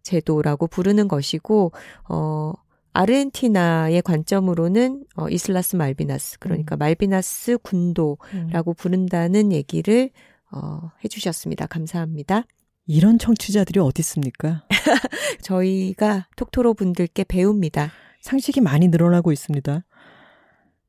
제도라고 0.04 0.68
부르는 0.68 1.08
것이고, 1.08 1.72
어, 2.08 2.54
아르헨티나의 2.96 4.02
관점으로는 4.02 5.04
어, 5.18 5.28
이슬라스 5.28 5.76
말비나스 5.76 6.40
그러니까 6.40 6.76
음. 6.76 6.80
말비나스 6.80 7.58
군도라고 7.58 8.72
음. 8.72 8.74
부른다는 8.78 9.52
얘기를 9.52 10.10
어, 10.50 10.92
해주셨습니다. 11.04 11.68
감사합니다. 11.68 12.44
이런 12.88 13.20
청취자들이 13.20 13.82
어디 13.82 14.00
있습니까? 14.00 14.64
저희가 15.42 16.28
톡토로 16.38 16.74
분들께 16.74 17.26
배웁니다. 17.26 17.92
상식이 18.22 18.62
많이 18.62 18.88
늘어나고 18.88 19.34
있습니다. 19.34 19.84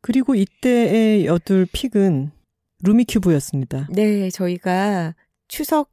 그리고 0.01 0.37
이때의 0.37 1.27
여둘 1.27 1.67
픽은 1.73 2.31
루미큐브였습니다. 2.85 3.89
네, 3.91 4.31
저희가 4.31 5.17
추석 5.49 5.91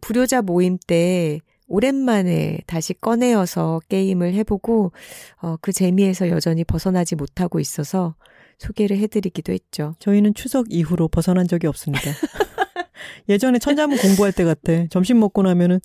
불효자 0.00 0.42
모임 0.42 0.78
때 0.86 1.40
오랜만에 1.68 2.58
다시 2.66 2.94
꺼내어서 2.94 3.80
게임을 3.88 4.34
해보고 4.34 4.92
어, 5.42 5.56
그 5.60 5.72
재미에서 5.72 6.28
여전히 6.28 6.64
벗어나지 6.64 7.16
못하고 7.16 7.60
있어서 7.60 8.14
소개를 8.58 8.96
해드리기도 8.98 9.52
했죠. 9.52 9.94
저희는 9.98 10.34
추석 10.34 10.66
이후로 10.70 11.08
벗어난 11.08 11.46
적이 11.48 11.66
없습니다. 11.66 12.10
예전에 13.28 13.58
천자문 13.58 13.98
공부할 13.98 14.32
때 14.32 14.44
같아. 14.44 14.86
점심 14.90 15.18
먹고 15.20 15.42
나면은 15.42 15.80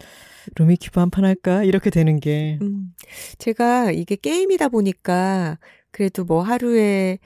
루미큐브 0.55 0.99
한 0.99 1.09
판 1.09 1.25
할까? 1.25 1.63
이렇게 1.63 1.89
되는 1.89 2.19
게. 2.19 2.57
음, 2.61 2.93
제가 3.39 3.91
이게 3.91 4.15
게임이다 4.15 4.69
보니까 4.69 5.57
그래도 5.91 6.23
뭐 6.23 6.41
하루에 6.41 7.19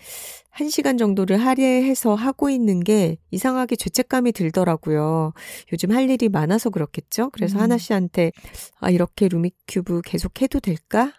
한 0.56 0.70
시간 0.70 0.98
정도를 0.98 1.36
할애해서 1.36 2.16
하고 2.16 2.50
있는 2.50 2.80
게 2.80 3.18
이상하게 3.30 3.76
죄책감이 3.76 4.32
들더라고요. 4.32 5.34
요즘 5.74 5.92
할 5.92 6.10
일이 6.10 6.30
많아서 6.30 6.70
그렇겠죠? 6.70 7.30
그래서 7.32 7.58
음. 7.58 7.64
하나 7.64 7.78
씨한테, 7.78 8.32
아, 8.80 8.90
이렇게 8.90 9.28
루미큐브 9.28 10.02
계속 10.06 10.42
해도 10.42 10.62
될까? 10.62 11.12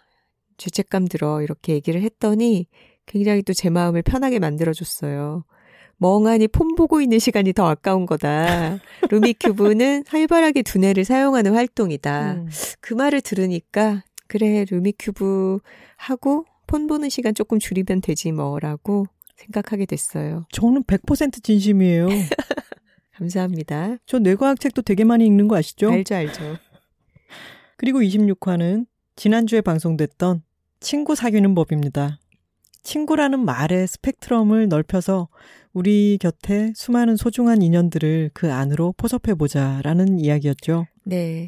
죄책감 0.57 1.07
들어. 1.07 1.43
이렇게 1.43 1.73
얘기를 1.73 2.01
했더니 2.01 2.65
굉장히 3.05 3.43
또 3.43 3.53
제 3.53 3.69
마음을 3.69 4.01
편하게 4.01 4.39
만들어줬어요. 4.39 5.43
멍하니 5.97 6.47
폰 6.47 6.73
보고 6.73 6.99
있는 6.99 7.19
시간이 7.19 7.53
더 7.53 7.67
아까운 7.67 8.07
거다. 8.07 8.79
루미큐브는 9.11 10.05
활발하게 10.09 10.63
두뇌를 10.63 11.05
사용하는 11.05 11.53
활동이다. 11.53 12.33
음. 12.33 12.49
그 12.81 12.95
말을 12.95 13.21
들으니까, 13.21 14.03
그래, 14.27 14.65
루미큐브 14.67 15.59
하고 15.95 16.45
폰 16.65 16.87
보는 16.87 17.09
시간 17.09 17.35
조금 17.35 17.59
줄이면 17.59 18.01
되지 18.01 18.31
뭐라고 18.31 19.05
생각하게 19.37 19.85
됐어요. 19.85 20.45
저는 20.51 20.83
100% 20.83 21.43
진심이에요. 21.43 22.07
감사합니다. 23.13 23.97
저 24.05 24.19
뇌과학 24.19 24.59
책도 24.59 24.83
되게 24.83 25.03
많이 25.03 25.25
읽는 25.25 25.47
거 25.47 25.57
아시죠? 25.57 25.89
알죠, 25.91 26.15
알죠. 26.15 26.57
그리고 27.77 27.99
26화는 27.99 28.85
지난주에 29.15 29.61
방송됐던 29.61 30.43
친구 30.79 31.15
사귀는 31.15 31.55
법입니다. 31.55 32.19
친구라는 32.83 33.43
말의 33.43 33.87
스펙트럼을 33.87 34.69
넓혀서 34.69 35.27
우리 35.73 36.17
곁에 36.19 36.73
수많은 36.75 37.17
소중한 37.17 37.61
인연들을 37.61 38.31
그 38.33 38.53
안으로 38.53 38.93
포섭해보자 38.97 39.81
라는 39.83 40.19
이야기였죠. 40.19 40.85
네. 41.03 41.47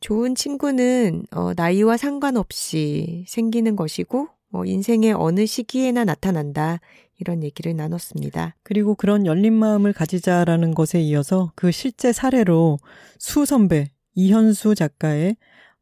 좋은 0.00 0.34
친구는 0.34 1.24
어, 1.30 1.52
나이와 1.54 1.96
상관없이 1.96 3.24
생기는 3.28 3.76
것이고 3.76 4.28
뭐 4.48 4.64
인생의 4.64 5.12
어느 5.12 5.46
시기에나 5.46 6.04
나타난다. 6.04 6.80
이런 7.20 7.42
얘기를 7.42 7.76
나눴습니다. 7.76 8.56
그리고 8.62 8.94
그런 8.94 9.26
열린 9.26 9.52
마음을 9.52 9.92
가지자라는 9.92 10.74
것에 10.74 11.00
이어서 11.00 11.52
그 11.54 11.70
실제 11.70 12.12
사례로 12.12 12.78
수 13.18 13.44
선배, 13.44 13.90
이현수 14.14 14.74
작가의 14.74 15.36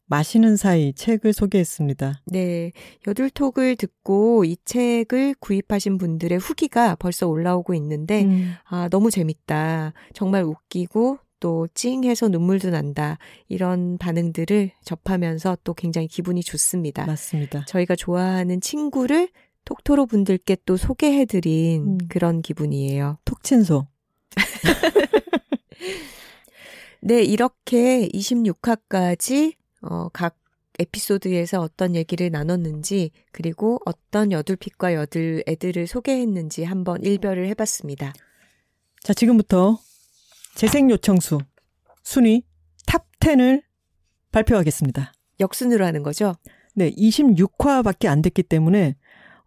마시는 0.06 0.56
사이 0.56 0.93
책을 0.94 1.32
소개했습니다. 1.32 2.23
네. 2.27 2.73
여둘톡을 3.06 3.77
듣고 3.77 4.44
이 4.44 4.56
책을 4.65 5.35
구입하신 5.39 5.98
분들의 5.98 6.39
후기가 6.39 6.97
벌써 6.97 7.28
올라오고 7.28 7.74
있는데, 7.74 8.24
음. 8.24 8.55
아, 8.65 8.89
너무 8.89 9.10
재밌다. 9.10 9.93
정말 10.15 10.44
웃기고 10.44 11.19
또 11.40 11.69
찡해서 11.74 12.28
눈물도 12.28 12.70
난다. 12.70 13.19
이런 13.48 13.98
반응들을 13.98 14.70
접하면서 14.82 15.59
또 15.62 15.74
굉장히 15.74 16.09
기분이 16.09 16.43
좋습니다. 16.43 17.06
맞습니다. 17.06 17.65
저희가 17.66 17.94
좋아하는 17.94 18.60
친구를 18.60 19.28
톡토로 19.69 20.07
분들께 20.07 20.57
또 20.65 20.78
소개해드린 20.78 21.82
음. 21.82 21.99
그런 22.09 22.40
기분이에요. 22.40 23.19
톡친소. 23.27 23.86
네, 27.03 27.23
이렇게 27.23 28.09
26화까지 28.09 29.57
어, 29.82 30.09
각 30.09 30.39
에피소드에서 30.78 31.61
어떤 31.61 31.97
얘기를 31.97 32.31
나눴는지 32.31 33.11
그리고 33.31 33.78
어떤 33.85 34.32
여둘pick과 34.33 34.95
여둘 34.95 35.45
ad를 35.47 35.87
소개했는지 35.86 36.65
한번 36.65 37.03
일별을 37.03 37.47
해봤습니다. 37.49 38.15
자, 39.03 39.12
지금부터 39.12 39.78
재생 40.55 40.90
요청수 40.90 41.40
순위 42.03 42.43
top 42.87 43.05
10을 43.20 43.61
발표하겠습니다. 44.32 45.12
역순으로 45.40 45.85
하는 45.85 46.03
거죠? 46.03 46.36
네, 46.74 46.90
26화밖에 46.93 48.07
안 48.07 48.23
됐기 48.23 48.45
때문에 48.45 48.97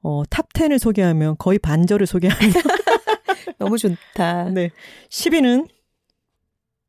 어, 0.02 0.24
top 0.30 0.50
10을 0.54 0.80
소개하면 0.80 1.36
거의 1.38 1.60
반절을 1.60 2.08
소개하는 2.08 2.40
너무 3.60 3.78
좋다. 3.78 4.50
네. 4.54 4.72
10위는 5.10 5.68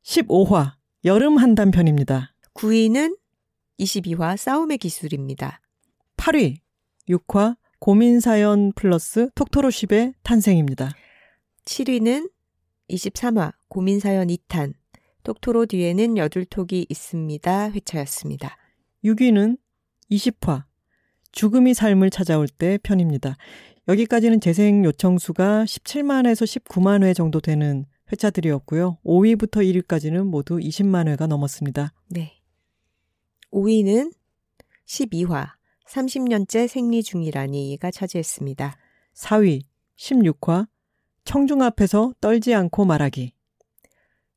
15화 0.05 0.72
여름 1.05 1.36
한단 1.36 1.70
편입니다. 1.70 2.34
9위는 2.55 3.16
22화 3.78 4.36
싸움의 4.36 4.78
기술입니다. 4.78 5.60
8위 6.16 6.56
6화 7.09 7.56
고민사연 7.78 8.72
플러스 8.74 9.28
톡토로십의 9.34 10.14
탄생입니다. 10.22 10.90
7위는 11.64 12.30
23화 12.89 13.52
고민사연 13.68 14.28
2탄 14.28 14.74
톡토로 15.24 15.66
뒤에는 15.66 16.16
여둘톡이 16.16 16.86
있습니다. 16.89 17.70
회차였습니다. 17.70 18.56
6위는 19.05 19.59
20화 20.10 20.64
죽음이 21.32 21.74
삶을 21.74 22.10
찾아올 22.10 22.46
때 22.46 22.78
편입니다. 22.82 23.36
여기까지는 23.88 24.40
재생 24.40 24.84
요청수가 24.84 25.64
17만에서 25.64 26.44
19만 26.44 27.02
회 27.02 27.14
정도 27.14 27.40
되는 27.40 27.86
회차들이었고요. 28.12 28.98
5위부터 29.04 29.62
1위까지는 29.62 30.24
모두 30.24 30.59
20만 30.59 31.09
회가 31.09 31.26
넘었습니다. 31.26 31.92
네. 32.09 32.38
5위는 33.50 34.12
12화 34.86 35.48
30년째 35.88 36.68
생리 36.68 37.02
중이라니가 37.02 37.90
차지했습니다. 37.90 38.76
4위 39.14 39.62
16화 39.96 40.68
청중 41.24 41.62
앞에서 41.62 42.12
떨지 42.20 42.54
않고 42.54 42.84
말하기. 42.84 43.32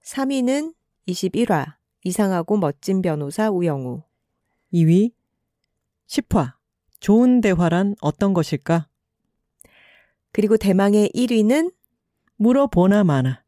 3위는 0.03 0.73
21화 1.07 1.75
이상하고 2.03 2.57
멋진 2.57 3.01
변호사 3.01 3.49
우영우. 3.49 4.03
2위 4.73 5.11
10화 6.07 6.53
좋은 7.05 7.39
대화란 7.39 7.93
어떤 8.01 8.33
것일까? 8.33 8.87
그리고 10.31 10.57
대망의 10.57 11.11
1위는 11.13 11.71
물어보나 12.37 13.03
마나. 13.03 13.43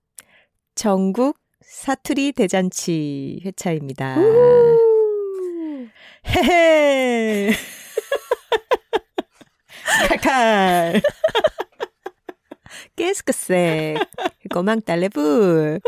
전국 0.76 1.40
사투리 1.62 2.34
대잔치 2.34 3.42
회차입니다. 3.44 4.18
헤헤. 6.28 7.50
칼칼. 10.08 11.02
깨스크색. 12.96 13.98
고망 14.54 14.82
딸레부. 14.82 15.80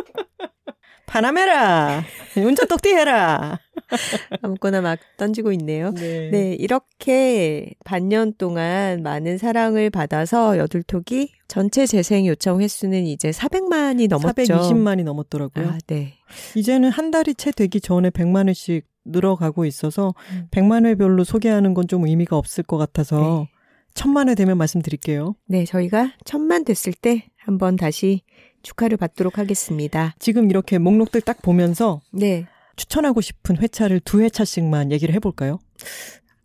파나메라. 1.05 2.03
운전 2.35 2.67
똑띠 2.67 2.95
해라. 2.95 3.59
아무거나 4.41 4.81
막 4.81 4.99
던지고 5.17 5.51
있네요. 5.53 5.91
네. 5.91 6.29
네. 6.31 6.53
이렇게 6.53 7.73
반년 7.83 8.33
동안 8.37 9.03
많은 9.03 9.37
사랑을 9.37 9.89
받아서 9.89 10.57
여둘톡이 10.57 11.31
전체 11.47 11.85
재생 11.85 12.25
요청 12.27 12.61
횟수는 12.61 13.05
이제 13.05 13.31
400만이 13.31 14.07
넘었죠. 14.07 14.33
420만이 14.33 15.03
넘었더라고요. 15.03 15.67
아, 15.67 15.77
네. 15.87 16.13
이제는 16.55 16.89
한 16.91 17.11
달이 17.11 17.35
채 17.35 17.51
되기 17.51 17.81
전에 17.81 18.09
100만 18.11 18.47
회씩 18.47 18.85
늘어가고 19.05 19.65
있어서 19.65 20.13
음. 20.31 20.47
100만 20.51 20.85
회별로 20.85 21.23
소개하는 21.23 21.73
건 21.73 21.87
좀 21.89 22.05
의미가 22.05 22.37
없을 22.37 22.63
것 22.63 22.77
같아서 22.77 23.47
네. 23.51 23.59
천만 23.95 24.29
회 24.29 24.35
되면 24.35 24.57
말씀드릴게요. 24.57 25.35
네, 25.47 25.65
저희가 25.65 26.13
천만 26.23 26.63
됐을 26.63 26.93
때 26.93 27.25
한번 27.37 27.75
다시 27.75 28.21
축하를 28.61 28.97
받도록 28.97 29.37
하겠습니다. 29.39 30.13
지금 30.19 30.49
이렇게 30.51 30.77
목록들 30.77 31.21
딱 31.21 31.41
보면서 31.41 32.01
네. 32.11 32.45
추천하고 32.79 33.19
싶은 33.19 33.57
회차를 33.57 33.99
두 33.99 34.21
회차씩만 34.21 34.91
얘기를 34.93 35.13
해볼까요? 35.15 35.59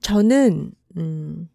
저는 0.00 0.72
음, 0.96 1.48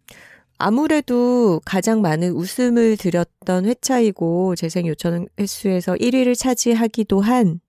아무래도 0.57 1.61
가장 1.65 2.01
많은 2.01 2.31
웃음을 2.31 2.95
드렸던 2.95 3.65
회차이고 3.65 4.55
재생 4.55 4.87
요청 4.87 5.27
횟수에서 5.37 5.93
1위를 5.95 6.37
차지하기도 6.37 7.19
한 7.19 7.59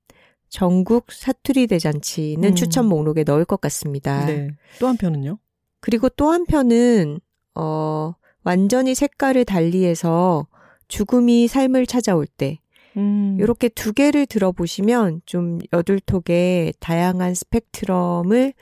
전국 0.48 1.06
사투리 1.10 1.66
대잔치는 1.66 2.50
음. 2.50 2.54
추천 2.54 2.86
목록에 2.86 3.24
넣을 3.24 3.44
것 3.44 3.60
같습니다. 3.60 4.26
네. 4.26 4.48
또 4.78 4.86
한편은요? 4.86 5.38
그리고 5.80 6.08
또 6.10 6.30
한편은 6.30 7.20
어 7.56 8.14
완전히 8.44 8.94
색깔을 8.94 9.44
달리해서 9.44 10.46
죽음이 10.88 11.48
삶을 11.48 11.86
찾아올 11.86 12.26
때 12.26 12.58
음. 12.96 13.36
이렇게 13.40 13.68
두 13.68 13.92
개를 13.92 14.26
들어보시면 14.26 15.22
좀 15.26 15.58
여둘톡의 15.72 16.74
다양한 16.80 17.34
스펙트럼을 17.34 18.52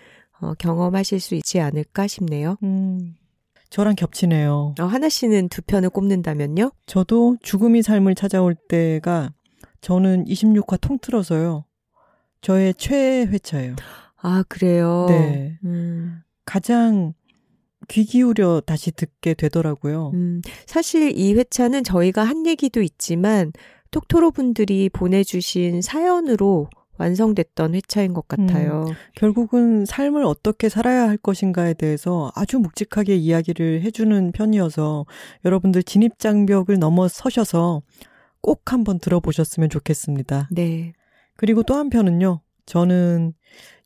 어, 0.41 0.55
경험하실 0.55 1.21
수 1.21 1.35
있지 1.35 1.61
않을까 1.61 2.07
싶네요. 2.07 2.57
음. 2.63 3.17
저랑 3.71 3.97
겹치네요. 3.97 4.75
어, 4.81 4.85
하나 4.85 5.09
씨는 5.09 5.49
두 5.49 5.63
편을 5.63 5.91
꼽는다면요? 5.91 6.71
저도 6.87 7.37
죽음이 7.43 7.83
삶을 7.83 8.15
찾아올 8.15 8.55
때가 8.55 9.33
저는 9.81 10.25
26화 10.25 10.81
통틀어서요. 10.81 11.65
저의 12.41 12.75
최애 12.75 13.27
회차예요. 13.27 13.77
아, 14.21 14.45
그래요? 14.49 15.07
네. 15.09 15.59
음. 15.65 16.23
가장 16.45 17.15
귀 17.89 18.05
기울여 18.05 18.63
다시 18.67 18.91
듣게 18.91 19.35
되더라고요. 19.35 20.11
음, 20.15 20.43
사실 20.67 21.17
이 21.17 21.35
회차는 21.35 21.85
저희가 21.85 22.23
한 22.25 22.47
얘기도 22.47 22.83
있지만 22.83 23.53
톡토로 23.91 24.31
분들이 24.31 24.89
보내주신 24.89 25.83
사연으로 25.83 26.69
완성됐던 26.99 27.75
회차인 27.75 28.13
것 28.13 28.27
같아요. 28.29 28.87
음, 28.89 28.95
결국은 29.15 29.85
삶을 29.85 30.25
어떻게 30.25 30.69
살아야 30.69 31.09
할 31.09 31.17
것인가에 31.17 31.75
대해서 31.75 32.33
아주 32.35 32.59
묵직하게 32.59 33.17
이야기를 33.17 33.83
해주는 33.83 34.33
편이어서 34.33 35.07
여러분들 35.45 35.85
진입장벽을 35.85 36.79
넘어서셔서 36.79 37.83
꼭 38.41 38.73
한번 38.73 38.99
들어보셨으면 38.99 39.71
좋겠습니다. 39.71 40.49
네. 40.51 40.93
그리고 41.37 41.63
또 41.63 41.75
한편은요, 41.77 42.41
저는 42.67 43.33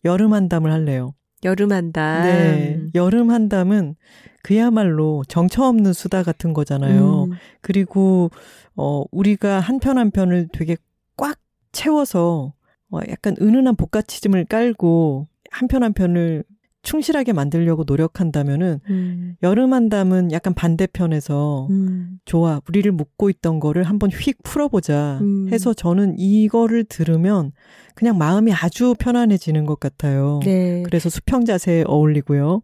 여름 0.05 0.33
한담을 0.33 0.73
할래요. 0.73 1.15
여름 1.45 1.73
한담. 1.73 2.23
네. 2.23 2.87
여름 2.95 3.31
한담은 3.31 3.97
그야말로 4.43 5.23
정처 5.29 5.65
없는 5.65 5.93
수다 5.93 6.23
같은 6.23 6.53
거잖아요. 6.53 7.25
음. 7.25 7.31
그리고 7.61 8.31
어 8.77 9.05
우리가 9.13 9.61
한 9.61 9.79
편 9.79 9.99
한 9.99 10.11
편을 10.11 10.49
되게 10.53 10.77
꽉 11.17 11.39
채워서 11.73 12.53
어 12.91 12.99
약간 13.09 13.35
은은한 13.41 13.77
볶아치즘을 13.77 14.45
깔고 14.47 15.29
한 15.51 15.69
편 15.69 15.83
한 15.83 15.93
편을 15.93 16.45
충실하게 16.83 17.33
만들려고 17.33 17.85
노력한다면은 17.87 18.81
음. 18.91 19.37
여름 19.43 19.73
한담은 19.73 20.33
약간 20.33 20.53
반대편에서 20.55 21.69
음. 21.71 22.19
좋아 22.25 22.61
우리를 22.69 22.91
묶고 22.91 23.31
있던 23.31 23.61
거를 23.61 23.85
한번 23.85 24.11
휙 24.11 24.43
풀어보자 24.43 25.19
음. 25.21 25.49
해서 25.53 25.73
저는 25.75 26.17
이거를 26.19 26.85
들으면 26.85 27.53
그냥 27.95 28.19
마음이 28.19 28.53
아주 28.53 28.95
편안해지는 28.99 29.65
것 29.65 29.79
같아요. 29.81 30.41
네. 30.45 30.83
그래서 30.85 31.09
수평 31.09 31.45
자세에 31.45 31.85
어울리고요. 31.87 32.63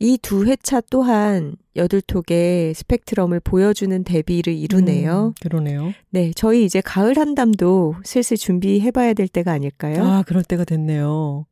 이 0.00 0.16
두 0.22 0.46
회차 0.46 0.80
또한 0.90 1.56
여둘톡의 1.74 2.74
스펙트럼을 2.74 3.40
보여주는 3.40 4.04
데뷔를 4.04 4.52
이루네요. 4.54 5.28
음, 5.28 5.32
그러네요. 5.40 5.92
네, 6.10 6.32
저희 6.36 6.64
이제 6.64 6.80
가을 6.80 7.18
한담도 7.18 7.96
슬슬 8.04 8.36
준비해봐야 8.36 9.14
될 9.14 9.26
때가 9.26 9.52
아닐까요? 9.52 10.04
아, 10.04 10.22
그럴 10.22 10.44
때가 10.44 10.64
됐네요. 10.64 11.46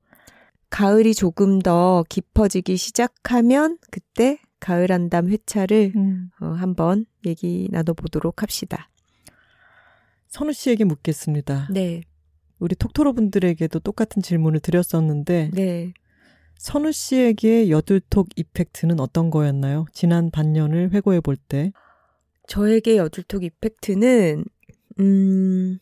가을이 0.76 1.14
조금 1.14 1.58
더 1.58 2.04
깊어지기 2.10 2.76
시작하면 2.76 3.78
그때 3.90 4.38
가을 4.60 4.92
한담 4.92 5.30
회차를 5.30 5.92
음. 5.96 6.28
어, 6.38 6.48
한번 6.48 7.06
얘기 7.24 7.66
나눠보도록 7.70 8.42
합시다. 8.42 8.90
선우 10.28 10.52
씨에게 10.52 10.84
묻겠습니다. 10.84 11.68
네. 11.72 12.02
우리 12.58 12.74
톡토로 12.74 13.14
분들에게도 13.14 13.78
똑같은 13.80 14.20
질문을 14.20 14.60
드렸었는데, 14.60 15.50
네. 15.54 15.94
선우 16.58 16.92
씨에게 16.92 17.70
여둘톡 17.70 18.28
이펙트는 18.36 19.00
어떤 19.00 19.30
거였나요? 19.30 19.86
지난 19.94 20.30
반년을 20.30 20.92
회고해 20.92 21.20
볼 21.20 21.38
때. 21.38 21.72
저에게 22.48 22.98
여둘톡 22.98 23.44
이펙트는, 23.44 24.44
음, 25.00 25.78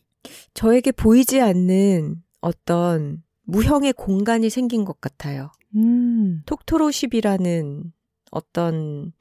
저에게 0.53 0.93
보이지 0.93 1.41
않는 1.41 2.23
어떤 2.39 3.24
무형의 3.45 3.93
공간이 3.93 4.49
생긴 4.49 4.85
것 4.85 4.99
같아요. 4.99 5.51
음. 5.75 6.41
톡토로십이라는 6.45 7.91
어떤 8.31 9.11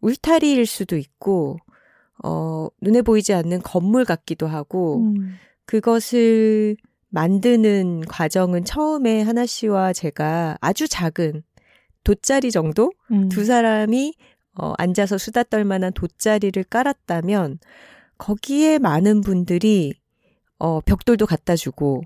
울타리일 0.00 0.66
수도 0.66 0.96
있고, 0.96 1.58
어, 2.24 2.68
눈에 2.80 3.02
보이지 3.02 3.32
않는 3.34 3.62
건물 3.62 4.04
같기도 4.04 4.46
하고, 4.46 5.00
음. 5.00 5.34
그것을 5.64 6.76
만드는 7.08 8.02
과정은 8.08 8.64
처음에 8.64 9.22
하나 9.22 9.46
씨와 9.46 9.92
제가 9.92 10.56
아주 10.60 10.88
작은 10.88 11.42
돗자리 12.04 12.50
정도? 12.50 12.92
음. 13.10 13.28
두 13.28 13.44
사람이 13.44 14.14
어, 14.54 14.74
앉아서 14.76 15.16
수다 15.16 15.44
떨 15.44 15.64
만한 15.64 15.92
돗자리를 15.94 16.62
깔았다면, 16.64 17.58
거기에 18.18 18.78
많은 18.78 19.22
분들이 19.22 19.94
어, 20.58 20.80
벽돌도 20.80 21.26
갖다 21.26 21.56
주고, 21.56 22.02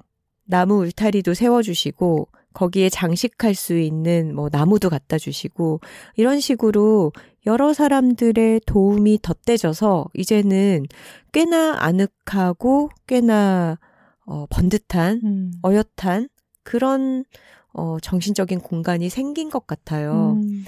나무 0.47 0.85
울타리도 0.85 1.35
세워주시고, 1.35 2.29
거기에 2.57 2.89
장식할 2.89 3.55
수 3.55 3.79
있는 3.79 4.35
뭐 4.35 4.49
나무도 4.51 4.89
갖다 4.89 5.19
주시고 5.19 5.81
이런 6.17 6.41
식으로 6.41 7.13
여러 7.45 7.75
사람들의 7.75 8.63
도움이 8.65 9.19
덧대져서 9.21 10.07
이제는 10.15 10.87
꽤나 11.33 11.77
아늑하고 11.79 12.89
꽤나 13.07 13.79
어 14.25 14.47
번듯한 14.49 15.21
음. 15.23 15.53
어엿한 15.63 16.31
그런 16.63 17.27
어 17.75 17.99
정신적인 18.01 18.61
공간이 18.61 19.11
생긴 19.11 19.51
것 19.51 19.67
같아요. 19.67 20.39
음. 20.43 20.65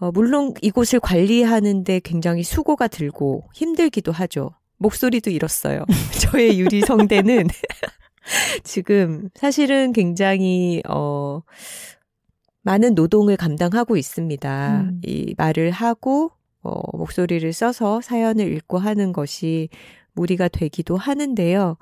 어 0.00 0.10
물론 0.10 0.54
이곳을 0.60 0.98
관리하는데 0.98 2.00
굉장히 2.00 2.42
수고가 2.42 2.88
들고 2.88 3.44
힘들기도 3.54 4.10
하죠. 4.10 4.50
목소리도 4.78 5.30
잃었어요. 5.30 5.84
저의 6.20 6.58
유리 6.58 6.80
성대는 6.80 7.46
지금 8.64 9.28
사실은 9.34 9.92
굉장히 9.92 10.82
어 10.88 11.42
많은 12.62 12.94
노동을 12.94 13.36
감당하고 13.36 13.96
있습니다. 13.96 14.80
음. 14.82 15.00
이 15.04 15.34
말을 15.36 15.70
하고 15.70 16.30
어 16.62 16.96
목소리를 16.96 17.52
써서 17.52 18.00
사연을 18.00 18.52
읽고 18.52 18.78
하는 18.78 19.12
것이 19.12 19.68
무리가 20.12 20.48
되기도 20.48 20.96
하는데요. 20.96 21.76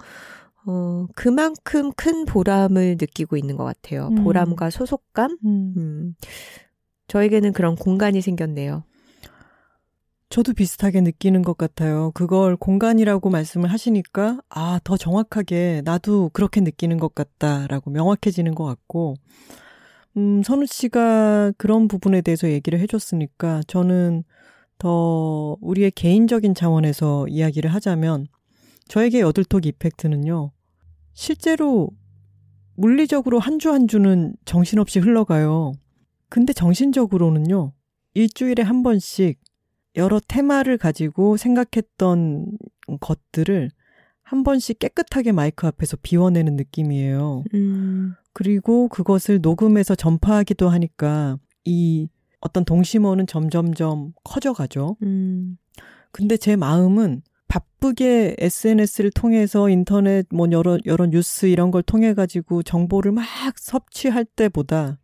어 0.67 1.07
그만큼 1.15 1.93
큰 1.93 2.25
보람을 2.25 2.97
느끼고 3.01 3.37
있는 3.37 3.57
것 3.57 3.65
같아요. 3.65 4.09
음. 4.09 4.25
보람과 4.25 4.71
소속감. 4.71 5.39
음. 5.45 5.75
음. 5.77 6.15
저에게는 7.09 7.53
그런 7.53 7.75
공간이 7.77 8.21
생겼네요. 8.21 8.85
저도 10.31 10.53
비슷하게 10.53 11.01
느끼는 11.01 11.43
것 11.43 11.59
같아요. 11.59 12.13
그걸 12.15 12.57
공간이라고 12.57 13.31
말씀을 13.31 13.69
하시니까, 13.73 14.41
아, 14.49 14.79
더 14.85 14.97
정확하게 14.97 15.83
나도 15.85 16.31
그렇게 16.33 16.61
느끼는 16.61 16.99
것 16.99 17.17
같다라고 17.17 17.91
명확해지는 17.91 18.55
것 18.55 18.65
같고, 18.65 19.17
음, 20.17 20.45
선우 20.45 20.67
씨가 20.67 21.55
그런 21.59 21.89
부분에 21.89 22.21
대해서 22.21 22.49
얘기를 22.49 22.79
해줬으니까, 22.79 23.63
저는 23.67 24.23
더 24.79 25.57
우리의 25.61 25.91
개인적인 25.91 26.55
차원에서 26.55 27.27
이야기를 27.27 27.75
하자면, 27.75 28.29
저에게 28.87 29.21
여들톡 29.23 29.67
이펙트는요, 29.67 30.53
실제로 31.13 31.91
물리적으로 32.77 33.41
한 33.41 33.59
주한 33.59 33.89
주는 33.89 34.33
정신없이 34.45 35.01
흘러가요. 35.01 35.73
근데 36.29 36.53
정신적으로는요, 36.53 37.73
일주일에 38.15 38.63
한 38.63 38.85
번씩 38.85 39.41
여러 39.97 40.21
테마를 40.21 40.79
가지고 40.79 41.37
생각했던 41.37 42.47
것들을 43.01 43.71
한 44.23 44.45
번씩 44.45 44.79
깨끗하게 44.79 45.33
마이크 45.33 45.67
앞에서 45.67 45.97
비워내는 46.03 46.57
느낌이에요. 46.57 47.45
음. 47.55 48.15
그리고 48.33 48.89
그것을 48.89 49.41
녹음해서 49.41 49.97
전파하기도 49.97 50.69
하니까 50.69 51.37
이 51.65 52.09
어떤 52.41 52.65
동심원은 52.65 53.27
점점점 53.27 54.13
커져가죠. 54.25 54.97
음. 55.03 55.59
근데 56.13 56.37
제 56.37 56.57
마음은 56.57 57.23
바쁘게 57.49 58.37
SNS를 58.39 59.11
통해서 59.11 59.69
인터넷 59.69 60.27
뭐 60.33 60.47
여러 60.53 60.79
여러 60.87 61.07
뉴스 61.07 61.47
이런 61.47 61.73
걸 61.73 61.83
통해 61.83 62.15
가지고 62.15 62.63
정보를 62.63 63.11
막 63.11 63.25
섭취할 63.57 64.25
때보다 64.25 64.99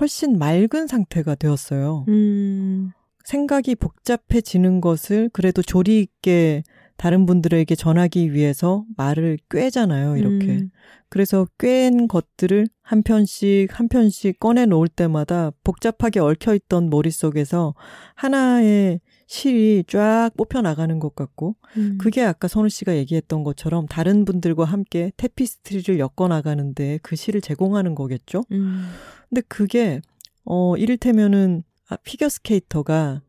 훨씬 0.00 0.38
맑은 0.38 0.86
상태가 0.86 1.34
되었어요. 1.34 2.06
음. 2.08 2.92
생각이 3.26 3.74
복잡해지는 3.74 4.80
것을 4.80 5.28
그래도 5.32 5.60
조리 5.60 6.00
있게 6.00 6.62
다른 6.96 7.26
분들에게 7.26 7.74
전하기 7.74 8.32
위해서 8.32 8.84
말을 8.96 9.38
꿰잖아요, 9.50 10.16
이렇게. 10.16 10.46
음. 10.46 10.70
그래서 11.08 11.46
꿰인 11.58 12.06
것들을 12.06 12.68
한 12.82 13.02
편씩 13.02 13.78
한 13.78 13.88
편씩 13.88 14.38
꺼내 14.38 14.64
놓을 14.64 14.86
때마다 14.88 15.50
복잡하게 15.64 16.20
얽혀 16.20 16.54
있던 16.54 16.88
머릿속에서 16.88 17.74
하나의 18.14 19.00
실이 19.26 19.84
쫙 19.88 20.30
뽑혀 20.36 20.62
나가는 20.62 20.96
것 21.00 21.16
같고 21.16 21.56
음. 21.76 21.98
그게 22.00 22.22
아까 22.22 22.46
선우 22.46 22.68
씨가 22.68 22.96
얘기했던 22.96 23.42
것처럼 23.42 23.86
다른 23.86 24.24
분들과 24.24 24.64
함께 24.64 25.10
테피스트리를 25.16 25.98
엮어 25.98 26.28
나가는데 26.28 27.00
그 27.02 27.16
실을 27.16 27.40
제공하는 27.40 27.96
거겠죠. 27.96 28.44
음. 28.52 28.88
근데 29.28 29.42
그게 29.48 30.00
어 30.44 30.76
이를테면은 30.76 31.64
아, 31.88 31.96
피겨 31.96 32.28
스케이터가 32.28 33.22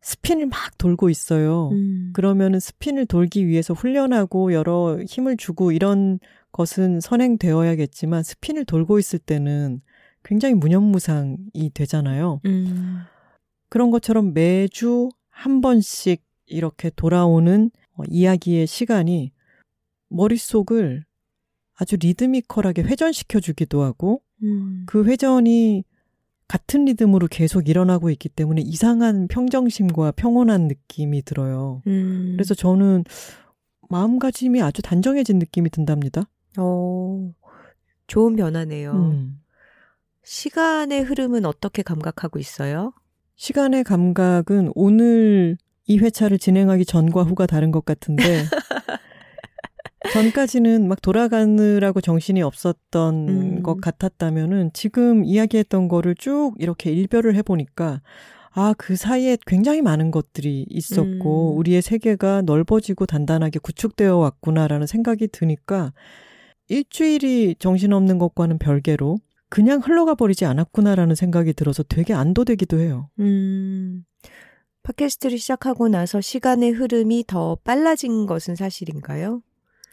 스핀을 0.00 0.46
막 0.46 0.76
돌고 0.76 1.08
있어요. 1.08 1.70
음. 1.70 2.10
그러면은 2.12 2.60
스핀을 2.60 3.06
돌기 3.06 3.46
위해서 3.46 3.72
훈련하고 3.72 4.52
여러 4.52 4.98
힘을 5.08 5.36
주고 5.36 5.72
이런 5.72 6.18
것은 6.52 7.00
선행되어야겠지만 7.00 8.22
스핀을 8.22 8.66
돌고 8.66 8.98
있을 8.98 9.18
때는 9.18 9.80
굉장히 10.22 10.54
무념무상이 10.54 11.70
되잖아요. 11.72 12.40
음. 12.44 13.00
그런 13.68 13.90
것처럼 13.90 14.34
매주 14.34 15.08
한 15.30 15.60
번씩 15.60 16.22
이렇게 16.46 16.90
돌아오는 16.90 17.70
어, 17.94 18.02
이야기의 18.08 18.66
시간이 18.66 19.32
머릿속을 20.08 21.04
아주 21.74 21.96
리드미컬하게 21.96 22.82
회전시켜 22.82 23.40
주기도 23.40 23.82
하고 23.82 24.22
음. 24.42 24.84
그 24.86 25.04
회전이 25.04 25.84
같은 26.46 26.84
리듬으로 26.84 27.26
계속 27.28 27.68
일어나고 27.68 28.10
있기 28.10 28.28
때문에 28.28 28.62
이상한 28.62 29.28
평정심과 29.28 30.12
평온한 30.12 30.68
느낌이 30.68 31.22
들어요. 31.22 31.82
음. 31.86 32.32
그래서 32.34 32.54
저는 32.54 33.04
마음가짐이 33.88 34.62
아주 34.62 34.82
단정해진 34.82 35.38
느낌이 35.38 35.70
든답니다. 35.70 36.28
어, 36.58 37.32
좋은 38.06 38.36
변화네요. 38.36 38.92
음. 38.92 39.40
시간의 40.22 41.02
흐름은 41.02 41.44
어떻게 41.44 41.82
감각하고 41.82 42.38
있어요? 42.38 42.92
시간의 43.36 43.84
감각은 43.84 44.72
오늘 44.74 45.56
이 45.86 45.98
회차를 45.98 46.38
진행하기 46.38 46.86
전과 46.86 47.24
후가 47.24 47.46
다른 47.46 47.70
것 47.70 47.84
같은데 47.84 48.22
전까지는 50.12 50.88
막 50.88 51.00
돌아가느라고 51.00 52.00
정신이 52.00 52.42
없었던 52.42 53.28
음. 53.28 53.62
것 53.62 53.80
같았다면은 53.80 54.70
지금 54.72 55.24
이야기했던 55.24 55.88
거를 55.88 56.14
쭉 56.14 56.54
이렇게 56.58 56.92
일별을 56.92 57.34
해보니까 57.36 58.00
아, 58.56 58.72
그 58.78 58.94
사이에 58.94 59.36
굉장히 59.46 59.82
많은 59.82 60.12
것들이 60.12 60.64
있었고, 60.68 61.54
음. 61.54 61.58
우리의 61.58 61.82
세계가 61.82 62.42
넓어지고 62.42 63.04
단단하게 63.04 63.58
구축되어 63.58 64.16
왔구나라는 64.16 64.86
생각이 64.86 65.26
드니까, 65.26 65.92
일주일이 66.68 67.56
정신없는 67.58 68.18
것과는 68.18 68.58
별개로, 68.58 69.16
그냥 69.48 69.80
흘러가 69.80 70.14
버리지 70.14 70.44
않았구나라는 70.44 71.16
생각이 71.16 71.52
들어서 71.52 71.82
되게 71.82 72.14
안도되기도 72.14 72.78
해요. 72.78 73.10
음. 73.18 74.04
팟캐스트를 74.84 75.38
시작하고 75.38 75.88
나서 75.88 76.20
시간의 76.20 76.72
흐름이 76.72 77.24
더 77.26 77.56
빨라진 77.64 78.26
것은 78.26 78.54
사실인가요? 78.54 79.42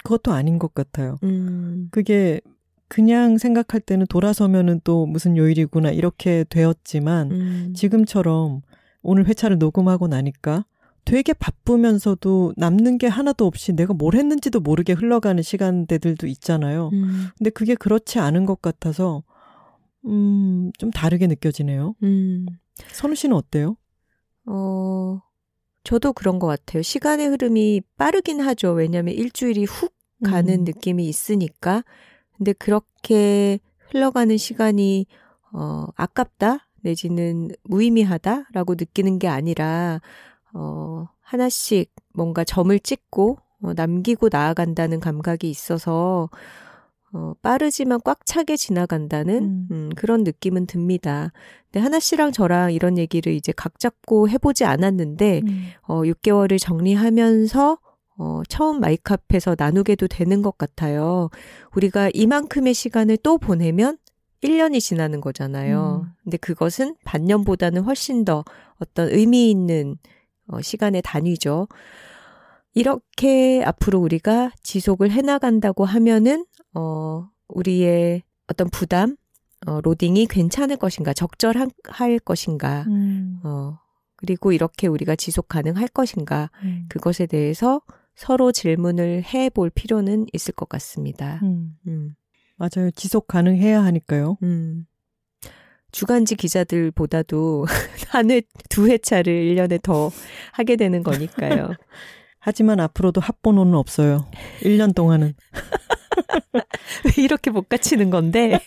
그것도 0.04 0.32
아닌 0.32 0.60
것 0.60 0.74
같아요. 0.74 1.18
음. 1.24 1.88
그게 1.92 2.42
그냥 2.88 3.38
생각할 3.38 3.80
때는 3.80 4.06
돌아서면은 4.08 4.82
또 4.84 5.06
무슨 5.06 5.38
요일이구나 5.38 5.92
이렇게 5.92 6.44
되었지만 6.50 7.32
음. 7.32 7.74
지금처럼 7.76 8.62
오늘 9.02 9.28
회차를 9.28 9.58
녹음하고 9.58 10.08
나니까 10.08 10.66
되게 11.06 11.34
바쁘면서도 11.34 12.54
남는 12.58 12.98
게 12.98 13.08
하나도 13.08 13.48
없이 13.48 13.74
내가 13.74 13.94
뭘 13.94 14.16
했는지도 14.16 14.60
모르게 14.60 14.94
흘러가는 14.94 15.42
시간대들도 15.42 16.28
있잖아요. 16.28 16.90
음. 16.94 17.28
근데 17.38 17.50
그게 17.50 17.76
그렇지 17.76 18.20
않은 18.20 18.46
것 18.46 18.62
같아서 18.62 19.24
음, 20.06 20.72
좀 20.78 20.92
다르게 20.92 21.28
느껴지네요. 21.28 21.96
음. 22.04 22.46
선우 22.92 23.16
씨는 23.16 23.36
어때요? 23.36 23.78
어, 24.48 25.20
저도 25.84 26.14
그런 26.14 26.40
것 26.40 26.48
같아요. 26.48 26.82
시간의 26.82 27.28
흐름이 27.28 27.82
빠르긴 27.98 28.40
하죠. 28.42 28.72
왜냐하면 28.74 29.16
일주일이 29.16 29.66
훅 29.66 29.94
가는 30.24 30.54
음. 30.54 30.64
느낌이 30.64 31.08
있으니까. 31.08 31.84
근데 32.38 32.54
그렇게 32.54 33.60
흘러가는 33.90 34.36
시간이 34.38 35.06
어, 35.54 35.88
아깝다 35.96 36.68
내지는 36.82 37.50
무의미하다라고 37.64 38.76
느끼는 38.76 39.20
게 39.20 39.28
아니라 39.28 40.02
어, 40.54 41.08
하나씩 41.22 41.92
뭔가 42.14 42.44
점을 42.44 42.78
찍고 42.80 43.38
어, 43.64 43.74
남기고 43.74 44.30
나아간다는 44.32 45.00
감각이 45.00 45.50
있어서 45.50 46.30
어, 47.14 47.34
빠르지만 47.42 48.00
꽉 48.04 48.26
차게 48.26 48.56
지나간다는 48.56 49.44
음. 49.44 49.68
음, 49.72 49.90
그런 49.96 50.24
느낌은 50.24 50.66
듭니다. 50.66 51.32
근데 51.66 51.84
하나 51.84 52.00
씨랑 52.00 52.32
저랑 52.32 52.74
이런 52.74 52.98
얘기를 52.98 53.34
이제 53.34 53.52
각 53.56 53.80
잡고 53.80 54.30
해보지 54.30 54.64
않았는데 54.64 55.42
음. 55.44 55.68
어, 55.84 56.02
6개월을 56.02 56.60
정리하면서 56.60 57.78
어, 58.18 58.42
처음 58.48 58.80
마이크 58.80 59.14
앞에서 59.14 59.56
나누게도 59.58 60.08
되는 60.08 60.42
것 60.42 60.58
같아요. 60.58 61.30
우리가 61.76 62.12
이만큼의 62.14 62.74
시간을 62.74 63.18
또 63.18 63.38
보내면 63.38 63.98
1년이 64.44 64.80
지나는 64.80 65.22
거잖아요. 65.22 66.04
음. 66.06 66.12
근데 66.24 66.38
그것은 66.38 66.96
반년보다는 67.04 67.84
훨씬 67.84 68.26
더 68.26 68.44
어떤 68.80 69.10
의미 69.10 69.50
있는 69.50 69.98
어, 70.48 70.62
시간의 70.62 71.02
단위죠. 71.04 71.68
이렇게 72.74 73.64
앞으로 73.66 74.00
우리가 74.00 74.52
지속을 74.64 75.12
해나간다고 75.12 75.84
하면은, 75.84 76.46
어, 76.74 77.28
우리의 77.50 78.24
어떤 78.48 78.70
부담, 78.70 79.16
어, 79.68 79.80
로딩이 79.82 80.28
괜찮을 80.28 80.78
것인가, 80.78 81.14
적절할 81.14 82.20
것인가, 82.24 82.86
음. 82.88 83.40
어, 83.44 83.78
그리고 84.16 84.52
이렇게 84.52 84.88
우리가 84.88 85.16
지속 85.16 85.48
가능할 85.48 85.88
것인가, 85.90 86.50
음. 86.64 86.86
그것에 86.90 87.26
대해서 87.26 87.82
서로 88.16 88.52
질문을 88.52 89.24
해 89.24 89.50
볼 89.50 89.70
필요는 89.70 90.28
있을 90.34 90.54
것 90.54 90.70
같습니다. 90.70 91.40
음. 91.44 91.76
음. 91.88 92.16
맞아요. 92.58 92.92
지속 92.92 93.28
가능해야 93.28 93.84
하니까요. 93.84 94.38
음. 94.44 94.86
주간지 95.92 96.36
기자들보다도 96.36 97.66
한 98.10 98.32
회, 98.32 98.42
두 98.70 98.88
회차를 98.88 99.34
1년에 99.56 99.82
더 99.82 100.10
하게 100.54 100.76
되는 100.76 101.04
거니까요. 101.04 101.72
하지만 102.40 102.80
앞으로도 102.80 103.20
합번호는 103.22 103.74
없어요. 103.76 104.30
1년 104.62 104.96
동안은. 104.96 105.34
왜 106.54 107.24
이렇게 107.24 107.52
못 107.52 107.70
갖추는 107.70 108.10
건데? 108.10 108.60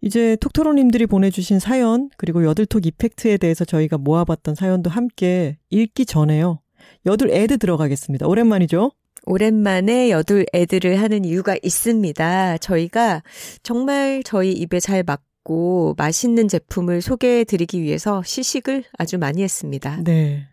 이제 0.00 0.36
톡토로님들이 0.36 1.06
보내주신 1.06 1.58
사연, 1.58 2.10
그리고 2.16 2.44
여들톡 2.44 2.86
이펙트에 2.86 3.38
대해서 3.38 3.64
저희가 3.64 3.98
모아봤던 3.98 4.54
사연도 4.54 4.90
함께 4.90 5.58
읽기 5.70 6.06
전에요. 6.06 6.60
여들 7.06 7.30
애드 7.30 7.58
들어가겠습니다. 7.58 8.26
오랜만이죠? 8.26 8.92
오랜만에 9.24 10.10
여둘 10.10 10.46
애들을 10.54 11.00
하는 11.00 11.24
이유가 11.24 11.56
있습니다. 11.60 12.58
저희가 12.58 13.22
정말 13.64 14.22
저희 14.24 14.52
입에 14.52 14.78
잘 14.78 15.02
맞고 15.02 15.94
맛있는 15.98 16.46
제품을 16.46 17.02
소개해 17.02 17.42
드리기 17.44 17.82
위해서 17.82 18.22
시식을 18.22 18.84
아주 18.96 19.18
많이 19.18 19.42
했습니다. 19.42 20.00
네. 20.04 20.46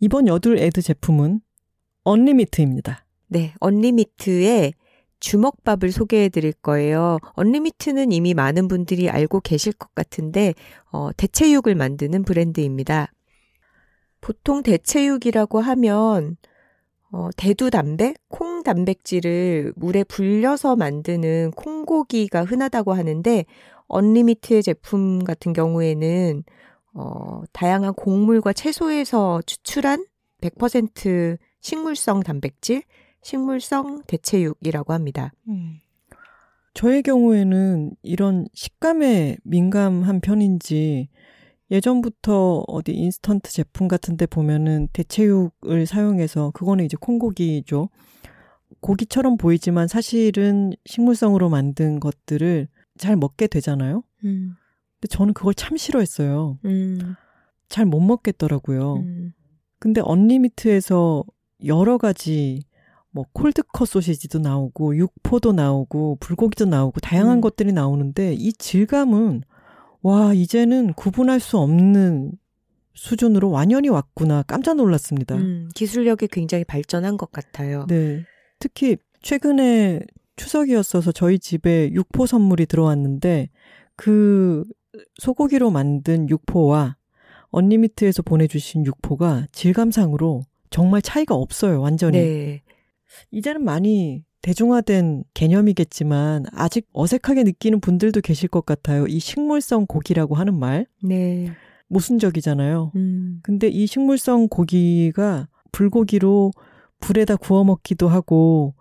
이번 0.00 0.26
여둘 0.26 0.58
애드 0.58 0.82
제품은 0.82 1.40
언리미트입니다. 2.04 3.06
네, 3.28 3.54
언리미트의 3.60 4.74
주먹밥을 5.20 5.90
소개해 5.90 6.28
드릴 6.28 6.52
거예요. 6.52 7.18
언리미트는 7.34 8.12
이미 8.12 8.34
많은 8.34 8.68
분들이 8.68 9.10
알고 9.10 9.40
계실 9.40 9.72
것 9.72 9.94
같은데, 9.94 10.54
어, 10.90 11.10
대체육을 11.16 11.74
만드는 11.74 12.24
브랜드입니다. 12.24 13.12
보통 14.20 14.62
대체육이라고 14.62 15.60
하면, 15.60 16.36
어, 17.10 17.30
대두 17.36 17.70
단백, 17.70 18.16
콩 18.28 18.62
단백질을 18.62 19.72
물에 19.76 20.04
불려서 20.04 20.76
만드는 20.76 21.52
콩고기가 21.52 22.44
흔하다고 22.44 22.92
하는데, 22.92 23.44
언리미트의 23.88 24.62
제품 24.62 25.24
같은 25.24 25.52
경우에는 25.52 26.44
어, 26.94 27.42
다양한 27.52 27.94
곡물과 27.94 28.52
채소에서 28.52 29.40
추출한 29.46 30.04
100% 30.40 31.38
식물성 31.60 32.20
단백질, 32.20 32.82
식물성 33.28 34.04
대체육이라고 34.06 34.94
합니다. 34.94 35.32
음. 35.48 35.80
저의 36.72 37.02
경우에는 37.02 37.90
이런 38.02 38.46
식감에 38.54 39.36
민감한 39.44 40.20
편인지 40.20 41.10
예전부터 41.70 42.64
어디 42.66 42.92
인스턴트 42.92 43.52
제품 43.52 43.86
같은 43.86 44.16
데 44.16 44.24
보면은 44.24 44.88
대체육을 44.94 45.84
사용해서 45.84 46.52
그거는 46.52 46.86
이제 46.86 46.96
콩고기죠. 46.98 47.90
고기처럼 48.80 49.36
보이지만 49.36 49.88
사실은 49.88 50.72
식물성으로 50.86 51.50
만든 51.50 52.00
것들을 52.00 52.66
잘 52.96 53.16
먹게 53.16 53.46
되잖아요. 53.46 54.04
음. 54.24 54.54
근데 54.98 55.08
저는 55.10 55.34
그걸 55.34 55.52
참 55.52 55.76
싫어했어요. 55.76 56.58
음. 56.64 57.14
잘못 57.68 58.00
먹겠더라고요. 58.00 58.94
음. 58.94 59.32
근데 59.78 60.00
언리미트에서 60.02 61.24
여러 61.66 61.98
가지 61.98 62.62
뭐 63.10 63.24
콜드컷 63.32 63.88
소시지도 63.88 64.38
나오고 64.38 64.96
육포도 64.96 65.52
나오고 65.52 66.18
불고기도 66.20 66.66
나오고 66.66 67.00
다양한 67.00 67.38
음. 67.38 67.40
것들이 67.40 67.72
나오는데 67.72 68.34
이 68.34 68.52
질감은 68.52 69.42
와 70.02 70.34
이제는 70.34 70.92
구분할 70.94 71.40
수 71.40 71.58
없는 71.58 72.32
수준으로 72.94 73.50
완연히 73.50 73.88
왔구나 73.88 74.42
깜짝 74.42 74.74
놀랐습니다. 74.74 75.36
음, 75.36 75.68
기술력이 75.74 76.28
굉장히 76.28 76.64
발전한 76.64 77.16
것 77.16 77.30
같아요. 77.30 77.86
네. 77.88 78.24
특히 78.58 78.96
최근에 79.22 80.00
추석이었어서 80.36 81.12
저희 81.12 81.38
집에 81.38 81.90
육포 81.92 82.26
선물이 82.26 82.66
들어왔는데 82.66 83.50
그 83.96 84.64
소고기로 85.20 85.70
만든 85.70 86.28
육포와 86.28 86.96
언리미트에서 87.50 88.22
보내주신 88.22 88.84
육포가 88.86 89.46
질감상으로 89.52 90.42
정말 90.70 91.02
차이가 91.02 91.34
없어요, 91.34 91.80
완전히. 91.80 92.18
네. 92.18 92.62
이제는 93.30 93.64
많이 93.64 94.24
대중화된 94.42 95.24
개념이겠지만 95.34 96.46
아직 96.52 96.88
어색하게 96.92 97.42
느끼는 97.44 97.80
분들도 97.80 98.20
계실 98.20 98.48
것 98.48 98.64
같아요. 98.64 99.06
이 99.06 99.18
식물성 99.18 99.86
고기라고 99.86 100.34
하는 100.36 100.58
말. 100.58 100.86
네. 101.02 101.52
모순적이잖아요. 101.88 102.92
음. 102.96 103.40
근데 103.42 103.68
이 103.68 103.86
식물성 103.86 104.48
고기가 104.48 105.48
불고기로 105.72 106.52
불에다 107.00 107.36
구워 107.36 107.64
먹기도 107.64 108.08
하고 108.08 108.74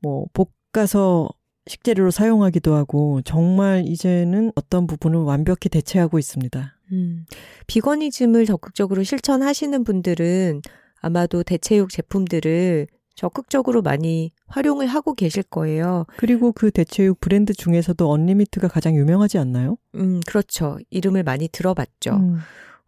뭐 0.00 0.26
볶아서 0.72 1.28
식재료로 1.66 2.10
사용하기도 2.10 2.74
하고 2.74 3.20
정말 3.22 3.84
이제는 3.86 4.52
어떤 4.54 4.86
부분을 4.86 5.20
완벽히 5.20 5.68
대체하고 5.68 6.18
있습니다. 6.18 6.78
음, 6.92 7.24
비건이즘을 7.66 8.44
적극적으로 8.44 9.02
실천하시는 9.02 9.82
분들은 9.84 10.60
아마도 11.00 11.42
대체육 11.42 11.88
제품들을 11.90 12.86
적극적으로 13.14 13.82
많이 13.82 14.32
활용을 14.46 14.86
하고 14.86 15.14
계실 15.14 15.42
거예요. 15.42 16.04
그리고 16.16 16.52
그 16.52 16.70
대체육 16.70 17.20
브랜드 17.20 17.54
중에서도 17.54 18.08
언리미트가 18.10 18.68
가장 18.68 18.96
유명하지 18.96 19.38
않나요? 19.38 19.76
음, 19.94 20.20
그렇죠. 20.26 20.78
이름을 20.90 21.22
많이 21.22 21.48
들어봤죠. 21.48 22.16
음. 22.16 22.38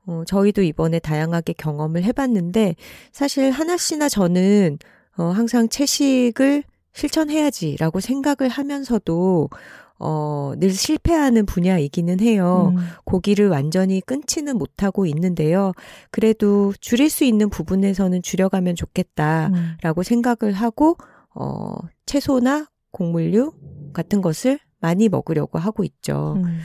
어, 0.07 0.23
저희도 0.27 0.63
이번에 0.63 0.99
다양하게 0.99 1.55
경험을 1.55 2.05
해봤는데 2.05 2.77
사실 3.13 3.51
하나 3.51 3.77
씨나 3.77 4.09
저는 4.09 4.79
어, 5.17 5.25
항상 5.25 5.69
채식을 5.69 6.65
실천해야지라고 6.93 8.01
생각을 8.01 8.49
하면서도 8.49 9.51
어, 9.99 10.53
늘 10.59 10.71
실패하는 10.71 11.47
분야이기는 11.47 12.21
해요. 12.21 12.75
음. 12.77 12.83
고기를 13.05 13.49
완전히 13.49 14.01
끊지는 14.01 14.59
못하고 14.59 15.07
있는데요. 15.07 15.73
그래도 16.11 16.73
줄일 16.81 17.09
수 17.11 17.25
있는 17.25 17.49
부분에서는 17.49 18.23
줄여가면 18.23 18.75
좋겠다라고 18.77 20.01
음. 20.01 20.03
생각을 20.03 20.53
하고, 20.53 20.97
어, 21.35 21.77
채소나 22.07 22.67
곡물류 22.93 23.53
같은 23.93 24.21
것을 24.21 24.59
많이 24.81 25.09
먹으려고 25.09 25.59
하고 25.59 25.85
있죠. 25.85 26.35
음. 26.37 26.59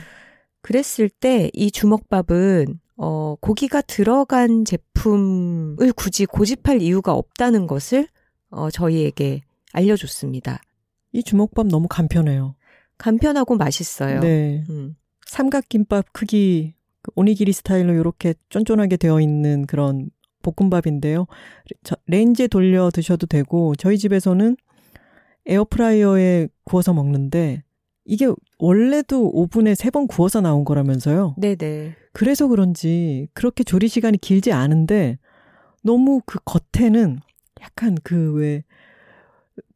그랬을 0.60 1.08
때 1.08 1.50
이 1.54 1.70
주먹밥은 1.70 2.78
어, 2.96 3.34
고기가 3.40 3.80
들어간 3.80 4.64
제품을 4.64 5.92
굳이 5.96 6.24
고집할 6.26 6.80
이유가 6.82 7.12
없다는 7.14 7.66
것을 7.66 8.06
어, 8.50 8.70
저희에게 8.70 9.40
알려줬습니다. 9.72 10.60
이 11.12 11.22
주먹밥 11.22 11.66
너무 11.66 11.88
간편해요. 11.88 12.54
간편하고 13.02 13.56
맛있어요. 13.56 14.20
네. 14.20 14.64
음. 14.70 14.94
삼각김밥 15.26 16.12
크기 16.12 16.74
그 17.02 17.10
오니기리 17.16 17.52
스타일로 17.52 17.94
이렇게 17.94 18.34
쫀쫀하게 18.48 18.96
되어 18.96 19.20
있는 19.20 19.66
그런 19.66 20.10
볶음밥인데요. 20.42 21.26
레인지에 22.06 22.46
돌려 22.46 22.90
드셔도 22.90 23.26
되고 23.26 23.74
저희 23.76 23.98
집에서는 23.98 24.56
에어프라이어에 25.46 26.48
구워서 26.64 26.92
먹는데 26.94 27.62
이게 28.04 28.26
원래도 28.58 29.28
오븐에 29.32 29.74
세 29.74 29.90
번 29.90 30.06
구워서 30.06 30.40
나온 30.40 30.64
거라면서요. 30.64 31.34
네네. 31.38 31.94
그래서 32.12 32.46
그런지 32.46 33.28
그렇게 33.34 33.64
조리 33.64 33.88
시간이 33.88 34.18
길지 34.18 34.52
않은데 34.52 35.18
너무 35.82 36.20
그 36.26 36.38
겉에는 36.44 37.18
약간 37.60 37.96
그 38.04 38.34
왜 38.36 38.62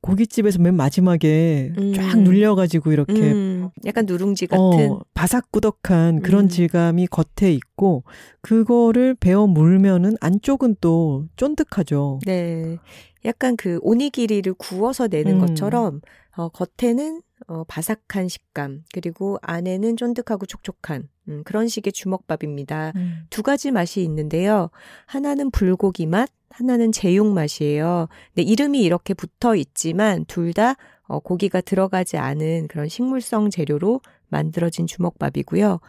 고깃집에서 0.07 0.61
맨 0.61 0.75
마지막에 0.75 1.73
음. 1.77 1.93
쫙 1.95 2.21
눌려가지고 2.21 2.93
이렇게 2.93 3.13
음. 3.13 3.71
약간 3.85 4.07
누룽지 4.07 4.47
같은 4.47 4.93
어, 4.93 5.01
바삭구덕한 5.15 6.23
그런 6.23 6.45
음. 6.45 6.49
질감이 6.49 7.09
겉에 7.09 7.53
있고 7.53 8.05
그거를 8.41 9.17
베어 9.19 9.47
물면은 9.47 10.17
안쪽은 10.21 10.77
또 10.81 11.25
쫀득하죠. 11.37 12.21
네, 12.25 12.79
약간 13.25 13.57
그 13.57 13.79
오니기리를 13.83 14.55
구워서 14.55 15.09
내는 15.09 15.41
음. 15.41 15.41
것처럼 15.41 16.01
어, 16.37 16.49
겉에는 16.49 17.23
어, 17.49 17.65
바삭한 17.65 18.29
식감, 18.29 18.83
그리고 18.93 19.39
안에는 19.43 19.97
쫀득하고 19.97 20.47
촉촉한, 20.47 21.09
음, 21.29 21.43
그런 21.45 21.69
식의 21.69 21.93
주먹밥입니다. 21.93 22.93
음. 22.97 23.27
두 23.31 23.43
가지 23.43 23.71
맛이 23.71 24.03
있는데요. 24.03 24.71
하나는 25.07 25.51
불고기 25.51 26.07
맛, 26.07 26.29
하나는 26.51 26.91
제육 26.91 27.27
맛이에요. 27.27 28.09
근데 28.35 28.43
이름이 28.43 28.83
이렇게 28.83 29.15
붙어 29.15 29.55
있지만 29.55 30.25
둘다 30.25 30.75
어, 31.03 31.21
고기가 31.21 31.61
들어가지 31.61 32.17
않은 32.17 32.67
그런 32.69 32.89
식물성 32.89 33.51
재료로 33.51 34.01
만들어진 34.29 34.87
주먹밥이고요. 34.87 35.81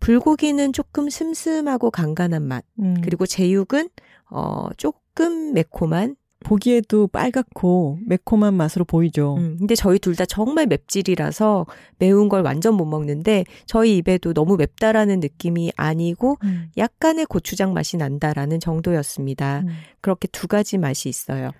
불고기는 0.00 0.72
조금 0.72 1.08
슴슴하고 1.08 1.90
간간한 1.90 2.42
맛, 2.42 2.64
음. 2.80 2.96
그리고 3.02 3.24
제육은 3.26 3.88
어, 4.30 4.68
조금 4.76 5.52
매콤한 5.52 6.16
보기에도 6.44 7.08
빨갛고 7.08 7.98
매콤한 8.06 8.54
맛으로 8.54 8.84
보이죠. 8.84 9.34
음, 9.38 9.56
근데 9.58 9.74
저희 9.74 9.98
둘 9.98 10.14
다 10.14 10.24
정말 10.26 10.66
맵찔이라서 10.66 11.66
매운 11.98 12.28
걸 12.28 12.42
완전 12.42 12.74
못 12.74 12.84
먹는데 12.84 13.44
저희 13.66 13.96
입에도 13.96 14.32
너무 14.32 14.56
맵다라는 14.56 15.18
느낌이 15.18 15.72
아니고 15.76 16.36
음. 16.44 16.68
약간의 16.76 17.26
고추장 17.26 17.72
맛이 17.72 17.96
난다라는 17.96 18.60
정도였습니다. 18.60 19.60
음. 19.60 19.68
그렇게 20.00 20.28
두 20.28 20.46
가지 20.46 20.78
맛이 20.78 21.08
있어요. 21.08 21.50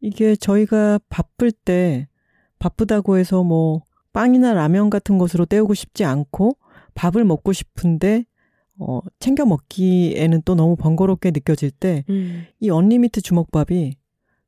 이게 0.00 0.36
저희가 0.36 1.00
바쁠 1.10 1.52
때 1.52 2.08
바쁘다고 2.58 3.18
해서 3.18 3.42
뭐 3.44 3.82
빵이나 4.12 4.54
라면 4.54 4.88
같은 4.88 5.18
것으로 5.18 5.44
때우고 5.44 5.74
싶지 5.74 6.04
않고 6.04 6.56
밥을 6.94 7.24
먹고 7.24 7.52
싶은데 7.52 8.24
어, 8.78 9.00
챙겨 9.20 9.44
먹기에는 9.44 10.42
또 10.44 10.54
너무 10.54 10.76
번거롭게 10.76 11.30
느껴질 11.30 11.70
때이 11.72 12.02
음. 12.08 12.46
언리미트 12.70 13.20
주먹밥이 13.20 13.96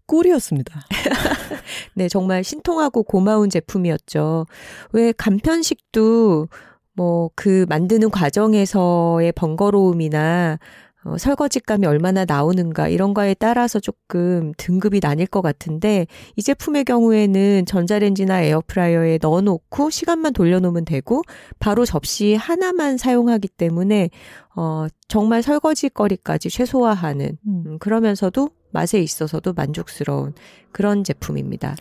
꿀이었습니다. 0.07 0.81
네, 1.95 2.09
정말 2.09 2.45
신통하고 2.45 3.03
고마운 3.03 3.51
제품이었죠. 3.51 4.47
왜 4.93 5.13
간편식도 5.13 6.49
뭐 6.97 7.31
그 7.35 7.67
만드는 7.69 8.11
과정에서의 8.11 9.33
번거로움이나 9.33 10.59
어, 11.05 11.19
설거지감이 11.19 11.87
얼마나 11.87 12.25
나오는가 12.25 12.89
이런 12.89 13.13
거에 13.13 13.35
따라서 13.35 13.79
조금 13.79 14.53
등급이 14.57 15.01
나뉠 15.03 15.27
것 15.27 15.43
같은데 15.43 16.07
이 16.37 16.43
제품의 16.43 16.85
경우에는 16.85 17.67
전자레인지나 17.67 18.41
에어프라이어에 18.41 19.19
넣어놓고 19.21 19.91
시간만 19.91 20.33
돌려놓으면 20.33 20.87
되고 20.87 21.21
바로 21.59 21.85
접시 21.85 22.35
하나만 22.35 22.97
사용하기 22.97 23.49
때문에 23.49 24.09
어, 24.57 24.87
정말 25.07 25.43
설거지거리까지 25.43 26.49
최소화하는 26.49 27.37
음. 27.47 27.65
음, 27.67 27.79
그러면서도 27.79 28.49
맛에 28.75 29.01
있어서도 29.01 29.53
만족스러운 29.55 30.35
그런 30.73 31.05
제품입니다. 31.05 31.77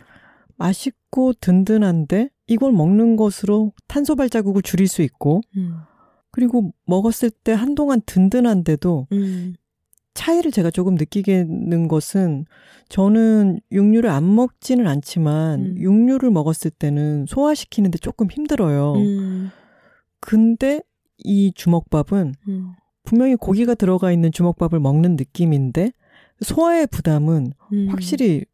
맛있고 0.56 1.32
든든한데 1.40 2.30
이걸 2.46 2.72
먹는 2.72 3.16
것으로 3.16 3.72
탄소 3.88 4.14
발자국을 4.14 4.62
줄일 4.62 4.86
수 4.86 5.02
있고 5.02 5.42
음. 5.56 5.74
그리고 6.30 6.72
먹었을 6.86 7.30
때 7.30 7.52
한동안 7.52 8.00
든든한데도 8.06 9.08
음. 9.12 9.54
차이를 10.14 10.52
제가 10.52 10.70
조금 10.70 10.94
느끼게는 10.94 11.88
것은 11.88 12.46
저는 12.88 13.58
육류를 13.72 14.10
안 14.10 14.32
먹지는 14.32 14.86
않지만 14.86 15.60
음. 15.60 15.74
육류를 15.76 16.30
먹었을 16.30 16.70
때는 16.70 17.26
소화시키는데 17.28 17.98
조금 17.98 18.30
힘들어요. 18.30 18.94
음. 18.94 19.50
근데 20.20 20.80
이 21.18 21.52
주먹밥은 21.52 22.34
음. 22.48 22.72
분명히 23.02 23.34
고기가 23.34 23.74
들어가 23.74 24.12
있는 24.12 24.30
주먹밥을 24.30 24.78
먹는 24.78 25.16
느낌인데 25.16 25.92
소화의 26.40 26.86
부담은 26.88 27.52
음. 27.72 27.88
확실히 27.88 28.44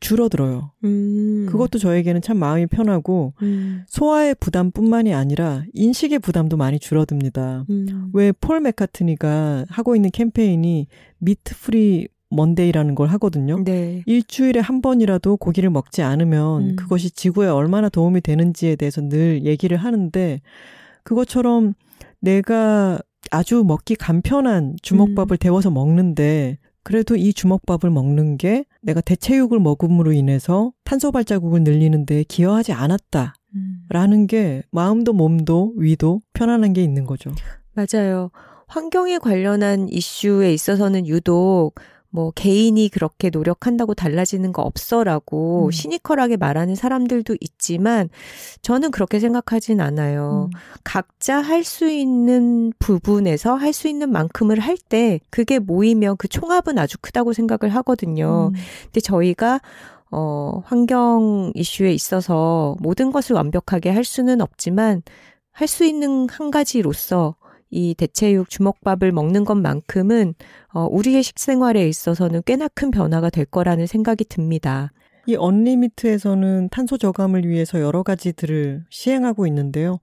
줄어들어요. 0.00 0.70
음. 0.84 1.46
그것도 1.48 1.78
저에게는 1.78 2.22
참 2.22 2.38
마음이 2.38 2.66
편하고 2.66 3.34
음. 3.42 3.82
소화의 3.88 4.36
부담뿐만이 4.38 5.12
아니라 5.12 5.64
인식의 5.74 6.20
부담도 6.20 6.56
많이 6.56 6.78
줄어듭니다. 6.78 7.64
음. 7.68 8.10
왜 8.12 8.36
폴 8.36 8.60
매카트니가 8.60 9.66
하고 9.68 9.96
있는 9.96 10.10
캠페인이 10.10 10.86
Meat 11.18 11.56
Free 11.56 12.08
Monday라는 12.30 12.94
걸 12.94 13.08
하거든요. 13.08 13.62
네. 13.64 14.02
일주일에 14.06 14.60
한 14.60 14.82
번이라도 14.82 15.38
고기를 15.38 15.70
먹지 15.70 16.02
않으면 16.02 16.70
음. 16.70 16.76
그것이 16.76 17.10
지구에 17.10 17.48
얼마나 17.48 17.88
도움이 17.88 18.20
되는지에 18.20 18.76
대해서 18.76 19.00
늘 19.00 19.44
얘기를 19.44 19.76
하는데 19.78 20.40
그것처럼 21.04 21.74
내가 22.20 23.00
아주 23.30 23.64
먹기 23.66 23.96
간편한 23.96 24.76
주먹밥을 24.82 25.36
음. 25.36 25.38
데워서 25.38 25.70
먹는데 25.70 26.58
그래도 26.82 27.16
이 27.16 27.32
주먹밥을 27.32 27.90
먹는 27.90 28.38
게 28.38 28.64
내가 28.82 29.00
대체육을 29.00 29.60
먹음으로 29.60 30.12
인해서 30.12 30.72
탄소 30.84 31.12
발자국을 31.12 31.62
늘리는 31.62 32.06
데 32.06 32.24
기여하지 32.24 32.72
않았다. 32.72 33.34
라는 33.88 34.26
게 34.26 34.62
마음도 34.70 35.12
몸도 35.12 35.74
위도 35.76 36.22
편안한 36.34 36.72
게 36.72 36.82
있는 36.82 37.04
거죠. 37.04 37.32
맞아요. 37.74 38.30
환경에 38.66 39.18
관련한 39.18 39.88
이슈에 39.88 40.52
있어서는 40.52 41.06
유독 41.06 41.74
뭐 42.10 42.30
개인이 42.30 42.88
그렇게 42.88 43.28
노력한다고 43.30 43.94
달라지는 43.94 44.52
거 44.52 44.62
없어라고 44.62 45.66
음. 45.66 45.70
시니컬하게 45.70 46.38
말하는 46.38 46.74
사람들도 46.74 47.36
있지만 47.40 48.08
저는 48.62 48.90
그렇게 48.90 49.20
생각하진 49.20 49.80
않아요. 49.80 50.48
음. 50.52 50.58
각자 50.84 51.40
할 51.40 51.64
수 51.64 51.88
있는 51.90 52.72
부분에서 52.78 53.54
할 53.56 53.72
수 53.72 53.88
있는 53.88 54.10
만큼을 54.10 54.58
할 54.58 54.76
때 54.78 55.20
그게 55.30 55.58
모이면 55.58 56.16
그 56.16 56.28
총합은 56.28 56.78
아주 56.78 56.96
크다고 57.00 57.32
생각을 57.34 57.74
하거든요. 57.76 58.52
음. 58.54 58.60
근데 58.84 59.00
저희가 59.00 59.60
어, 60.10 60.62
환경 60.64 61.52
이슈에 61.54 61.92
있어서 61.92 62.76
모든 62.80 63.12
것을 63.12 63.34
완벽하게 63.36 63.90
할 63.90 64.04
수는 64.04 64.40
없지만 64.40 65.02
할 65.52 65.68
수 65.68 65.84
있는 65.84 66.28
한 66.30 66.50
가지로서 66.50 67.34
이 67.70 67.94
대체육 67.94 68.48
주먹밥을 68.48 69.12
먹는 69.12 69.44
것만큼은 69.44 70.34
어, 70.72 70.86
우리의 70.90 71.22
식생활에 71.22 71.88
있어서는 71.88 72.42
꽤나 72.44 72.68
큰 72.68 72.90
변화가 72.90 73.30
될 73.30 73.44
거라는 73.44 73.86
생각이 73.86 74.24
듭니다. 74.24 74.92
이 75.26 75.36
언리미트에서는 75.36 76.68
탄소 76.70 76.96
저감을 76.96 77.46
위해서 77.46 77.80
여러 77.80 78.02
가지들을 78.02 78.84
시행하고 78.90 79.46
있는데요. 79.46 79.98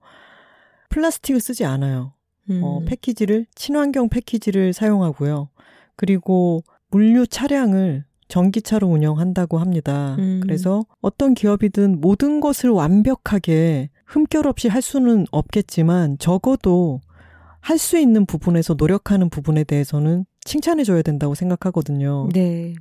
플라스틱을 0.90 1.40
쓰지 1.40 1.64
않아요. 1.64 2.12
어, 2.48 2.52
음. 2.52 2.60
어, 2.62 2.80
패키지를 2.86 3.46
친환경 3.54 4.08
패키지를 4.08 4.72
사용하고요. 4.72 5.48
그리고 5.96 6.62
물류 6.90 7.26
차량을 7.26 8.04
전기차로 8.28 8.86
운영한다고 8.86 9.58
합니다. 9.58 10.16
음. 10.18 10.40
그래서 10.42 10.84
어떤 11.00 11.34
기업이든 11.34 12.00
모든 12.00 12.40
것을 12.40 12.70
완벽하게 12.70 13.90
흠결 14.06 14.46
없이 14.46 14.68
할 14.68 14.82
수는 14.82 15.26
없겠지만 15.30 16.18
적어도 16.18 17.00
할 17.60 17.78
수 17.78 17.98
있는 17.98 18.26
부분에서 18.26 18.74
노력하는 18.74 19.28
부분에 19.28 19.64
대해서는 19.64 20.24
칭찬해줘야 20.46 21.02
된다고 21.02 21.34
생각하거든요. 21.34 22.28
네. 22.32 22.74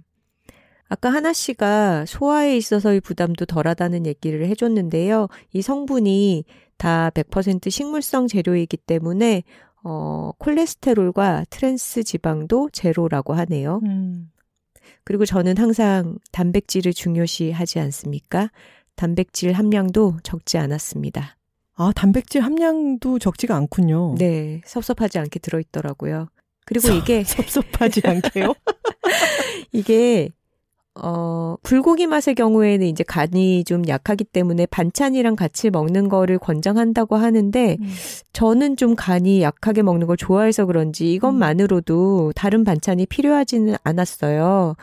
아까 0.87 1.09
하나 1.09 1.33
씨가 1.33 2.05
소화에 2.05 2.55
있어서의 2.55 3.01
부담도 3.01 3.45
덜하다는 3.45 4.05
얘기를 4.05 4.47
해줬는데요. 4.47 5.27
이 5.51 5.61
성분이 5.61 6.45
다 6.77 7.09
100% 7.09 7.69
식물성 7.69 8.27
재료이기 8.27 8.77
때문에 8.77 9.43
어, 9.83 10.31
콜레스테롤과 10.37 11.45
트랜스 11.49 12.03
지방도 12.03 12.69
제로라고 12.71 13.33
하네요. 13.33 13.81
음. 13.85 14.31
그리고 15.03 15.25
저는 15.25 15.57
항상 15.57 16.17
단백질을 16.31 16.93
중요시 16.93 17.51
하지 17.51 17.79
않습니까? 17.79 18.51
단백질 18.95 19.53
함량도 19.53 20.17
적지 20.23 20.57
않았습니다. 20.57 21.37
아, 21.75 21.91
단백질 21.95 22.41
함량도 22.41 23.19
적지가 23.19 23.55
않군요. 23.55 24.15
네, 24.17 24.61
섭섭하지 24.65 25.19
않게 25.19 25.39
들어있더라고요. 25.39 26.29
그리고 26.65 26.89
이게 26.89 27.23
섭섭하지 27.23 28.01
않게요? 28.03 28.53
이게 29.71 30.31
어, 30.97 31.57
불고기 31.61 32.07
맛의 32.07 32.35
경우에는 32.35 32.87
이제 32.87 33.03
간이 33.03 33.65
좀 33.65 33.85
약하기 33.85 34.23
때문에 34.23 34.65
반찬이랑 34.65 35.35
같이 35.35 35.69
먹는 35.69 36.07
거를 36.07 36.39
권장한다고 36.39 37.17
하는데, 37.17 37.77
음. 37.79 37.87
저는 38.31 38.77
좀 38.77 38.95
간이 38.95 39.41
약하게 39.41 39.81
먹는 39.81 40.07
걸 40.07 40.15
좋아해서 40.15 40.65
그런지 40.65 41.13
이것만으로도 41.13 42.31
다른 42.33 42.63
반찬이 42.63 43.07
필요하지는 43.07 43.75
않았어요. 43.83 44.75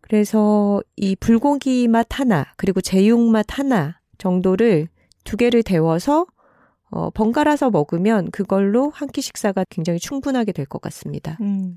그래서 0.00 0.82
이 0.96 1.16
불고기 1.16 1.88
맛 1.88 2.20
하나, 2.20 2.46
그리고 2.56 2.80
제육 2.80 3.20
맛 3.20 3.58
하나 3.58 3.98
정도를 4.18 4.88
두 5.24 5.36
개를 5.36 5.64
데워서 5.64 6.26
어, 6.90 7.10
번갈아서 7.10 7.70
먹으면 7.70 8.30
그걸로 8.30 8.90
한 8.90 9.08
끼 9.08 9.20
식사가 9.22 9.64
굉장히 9.70 9.98
충분하게 9.98 10.52
될 10.52 10.66
것 10.66 10.80
같습니다. 10.82 11.36
음. 11.40 11.76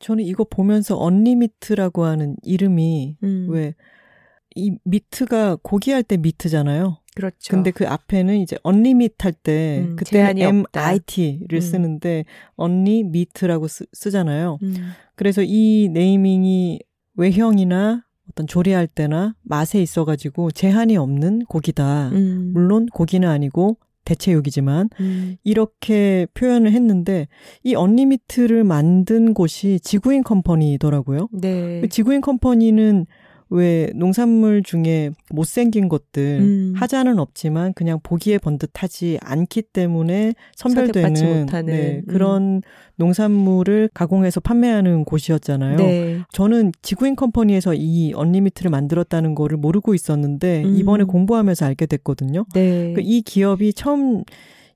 저는 0.00 0.24
이거 0.24 0.44
보면서 0.44 0.96
언리미트라고 0.98 2.04
하는 2.04 2.36
이름이 2.42 3.16
음. 3.22 3.46
왜이 3.50 4.76
미트가 4.84 5.58
고기할 5.62 6.02
때 6.02 6.16
미트잖아요. 6.16 6.98
그렇죠. 7.14 7.36
근데 7.50 7.70
그 7.70 7.86
앞에는 7.86 8.36
이제 8.38 8.56
언리밋 8.62 9.22
할때 9.22 9.84
음, 9.86 9.96
그때 9.96 10.10
제한이 10.12 10.42
MIT를 10.42 11.58
음. 11.58 11.60
쓰는데 11.60 12.24
언리미트라고 12.56 13.68
쓰 13.68 14.10
잖아요. 14.10 14.58
음. 14.62 14.74
그래서 15.14 15.42
이 15.42 15.88
네이밍이 15.92 16.80
외형이나 17.16 18.04
어떤 18.30 18.46
조리할 18.46 18.86
때나 18.86 19.34
맛에 19.42 19.80
있어가지고 19.82 20.50
제한이 20.52 20.96
없는 20.96 21.44
고기다. 21.46 22.08
음. 22.10 22.50
물론 22.54 22.86
고기는 22.86 23.28
아니고 23.28 23.76
대체육이지만 24.04 24.90
음. 25.00 25.36
이렇게 25.44 26.26
표현을 26.34 26.72
했는데 26.72 27.28
이 27.62 27.74
언리미트를 27.74 28.64
만든 28.64 29.34
곳이 29.34 29.80
지구인 29.80 30.22
컴퍼니더라고요. 30.22 31.28
네. 31.32 31.80
그 31.80 31.88
지구인 31.88 32.20
컴퍼니는 32.20 33.06
왜 33.52 33.90
농산물 33.94 34.62
중에 34.62 35.10
못생긴 35.30 35.90
것들 35.90 36.40
음. 36.40 36.72
하자는 36.74 37.18
없지만 37.18 37.74
그냥 37.74 38.00
보기에 38.02 38.38
번듯하지 38.38 39.18
않기 39.20 39.62
때문에 39.62 40.32
선별되는. 40.56 41.46
네, 41.66 41.96
음. 41.96 42.02
그런 42.06 42.62
농산물을 42.96 43.90
가공해서 43.92 44.40
판매하는 44.40 45.04
곳이었잖아요. 45.04 45.76
네. 45.76 46.20
저는 46.32 46.72
지구인 46.80 47.14
컴퍼니에서 47.14 47.74
이 47.74 48.14
언리미트를 48.14 48.70
만들었다는 48.70 49.34
거를 49.34 49.58
모르고 49.58 49.94
있었는데 49.94 50.64
음. 50.64 50.74
이번에 50.76 51.04
공부하면서 51.04 51.66
알게 51.66 51.84
됐거든요. 51.84 52.46
네. 52.54 52.94
그이 52.94 53.20
기업이 53.20 53.74
처음 53.74 54.24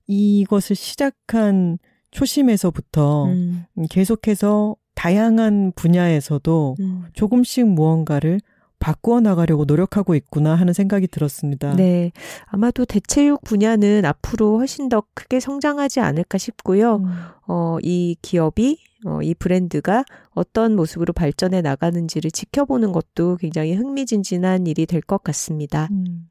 이것을 0.07 0.77
시작한 0.77 1.79
초심에서부터 2.11 3.25
음. 3.25 3.65
계속해서 3.89 4.77
다양한 4.95 5.73
분야에서도 5.75 6.77
음. 6.81 7.05
조금씩 7.15 7.67
무언가를 7.69 8.41
바꾸어 8.79 9.21
나가려고 9.21 9.65
노력하고 9.65 10.15
있구나 10.15 10.55
하는 10.55 10.73
생각이 10.73 11.07
들었습니다. 11.09 11.75
네. 11.75 12.13
아마도 12.45 12.85
대체육 12.85 13.43
분야는 13.45 14.05
앞으로 14.05 14.59
훨씬 14.59 14.89
더 14.89 15.03
크게 15.15 15.41
성장하지 15.41 16.01
않을까 16.01 16.39
싶고요. 16.39 16.97
음. 16.97 17.13
어, 17.49 17.79
이 17.83 18.17
기업이, 18.23 18.79
어, 19.07 19.23
이 19.23 19.35
브랜드가 19.35 20.05
어떤 20.31 20.77
모습으로 20.77 21.13
발전해 21.13 21.63
나가는지를 21.63 22.31
지켜보는 22.31 22.93
것도 22.93 23.37
굉장히 23.37 23.75
흥미진진한 23.75 24.67
일이 24.67 24.87
될 24.87 25.01
것 25.01 25.23
같습니다. 25.23 25.89
음. 25.91 26.29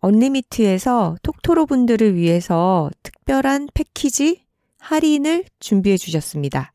언리미트에서 0.00 1.16
톡토로 1.22 1.66
분들을 1.66 2.14
위해서 2.16 2.90
특별한 3.02 3.68
패키지 3.74 4.44
할인을 4.78 5.44
준비해 5.58 5.96
주셨습니다. 5.96 6.70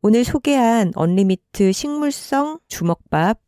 오늘 0.00 0.24
소개한 0.24 0.92
언리미트 0.94 1.72
식물성 1.72 2.60
주먹밥, 2.68 3.40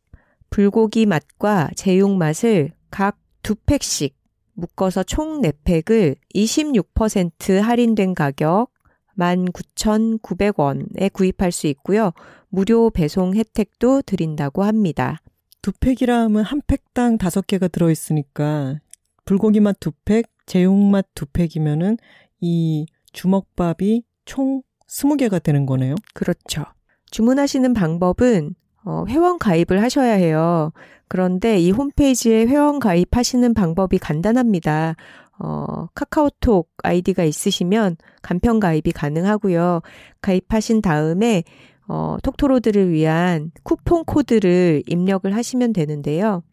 불고기 0.51 1.07
맛과 1.07 1.71
제육 1.75 2.15
맛을 2.15 2.71
각 2.91 3.17
두 3.43 3.55
팩씩 3.55 4.15
묶어서 4.53 5.03
총 5.03 5.41
4팩을 5.41 6.15
26% 6.35 7.59
할인된 7.59 8.13
가격 8.13 8.69
19,900원에 9.17 11.11
구입할 11.11 11.51
수 11.51 11.67
있고요. 11.67 12.11
무료 12.49 12.89
배송 12.89 13.35
혜택도 13.35 14.01
드린다고 14.03 14.63
합니다. 14.63 15.19
두 15.61 15.71
팩이라 15.73 16.21
하면 16.23 16.43
한 16.43 16.61
팩당 16.65 17.17
다섯 17.17 17.45
개가 17.45 17.67
들어있으니까 17.67 18.79
불고기 19.25 19.59
맛 19.59 19.79
두 19.79 19.91
팩, 20.05 20.25
제육 20.45 20.75
맛 20.75 21.07
두 21.13 21.25
팩이면은 21.25 21.97
이 22.39 22.85
주먹밥이 23.13 24.03
총 24.25 24.63
스무 24.87 25.17
개가 25.17 25.39
되는 25.39 25.65
거네요. 25.65 25.95
그렇죠. 26.13 26.65
주문하시는 27.11 27.73
방법은 27.73 28.55
어, 28.83 29.05
회원 29.07 29.37
가입을 29.37 29.81
하셔야 29.81 30.13
해요. 30.13 30.71
그런데 31.07 31.59
이 31.59 31.71
홈페이지에 31.71 32.45
회원 32.45 32.79
가입하시는 32.79 33.53
방법이 33.53 33.97
간단합니다. 33.97 34.95
어, 35.39 35.87
카카오톡 35.93 36.69
아이디가 36.83 37.23
있으시면 37.23 37.97
간편 38.21 38.59
가입이 38.59 38.91
가능하고요. 38.93 39.81
가입하신 40.21 40.81
다음에 40.81 41.43
어, 41.87 42.17
톡토로들을 42.23 42.91
위한 42.91 43.51
쿠폰 43.63 44.05
코드를 44.05 44.83
입력을 44.85 45.35
하시면 45.35 45.73
되는데요. 45.73 46.43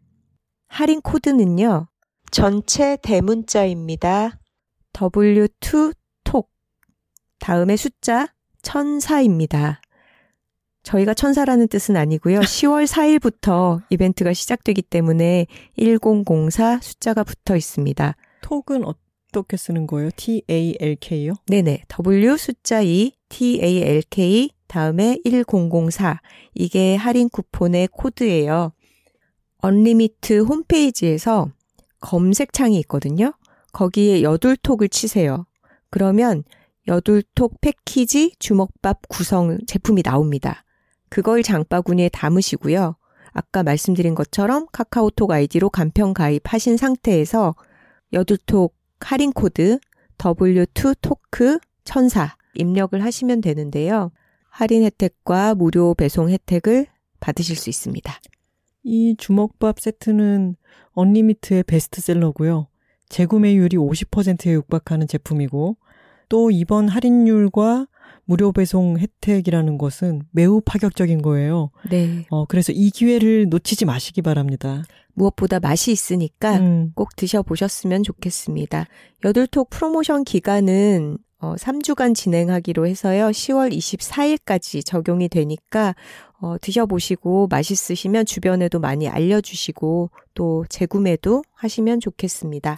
할인 0.69 1.01
코드는요. 1.01 1.87
전체 2.31 2.97
대문자입니다. 3.03 4.39
W2톡 4.93 6.47
다음에 7.39 7.77
숫자 7.77 8.27
1004입니다. 8.63 9.79
저희가 10.83 11.15
천사라는 11.15 11.69
뜻은 11.69 11.97
아니고요. 11.97 12.41
10월 12.41 12.87
4일부터 12.87 13.83
이벤트가 13.91 14.33
시작되기 14.33 14.83
때문에 14.83 15.47
1004 15.77 16.81
숫자가 16.81 17.25
붙어 17.25 17.57
있습니다. 17.57 18.17
톡은 18.43 18.85
어떻게 18.85 19.57
쓰는 19.57 19.87
거예요? 19.87 20.11
T-A-L-K요? 20.17 21.35
네네. 21.47 21.85
W 21.89 22.37
숫자 22.37 22.81
2, 22.81 23.13
TALK, 23.29 24.51
다음에 24.67 25.19
1004. 25.25 26.21
이게 26.55 26.97
할인 26.97 27.29
쿠폰의 27.29 27.89
코드예요. 27.89 28.73
언리미트 29.59 30.41
홈페이지에서 30.41 31.51
검색창이 32.01 32.79
있거든요. 32.81 33.33
거기에 33.73 34.23
여둘톡을 34.23 34.89
치세요. 34.89 35.47
그러면 35.91 36.45
여둘톡 36.87 37.61
패키지 37.61 38.33
주먹밥 38.39 39.09
구성 39.09 39.59
제품이 39.67 40.03
나옵니다. 40.03 40.65
그걸 41.09 41.43
장바구니에 41.43 42.11
담으시고요. 42.11 42.97
아까 43.33 43.63
말씀드린 43.63 44.15
것처럼 44.15 44.67
카카오톡 44.73 45.31
아이디로 45.31 45.71
간편 45.71 46.15
가입하신 46.15 46.77
상태에서 46.77 47.55
여둘톡 48.13 48.75
할인 49.01 49.33
코드 49.33 49.79
W2talk 50.19 51.61
1004 51.85 52.37
입력을 52.55 53.03
하시면 53.03 53.41
되는데요. 53.41 54.11
할인 54.51 54.83
혜택과 54.83 55.55
무료 55.55 55.95
배송 55.95 56.31
혜택을 56.31 56.87
받으실 57.21 57.57
수 57.57 57.71
있습니다. 57.71 58.13
이 58.83 59.15
주먹밥 59.17 59.79
세트는 59.81 60.57
언리미트의 60.93 61.63
베스트셀러고요. 61.65 62.69
재구매율이 63.09 63.77
50%에 63.77 64.53
육박하는 64.53 65.07
제품이고 65.07 65.77
또 66.29 66.51
이번 66.51 66.89
할인율과 66.89 67.87
무료 68.29 68.53
배송 68.53 68.99
혜택이라는 68.99 69.79
것은 69.79 70.21
매우 70.33 70.61
파격적인 70.61 71.23
거예요. 71.23 71.71
네. 71.89 72.27
어, 72.29 72.45
그래서 72.45 72.73
이 72.73 72.91
기회를 72.91 73.49
놓치지 73.49 73.87
마시기 73.87 74.21
바랍니다. 74.21 74.83
무엇보다 75.15 75.61
맛이 75.61 75.93
있으니까 75.93 76.59
음, 76.59 76.93
꼭 76.95 77.17
드셔보셨으면 77.17 78.03
좋겠습니다. 78.03 78.85
여둘톡 79.25 79.71
프로모션 79.71 80.25
기간은 80.25 81.17
어, 81.41 81.55
3주간 81.55 82.15
진행하기로 82.15 82.87
해서요. 82.87 83.29
10월 83.29 83.73
24일까지 83.73 84.85
적용이 84.85 85.31
되니까 85.31 85.95
어, 86.39 86.57
드셔보시고 86.61 87.47
맛있으시면 87.47 88.27
주변에도 88.27 88.79
많이 88.79 89.09
알려주시고 89.09 90.11
또 90.35 90.67
재구매도 90.69 91.45
하시면 91.55 92.01
좋겠습니다. 92.01 92.77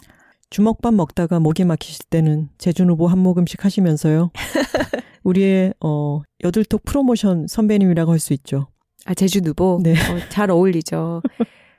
주먹밥 0.50 0.94
먹다가 0.94 1.38
목이 1.40 1.64
막히실 1.64 2.06
때는 2.10 2.48
제준 2.58 2.90
후보 2.90 3.06
한 3.06 3.18
모금씩 3.18 3.64
하시면서요. 3.64 4.30
우리의 5.22 5.74
어, 5.80 6.22
여들톡 6.42 6.84
프로모션 6.84 7.46
선배님이라고 7.46 8.10
할 8.12 8.18
수 8.18 8.32
있죠. 8.32 8.66
아, 9.06 9.14
제주 9.14 9.40
누보? 9.40 9.80
네. 9.82 9.92
어, 9.92 10.28
잘 10.28 10.50
어울리죠. 10.50 11.22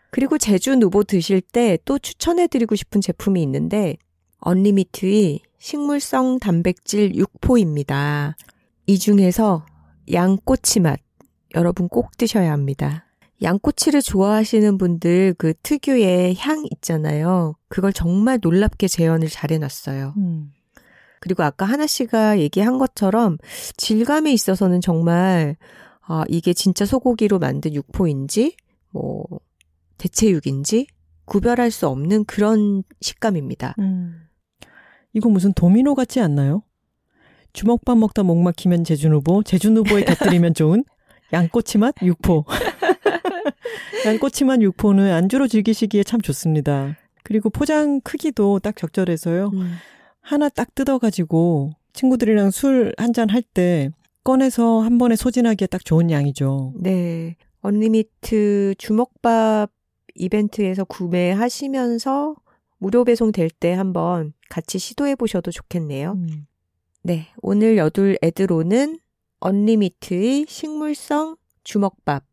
그리고 0.09 0.37
제주 0.37 0.75
누보 0.75 1.03
드실 1.03 1.41
때 1.41 1.77
또 1.85 1.99
추천해드리고 1.99 2.75
싶은 2.75 3.01
제품이 3.01 3.41
있는데, 3.43 3.97
언리미트의 4.39 5.39
식물성 5.59 6.39
단백질 6.39 7.11
6포입니다. 7.11 8.33
이 8.87 8.97
중에서 8.97 9.65
양꼬치 10.11 10.79
맛, 10.79 10.99
여러분 11.55 11.87
꼭 11.89 12.17
드셔야 12.17 12.51
합니다. 12.51 13.05
양꼬치를 13.41 14.01
좋아하시는 14.01 14.77
분들 14.77 15.35
그 15.37 15.53
특유의 15.63 16.35
향 16.37 16.63
있잖아요. 16.71 17.55
그걸 17.69 17.91
정말 17.93 18.39
놀랍게 18.41 18.87
재현을 18.87 19.29
잘 19.29 19.51
해놨어요. 19.51 20.13
음. 20.17 20.51
그리고 21.19 21.43
아까 21.43 21.65
하나 21.65 21.85
씨가 21.87 22.39
얘기한 22.39 22.77
것처럼 22.77 23.37
질감에 23.77 24.31
있어서는 24.33 24.81
정말 24.81 25.55
아, 26.01 26.23
이게 26.27 26.53
진짜 26.53 26.85
소고기로 26.85 27.39
만든 27.39 27.73
육포인지 27.73 28.55
뭐 28.89 29.25
대체육인지 29.97 30.87
구별할 31.25 31.71
수 31.71 31.87
없는 31.87 32.25
그런 32.25 32.83
식감입니다. 33.01 33.75
음. 33.79 34.27
이거 35.13 35.29
무슨 35.29 35.53
도미노 35.53 35.95
같지 35.95 36.19
않나요? 36.19 36.63
주먹밥 37.53 37.97
먹다 37.97 38.23
목 38.23 38.39
막히면 38.39 38.83
제준 38.83 39.13
후보, 39.13 39.43
제준 39.43 39.77
후보에 39.77 40.03
곁들이면 40.05 40.53
좋은 40.53 40.83
양꼬치 41.33 41.77
맛 41.77 41.95
육포. 42.01 42.45
양꼬치 44.05 44.45
맛 44.45 44.61
육포는 44.61 45.11
안주로 45.11 45.47
즐기시기에 45.47 46.03
참 46.03 46.21
좋습니다. 46.21 46.97
그리고 47.23 47.49
포장 47.49 48.01
크기도 48.01 48.59
딱 48.59 48.75
적절해서요. 48.75 49.51
음. 49.53 49.73
하나 50.21 50.49
딱 50.49 50.73
뜯어가지고 50.75 51.71
친구들이랑 51.93 52.51
술 52.51 52.93
한 52.97 53.11
잔 53.13 53.29
할 53.29 53.41
때 53.41 53.89
꺼내서 54.23 54.79
한 54.81 54.97
번에 54.97 55.15
소진하기에 55.15 55.67
딱 55.67 55.83
좋은 55.83 56.11
양이죠. 56.11 56.73
네. 56.79 57.35
언리미트 57.61 58.75
주먹밥 58.77 59.71
이벤트에서 60.15 60.83
구매하시면서 60.83 62.35
무료 62.77 63.03
배송 63.03 63.31
될 63.31 63.49
때 63.49 63.73
한번 63.73 64.33
같이 64.49 64.79
시도해 64.79 65.15
보셔도 65.15 65.51
좋겠네요. 65.51 66.13
음. 66.13 66.47
네, 67.03 67.27
오늘 67.41 67.77
여둘 67.77 68.17
애드로는 68.21 68.99
언리미트의 69.39 70.45
식물성 70.47 71.35
주먹밥, 71.63 72.23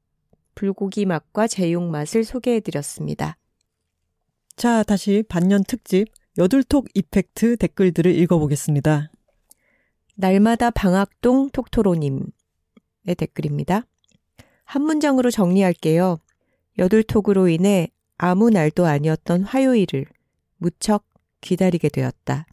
불고기 0.59 1.07
맛과 1.07 1.47
제육 1.47 1.85
맛을 1.85 2.25
소개해 2.25 2.59
드렸습니다. 2.59 3.37
자, 4.57 4.83
다시 4.83 5.23
반년 5.29 5.63
특집 5.63 6.09
여둘톡 6.37 6.89
이펙트 6.95 7.59
댓글들을 7.59 8.13
읽어보겠습니다. 8.13 9.13
날마다 10.17 10.73
방학동 10.73 11.51
톡토로님의 11.51 12.27
댓글입니다. 13.17 13.85
한 14.65 14.83
문장으로 14.83 15.31
정리할게요. 15.31 16.19
여둘톡으로 16.77 17.47
인해 17.47 17.93
아무 18.17 18.51
날도 18.51 18.85
아니었던 18.85 19.45
화요일을 19.45 20.07
무척 20.57 21.07
기다리게 21.41 21.89
되었다. 21.89 22.47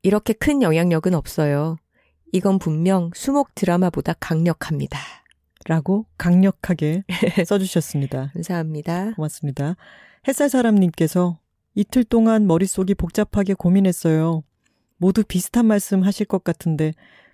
이렇게 0.00 0.32
큰 0.32 0.62
영향력은 0.62 1.12
없어요. 1.12 1.76
이건 2.32 2.58
분명 2.58 3.10
수목 3.14 3.54
드라마보다 3.54 4.14
강력합니다. 4.14 5.23
라고 5.66 6.06
강력하게 6.18 7.04
써주셨습니다. 7.46 8.32
감사합니다. 8.34 9.14
고맙습니다. 9.14 9.76
햇살 10.28 10.48
사람님께서 10.50 11.38
이틀 11.74 12.04
동안 12.04 12.46
머릿속이 12.46 12.94
복잡하게 12.94 13.54
고민했어요. 13.54 14.42
모두 14.96 15.24
비슷한 15.24 15.66
말씀 15.66 16.02
하실 16.02 16.26
것 16.26 16.44
같은데 16.44 16.92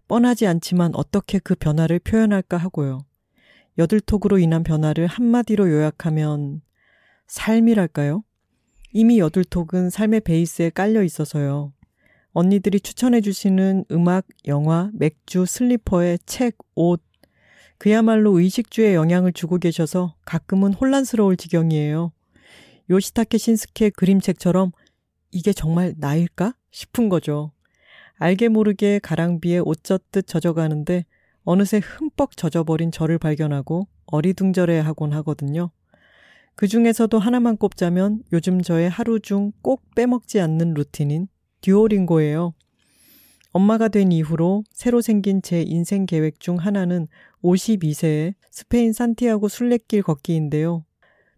뻔하지 0.09 0.47
않지만 0.47 0.93
어떻게 0.95 1.39
그 1.39 1.55
변화를 1.55 1.99
표현할까 1.99 2.57
하고요. 2.57 3.05
여들톡으로 3.79 4.39
인한 4.39 4.63
변화를 4.63 5.07
한마디로 5.07 5.71
요약하면 5.71 6.63
삶이랄까요? 7.27 8.25
이미 8.93 9.19
여들톡은 9.21 9.91
삶의 9.91 10.21
베이스에 10.23 10.71
깔려 10.71 11.03
있어서요. 11.05 11.73
언니들이 12.33 12.81
추천해 12.81 13.21
주시는 13.21 13.85
음악, 13.91 14.27
영화, 14.47 14.91
맥주, 14.95 15.47
슬리퍼에 15.47 16.19
책, 16.27 16.57
옷, 16.75 17.03
그야말로 17.81 18.39
의식주에 18.39 18.95
영향을 18.95 19.33
주고 19.33 19.57
계셔서 19.57 20.15
가끔은 20.27 20.75
혼란스러울 20.75 21.39
지경이에요. 21.39 22.13
요시타케 22.91 23.39
신스케 23.39 23.89
그림책처럼 23.91 24.73
이게 25.31 25.55
정말 25.55 25.95
나일까? 25.97 26.55
싶은 26.71 27.09
거죠. 27.09 27.53
알게 28.19 28.49
모르게 28.49 28.99
가랑비에 28.99 29.61
옷 29.61 29.83
젖듯 29.83 30.27
젖어가는데 30.27 31.07
어느새 31.43 31.79
흠뻑 31.83 32.37
젖어버린 32.37 32.93
저를 32.93 33.17
발견하고 33.17 33.89
어리둥절해 34.09 34.79
하곤 34.81 35.15
하거든요. 35.15 35.71
그 36.57 36.69
중에서도 36.69 37.19
하나만 37.19 37.57
꼽자면 37.57 38.23
요즘 38.35 38.61
저의 38.61 38.91
하루 38.91 39.21
중 39.21 39.53
꼭 39.63 39.95
빼먹지 39.95 40.39
않는 40.39 40.75
루틴인 40.75 41.29
듀오링고예요. 41.63 42.53
엄마가 43.53 43.89
된 43.89 44.13
이후로 44.13 44.65
새로 44.71 45.01
생긴 45.01 45.41
제 45.41 45.63
인생 45.63 46.05
계획 46.05 46.41
중 46.41 46.57
하나는 46.57 47.09
52세에 47.43 48.35
스페인 48.51 48.93
산티아고 48.93 49.49
순례길 49.49 50.03
걷기인데요. 50.03 50.85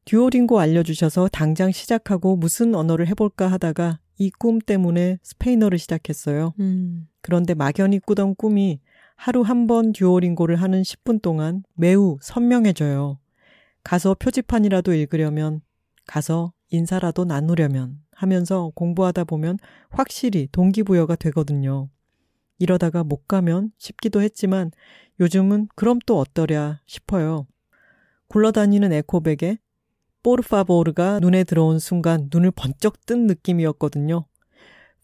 듀오링고 0.04 0.58
알려주셔서 0.58 1.28
당장 1.28 1.70
시작하고 1.70 2.36
무슨 2.36 2.74
언어를 2.74 3.06
해볼까 3.08 3.48
하다가 3.48 4.00
이 4.18 4.30
꿈 4.30 4.60
때문에 4.60 5.18
스페인어를 5.22 5.78
시작했어요. 5.78 6.54
음. 6.60 7.08
그런데 7.22 7.54
막연히 7.54 7.98
꾸던 7.98 8.34
꿈이 8.36 8.80
하루 9.16 9.42
한 9.42 9.66
번 9.66 9.92
듀오링고를 9.92 10.56
하는 10.56 10.82
10분 10.82 11.22
동안 11.22 11.62
매우 11.74 12.18
선명해져요. 12.20 13.18
가서 13.84 14.14
표지판이라도 14.14 14.94
읽으려면, 14.94 15.60
가서 16.06 16.52
인사라도 16.70 17.24
나누려면 17.24 17.98
하면서 18.12 18.70
공부하다 18.74 19.24
보면 19.24 19.58
확실히 19.90 20.48
동기부여가 20.52 21.16
되거든요. 21.16 21.88
이러다가 22.58 23.02
못 23.02 23.26
가면 23.26 23.72
싶기도 23.78 24.22
했지만 24.22 24.70
요즘은 25.22 25.68
그럼 25.76 26.00
또 26.04 26.18
어떠랴 26.18 26.80
싶어요. 26.84 27.46
굴러다니는 28.26 28.92
에코백에 28.92 29.58
por 30.24 30.53
favor가 30.53 31.20
눈에 31.20 31.44
들어온 31.44 31.78
순간 31.78 32.28
눈을 32.32 32.50
번쩍 32.50 33.06
뜬 33.06 33.28
느낌이었거든요. 33.28 34.24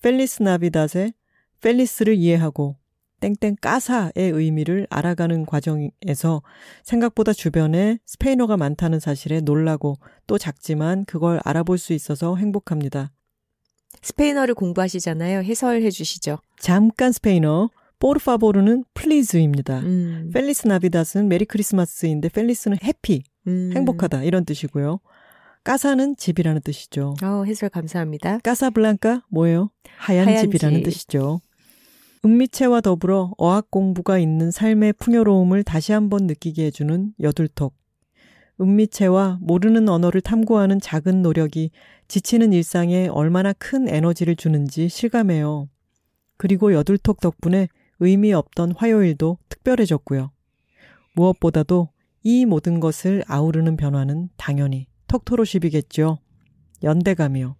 Feliz 0.02 0.42
Navidad의 0.42 1.12
Feliz를 1.60 2.16
이해하고 2.16 2.76
땡땡 3.20 3.58
casa의 3.60 4.12
의미를 4.16 4.88
알아가는 4.90 5.46
과정에서 5.46 6.42
생각보다 6.82 7.32
주변에 7.32 7.98
스페인어가 8.04 8.56
많다는 8.56 8.98
사실에 8.98 9.40
놀라고 9.40 9.98
또 10.26 10.36
작지만 10.36 11.04
그걸 11.04 11.40
알아볼 11.44 11.78
수 11.78 11.92
있어서 11.92 12.34
행복합니다. 12.34 13.12
스페인어를 14.02 14.54
공부하시잖아요. 14.54 15.42
해설해 15.44 15.90
주시죠. 15.90 16.38
잠깐 16.58 17.12
스페인어. 17.12 17.70
por 17.98 18.20
favor는 18.20 18.84
please입니다. 18.94 19.80
음. 19.80 20.30
Feliz 20.32 20.68
Navidad은 20.68 21.28
Merry 21.28 21.44
Christmas인데 21.44 22.28
Feliz는 22.28 22.78
happy, 22.84 23.22
음. 23.46 23.72
행복하다 23.74 24.24
이런 24.24 24.44
뜻이고요. 24.44 25.00
casa는 25.64 26.16
집이라는 26.16 26.62
뜻이죠. 26.62 27.14
어, 27.22 27.44
해설 27.44 27.68
감사합니다. 27.68 28.38
casa 28.38 28.73
blanca 28.73 29.24
뭐예요? 29.30 29.70
하얀, 29.98 30.28
하얀 30.28 30.44
집이라는 30.44 30.78
집. 30.78 30.84
뜻이죠. 30.84 31.40
음미체와 32.24 32.80
더불어 32.80 33.32
어학 33.36 33.70
공부가 33.70 34.18
있는 34.18 34.50
삶의 34.50 34.94
풍요로움을 34.94 35.62
다시 35.64 35.92
한번 35.92 36.26
느끼게 36.26 36.64
해주는 36.66 37.12
여둘톡. 37.20 37.74
음미체와 38.60 39.38
모르는 39.40 39.88
언어를 39.88 40.20
탐구하는 40.20 40.80
작은 40.80 41.22
노력이 41.22 41.70
지치는 42.08 42.52
일상에 42.52 43.06
얼마나 43.08 43.52
큰 43.52 43.88
에너지를 43.88 44.34
주는지 44.34 44.88
실감해요. 44.88 45.68
그리고 46.36 46.72
여둘톡 46.72 47.20
덕분에 47.20 47.68
의미 48.00 48.32
없던 48.32 48.72
화요일도 48.76 49.38
특별해졌고요. 49.48 50.30
무엇보다도 51.14 51.90
이 52.22 52.46
모든 52.46 52.80
것을 52.80 53.24
아우르는 53.26 53.76
변화는 53.76 54.28
당연히 54.36 54.86
톡토로십이겠죠. 55.08 56.18
연대감이요. 56.82 57.56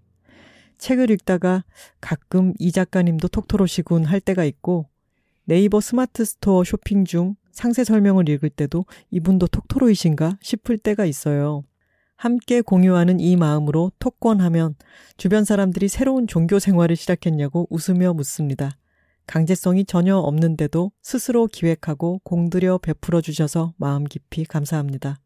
책을 0.78 1.10
읽다가 1.10 1.64
가끔 2.00 2.54
이 2.58 2.70
작가님도 2.70 3.28
톡토로시군 3.28 4.04
할 4.04 4.20
때가 4.20 4.44
있고 4.44 4.88
네이버 5.44 5.80
스마트 5.80 6.24
스토어 6.24 6.62
쇼핑 6.62 7.04
중 7.04 7.34
상세 7.50 7.82
설명을 7.82 8.28
읽을 8.28 8.50
때도 8.50 8.84
이분도 9.10 9.48
톡토로이신가 9.48 10.38
싶을 10.40 10.78
때가 10.78 11.04
있어요. 11.04 11.64
함께 12.16 12.60
공유하는 12.60 13.18
이 13.20 13.36
마음으로 13.36 13.92
톡권하면 13.98 14.74
주변 15.16 15.44
사람들이 15.44 15.88
새로운 15.88 16.26
종교 16.26 16.58
생활을 16.58 16.96
시작했냐고 16.96 17.66
웃으며 17.70 18.12
묻습니다. 18.12 18.76
강제성이 19.28 19.84
전혀 19.84 20.16
없는데도 20.16 20.90
스스로 21.02 21.46
기획하고 21.46 22.20
공들여 22.24 22.78
베풀어 22.78 23.20
주셔서 23.20 23.74
마음 23.76 24.04
깊이 24.04 24.44
감사합니다. 24.44 25.20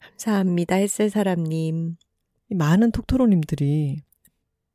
감사합니다. 0.00 0.74
햇살 0.76 1.08
사람님. 1.08 1.96
많은 2.50 2.90
톡토로님들이 2.92 4.02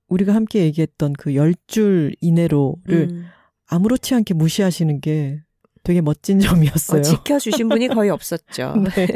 우리가 0.08 0.34
함께 0.34 0.62
얘기했던 0.64 1.14
그 1.14 1.36
열 1.36 1.54
줄 1.68 2.16
이내로를 2.22 3.10
음. 3.12 3.26
아무렇지 3.68 4.16
않게 4.16 4.34
무시하시는 4.34 5.02
게 5.02 5.44
되게 5.84 6.02
멋진 6.02 6.40
점이었어요. 6.42 7.00
어, 7.00 7.04
지켜주신 7.04 7.70
분이 7.70 7.90
거의 7.90 8.10
없었죠. 8.10 8.74
네. 8.96 9.08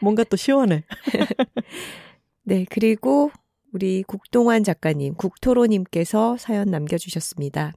뭔가 0.00 0.24
또 0.24 0.36
시원해. 0.36 0.84
네, 2.44 2.64
그리고 2.70 3.30
우리 3.72 4.02
국동환 4.04 4.62
작가님, 4.64 5.14
국토로님께서 5.16 6.36
사연 6.38 6.70
남겨주셨습니다. 6.70 7.72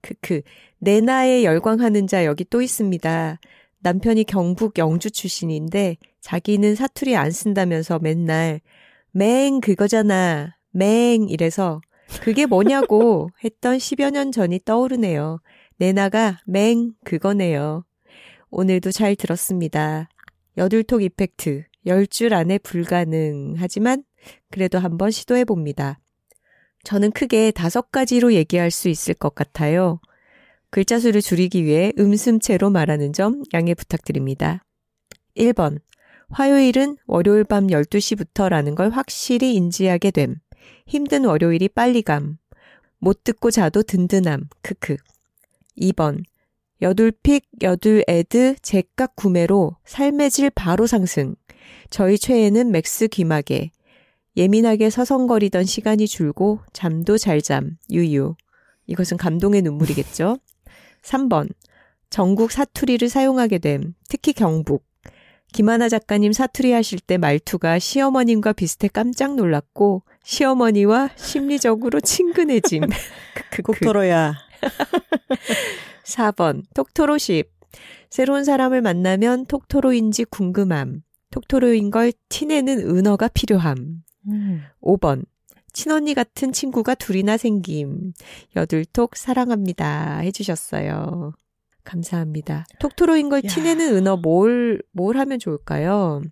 크크, 0.00 0.42
내 0.78 1.00
나에 1.00 1.44
열광하는 1.44 2.06
자 2.06 2.24
여기 2.24 2.44
또 2.44 2.62
있습니다. 2.62 3.40
남편이 3.80 4.24
경북 4.24 4.78
영주 4.78 5.10
출신인데 5.10 5.96
자기는 6.20 6.74
사투리 6.74 7.16
안 7.16 7.30
쓴다면서 7.30 7.98
맨날 8.00 8.60
맹 9.12 9.60
그거잖아. 9.60 10.56
맹 10.70 11.28
이래서 11.28 11.80
그게 12.22 12.46
뭐냐고 12.46 13.30
했던 13.44 13.78
10여 13.78 14.10
년 14.10 14.32
전이 14.32 14.60
떠오르네요. 14.64 15.40
내나가 15.76 16.40
맹 16.46 16.92
그거네요. 17.04 17.84
오늘도 18.50 18.90
잘 18.90 19.14
들었습니다. 19.14 20.08
여둘톡 20.56 21.02
이펙트 21.02 21.64
10줄 21.86 22.32
안에 22.32 22.58
불가능 22.58 23.54
하지만 23.58 24.02
그래도 24.50 24.78
한번 24.78 25.10
시도해 25.10 25.44
봅니다. 25.44 26.00
저는 26.88 27.10
크게 27.10 27.50
다섯 27.50 27.92
가지로 27.92 28.32
얘기할 28.32 28.70
수 28.70 28.88
있을 28.88 29.12
것 29.12 29.34
같아요. 29.34 30.00
글자 30.70 30.98
수를 30.98 31.20
줄이기 31.20 31.66
위해 31.66 31.92
음슴체로 31.98 32.70
말하는 32.70 33.12
점 33.12 33.42
양해 33.52 33.74
부탁드립니다. 33.74 34.64
1번. 35.36 35.80
화요일은 36.30 36.96
월요일 37.06 37.44
밤 37.44 37.66
12시부터라는 37.66 38.74
걸 38.74 38.88
확실히 38.88 39.54
인지하게 39.54 40.12
됨. 40.12 40.36
힘든 40.86 41.26
월요일이 41.26 41.68
빨리 41.68 42.00
감. 42.00 42.38
못 43.00 43.22
듣고 43.22 43.50
자도 43.50 43.82
든든함. 43.82 44.48
크크. 44.62 44.96
2번. 45.78 46.24
여둘픽, 46.80 47.44
여둘애드, 47.60 48.54
제값 48.62 49.14
구매로 49.14 49.76
삶의 49.84 50.30
질 50.30 50.48
바로 50.48 50.86
상승. 50.86 51.34
저희 51.90 52.16
최애는 52.16 52.70
맥스 52.70 53.08
귀마개. 53.08 53.72
예민하게 54.36 54.90
서성거리던 54.90 55.64
시간이 55.64 56.06
줄고 56.06 56.60
잠도 56.72 57.18
잘 57.18 57.42
잠. 57.42 57.76
유유. 57.90 58.34
이것은 58.86 59.16
감동의 59.16 59.62
눈물이겠죠. 59.62 60.38
3번. 61.02 61.48
전국 62.10 62.50
사투리를 62.52 63.08
사용하게 63.08 63.58
됨. 63.58 63.94
특히 64.08 64.32
경북. 64.32 64.86
김하나 65.52 65.88
작가님 65.88 66.32
사투리 66.32 66.72
하실 66.72 67.00
때 67.00 67.16
말투가 67.16 67.78
시어머님과 67.78 68.52
비슷해 68.52 68.88
깜짝 68.88 69.34
놀랐고 69.34 70.02
시어머니와 70.22 71.10
심리적으로 71.16 72.00
친근해짐. 72.00 72.82
국토로야. 73.64 74.34
4번 76.04 76.64
톡토로십. 76.74 77.50
새로운 78.10 78.44
사람을 78.44 78.82
만나면 78.82 79.46
톡토로인지 79.46 80.24
궁금함. 80.24 81.02
톡토로인 81.30 81.90
걸 81.90 82.12
티내는 82.28 82.80
은어가 82.80 83.28
필요함. 83.28 84.02
음. 84.28 84.62
5번 84.80 85.24
친언니 85.72 86.14
같은 86.14 86.52
친구가 86.52 86.94
둘이나 86.94 87.36
생김. 87.36 88.12
여둘톡 88.56 89.16
사랑합니다. 89.16 90.18
해주셨어요. 90.18 91.32
감사합니다. 91.84 92.66
톡토로인 92.80 93.28
걸 93.28 93.42
야. 93.44 93.48
티내는 93.48 93.94
은어 93.96 94.16
뭘, 94.16 94.82
뭘 94.92 95.16
하면 95.16 95.38
좋을까요? 95.38 96.22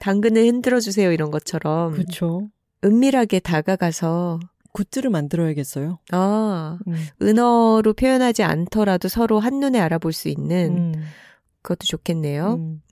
당근을 0.00 0.42
흔들어 0.46 0.80
주세요 0.80 1.12
이런 1.12 1.30
것처럼. 1.30 1.92
그렇죠. 1.92 2.48
은밀하게 2.84 3.40
다가가서 3.40 4.40
굿즈를 4.72 5.10
만들어야겠어요. 5.10 5.98
아, 6.12 6.78
음. 6.86 6.94
은어로 7.22 7.94
표현하지 7.94 8.42
않더라도 8.42 9.08
서로 9.08 9.38
한눈에 9.40 9.78
알아볼 9.78 10.12
수 10.12 10.28
있는 10.28 10.76
음. 10.76 10.92
그것도 11.62 11.84
좋겠네요. 11.84 12.54
음. 12.54 12.82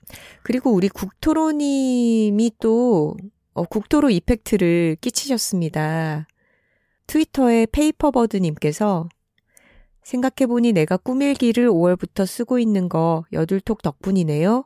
그리고 0.43 0.71
우리 0.71 0.89
국토로님이 0.89 2.51
또 2.59 3.15
어, 3.57 3.63
국토로 3.63 4.11
이펙트를 4.11 4.97
끼치셨습니다. 5.01 6.27
트위터에 7.07 7.65
페이퍼버드님께서 7.71 9.09
생각해보니 10.03 10.73
내가 10.73 10.95
꾸밀기를 10.95 11.67
5월부터 11.67 12.27
쓰고 12.27 12.59
있는 12.59 12.87
거 12.87 13.25
여둘톡 13.33 13.81
덕분이네요. 13.81 14.63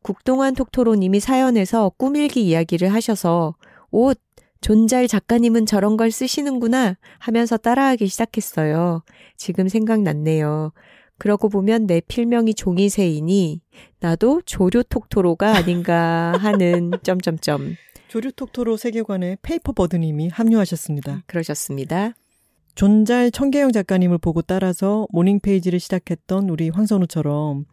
국동환 0.00 0.54
톡토로님이 0.54 1.20
사연에서 1.20 1.90
꾸밀기 1.90 2.42
이야기를 2.46 2.94
하셔서 2.94 3.56
옷, 3.90 4.18
존잘 4.62 5.06
작가님은 5.06 5.66
저런 5.66 5.98
걸 5.98 6.10
쓰시는구나 6.10 6.96
하면서 7.18 7.58
따라하기 7.58 8.06
시작했어요. 8.06 9.02
지금 9.36 9.68
생각났네요. 9.68 10.72
그러고 11.18 11.50
보면 11.50 11.86
내 11.86 12.00
필명이 12.00 12.54
종이새이니 12.54 13.60
나도 14.00 14.40
조류 14.46 14.82
톡토로가 14.84 15.56
아닌가 15.56 16.32
하는 16.38 16.92
점점점. 17.02 17.76
조류톡토로 18.10 18.76
세계관에 18.76 19.36
페이퍼버드님이 19.40 20.28
합류하셨습니다. 20.30 21.22
그러셨습니다. 21.26 22.14
존잘 22.74 23.30
청계영 23.30 23.70
작가님을 23.70 24.18
보고 24.18 24.42
따라서 24.42 25.06
모닝페이지를 25.10 25.78
시작했던 25.78 26.48
우리 26.48 26.70
황선우처럼 26.70 27.66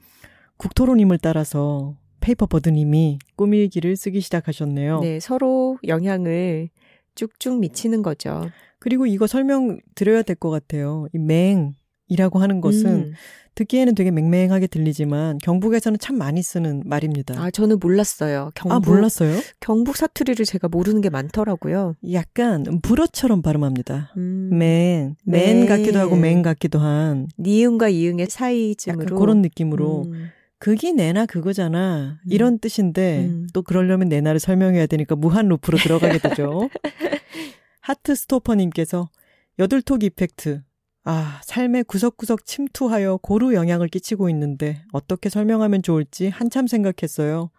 국토로님을 0.58 1.18
따라서 1.18 1.96
페이퍼버드님이 2.20 3.18
꾸밀기를 3.36 3.96
쓰기 3.96 4.22
시작하셨네요. 4.22 5.00
네, 5.00 5.20
서로 5.20 5.80
영향을 5.88 6.70
쭉쭉 7.16 7.60
미치는 7.60 8.04
거죠. 8.04 8.48
그리고 8.78 9.08
이거 9.08 9.26
설명 9.26 9.80
드려야 9.96 10.22
될 10.22 10.36
것 10.36 10.52
같아요. 10.52 11.08
이 11.16 11.18
맹이라고 11.18 12.38
하는 12.38 12.62
것은 12.62 12.86
음. 12.86 13.14
듣기에는 13.58 13.96
되게 13.96 14.12
맹맹하게 14.12 14.68
들리지만 14.68 15.40
경북에서는 15.40 15.98
참 16.00 16.18
많이 16.18 16.44
쓰는 16.44 16.84
말입니다. 16.86 17.42
아, 17.42 17.50
저는 17.50 17.80
몰랐어요. 17.80 18.52
경북, 18.54 18.76
아, 18.76 18.80
몰랐어요? 18.80 19.40
경북 19.60 19.98
사투리를 19.98 20.46
제가 20.46 20.68
모르는 20.68 21.02
게 21.02 21.10
많더라고요. 21.10 21.96
약간 22.12 22.64
불어처럼 22.84 23.42
발음합니다. 23.42 24.14
음. 24.18 24.50
맨, 24.54 25.16
맨 25.26 25.66
같기도 25.66 25.98
하고 25.98 26.16
맨 26.16 26.44
같기도 26.44 26.78
한. 26.78 27.28
니은과 27.40 27.90
이응의 27.90 28.28
사이쯤으로. 28.30 29.18
그런 29.18 29.42
느낌으로. 29.42 30.04
음. 30.06 30.30
극이 30.60 30.94
내나 30.94 31.26
그거잖아. 31.26 32.20
음. 32.24 32.32
이런 32.32 32.60
뜻인데 32.60 33.26
음. 33.26 33.48
또 33.54 33.64
그러려면 33.64 34.08
내나를 34.08 34.40
설명해야 34.40 34.86
되니까 34.86 35.16
무한 35.16 35.48
루프로 35.48 35.80
들어가게 35.80 36.20
되죠. 36.20 36.70
하트 37.82 38.14
스토퍼 38.14 38.54
님께서 38.56 39.10
여둘톡 39.58 40.04
이펙트. 40.04 40.62
아, 41.10 41.40
삶의 41.46 41.86
구석구석 41.86 42.46
침투하여 42.46 43.20
고루 43.22 43.54
영향을 43.54 43.88
끼치고 43.88 44.30
있는데 44.32 44.84
어떻게 44.92 45.30
설명하면 45.30 45.82
좋을지 45.82 46.28
한참 46.28 46.68
생각했어요. 46.68 47.50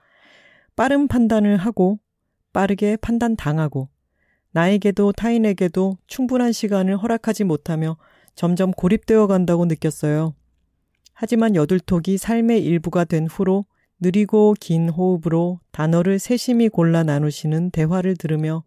빠른 0.76 1.08
판단을 1.08 1.56
하고 1.56 1.98
빠르게 2.52 2.98
판단 2.98 3.36
당하고 3.36 3.88
나에게도 4.50 5.12
타인에게도 5.12 5.96
충분한 6.06 6.52
시간을 6.52 6.98
허락하지 6.98 7.44
못하며 7.44 7.96
점점 8.34 8.70
고립되어 8.70 9.26
간다고 9.26 9.64
느꼈어요. 9.64 10.34
하지만 11.14 11.56
여둘톡이 11.56 12.18
삶의 12.18 12.62
일부가 12.62 13.06
된 13.06 13.26
후로 13.26 13.64
느리고 13.98 14.56
긴 14.60 14.90
호흡으로 14.90 15.58
단어를 15.72 16.18
세심히 16.18 16.68
골라 16.68 17.02
나누시는 17.02 17.70
대화를 17.70 18.14
들으며 18.14 18.64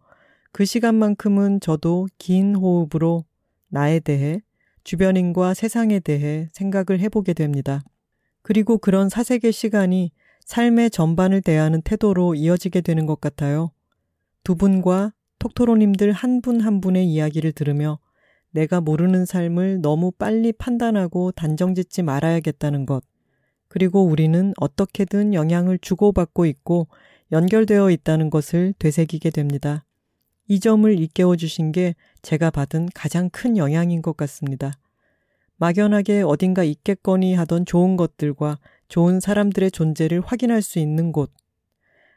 그 0.50 0.64
시간만큼은 0.64 1.60
저도 1.60 2.08
긴 2.18 2.56
호흡으로 2.56 3.24
나에 3.68 4.00
대해 4.00 4.42
주변인과 4.84 5.54
세상에 5.54 6.00
대해 6.00 6.48
생각을 6.52 7.00
해보게 7.00 7.34
됩니다. 7.34 7.82
그리고 8.42 8.78
그런 8.78 9.08
사색의 9.08 9.52
시간이 9.52 10.12
삶의 10.44 10.90
전반을 10.90 11.42
대하는 11.42 11.80
태도로 11.82 12.34
이어지게 12.34 12.80
되는 12.80 13.06
것 13.06 13.20
같아요. 13.20 13.70
두 14.44 14.56
분과 14.56 15.12
톡토로님들 15.38 16.12
한 16.12 16.40
분한 16.40 16.60
한 16.62 16.80
분의 16.80 17.06
이야기를 17.06 17.52
들으며 17.52 17.98
내가 18.50 18.80
모르는 18.80 19.24
삶을 19.24 19.80
너무 19.80 20.12
빨리 20.12 20.52
판단하고 20.52 21.32
단정 21.32 21.74
짓지 21.74 22.02
말아야겠다는 22.02 22.86
것. 22.86 23.02
그리고 23.68 24.04
우리는 24.04 24.52
어떻게든 24.58 25.32
영향을 25.32 25.78
주고받고 25.78 26.44
있고 26.46 26.88
연결되어 27.32 27.90
있다는 27.90 28.28
것을 28.28 28.74
되새기게 28.78 29.30
됩니다. 29.30 29.84
이 30.48 30.60
점을 30.60 30.92
일깨워 30.98 31.36
주신 31.36 31.72
게 31.72 31.94
제가 32.22 32.50
받은 32.50 32.88
가장 32.94 33.28
큰 33.30 33.56
영향인 33.56 34.00
것 34.00 34.16
같습니다. 34.16 34.72
막연하게 35.56 36.22
어딘가 36.22 36.64
있겠거니 36.64 37.34
하던 37.34 37.66
좋은 37.66 37.96
것들과 37.96 38.58
좋은 38.88 39.20
사람들의 39.20 39.70
존재를 39.70 40.20
확인할 40.20 40.62
수 40.62 40.78
있는 40.78 41.12
곳. 41.12 41.32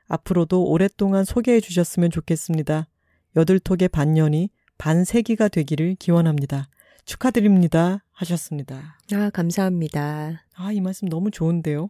앞으로도 0.08 0.64
오랫동안 0.66 1.24
소개해 1.24 1.60
주셨으면 1.60 2.12
좋겠습니다. 2.12 2.88
여들톡의 3.36 3.90
반년이 3.90 4.50
반세기가 4.78 5.48
되기를 5.48 5.96
기원합니다. 5.96 6.70
축하드립니다. 7.06 8.04
하셨습니다. 8.12 8.98
아, 9.14 9.30
감사합니다. 9.30 10.44
아, 10.56 10.72
이 10.72 10.82
말씀 10.82 11.08
너무 11.08 11.32
좋은데요. 11.32 11.90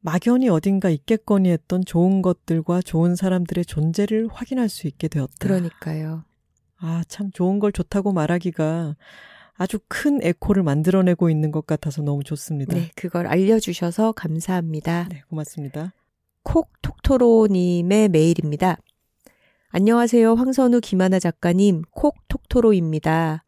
막연히 0.00 0.48
어딘가 0.48 0.90
있겠거니 0.90 1.50
했던 1.50 1.84
좋은 1.84 2.22
것들과 2.22 2.82
좋은 2.82 3.16
사람들의 3.16 3.64
존재를 3.64 4.28
확인할 4.30 4.68
수 4.68 4.86
있게 4.86 5.08
되었다. 5.08 5.34
그러니까요. 5.40 6.24
아, 6.86 7.02
참 7.08 7.30
좋은 7.30 7.60
걸 7.60 7.72
좋다고 7.72 8.12
말하기가 8.12 8.94
아주 9.54 9.78
큰 9.88 10.22
에코를 10.22 10.62
만들어내고 10.62 11.30
있는 11.30 11.50
것 11.50 11.66
같아서 11.66 12.02
너무 12.02 12.22
좋습니다. 12.22 12.74
네, 12.74 12.90
그걸 12.94 13.26
알려주셔서 13.26 14.12
감사합니다. 14.12 15.08
네, 15.08 15.22
고맙습니다. 15.30 15.94
콕톡토로님의 16.42 18.10
메일입니다. 18.10 18.76
안녕하세요. 19.70 20.34
황선우 20.34 20.82
김하나 20.82 21.18
작가님, 21.18 21.84
콕톡토로입니다. 21.90 23.44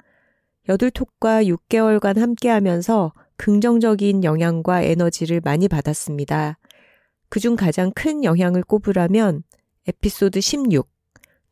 여둘톡과 0.70 1.42
6개월간 1.42 2.18
함께 2.18 2.48
하면서 2.48 3.12
긍정적인 3.36 4.24
영향과 4.24 4.80
에너지를 4.80 5.42
많이 5.44 5.68
받았습니다. 5.68 6.56
그중 7.28 7.54
가장 7.54 7.92
큰 7.94 8.24
영향을 8.24 8.62
꼽으라면 8.62 9.42
에피소드 9.86 10.40
16, 10.40 10.88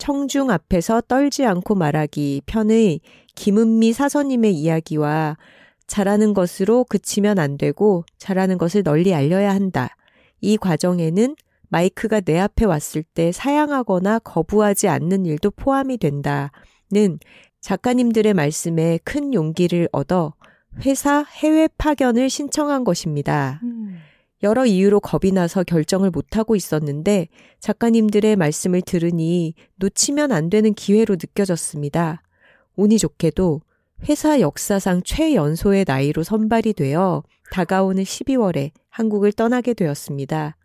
청중 0.04 0.50
앞에서 0.50 1.00
떨지 1.00 1.46
않고 1.46 1.76
말하기 1.76 2.42
편의 2.44 3.00
김은미 3.36 3.94
사서님의 3.94 4.52
이야기와 4.52 5.38
잘하는 5.86 6.34
것으로 6.34 6.84
그치면 6.84 7.38
안 7.38 7.56
되고 7.56 8.04
잘하는 8.18 8.58
것을 8.58 8.82
널리 8.82 9.14
알려야 9.14 9.54
한다. 9.54 9.96
이 10.42 10.58
과정에는 10.58 11.36
마이크가 11.70 12.20
내 12.20 12.38
앞에 12.38 12.66
왔을 12.66 13.02
때 13.02 13.32
사양하거나 13.32 14.18
거부하지 14.18 14.88
않는 14.88 15.24
일도 15.24 15.52
포함이 15.52 15.96
된다는 15.96 16.50
작가님들의 17.62 18.34
말씀에 18.34 18.98
큰 19.04 19.32
용기를 19.32 19.88
얻어 19.90 20.34
회사 20.84 21.24
해외 21.24 21.66
파견을 21.78 22.28
신청한 22.28 22.84
것입니다. 22.84 23.58
음. 23.62 24.00
여러 24.44 24.66
이유로 24.66 25.00
겁이 25.00 25.32
나서 25.32 25.64
결정을 25.64 26.10
못하고 26.10 26.54
있었는데 26.54 27.28
작가님들의 27.60 28.36
말씀을 28.36 28.82
들으니 28.82 29.54
놓치면 29.76 30.32
안 30.32 30.50
되는 30.50 30.74
기회로 30.74 31.14
느껴졌습니다. 31.14 32.22
운이 32.76 32.98
좋게도 32.98 33.62
회사 34.06 34.40
역사상 34.40 35.02
최연소의 35.02 35.86
나이로 35.88 36.22
선발이 36.22 36.74
되어 36.74 37.22
다가오는 37.52 38.02
12월에 38.02 38.72
한국을 38.90 39.32
떠나게 39.32 39.72
되었습니다. 39.72 40.56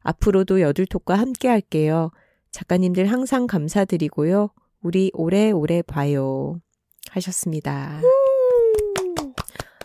앞으로도 0.00 0.62
여둘톡과 0.62 1.14
함께 1.14 1.48
할게요. 1.48 2.10
작가님들 2.50 3.12
항상 3.12 3.46
감사드리고요. 3.46 4.48
우리 4.80 5.10
오래오래 5.12 5.82
봐요. 5.82 6.62
하셨습니다. 7.10 8.00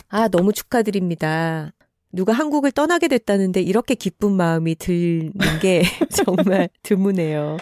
아, 0.08 0.28
너무 0.28 0.54
축하드립니다. 0.54 1.72
누가 2.14 2.32
한국을 2.32 2.70
떠나게 2.70 3.08
됐다는데 3.08 3.60
이렇게 3.60 3.94
기쁜 3.94 4.32
마음이 4.32 4.76
드는 4.76 5.32
게 5.60 5.82
정말 6.14 6.68
드무네요. 6.82 7.56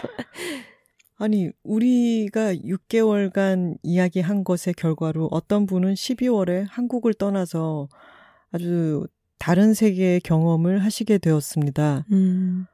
아니, 1.17 1.49
우리가 1.63 2.53
6개월간 2.55 3.77
이야기한 3.81 4.43
것의 4.43 4.75
결과로 4.77 5.27
어떤 5.31 5.65
분은 5.65 5.95
12월에 5.95 6.67
한국을 6.69 7.13
떠나서 7.13 7.87
아주 8.51 9.07
다른 9.39 9.73
세계의 9.73 10.21
경험을 10.21 10.79
하시게 10.79 11.17
되었습니다. 11.17 12.05
음. 12.11 12.65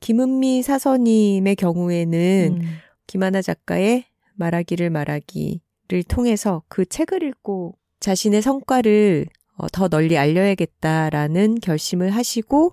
김은미 0.00 0.62
사서님의 0.62 1.56
경우에는 1.56 2.58
음. 2.60 2.66
김하나 3.06 3.42
작가의 3.42 4.06
말하기를 4.34 4.88
말하기를 4.88 6.02
통해서 6.08 6.62
그 6.68 6.86
책을 6.86 7.22
읽고 7.22 7.76
자신의 8.00 8.40
성과를 8.40 9.26
어, 9.26 9.39
더 9.72 9.88
널리 9.88 10.16
알려야겠다라는 10.18 11.60
결심을 11.60 12.10
하시고 12.10 12.72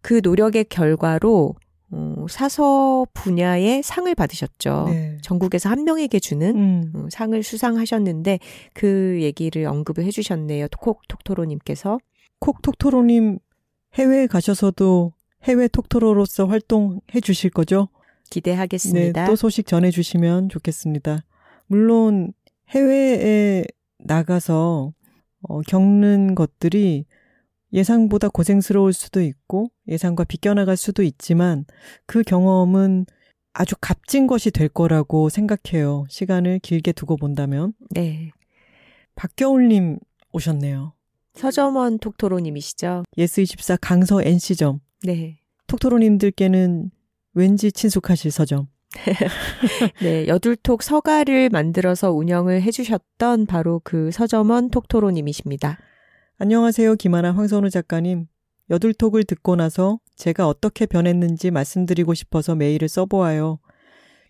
그 0.00 0.20
노력의 0.22 0.64
결과로 0.68 1.54
어, 1.90 2.26
사서 2.28 3.06
분야의 3.14 3.82
상을 3.82 4.12
받으셨죠. 4.14 4.86
네. 4.88 5.18
전국에서 5.22 5.68
한 5.68 5.84
명에게 5.84 6.18
주는 6.18 6.56
음. 6.56 6.92
어, 6.94 7.06
상을 7.10 7.40
수상하셨는데 7.42 8.40
그 8.74 9.18
얘기를 9.20 9.66
언급을 9.66 10.04
해주셨네요. 10.04 10.66
콕 10.78 11.06
톡토로님께서. 11.08 11.98
콕 12.40 12.60
톡토로님 12.62 13.38
해외에 13.94 14.26
가셔서도 14.26 15.12
해외 15.44 15.68
톡토로로서 15.68 16.46
활동해 16.46 17.20
주실 17.22 17.50
거죠? 17.50 17.88
기대하겠습니다. 18.30 19.22
네, 19.22 19.26
또 19.28 19.36
소식 19.36 19.66
전해 19.66 19.90
주시면 19.90 20.48
좋겠습니다. 20.48 21.24
물론 21.66 22.32
해외에 22.70 23.64
나가서 23.98 24.92
어, 25.42 25.60
겪는 25.62 26.34
것들이 26.34 27.04
예상보다 27.72 28.28
고생스러울 28.28 28.92
수도 28.92 29.20
있고 29.22 29.70
예상과 29.88 30.24
비껴나갈 30.24 30.76
수도 30.76 31.02
있지만 31.02 31.64
그 32.06 32.22
경험은 32.22 33.06
아주 33.52 33.74
값진 33.80 34.26
것이 34.26 34.50
될 34.50 34.68
거라고 34.68 35.28
생각해요. 35.28 36.04
시간을 36.08 36.60
길게 36.60 36.92
두고 36.92 37.16
본다면. 37.16 37.72
네. 37.90 38.30
박겨울님 39.14 39.98
오셨네요. 40.32 40.92
서점원 41.34 41.98
톡토로님이시죠? 41.98 43.04
예스24 43.16 43.78
강서 43.80 44.22
NC점. 44.22 44.80
네. 45.04 45.38
톡토로님들께는 45.66 46.90
왠지 47.34 47.72
친숙하실 47.72 48.30
서점. 48.30 48.68
네, 50.02 50.26
여둘톡 50.26 50.82
서가를 50.82 51.50
만들어서 51.50 52.12
운영을 52.12 52.62
해주셨던 52.62 53.46
바로 53.46 53.80
그 53.84 54.10
서점원 54.10 54.70
톡토로님이십니다. 54.70 55.78
안녕하세요. 56.38 56.96
김하나 56.96 57.32
황선우 57.32 57.70
작가님. 57.70 58.26
여둘톡을 58.70 59.24
듣고 59.24 59.56
나서 59.56 60.00
제가 60.16 60.48
어떻게 60.48 60.86
변했는지 60.86 61.50
말씀드리고 61.50 62.14
싶어서 62.14 62.54
메일을 62.54 62.88
써보아요. 62.88 63.58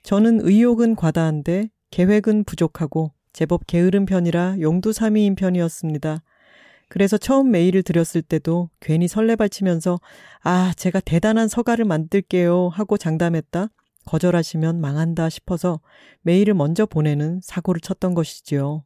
저는 0.02 0.40
의욕은 0.42 0.94
과다한데 0.94 1.70
계획은 1.90 2.44
부족하고 2.44 3.12
제법 3.32 3.66
게으른 3.66 4.06
편이라 4.06 4.56
용두사미인 4.60 5.34
편이었습니다. 5.34 6.22
그래서 6.88 7.18
처음 7.18 7.50
메일을 7.50 7.82
드렸을 7.82 8.22
때도 8.22 8.70
괜히 8.80 9.08
설레발치면서 9.08 9.98
아, 10.42 10.72
제가 10.76 11.00
대단한 11.00 11.48
서가를 11.48 11.84
만들게요 11.84 12.68
하고 12.68 12.96
장담했다. 12.96 13.68
거절하시면 14.06 14.80
망한다 14.80 15.28
싶어서 15.28 15.80
메일을 16.22 16.54
먼저 16.54 16.86
보내는 16.86 17.40
사고를 17.42 17.80
쳤던 17.80 18.14
것이지요. 18.14 18.84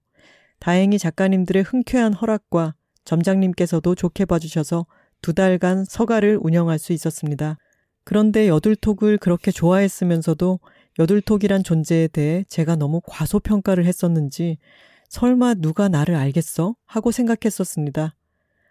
다행히 0.59 0.99
작가님들의 0.99 1.63
흔쾌한 1.63 2.13
허락과 2.13 2.75
점장님께서도 3.05 3.95
좋게 3.95 4.25
봐주셔서 4.25 4.87
두 5.23 5.33
달간 5.33 5.85
서가를 5.85 6.39
운영할 6.43 6.79
수 6.79 6.93
있었습니다. 6.93 7.57
그런데 8.05 8.49
여둘톡을 8.49 9.19
그렇게 9.19 9.51
좋아했으면서도 9.51 10.59
여둘톡이란 10.99 11.63
존재에 11.63 12.09
대해 12.09 12.45
제가 12.49 12.77
너무 12.77 13.01
과소평가를 13.07 13.85
했었는지 13.85 14.59
설마 15.09 15.55
누가 15.55 15.89
나를 15.89 16.15
알겠어? 16.15 16.75
하고 16.87 17.11
생각했었습니다. 17.11 18.15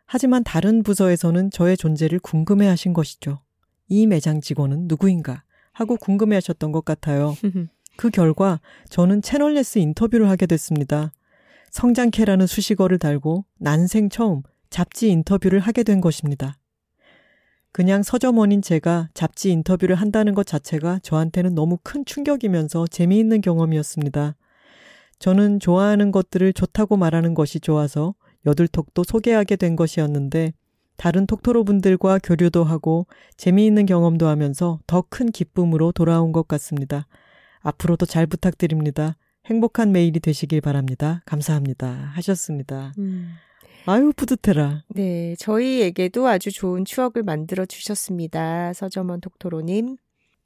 하지만 0.05 0.43
다른 0.43 0.83
부서에서는 0.83 1.51
저의 1.51 1.77
존재를 1.77 2.19
궁금해 2.19 2.67
하신 2.67 2.93
것이죠. 2.93 3.41
이 3.87 4.07
매장 4.07 4.41
직원은 4.41 4.87
누구인가? 4.87 5.43
하고 5.79 5.95
궁금해 5.95 6.35
하셨던 6.35 6.73
것 6.73 6.83
같아요. 6.83 7.37
그 7.95 8.09
결과 8.09 8.59
저는 8.89 9.21
채널레스 9.21 9.79
인터뷰를 9.79 10.29
하게 10.29 10.45
됐습니다. 10.45 11.13
성장캐라는 11.71 12.47
수식어를 12.47 12.99
달고 12.99 13.45
난생 13.59 14.09
처음 14.09 14.41
잡지 14.69 15.09
인터뷰를 15.09 15.61
하게 15.61 15.83
된 15.83 16.01
것입니다. 16.01 16.57
그냥 17.71 18.03
서점원인 18.03 18.61
제가 18.61 19.09
잡지 19.13 19.51
인터뷰를 19.51 19.95
한다는 19.95 20.33
것 20.33 20.45
자체가 20.45 20.99
저한테는 21.01 21.55
너무 21.55 21.77
큰 21.81 22.03
충격이면서 22.03 22.87
재미있는 22.87 23.39
경험이었습니다. 23.39 24.35
저는 25.19 25.59
좋아하는 25.61 26.11
것들을 26.11 26.51
좋다고 26.53 26.97
말하는 26.97 27.33
것이 27.33 27.61
좋아서 27.61 28.15
여들톡도 28.45 29.03
소개하게 29.03 29.55
된 29.55 29.77
것이었는데 29.77 30.53
다른 30.99 31.25
톡토로 31.25 31.63
분들과 31.63 32.19
교류도 32.21 32.65
하고 32.65 33.07
재미있는 33.37 33.85
경험도 33.85 34.27
하면서 34.27 34.79
더 34.85 35.01
큰 35.09 35.31
기쁨으로 35.31 35.93
돌아온 35.93 36.33
것 36.33 36.45
같습니다. 36.49 37.07
앞으로도 37.61 38.05
잘 38.05 38.27
부탁드립니다. 38.27 39.15
행복한 39.45 39.93
메일이 39.93 40.19
되시길 40.19 40.59
바랍니다. 40.59 41.21
감사합니다. 41.25 41.87
하셨습니다. 42.15 42.91
음. 42.99 43.29
아유, 43.85 44.11
뿌듯해라. 44.13 44.83
네, 44.89 45.35
저희에게도 45.39 46.27
아주 46.27 46.51
좋은 46.51 46.83
추억을 46.83 47.23
만들어 47.23 47.65
주셨습니다. 47.65 48.73
서점원 48.73 49.21
톡토로님. 49.21 49.95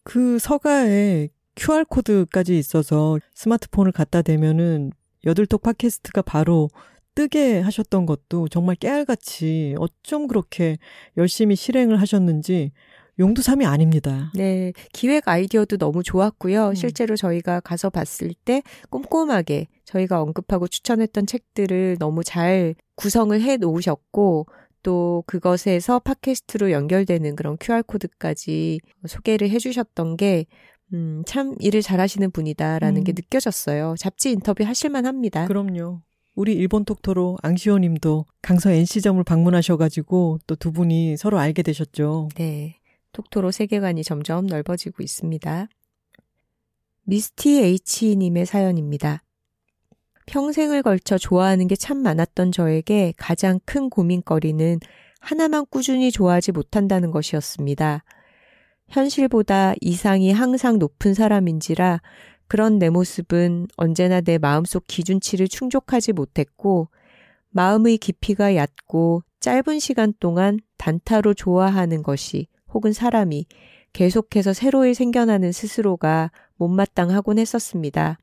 그 0.03 0.37
서가에 0.37 1.29
QR코드까지 1.55 2.57
있어서 2.59 3.17
스마트폰을 3.33 3.91
갖다 3.91 4.21
대면은 4.21 4.91
여들톡 5.25 5.63
팟캐스트가 5.63 6.21
바로 6.21 6.69
뜨게 7.15 7.59
하셨던 7.61 8.05
것도 8.05 8.47
정말 8.47 8.75
깨알같이 8.75 9.75
어쩜 9.77 10.27
그렇게 10.27 10.77
열심히 11.17 11.55
실행을 11.55 11.99
하셨는지 12.01 12.71
용두삼이 13.19 13.65
아닙니다. 13.65 14.31
네. 14.33 14.73
기획 14.91 15.27
아이디어도 15.27 15.77
너무 15.77 16.01
좋았고요. 16.01 16.69
음. 16.69 16.75
실제로 16.75 17.15
저희가 17.15 17.59
가서 17.59 17.89
봤을 17.89 18.33
때 18.45 18.63
꼼꼼하게 18.89 19.67
저희가 19.85 20.21
언급하고 20.21 20.67
추천했던 20.67 21.27
책들을 21.27 21.97
너무 21.99 22.23
잘 22.23 22.73
구성을 22.95 23.39
해 23.39 23.57
놓으셨고 23.57 24.47
또 24.81 25.23
그것에서 25.27 25.99
팟캐스트로 25.99 26.71
연결되는 26.71 27.35
그런 27.35 27.57
QR코드까지 27.59 28.79
소개를 29.07 29.49
해 29.49 29.59
주셨던 29.59 30.17
게 30.17 30.45
음, 30.93 31.23
참 31.25 31.55
일을 31.59 31.81
잘하시는 31.81 32.31
분이다라는 32.31 33.01
음. 33.01 33.03
게 33.03 33.13
느껴졌어요. 33.13 33.95
잡지 33.97 34.31
인터뷰 34.31 34.63
하실만 34.63 35.05
합니다. 35.05 35.47
그럼요. 35.47 36.01
우리 36.35 36.53
일본 36.53 36.83
톡토로 36.83 37.37
앙시오 37.43 37.77
님도 37.77 38.25
강서 38.41 38.71
NC점을 38.71 39.23
방문하셔가지고 39.23 40.39
또 40.47 40.55
두 40.55 40.71
분이 40.71 41.17
서로 41.17 41.39
알게 41.39 41.61
되셨죠. 41.61 42.29
네. 42.35 42.79
톡토로 43.11 43.51
세계관이 43.51 44.03
점점 44.03 44.47
넓어지고 44.47 45.03
있습니다. 45.03 45.67
미스티 47.03 47.79
H님의 47.93 48.45
사연입니다. 48.45 49.21
평생을 50.25 50.81
걸쳐 50.83 51.17
좋아하는 51.17 51.67
게 51.67 51.75
참 51.75 51.97
많았던 51.97 52.51
저에게 52.51 53.13
가장 53.17 53.59
큰 53.65 53.89
고민거리는 53.89 54.79
하나만 55.19 55.65
꾸준히 55.69 56.11
좋아하지 56.11 56.53
못한다는 56.53 57.11
것이었습니다. 57.11 58.03
현실보다 58.87 59.73
이상이 59.81 60.31
항상 60.31 60.79
높은 60.79 61.13
사람인지라 61.13 62.01
그런 62.53 62.77
내 62.77 62.91
모습은 62.91 63.65
언제나 63.77 64.21
내 64.21 64.37
마음속 64.37 64.85
기준치를 64.85 65.47
충족하지 65.47 66.13
못했고 66.13 66.87
마음의 67.49 67.97
깊이가 67.97 68.55
얕고 68.55 69.23
짧은 69.39 69.79
시간 69.79 70.13
동안 70.19 70.59
단타로 70.77 71.33
좋아하는 71.33 72.03
것이 72.03 72.45
혹은 72.71 72.93
사람이 72.93 73.47
계속해서 73.93 74.53
새로이 74.53 74.93
생겨나는 74.93 75.51
스스로가 75.51 76.29
못마땅하곤 76.57 77.39
했었습니다. 77.39 78.19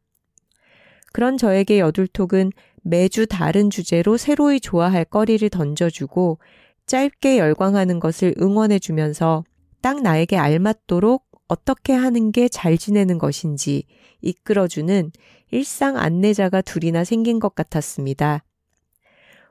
그런 1.12 1.36
저에게 1.36 1.80
여둘톡은 1.80 2.52
매주 2.82 3.26
다른 3.26 3.68
주제로 3.68 4.16
새로이 4.16 4.60
좋아할 4.60 5.04
거리를 5.06 5.50
던져주고 5.50 6.38
짧게 6.86 7.36
열광하는 7.36 7.98
것을 7.98 8.36
응원해주면서 8.40 9.42
딱 9.80 10.00
나에게 10.00 10.36
알맞도록 10.36 11.29
어떻게 11.50 11.92
하는 11.92 12.30
게 12.30 12.48
잘 12.48 12.78
지내는 12.78 13.18
것인지 13.18 13.82
이끌어주는 14.22 15.10
일상 15.50 15.96
안내자가 15.96 16.62
둘이나 16.62 17.02
생긴 17.02 17.40
것 17.40 17.56
같았습니다. 17.56 18.44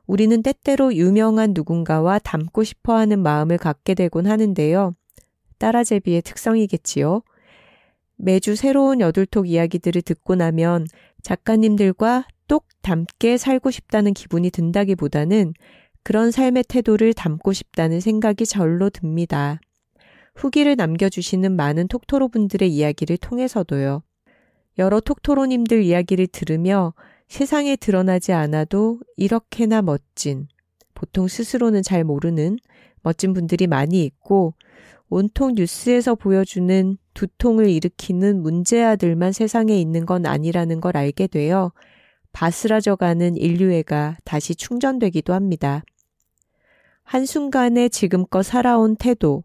우리는 0.07 0.41
때때로 0.41 0.95
유명한 0.95 1.51
누군가와 1.53 2.19
닮고 2.19 2.63
싶어 2.63 2.95
하는 2.95 3.19
마음을 3.19 3.57
갖게 3.57 3.95
되곤 3.95 4.27
하는데요. 4.27 4.95
따라제비의 5.57 6.21
특성이겠지요. 6.21 7.21
매주 8.15 8.55
새로운 8.55 9.01
여둘톡 9.01 9.49
이야기들을 9.49 10.01
듣고 10.01 10.35
나면 10.35 10.87
작가님들과 11.21 12.25
똑 12.47 12.65
닮게 12.81 13.37
살고 13.37 13.71
싶다는 13.71 14.13
기분이 14.13 14.51
든다기보다는 14.51 15.53
그런 16.03 16.31
삶의 16.31 16.63
태도를 16.69 17.13
담고 17.13 17.51
싶다는 17.51 17.99
생각이 17.99 18.45
절로 18.45 18.89
듭니다. 18.89 19.59
후기를 20.39 20.77
남겨주시는 20.77 21.53
많은 21.57 21.89
톡토로 21.89 22.29
분들의 22.29 22.73
이야기를 22.73 23.17
통해서도요. 23.17 24.03
여러 24.77 25.01
톡토로님들 25.01 25.83
이야기를 25.83 26.27
들으며 26.27 26.93
세상에 27.27 27.75
드러나지 27.75 28.31
않아도 28.31 29.01
이렇게나 29.17 29.81
멋진, 29.81 30.47
보통 30.93 31.27
스스로는 31.27 31.83
잘 31.83 32.05
모르는 32.05 32.57
멋진 33.01 33.33
분들이 33.33 33.67
많이 33.67 34.05
있고 34.05 34.53
온통 35.09 35.55
뉴스에서 35.55 36.15
보여주는 36.15 36.97
두통을 37.13 37.67
일으키는 37.67 38.41
문제아들만 38.41 39.33
세상에 39.33 39.77
있는 39.77 40.05
건 40.05 40.25
아니라는 40.25 40.79
걸 40.79 40.95
알게 40.95 41.27
되어 41.27 41.73
바스라져가는 42.31 43.35
인류애가 43.35 44.19
다시 44.23 44.55
충전되기도 44.55 45.33
합니다. 45.33 45.83
한순간에 47.03 47.89
지금껏 47.89 48.43
살아온 48.43 48.95
태도, 48.95 49.43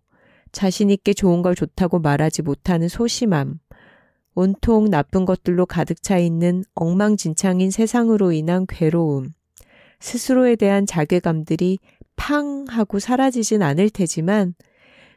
자신있게 0.55 1.13
좋은 1.13 1.43
걸 1.43 1.55
좋다고 1.55 1.99
말하지 1.99 2.43
못하는 2.43 2.89
소심함, 2.89 3.59
온통 4.35 4.89
나쁜 4.89 5.27
것들로 5.27 5.67
가득 5.67 6.03
차 6.03 6.17
있는 6.19 6.65
엉망진창인 6.75 7.71
세상으로 7.71 8.33
인한 8.33 8.67
괴로움, 8.67 9.33
스스로에 10.01 10.57
대한 10.57 10.87
자괴감들이 10.87 11.79
팡 12.17 12.65
하고 12.69 12.99
사라지진 12.99 13.63
않을 13.63 13.91
테지만 13.91 14.55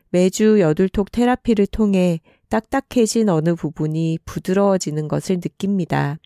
매주 0.09 0.59
여둘톡 0.59 1.11
테라피를 1.11 1.67
통해 1.67 2.19
딱딱해진 2.49 3.29
어느 3.29 3.55
부분이 3.55 4.19
부드러워지는 4.25 5.07
것을 5.07 5.37
느낍니다. 5.37 6.17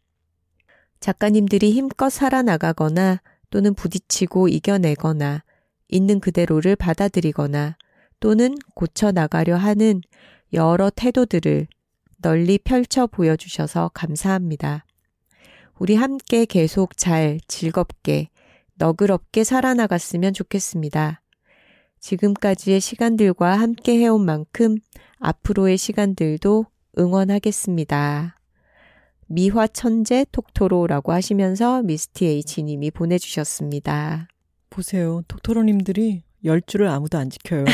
작가님들이 1.00 1.72
힘껏 1.72 2.10
살아나가거나 2.10 3.22
또는 3.50 3.74
부딪히고 3.74 4.48
이겨내거나 4.48 5.44
있는 5.90 6.20
그대로를 6.20 6.76
받아들이거나 6.76 7.76
또는 8.22 8.56
고쳐나가려 8.76 9.58
하는 9.58 10.00
여러 10.54 10.90
태도들을 10.90 11.68
널리 12.22 12.58
펼쳐 12.60 13.08
보여주셔서 13.08 13.92
감사합니다. 13.94 14.86
우리 15.80 15.96
함께 15.96 16.46
계속 16.46 16.96
잘, 16.96 17.40
즐겁게, 17.48 18.30
너그럽게 18.76 19.44
살아나갔으면 19.44 20.34
좋겠습니다. 20.34 21.22
지금까지의 22.00 22.80
시간들과 22.80 23.60
함께 23.60 23.98
해온 23.98 24.24
만큼 24.24 24.78
앞으로의 25.20 25.78
시간들도 25.78 26.66
응원하겠습니다. 27.00 28.38
미화 29.28 29.68
천재 29.68 30.26
톡토로라고 30.32 31.12
하시면서 31.12 31.82
미스티 31.84 32.26
H님이 32.26 32.92
보내주셨습니다. 32.92 34.28
보세요. 34.70 35.24
톡토로님들이 35.28 36.24
열 36.46 36.62
줄을 36.62 36.88
아무도 36.88 37.18
안 37.18 37.30
지켜요. 37.30 37.66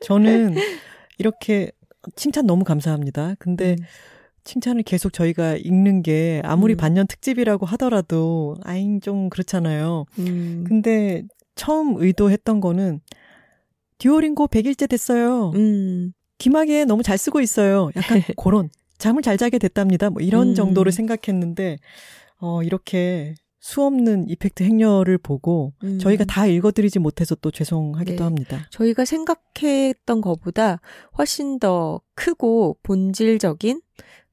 저는 0.00 0.54
이렇게 1.18 1.70
칭찬 2.16 2.46
너무 2.46 2.64
감사합니다. 2.64 3.36
근데 3.38 3.76
음. 3.78 3.84
칭찬을 4.44 4.82
계속 4.82 5.12
저희가 5.12 5.56
읽는 5.56 6.02
게 6.02 6.42
아무리 6.44 6.74
음. 6.74 6.76
반년 6.76 7.06
특집이라고 7.06 7.66
하더라도 7.66 8.56
아잉 8.64 9.00
좀 9.00 9.30
그렇잖아요. 9.30 10.04
음. 10.18 10.64
근데 10.66 11.22
처음 11.54 11.96
의도했던 11.96 12.60
거는 12.60 13.00
듀오링고 13.98 14.48
100일째 14.48 14.88
됐어요. 14.88 15.52
음. 15.54 16.12
기막에 16.38 16.84
너무 16.84 17.04
잘 17.04 17.18
쓰고 17.18 17.40
있어요. 17.40 17.90
약간 17.94 18.20
그런 18.36 18.68
잠을 18.98 19.22
잘 19.22 19.36
자게 19.36 19.58
됐답니다. 19.58 20.10
뭐 20.10 20.22
이런 20.22 20.50
음. 20.50 20.54
정도를 20.54 20.90
생각했는데 20.90 21.78
어 22.38 22.64
이렇게 22.64 23.34
수 23.62 23.84
없는 23.84 24.28
이펙트 24.28 24.64
행렬을 24.64 25.18
보고 25.18 25.72
음. 25.84 26.00
저희가 26.00 26.24
다 26.24 26.46
읽어드리지 26.46 26.98
못해서 26.98 27.36
또 27.36 27.52
죄송하기도 27.52 28.16
네. 28.16 28.22
합니다. 28.24 28.66
저희가 28.70 29.04
생각했던 29.04 30.20
것보다 30.20 30.80
훨씬 31.16 31.60
더 31.60 32.00
크고 32.16 32.78
본질적인 32.82 33.80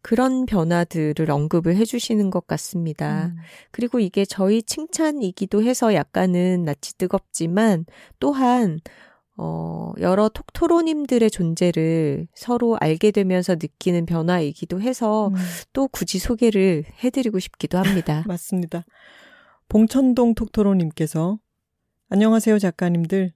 그런 0.02 0.48
변화들을 0.48 1.30
언급을 1.30 1.76
해주시는 1.76 2.32
것 2.32 2.48
같습니다. 2.48 3.28
음. 3.28 3.36
그리고 3.70 4.00
이게 4.00 4.26
저희 4.26 4.64
칭찬이기도 4.64 5.62
해서 5.62 5.94
약간은 5.94 6.64
낯이 6.64 6.98
뜨겁지만 6.98 7.86
또한 8.20 8.80
어, 9.42 9.94
여러 10.02 10.28
톡토로님들의 10.28 11.32
존재를 11.32 12.28
서로 12.36 12.76
알게 12.82 13.12
되면서 13.12 13.54
느끼는 13.54 14.06
변화이기도 14.06 14.82
해서 14.82 15.30
음. 15.30 15.36
또 15.72 15.88
굳이 15.88 16.20
소개를 16.20 16.84
해드리고 17.02 17.40
싶기도 17.40 17.78
합니다. 17.78 18.22
맞습니다. 18.28 18.84
봉천동 19.70 20.36
톡토로님께서 20.36 21.40
안녕하세요 22.10 22.60
작가님들. 22.60 23.32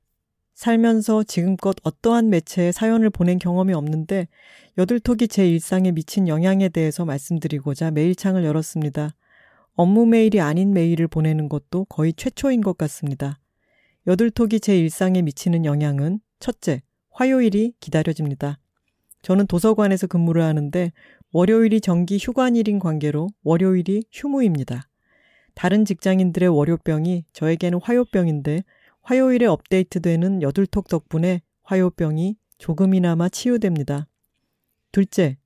살면서 0.55 1.23
지금껏 1.23 1.73
어떠한 1.83 2.29
매체에 2.29 2.73
사연을 2.73 3.09
보낸 3.09 3.39
경험이 3.39 3.73
없는데 3.73 4.27
여들톡이 4.77 5.29
제 5.29 5.47
일상에 5.47 5.93
미친 5.93 6.27
영향에 6.27 6.67
대해서 6.67 7.05
말씀드리고자 7.05 7.91
메일창을 7.91 8.43
열었습니다. 8.43 9.15
업무 9.75 10.05
메일이 10.05 10.41
아닌 10.41 10.73
메일을 10.73 11.07
보내는 11.07 11.47
것도 11.47 11.85
거의 11.85 12.11
최초인 12.13 12.59
것 12.59 12.77
같습니다. 12.77 13.39
여들톡이 14.05 14.59
제 14.59 14.77
일상에 14.77 15.21
미치는 15.21 15.63
영향은 15.63 16.19
첫째, 16.39 16.81
화요일이 17.11 17.73
기다려집니다. 17.79 18.59
저는 19.21 19.47
도서관에서 19.47 20.07
근무를 20.07 20.41
하는데 20.41 20.91
월요일이 21.31 21.79
정기 21.79 22.17
휴관일인 22.17 22.79
관계로 22.79 23.29
월요일이 23.43 24.03
휴무입니다. 24.11 24.89
다른 25.55 25.85
직장인들의 25.85 26.49
월요병이 26.49 27.25
저에게는 27.31 27.79
화요병인데 27.81 28.63
화요일에 29.01 29.45
업데이트되는 29.45 30.41
여들톡 30.41 30.89
덕분에 30.89 31.41
화요병이 31.63 32.35
조금이나마 32.57 33.29
치유됩니다. 33.29 34.07
둘째, 34.91 35.37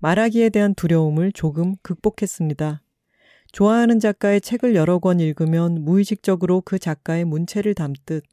말하기에 0.00 0.48
대한 0.48 0.74
두려움을 0.74 1.30
조금 1.30 1.76
극복했습니다. 1.82 2.81
좋아하는 3.52 4.00
작가의 4.00 4.40
책을 4.40 4.74
여러 4.74 4.98
권 4.98 5.20
읽으면 5.20 5.84
무의식적으로 5.84 6.62
그 6.62 6.78
작가의 6.78 7.26
문체를 7.26 7.74
담듯 7.74 8.24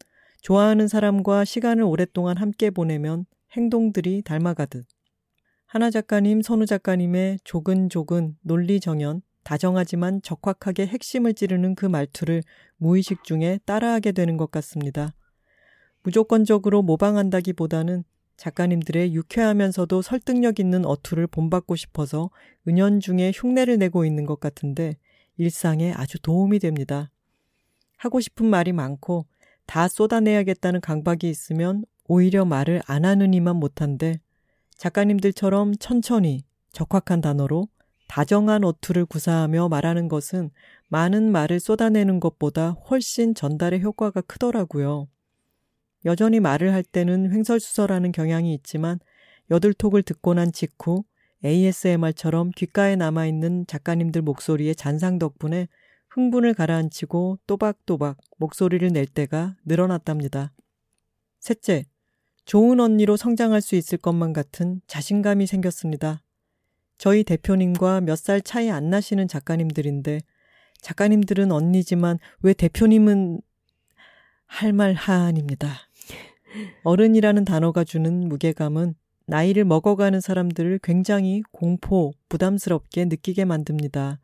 좋아하는 0.42 0.88
사람과 0.88 1.44
시간을 1.44 1.84
오랫동안 1.84 2.38
함께 2.38 2.70
보내면 2.70 3.26
행동들이 3.52 4.22
닮아가듯 4.22 4.86
하나 5.66 5.92
작가님, 5.92 6.42
선우 6.42 6.66
작가님의 6.66 7.40
조근조근 7.44 8.38
논리정연, 8.42 9.22
다정하지만 9.44 10.22
적확하게 10.22 10.88
핵심을 10.88 11.34
찌르는 11.34 11.76
그 11.76 11.86
말투를 11.86 12.42
무의식 12.78 13.26
중에 13.26 13.60
따라하게 13.66 14.14
되는 14.14 14.38
것 14.38 14.50
같습니다. 14.52 15.14
무조건적으로 16.02 16.82
모방한다기보다는 16.82 18.06
작가님들의 18.38 19.14
유쾌하면서도 19.14 20.02
설득력 20.02 20.62
있는 20.62 20.86
어투를 20.86 21.28
본받고 21.28 21.76
싶어서 21.76 22.30
은연중에 22.68 23.34
흉내를 23.36 23.78
내고 23.78 24.06
있는 24.06 24.26
것 24.26 24.40
같은데 24.40 24.96
일상에 25.40 25.94
아주 25.94 26.22
도움이 26.22 26.60
됩니다. 26.60 27.10
하고 27.98 28.20
싶은 28.20 28.46
말이 28.46 28.74
많고 28.74 29.26
다 29.66 29.88
쏟아내야겠다는 29.88 30.82
강박이 30.82 31.30
있으면 31.30 31.86
오히려 32.08 32.44
말을 32.44 32.82
안 32.86 33.06
하는 33.06 33.34
이만 33.34 33.56
못한데 33.56 34.20
작가님들처럼 34.76 35.76
천천히 35.76 36.44
적확한 36.74 37.22
단어로 37.22 37.68
다정한 38.10 38.64
어투를 38.66 39.06
구사하며 39.06 39.70
말하는 39.70 40.10
것은 40.10 40.52
많은 40.90 41.32
말을 41.32 41.60
쏟아내는 41.60 42.20
것보다 42.20 42.72
훨씬 42.72 43.34
전달의 43.34 43.82
효과가 43.82 44.22
크더라고요. 44.22 45.08
여전히 46.06 46.40
말을 46.40 46.74
할 46.74 46.84
때는 46.84 47.32
횡설수설하는 47.32 48.12
경향이 48.12 48.54
있지만 48.56 49.00
여들톡을 49.52 50.04
듣고 50.04 50.34
난 50.34 50.52
직후 50.52 51.04
ASMR처럼 51.44 52.52
귓가에 52.52 52.96
남아있는 52.96 53.66
작가님들 53.68 54.22
목소리의 54.22 54.76
잔상 54.76 55.20
덕분에 55.20 55.68
흥분을 56.10 56.54
가라앉히고 56.54 57.40
또박또박 57.48 58.18
목소리를 58.38 58.88
낼 58.92 59.06
때가 59.06 59.56
늘어났답니다. 59.66 60.52
셋째, 61.40 61.86
좋은 62.46 62.80
언니로 62.80 63.16
성장할 63.16 63.62
수 63.62 63.76
있을 63.76 63.98
것만 64.00 64.34
같은 64.34 64.82
자신감이 64.88 65.46
생겼습니다. 65.46 66.22
저희 66.98 67.24
대표님과 67.24 68.02
몇 68.02 68.16
살 68.18 68.42
차이 68.42 68.70
안 68.70 68.90
나시는 68.90 69.28
작가님들인데 69.28 70.20
작가님들은 70.82 71.52
언니지만 71.52 72.18
왜 72.42 72.54
대표님은 72.54 73.42
할 74.46 74.74
말 74.74 74.94
하안입니다. 74.94 75.74
어른이라는 76.84 77.46
단어가 77.46 77.84
주는 77.84 78.28
무게감은 78.28 78.96
나이를 79.30 79.64
먹어가는 79.64 80.22
사람들을 80.22 80.80
굉장히 80.82 81.44
공포, 81.52 82.14
부담스럽게 82.30 83.06
느끼게 83.06 83.46
만듭니다. 83.46 84.20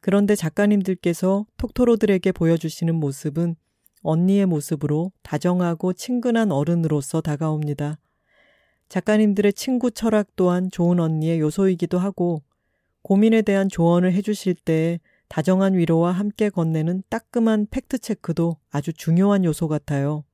그런데 0.00 0.36
작가님들께서 0.36 1.46
톡토로들에게 1.56 2.32
보여주시는 2.32 2.94
모습은 2.96 3.56
언니의 4.02 4.44
모습으로 4.44 5.10
다정하고 5.22 5.94
친근한 5.94 6.52
어른으로서 6.52 7.22
다가옵니다. 7.22 7.98
작가님들의 8.90 9.54
친구 9.54 9.90
철학 9.90 10.28
또한 10.36 10.70
좋은 10.70 11.00
언니의 11.00 11.40
요소이기도 11.40 11.98
하고 11.98 12.42
고민에 13.00 13.40
대한 13.40 13.70
조언을 13.70 14.12
해주실 14.12 14.54
때 14.54 15.00
다정한 15.28 15.74
위로와 15.74 16.12
함께 16.12 16.50
건네는 16.50 17.04
따끔한 17.08 17.68
팩트체크도 17.70 18.58
아주 18.70 18.92
중요한 18.92 19.44
요소 19.44 19.66
같아요. 19.68 20.24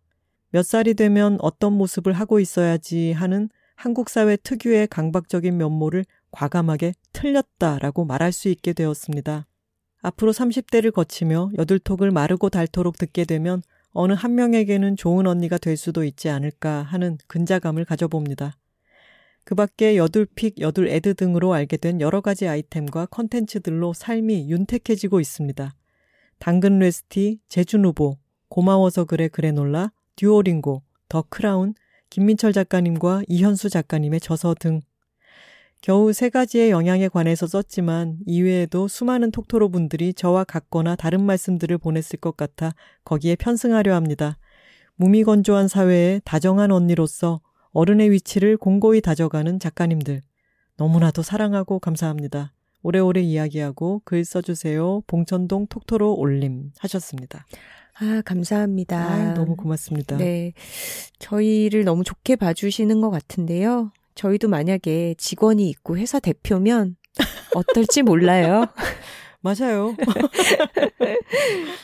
몇 0.51 0.67
살이 0.67 0.95
되면 0.95 1.39
어떤 1.41 1.73
모습을 1.75 2.13
하고 2.13 2.41
있어야지 2.41 3.13
하는 3.13 3.49
한국 3.83 4.11
사회 4.11 4.37
특유의 4.37 4.87
강박적인 4.87 5.57
면모를 5.57 6.05
과감하게 6.31 6.95
틀렸다라고 7.13 8.05
말할 8.05 8.31
수 8.31 8.49
있게 8.49 8.75
되었습니다. 8.75 9.49
앞으로 10.03 10.33
30대를 10.33 10.93
거치며 10.93 11.51
여들톡을 11.59 12.13
마르고 12.13 12.49
닳도록 12.49 12.97
듣게 12.97 13.25
되면 13.25 13.61
어느 13.91 14.13
한 14.13 14.37
명에게는 14.37 14.95
좋은 14.95 15.27
언니가 15.27 15.59
될 15.59 15.77
수도 15.77 16.05
있지 16.05 16.29
않을까 16.29 16.83
하는 16.85 17.19
근자감을 17.27 17.85
가져봅니다. 17.85 18.57
그 19.43 19.57
밖에 19.57 19.97
여둘픽, 19.97 20.61
여둘애드 20.61 21.15
등으로 21.15 21.53
알게 21.53 21.77
된 21.77 22.01
여러 22.01 22.21
가지 22.21 22.47
아이템과 22.47 23.07
컨텐츠들로 23.07 23.95
삶이 23.95 24.49
윤택해지고 24.49 25.19
있습니다. 25.19 25.75
당근 26.39 26.79
레스티, 26.79 27.41
제주누보, 27.49 28.17
고마워서 28.49 29.07
그래 29.07 29.27
그래놀라, 29.27 29.91
듀오링고, 30.15 30.85
더 31.09 31.25
크라운, 31.29 31.75
김민철 32.13 32.53
작가님과 32.53 33.23
이현수 33.27 33.71
작가님의 33.71 34.21
저서 34.21 34.55
등 34.61 34.83
겨우 35.81 36.13
세 36.13 36.29
가지의 36.29 36.71
영향에 36.71 37.09
관해서 37.09 37.47
썼지만 37.47 38.19
이외에도 38.27 38.87
수많은 38.87 39.31
톡토로 39.31 39.71
분들이 39.71 40.13
저와 40.13 40.45
같거나 40.45 40.95
다른 40.95 41.25
말씀들을 41.25 41.79
보냈을 41.79 42.19
것 42.19 42.37
같아 42.37 42.75
거기에 43.07 43.35
편승하려 43.37 43.95
합니다. 43.95 44.37
무미건조한 44.97 45.69
사회에 45.69 46.21
다정한 46.27 46.71
언니로서 46.71 47.41
어른의 47.71 48.11
위치를 48.11 48.59
공고히 48.59 49.01
다져가는 49.01 49.59
작가님들. 49.59 50.21
너무나도 50.77 51.23
사랑하고 51.23 51.79
감사합니다. 51.79 52.53
오래오래 52.83 53.23
이야기하고 53.23 54.03
글 54.05 54.27
써주세요. 54.27 55.01
봉천동 55.07 55.69
톡토로 55.69 56.15
올림 56.15 56.73
하셨습니다. 56.79 57.47
아, 58.01 58.23
감사합니다. 58.25 58.97
아, 58.99 59.35
너무 59.35 59.57
고맙습니다. 59.57 60.17
네. 60.17 60.53
저희를 61.19 61.85
너무 61.85 62.05
좋게 62.05 62.37
봐주시는 62.37 63.01
것 63.01 63.11
같은데요. 63.11 63.93
저희도 64.15 64.49
만약에 64.49 65.15
직원이 65.19 65.69
있고 65.71 65.97
회사 65.99 66.19
대표면 66.19 66.97
어떨지 67.55 68.03
몰라요. 68.03 68.67
맞아요. 69.41 69.97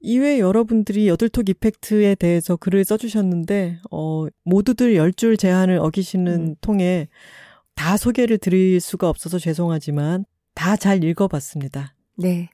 이외 0.00 0.38
여러분들이 0.38 1.08
여덟톡 1.08 1.48
이펙트에 1.48 2.14
대해서 2.16 2.56
글을 2.56 2.84
써주셨는데, 2.84 3.78
어, 3.90 4.26
모두들 4.44 4.94
열 4.94 5.12
줄 5.12 5.36
제한을 5.36 5.78
어기시는 5.78 6.32
음. 6.50 6.54
통에 6.60 7.08
다 7.74 7.96
소개를 7.96 8.38
드릴 8.38 8.80
수가 8.80 9.08
없어서 9.08 9.38
죄송하지만 9.38 10.24
다 10.54 10.76
잘 10.76 11.02
읽어봤습니다. 11.02 11.94
네. 12.16 12.50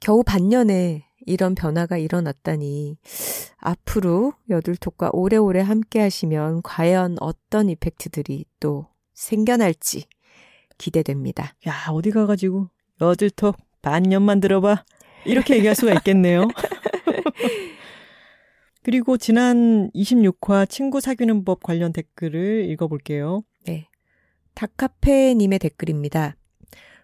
겨우 0.00 0.22
반년에 0.22 1.06
이런 1.26 1.54
변화가 1.54 1.98
일어났다니 1.98 2.96
앞으로 3.58 4.32
여둘톡과 4.48 5.10
오래오래 5.12 5.60
함께 5.60 6.00
하시면 6.00 6.62
과연 6.62 7.16
어떤 7.20 7.68
이펙트들이 7.68 8.44
또 8.60 8.86
생겨날지 9.14 10.06
기대됩니다. 10.78 11.54
야, 11.66 11.86
어디 11.90 12.10
가가지고 12.10 12.68
여둘톡 13.00 13.56
반년만 13.82 14.40
들어봐. 14.40 14.84
이렇게 15.24 15.56
얘기할 15.56 15.74
수가 15.74 15.92
있겠네요. 15.94 16.48
그리고 18.82 19.16
지난 19.16 19.90
26화 19.92 20.68
친구 20.68 21.00
사귀는 21.00 21.44
법 21.44 21.62
관련 21.62 21.92
댓글을 21.92 22.68
읽어볼게요. 22.70 23.42
네. 23.64 23.88
다카페님의 24.54 25.60
댓글입니다. 25.60 26.36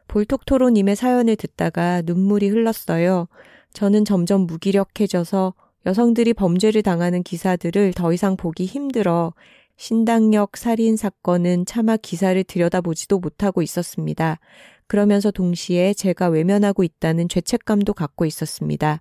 볼톡토로님의 0.08 0.96
사연을 0.96 1.36
듣다가 1.36 2.02
눈물이 2.02 2.48
흘렀어요. 2.48 3.28
저는 3.72 4.04
점점 4.04 4.42
무기력해져서 4.42 5.54
여성들이 5.86 6.34
범죄를 6.34 6.82
당하는 6.82 7.22
기사들을 7.22 7.92
더 7.94 8.12
이상 8.12 8.36
보기 8.36 8.64
힘들어 8.64 9.32
신당역 9.76 10.56
살인 10.56 10.96
사건은 10.96 11.64
차마 11.64 11.96
기사를 11.96 12.42
들여다보지도 12.42 13.20
못하고 13.20 13.62
있었습니다. 13.62 14.40
그러면서 14.88 15.30
동시에 15.30 15.94
제가 15.94 16.28
외면하고 16.28 16.82
있다는 16.82 17.28
죄책감도 17.28 17.92
갖고 17.92 18.24
있었습니다. 18.24 19.00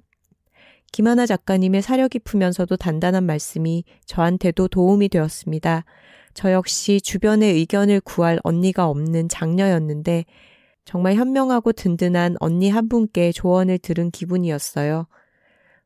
김하나 0.91 1.25
작가님의 1.25 1.81
사려 1.81 2.07
깊으면서도 2.07 2.77
단단한 2.77 3.25
말씀이 3.25 3.83
저한테도 4.05 4.67
도움이 4.67 5.09
되었습니다. 5.09 5.83
저 6.33 6.51
역시 6.51 7.01
주변의 7.01 7.53
의견을 7.55 8.01
구할 8.01 8.39
언니가 8.43 8.87
없는 8.87 9.29
장녀였는데 9.29 10.25
정말 10.87 11.15
현명하고 11.15 11.73
든든한 11.73 12.37
언니 12.39 12.69
한 12.69 12.87
분께 12.87 13.33
조언을 13.33 13.77
들은 13.77 14.09
기분이었어요. 14.09 15.07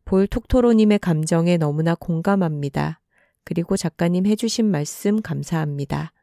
볼 0.06 0.28
톡토로님의 0.28 1.00
감정에 1.00 1.58
너무나 1.58 1.96
공감합니다. 1.96 3.02
그리고 3.44 3.76
작가님 3.76 4.28
해주신 4.28 4.70
말씀 4.70 5.20
감사합니다. 5.20 6.14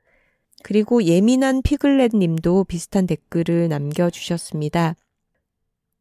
그리고 0.63 1.03
예민한 1.03 1.61
피글렛 1.61 2.13
님도 2.15 2.67
비슷한 2.69 3.09
댓글을 3.09 3.69
남겨주셨습니다. 3.69 4.95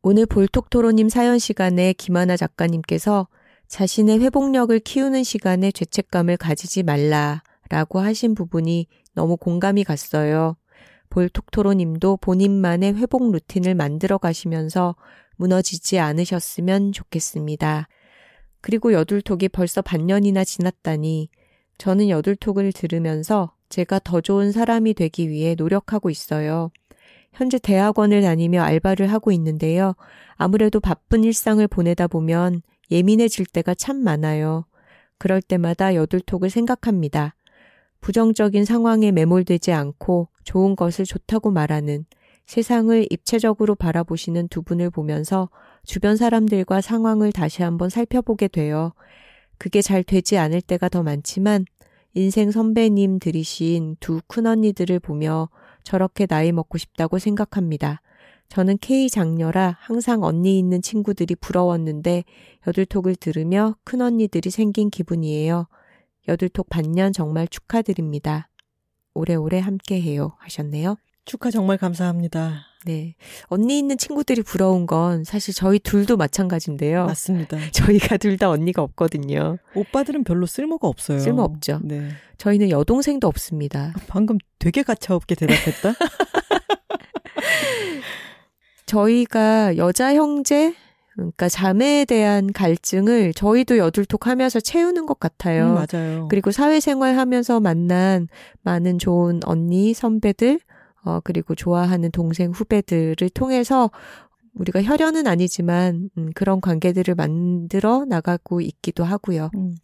오늘 0.04 0.28
볼톡토로님 0.28 1.10
사연 1.10 1.40
시간에 1.40 1.94
김하나 1.94 2.38
작가님께서 2.38 3.28
자신의 3.70 4.20
회복력을 4.20 4.78
키우는 4.82 5.24
시간에 5.24 5.72
죄책감을 5.72 6.38
가지지 6.38 6.84
말라라고 6.84 8.02
하신 8.02 8.36
부분이 8.36 8.86
너무 9.16 9.36
공감이 9.36 9.84
갔어요. 9.84 10.58
볼톡토로님도 11.18 12.18
본인만의 12.18 12.94
회복 12.94 13.32
루틴을 13.32 13.74
만들어 13.74 14.20
가시면서 14.20 14.96
무너지지 15.36 15.98
않으셨으면 15.98 16.92
좋겠습니다. 16.92 17.88
그리고 18.62 18.94
여둘톡이 18.94 19.50
벌써 19.50 19.82
반년이나 19.82 20.44
지났다니 20.44 21.30
저는 21.80 22.10
여둘톡을 22.10 22.72
들으면서 22.72 23.52
제가 23.70 23.98
더 24.04 24.22
좋은 24.22 24.52
사람이 24.52 24.94
되기 24.94 25.28
위해 25.28 25.56
노력하고 25.56 26.12
있어요. 26.12 26.70
현재 27.34 27.58
대학원을 27.58 28.22
다니며 28.22 28.62
알바를 28.62 29.12
하고 29.12 29.32
있는데요. 29.32 29.96
아무래도 30.36 30.80
바쁜 30.80 31.24
일상을 31.24 31.68
보내다 31.68 32.06
보면 32.06 32.62
예민해질 32.92 33.48
때가 33.48 33.74
참 33.74 33.98
많아요. 33.98 34.66
그럴 35.18 35.42
때마다 35.42 35.96
여둘톡을 35.96 36.52
생각합니다. 36.52 37.34
부정적인 38.02 38.66
상황에 38.66 39.12
매몰되지 39.12 39.72
않고 39.72 40.30
좋은 40.48 40.78
것을 40.78 41.04
좋다고 41.04 41.52
말하는 41.52 42.06
세상을 42.46 43.06
입체적으로 43.10 43.76
바라보시는 43.76 44.48
두 44.48 44.62
분을 44.62 44.90
보면서 44.90 45.50
주변 45.84 46.16
사람들과 46.16 46.80
상황을 46.80 47.34
다시 47.34 47.64
한번 47.64 47.90
살펴보게 47.90 48.48
되어 48.48 48.94
그게 49.58 49.82
잘 49.82 50.04
되지 50.04 50.38
않을 50.38 50.62
때가 50.62 50.88
더 50.88 51.04
많지만 51.04 51.66
인생 52.14 52.52
선배님 52.52 53.20
들이신 53.20 53.98
두 54.00 54.22
큰언니들을 54.28 55.00
보며 55.00 55.50
저렇게 55.84 56.26
나이 56.26 56.54
먹고 56.54 56.78
싶다고 56.78 57.20
생각합니다. 57.20 58.02
저는 58.48 58.78
K 58.80 59.10
장녀라 59.10 59.76
항상 59.82 60.24
언니 60.24 60.58
있는 60.58 60.82
친구들이 60.82 61.36
부러웠는데 61.36 62.24
여들톡을 62.66 63.18
들으며 63.18 63.76
큰언니들이 63.84 64.50
생긴 64.50 64.90
기분이에요. 64.90 65.68
여들톡 66.30 66.70
반년 66.70 67.12
정말 67.12 67.50
축하드립니다. 67.50 68.48
오래오래 69.18 69.60
함께 69.60 70.00
해요. 70.02 70.34
하셨네요. 70.40 70.98
축하 71.26 71.52
정말 71.52 71.78
감사합니다. 71.78 72.62
네. 72.86 73.16
언니 73.48 73.78
있는 73.80 73.98
친구들이 73.98 74.44
부러운 74.44 74.86
건 74.86 75.26
사실 75.26 75.54
저희 75.54 75.78
둘도 75.80 76.16
마찬가지인데요. 76.16 77.06
맞습니다. 77.06 77.58
저희가 77.72 78.16
둘 78.18 78.38
다 78.38 78.50
언니가 78.50 78.82
없거든요. 78.84 79.58
오빠들은 79.76 80.24
별로 80.24 80.46
쓸모가 80.46 80.88
없어요. 80.88 81.20
쓸모 81.20 81.42
없죠. 81.42 81.80
네. 81.84 82.10
저희는 82.38 82.70
여동생도 82.70 83.28
없습니다. 83.28 83.94
방금 84.08 84.38
되게 84.60 84.84
가차없게 84.84 85.36
대답했다? 85.36 85.94
저희가 88.86 89.78
여자 89.78 90.14
형제, 90.16 90.74
그러니까 91.18 91.50
자매에 91.50 92.06
대한 92.06 92.54
갈증을 92.54 93.34
저희도 93.34 93.78
여둘톡 93.80 94.28
하면서 94.28 94.60
채우는 94.60 95.08
것 95.08 95.20
같아요. 95.20 95.70
음, 95.70 95.74
맞아요. 95.74 96.28
그리고 96.30 96.52
사회생활 96.52 97.18
하면서 97.18 97.60
만난 97.60 98.28
많은 98.62 99.00
좋은 99.00 99.40
언니, 99.44 99.94
선배들, 99.96 100.60
어, 101.04 101.20
그리고 101.24 101.56
좋아하는 101.56 102.12
동생, 102.12 102.52
후배들을 102.52 103.30
통해서 103.32 103.90
우리가 104.54 104.84
혈연은 104.84 105.26
아니지만 105.26 106.10
음, 106.18 106.30
그런 106.36 106.62
관계들을 106.62 107.16
만들어 107.16 108.06
나가고 108.06 108.62
있기도 108.62 109.04
하고요. 109.04 109.50
음. 109.56 109.76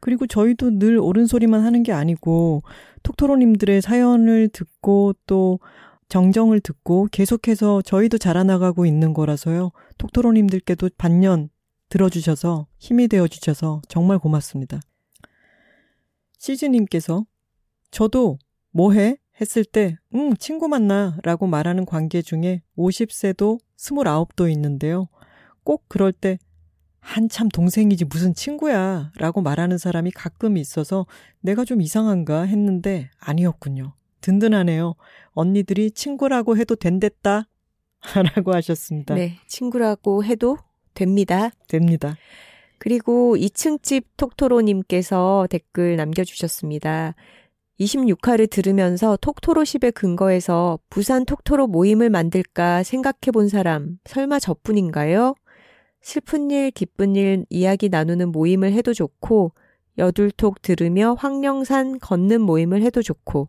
그리고 0.00 0.26
저희도 0.26 0.78
늘 0.78 0.98
옳은 0.98 1.26
소리만 1.26 1.64
하는 1.64 1.82
게 1.82 1.92
아니고 1.92 2.62
톡토로님들의 3.04 3.80
사연을 3.80 4.50
듣고 4.52 5.14
또 5.26 5.60
정정을 6.08 6.60
듣고 6.60 7.08
계속해서 7.10 7.82
저희도 7.82 8.18
자라나가고 8.18 8.86
있는 8.86 9.14
거라서요. 9.14 9.72
톡토로님들께도 9.98 10.90
반년 10.96 11.48
들어주셔서 11.88 12.66
힘이 12.78 13.08
되어주셔서 13.08 13.82
정말 13.88 14.18
고맙습니다. 14.18 14.80
시즈님께서 16.38 17.24
저도 17.90 18.38
뭐해? 18.70 19.18
했을 19.40 19.64
때, 19.64 19.96
응, 20.14 20.34
친구 20.36 20.68
만나 20.68 21.16
라고 21.24 21.46
말하는 21.46 21.86
관계 21.86 22.22
중에 22.22 22.62
50세도 22.76 23.58
29도 23.76 24.50
있는데요. 24.52 25.08
꼭 25.64 25.84
그럴 25.88 26.12
때 26.12 26.38
한참 27.00 27.48
동생이지 27.48 28.06
무슨 28.06 28.32
친구야 28.32 29.12
라고 29.16 29.42
말하는 29.42 29.76
사람이 29.76 30.12
가끔 30.12 30.56
있어서 30.56 31.06
내가 31.40 31.64
좀 31.64 31.82
이상한가 31.82 32.42
했는데 32.42 33.10
아니었군요. 33.18 33.94
든든하네요. 34.24 34.94
언니들이 35.32 35.90
친구라고 35.90 36.56
해도 36.56 36.74
된댔다. 36.76 37.46
라고 38.36 38.54
하셨습니다. 38.54 39.14
네, 39.14 39.36
친구라고 39.46 40.24
해도 40.24 40.56
됩니다. 40.94 41.50
됩니다. 41.68 42.16
그리고 42.78 43.36
2층 43.36 43.82
집 43.82 44.16
톡토로님께서 44.16 45.46
댓글 45.50 45.96
남겨주셨습니다. 45.96 47.14
26화를 47.80 48.48
들으면서 48.48 49.16
톡토로십에 49.20 49.90
근거해서 49.90 50.78
부산 50.90 51.24
톡토로 51.24 51.66
모임을 51.66 52.08
만들까 52.08 52.82
생각해 52.82 53.32
본 53.32 53.48
사람, 53.48 53.98
설마 54.04 54.38
저뿐인가요? 54.38 55.34
슬픈 56.00 56.50
일, 56.50 56.70
기쁜 56.70 57.16
일 57.16 57.46
이야기 57.50 57.88
나누는 57.88 58.30
모임을 58.30 58.72
해도 58.72 58.92
좋고, 58.92 59.52
여둘톡 59.98 60.62
들으며 60.62 61.14
황령산 61.18 61.98
걷는 61.98 62.42
모임을 62.42 62.82
해도 62.82 63.02
좋고, 63.02 63.48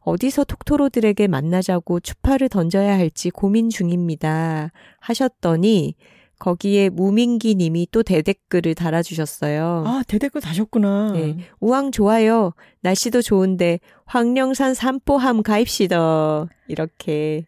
어디서 0.00 0.44
톡토로들에게 0.44 1.26
만나자고 1.28 2.00
추파를 2.00 2.48
던져야 2.48 2.96
할지 2.96 3.30
고민 3.30 3.70
중입니다. 3.70 4.72
하셨더니, 5.00 5.94
거기에 6.40 6.88
무민기 6.88 7.54
님이 7.54 7.86
또 7.92 8.02
대댓글을 8.02 8.74
달아주셨어요. 8.74 9.84
아, 9.86 10.02
대댓글 10.08 10.40
다셨구나. 10.40 11.12
네. 11.12 11.36
우왕 11.60 11.92
좋아요. 11.92 12.54
날씨도 12.80 13.20
좋은데 13.20 13.78
황령산 14.06 14.72
산보함 14.72 15.42
가입시다. 15.42 16.48
이렇게. 16.66 17.46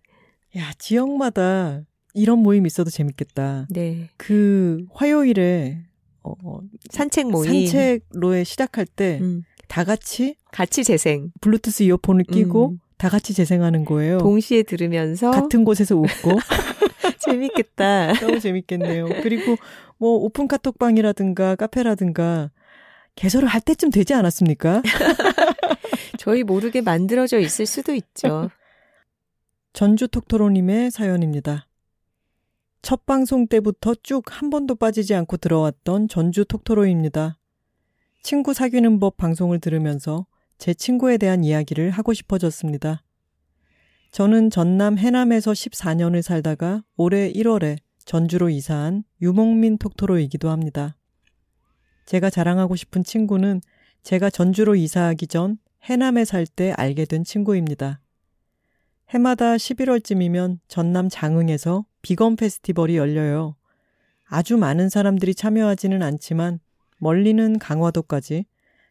야, 0.59 0.71
지역마다 0.79 1.81
이런 2.13 2.41
모임 2.41 2.67
있어도 2.67 2.91
재밌겠다. 2.91 3.67
네. 3.71 4.11
그 4.19 4.85
화요일에 4.93 5.79
어, 6.23 6.35
어 6.45 6.61
산책 6.91 7.31
모임. 7.31 7.67
산책로에 7.67 8.45
시작할 8.45 8.85
때 8.85 9.19
음. 9.23 9.43
다 9.73 9.84
같이 9.84 10.36
같이 10.51 10.84
재생. 10.84 11.31
블루투스 11.41 11.84
이어폰을 11.84 12.25
끼고 12.25 12.73
음. 12.73 12.78
다 12.99 13.09
같이 13.09 13.33
재생하는 13.33 13.86
거예요. 13.86 14.18
동시에 14.18 14.65
들으면서 14.65 15.31
같은 15.31 15.65
곳에서 15.65 15.97
웃고 15.97 16.39
재밌겠다. 17.25 18.12
너무 18.20 18.39
재밌겠네요. 18.39 19.07
그리고 19.23 19.57
뭐 19.97 20.10
오픈 20.17 20.47
카톡방이라든가 20.47 21.57
카페라든가 21.57 22.51
개설을 23.15 23.49
할 23.49 23.62
때쯤 23.62 23.89
되지 23.89 24.12
않았습니까? 24.12 24.83
저희 26.18 26.42
모르게 26.42 26.83
만들어져 26.83 27.39
있을 27.39 27.65
수도 27.65 27.94
있죠. 27.94 28.51
전주 29.73 30.07
톡토로님의 30.07 30.91
사연입니다. 30.91 31.67
첫 32.83 33.07
방송 33.07 33.47
때부터 33.47 33.94
쭉 34.02 34.25
한 34.31 34.51
번도 34.51 34.75
빠지지 34.75 35.15
않고 35.15 35.39
들어왔던 35.39 36.09
전주 36.09 36.44
톡토로입니다. 36.44 37.39
친구 38.23 38.55
사귀는 38.55 39.01
법 39.01 39.17
방송을 39.17 39.59
들으면서 39.59 40.26
제 40.57 40.73
친구에 40.73 41.18
대한 41.18 41.42
이야기를 41.42 41.91
하고 41.91 42.12
싶어졌습니다. 42.12 43.02
저는 44.12 44.51
전남 44.51 44.97
해남에서 44.97 45.52
14년을 45.52 46.23
살다가 46.23 46.84
올해 46.97 47.33
1월에 47.33 47.78
전주로 48.05 48.49
이사한 48.49 49.02
유목민 49.20 49.78
톡토로이기도 49.78 50.51
합니다. 50.51 50.97
제가 52.07 52.31
자랑하고 52.31 52.76
싶은 52.76 53.02
친구는 53.02 53.60
제가 54.02 54.31
전주로 54.31 54.76
이사하기 54.76 55.26
전 55.26 55.59
해남에 55.84 56.25
살 56.25 56.47
때 56.47 56.73
알게 56.76 57.07
된 57.07 57.25
친구입니다. 57.25 58.01
해마다 59.09 59.57
11월쯤이면 59.57 60.59
전남 60.68 61.09
장흥에서 61.09 61.84
비건 62.02 62.36
페스티벌이 62.36 62.97
열려요. 62.97 63.57
아주 64.26 64.57
많은 64.57 64.89
사람들이 64.89 65.34
참여하지는 65.34 66.02
않지만 66.02 66.60
멀리는 67.03 67.59
강화도까지 67.59 68.45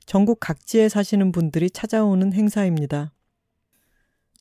전국 0.05 0.41
각지에 0.41 0.89
사시는 0.89 1.31
분들이 1.31 1.69
찾아오는 1.69 2.33
행사입니다. 2.33 3.13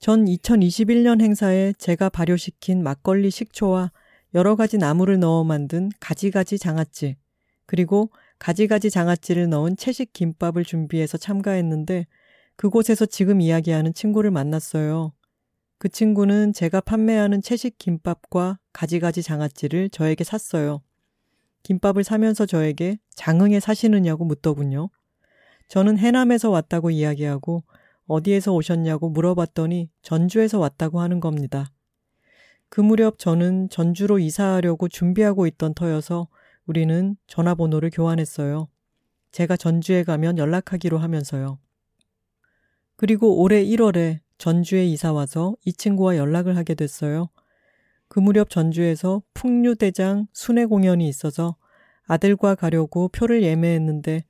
전 0.01 0.25
2021년 0.25 1.21
행사에 1.21 1.73
제가 1.79 2.09
발효시킨 2.09 2.83
막걸리 2.83 3.31
식초와 3.31 3.93
여러 4.35 4.57
가지 4.57 4.77
나무를 4.77 5.21
넣어 5.21 5.45
만든 5.45 5.89
가지가지 6.01 6.59
장아찌, 6.59 7.17
그리고 7.67 8.11
가지가지 8.41 8.91
장아찌를 8.91 9.49
넣은 9.49 9.77
채식 9.77 10.13
김밥을 10.15 10.65
준비해서 10.65 11.17
참가했는데 11.17 12.09
그곳에서 12.57 13.07
지금 13.07 13.41
이야기하는 13.41 13.95
친구를 13.95 14.33
만났어요. 14.33 15.13
그 15.79 15.89
친구는 15.89 16.55
제가 16.55 16.81
판매하는 16.81 17.41
채식 17.41 17.79
김밥과 17.79 18.59
가지가지 18.73 19.23
장아찌를 19.23 19.91
저에게 19.91 20.25
샀어요. 20.25 20.83
김밥을 21.63 22.05
사면서 22.05 22.47
저에게 22.47 22.99
장흥에 23.15 23.61
사시느냐고 23.61 24.25
묻더군요. 24.25 24.91
저는 25.69 25.99
해남에서 25.99 26.51
왔다고 26.51 26.91
이야기하고 26.91 27.65
어디에서 28.07 28.53
오셨냐고 28.53 29.09
물어봤더니 29.11 29.89
전주에서 30.03 30.59
왔다고 30.59 31.01
하는 31.01 31.21
겁니다. 31.21 31.71
그 32.69 32.81
무렵 32.81 33.19
저는 33.19 33.69
전주로 33.69 34.19
이사하려고 34.19 34.89
준비하고 34.89 35.47
있던 35.47 35.75
터여서 35.75 36.29
우리는 36.67 37.17
전화번호를 37.27 37.91
교환했어요. 37.91 38.69
제가 39.33 39.57
전주에 39.57 40.03
가면 40.03 40.39
연락하기로 40.39 40.99
하면서요. 40.99 41.59
그리고 42.97 43.41
올해 43.43 43.65
1월에 43.65 44.21
전주에 44.39 44.85
이사 44.87 45.13
와서 45.13 45.55
이 45.65 45.73
친구와 45.73 46.17
연락을 46.17 46.57
하게 46.57 46.75
됐어요. 46.75 47.29
그 48.11 48.19
무렵 48.19 48.51
전주에서 48.51 49.23
풍류대장 49.35 50.27
순회 50.33 50.67
공연이 50.67 51.09
있어서 51.09 51.55
아들과 52.09 52.57
가려고 52.57 53.07
표를 53.07 53.45
예매했는데 53.45 54.25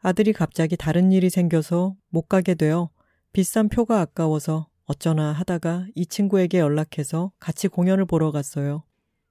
아들이 0.00 0.32
갑자기 0.32 0.74
다른 0.74 1.12
일이 1.12 1.28
생겨서 1.28 1.94
못 2.08 2.30
가게 2.30 2.54
되어 2.54 2.88
비싼 3.34 3.68
표가 3.68 4.00
아까워서 4.00 4.68
어쩌나 4.86 5.32
하다가 5.32 5.86
이 5.94 6.06
친구에게 6.06 6.60
연락해서 6.60 7.30
같이 7.38 7.68
공연을 7.68 8.06
보러 8.06 8.32
갔어요. 8.32 8.84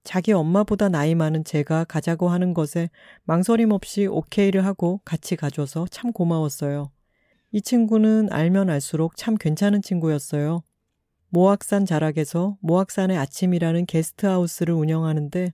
자기 0.04 0.34
엄마보다 0.34 0.88
나이 0.88 1.16
많은 1.16 1.44
제가 1.44 1.86
가자고 1.86 2.30
하는 2.30 2.54
것에 2.54 2.92
망설임 3.24 3.72
없이 3.72 4.06
오케이를 4.06 4.66
하고 4.66 5.02
같이 5.04 5.36
가줘서 5.36 5.88
참 5.90 6.12
고마웠어요. 6.12 6.92
이 7.52 7.60
친구는 7.60 8.32
알면 8.32 8.70
알수록 8.70 9.18
참 9.18 9.34
괜찮은 9.34 9.82
친구였어요. 9.82 10.62
모악산 11.30 11.86
자락에서 11.86 12.58
모악산의 12.62 13.18
아침이라는 13.18 13.86
게스트하우스를 13.86 14.74
운영하는데 14.74 15.54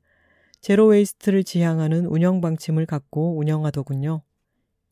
제로웨이스트를 0.61 1.43
지향하는 1.43 2.05
운영 2.05 2.39
방침을 2.41 2.85
갖고 2.85 3.37
운영하더군요. 3.37 4.21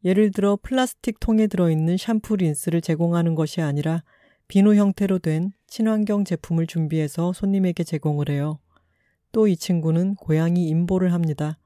예를 0.04 0.32
들어 0.32 0.58
플라스틱 0.62 1.20
통에 1.20 1.48
들어있는 1.48 1.98
샴푸 1.98 2.38
린스를 2.38 2.82
제공하는 2.82 3.36
것이 3.36 3.62
아니라 3.62 4.04
비누 4.48 4.76
형태로 4.76 5.20
된 5.20 5.52
친환경 5.68 6.24
제품을 6.24 6.66
준비해서 6.66 7.34
손님에게 7.34 7.84
제공을 7.84 8.30
해요. 8.30 8.60
또 9.32 9.48
이 9.48 9.56
친구는 9.56 10.16
고양이 10.16 10.68
임보를 10.70 11.14
합니다. 11.14 11.60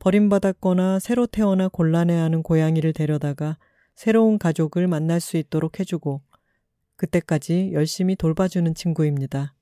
버림받았거나 0.00 0.98
새로 0.98 1.26
태어나 1.26 1.68
곤란해하는 1.68 2.42
고양이를 2.42 2.92
데려다가 2.92 3.56
새로운 3.94 4.38
가족을 4.38 4.88
만날 4.88 5.20
수 5.20 5.36
있도록 5.36 5.78
해주고 5.78 6.22
그때까지 6.98 7.70
열심히 7.72 8.16
돌봐주는 8.16 8.74
친구입니다. 8.74 9.54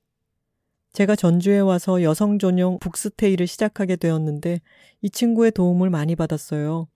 제가 0.91 1.15
전주에 1.15 1.59
와서 1.59 2.01
여성 2.01 2.39
전용 2.39 2.79
북스테이를 2.79 3.45
시작하게 3.45 3.95
되었는데 3.95 4.59
이 5.01 5.09
친구의 5.09 5.51
도움을 5.51 5.91
많이 5.91 6.15
받았어요. 6.15 6.87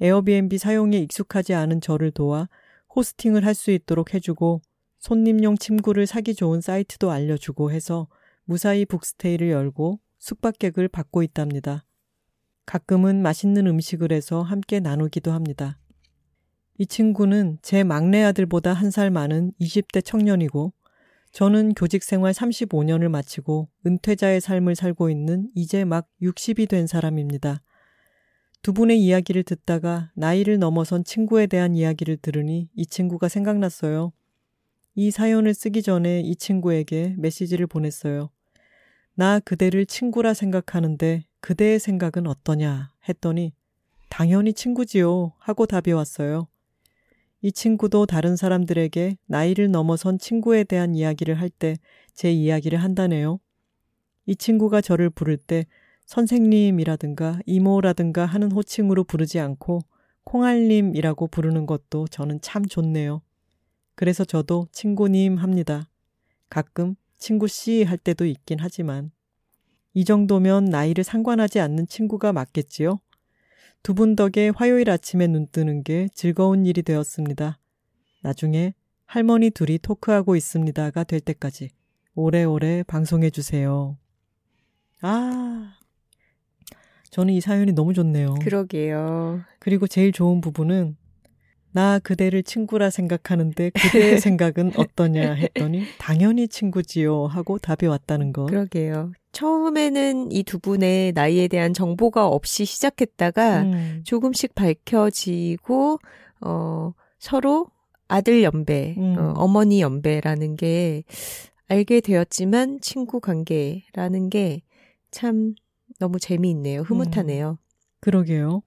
에어비앤비 0.00 0.58
사용에 0.58 0.98
익숙하지 0.98 1.54
않은 1.54 1.80
저를 1.80 2.12
도와 2.12 2.48
호스팅을 2.94 3.44
할 3.44 3.54
수 3.54 3.70
있도록 3.72 4.14
해주고 4.14 4.62
손님용 4.98 5.56
침구를 5.56 6.06
사기 6.06 6.34
좋은 6.34 6.60
사이트도 6.60 7.10
알려주고 7.10 7.72
해서 7.72 8.06
무사히 8.44 8.84
북스테이를 8.84 9.50
열고 9.50 9.98
숙박객을 10.20 10.86
받고 10.88 11.24
있답니다. 11.24 11.84
가끔은 12.66 13.20
맛있는 13.20 13.66
음식을 13.66 14.12
해서 14.12 14.42
함께 14.42 14.78
나누기도 14.78 15.32
합니다. 15.32 15.78
이 16.78 16.86
친구는 16.86 17.58
제 17.62 17.84
막내 17.84 18.22
아들보다 18.22 18.72
한 18.72 18.90
살 18.90 19.10
많은 19.10 19.52
20대 19.60 20.04
청년이고 20.04 20.72
저는 21.32 21.74
교직 21.74 22.02
생활 22.02 22.32
35년을 22.32 23.08
마치고 23.08 23.68
은퇴자의 23.86 24.40
삶을 24.40 24.74
살고 24.74 25.08
있는 25.10 25.48
이제 25.54 25.84
막 25.84 26.08
60이 26.20 26.68
된 26.68 26.86
사람입니다. 26.86 27.62
두 28.62 28.72
분의 28.72 29.00
이야기를 29.02 29.42
듣다가 29.44 30.10
나이를 30.14 30.58
넘어선 30.58 31.04
친구에 31.04 31.46
대한 31.46 31.74
이야기를 31.74 32.18
들으니 32.18 32.68
이 32.74 32.86
친구가 32.86 33.28
생각났어요. 33.28 34.12
이 34.94 35.10
사연을 35.10 35.54
쓰기 35.54 35.82
전에 35.82 36.20
이 36.20 36.36
친구에게 36.36 37.14
메시지를 37.18 37.66
보냈어요. 37.66 38.30
나 39.14 39.40
그대를 39.40 39.86
친구라 39.86 40.34
생각하는데 40.34 41.24
그대의 41.40 41.80
생각은 41.80 42.26
어떠냐 42.26 42.92
했더니 43.08 43.52
당연히 44.10 44.52
친구지요 44.52 45.32
하고 45.38 45.66
답이 45.66 45.92
왔어요. 45.92 46.46
이 47.42 47.50
친구도 47.52 48.06
다른 48.06 48.36
사람들에게 48.36 49.16
나이를 49.26 49.70
넘어선 49.70 50.18
친구에 50.18 50.64
대한 50.64 50.94
이야기를 50.94 51.34
할 51.40 51.50
때 51.50 51.76
제 52.14 52.30
이야기를 52.30 52.82
한다네요. 52.82 53.40
이 54.26 54.36
친구가 54.36 54.80
저를 54.82 55.08
부를 55.10 55.38
때 55.38 55.66
선생님이라든가 56.06 57.40
이모라든가 57.46 58.26
하는 58.26 58.52
호칭으로 58.52 59.04
부르지 59.04 59.40
않고 59.40 59.80
콩알님이라고 60.24 61.28
부르는 61.28 61.66
것도 61.66 62.06
저는 62.08 62.40
참 62.42 62.66
좋네요. 62.66 63.22
그래서 63.94 64.24
저도 64.24 64.68
친구님 64.72 65.36
합니다. 65.36 65.88
가끔 66.50 66.96
친구씨 67.16 67.84
할 67.84 67.96
때도 67.98 68.26
있긴 68.26 68.58
하지만 68.60 69.10
이 69.94 70.04
정도면 70.04 70.66
나이를 70.66 71.02
상관하지 71.04 71.60
않는 71.60 71.86
친구가 71.86 72.32
맞겠지요? 72.32 73.00
두 73.82 73.94
분 73.94 74.14
덕에 74.14 74.50
화요일 74.54 74.90
아침에 74.90 75.26
눈 75.26 75.46
뜨는 75.48 75.82
게 75.82 76.08
즐거운 76.14 76.66
일이 76.66 76.82
되었습니다. 76.82 77.58
나중에 78.22 78.74
할머니 79.06 79.50
둘이 79.50 79.78
토크하고 79.78 80.36
있습니다가 80.36 81.04
될 81.04 81.20
때까지 81.20 81.70
오래오래 82.14 82.84
방송해 82.84 83.30
주세요. 83.30 83.98
아, 85.00 85.74
저는 87.10 87.34
이 87.34 87.40
사연이 87.40 87.72
너무 87.72 87.92
좋네요. 87.92 88.34
그러게요. 88.34 89.42
그리고 89.58 89.86
제일 89.88 90.12
좋은 90.12 90.40
부분은 90.40 90.96
나 91.72 91.98
그대를 91.98 92.42
친구라 92.42 92.90
생각하는데 92.90 93.70
그대의 93.70 94.20
생각은 94.20 94.72
어떠냐 94.76 95.32
했더니 95.34 95.84
당연히 95.98 96.48
친구지요 96.48 97.26
하고 97.26 97.58
답이 97.58 97.86
왔다는 97.86 98.32
것. 98.32 98.46
그러게요. 98.46 99.12
처음에는 99.32 100.30
이 100.32 100.42
두 100.42 100.58
분의 100.58 101.12
나이에 101.12 101.48
대한 101.48 101.72
정보가 101.72 102.26
없이 102.28 102.64
시작했다가 102.66 103.62
음. 103.62 104.02
조금씩 104.04 104.54
밝혀지고 104.54 105.98
어 106.42 106.92
서로 107.18 107.66
아들 108.08 108.42
연배, 108.42 108.94
음. 108.98 109.16
어, 109.18 109.32
어머니 109.36 109.80
연배라는 109.80 110.56
게 110.56 111.04
알게 111.68 112.00
되었지만 112.00 112.80
친구 112.82 113.20
관계라는 113.20 114.28
게 114.30 114.60
참 115.12 115.54
너무 116.00 116.18
재미있네요. 116.18 116.80
흐뭇하네요. 116.82 117.50
음. 117.50 117.56
그러게요. 118.00 118.62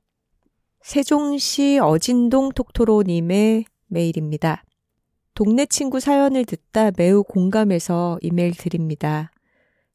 세종시 0.85 1.80
어진동 1.81 2.51
톡토로님의 2.51 3.65
메일입니다. 3.88 4.64
동네 5.33 5.65
친구 5.65 5.99
사연을 5.99 6.45
듣다 6.45 6.91
매우 6.95 7.23
공감해서 7.23 8.19
이메일 8.22 8.53
드립니다. 8.53 9.31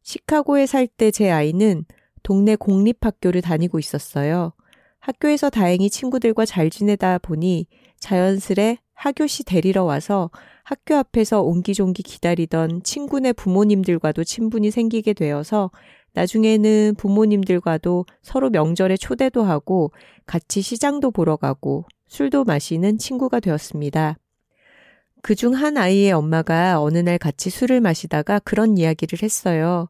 시카고에 0.03 0.67
살 0.67 0.89
때 0.89 1.13
제 1.13 1.31
아이는 1.31 1.85
동네 2.25 2.57
공립학교를 2.57 3.41
다니고 3.41 3.79
있었어요. 3.79 4.53
학교에서 4.99 5.49
다행히 5.49 5.89
친구들과 5.91 6.45
잘 6.45 6.71
지내다 6.71 7.19
보니 7.19 7.69
자연스레 8.01 8.79
하교시 8.93 9.45
데리러 9.45 9.85
와서 9.85 10.29
학교 10.65 10.97
앞에서 10.97 11.41
옹기종기 11.41 12.03
기다리던 12.03 12.83
친구네 12.83 13.35
부모님들과도 13.35 14.25
친분이 14.25 14.73
생기게 14.73 15.13
되어서 15.13 15.71
나중에는 16.15 16.95
부모님들과도 16.97 18.07
서로 18.23 18.51
명절에 18.51 18.97
초대도 18.97 19.43
하고 19.45 19.93
같이 20.27 20.61
시장도 20.63 21.11
보러 21.11 21.37
가고 21.37 21.85
술도 22.09 22.45
마시는 22.45 22.99
친구가 22.99 23.41
되었습니다. 23.41 24.17
그 25.23 25.35
중 25.35 25.55
한 25.55 25.77
아이의 25.77 26.13
엄마가 26.13 26.81
어느 26.81 26.99
날 26.99 27.19
같이 27.19 27.51
술을 27.51 27.81
마시다가 27.81 28.39
그런 28.41 28.79
이야기를 28.79 29.23
했어요. 29.23 29.89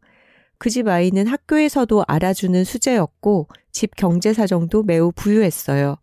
그 0.58 0.68
집 0.70 0.89
아이는 0.89 1.26
학교에서도 1.26 2.05
알아주는 2.07 2.65
수재였고 2.65 3.49
집 3.73 3.97
경제 3.97 4.32
사정도 4.34 4.82
매우 4.82 5.12
부유했어요. 5.12 5.97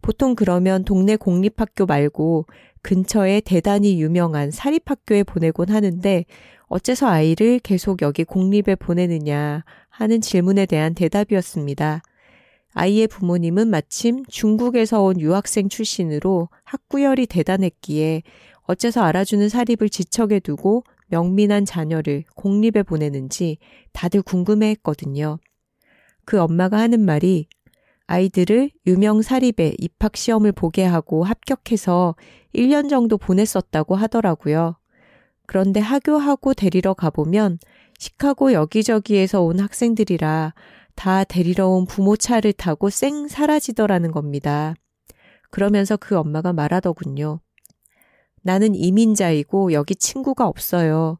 보통 0.00 0.34
그러면 0.34 0.84
동네 0.84 1.14
공립학교 1.16 1.86
말고 1.86 2.46
근처에 2.82 3.40
대단히 3.42 4.00
유명한 4.02 4.50
사립학교에 4.50 5.22
보내곤 5.22 5.68
하는데 5.70 6.24
어째서 6.72 7.06
아이를 7.06 7.58
계속 7.58 8.00
여기 8.00 8.24
공립에 8.24 8.76
보내느냐 8.76 9.62
하는 9.90 10.22
질문에 10.22 10.64
대한 10.64 10.94
대답이었습니다. 10.94 12.00
아이의 12.72 13.08
부모님은 13.08 13.68
마침 13.68 14.24
중국에서 14.24 15.02
온 15.02 15.20
유학생 15.20 15.68
출신으로 15.68 16.48
학구열이 16.64 17.26
대단했기에 17.26 18.22
어째서 18.62 19.02
알아주는 19.02 19.50
사립을 19.50 19.90
지척에 19.90 20.40
두고 20.40 20.84
명민한 21.08 21.66
자녀를 21.66 22.24
공립에 22.36 22.82
보내는지 22.82 23.58
다들 23.92 24.22
궁금해 24.22 24.70
했거든요. 24.70 25.36
그 26.24 26.40
엄마가 26.40 26.78
하는 26.78 27.00
말이 27.00 27.48
아이들을 28.06 28.70
유명 28.86 29.20
사립에 29.20 29.74
입학 29.76 30.16
시험을 30.16 30.52
보게 30.52 30.84
하고 30.84 31.22
합격해서 31.22 32.14
1년 32.54 32.88
정도 32.88 33.18
보냈었다고 33.18 33.94
하더라고요. 33.94 34.76
그런데 35.46 35.80
하교하고 35.80 36.54
데리러 36.54 36.94
가보면 36.94 37.58
시카고 37.98 38.52
여기저기에서 38.52 39.42
온 39.42 39.60
학생들이라 39.60 40.54
다 40.94 41.24
데리러 41.24 41.68
온 41.68 41.86
부모 41.86 42.16
차를 42.16 42.52
타고 42.52 42.90
쌩 42.90 43.28
사라지더라는 43.28 44.10
겁니다. 44.10 44.74
그러면서 45.50 45.96
그 45.96 46.16
엄마가 46.16 46.52
말하더군요. 46.52 47.40
나는 48.42 48.74
이민자이고 48.74 49.72
여기 49.72 49.94
친구가 49.94 50.46
없어요. 50.46 51.18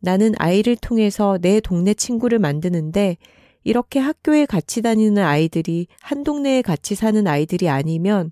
나는 0.00 0.34
아이를 0.38 0.76
통해서 0.76 1.38
내 1.40 1.60
동네 1.60 1.94
친구를 1.94 2.38
만드는데 2.38 3.16
이렇게 3.64 3.98
학교에 4.00 4.46
같이 4.46 4.82
다니는 4.82 5.22
아이들이 5.22 5.86
한 6.00 6.24
동네에 6.24 6.62
같이 6.62 6.94
사는 6.94 7.26
아이들이 7.26 7.68
아니면 7.68 8.30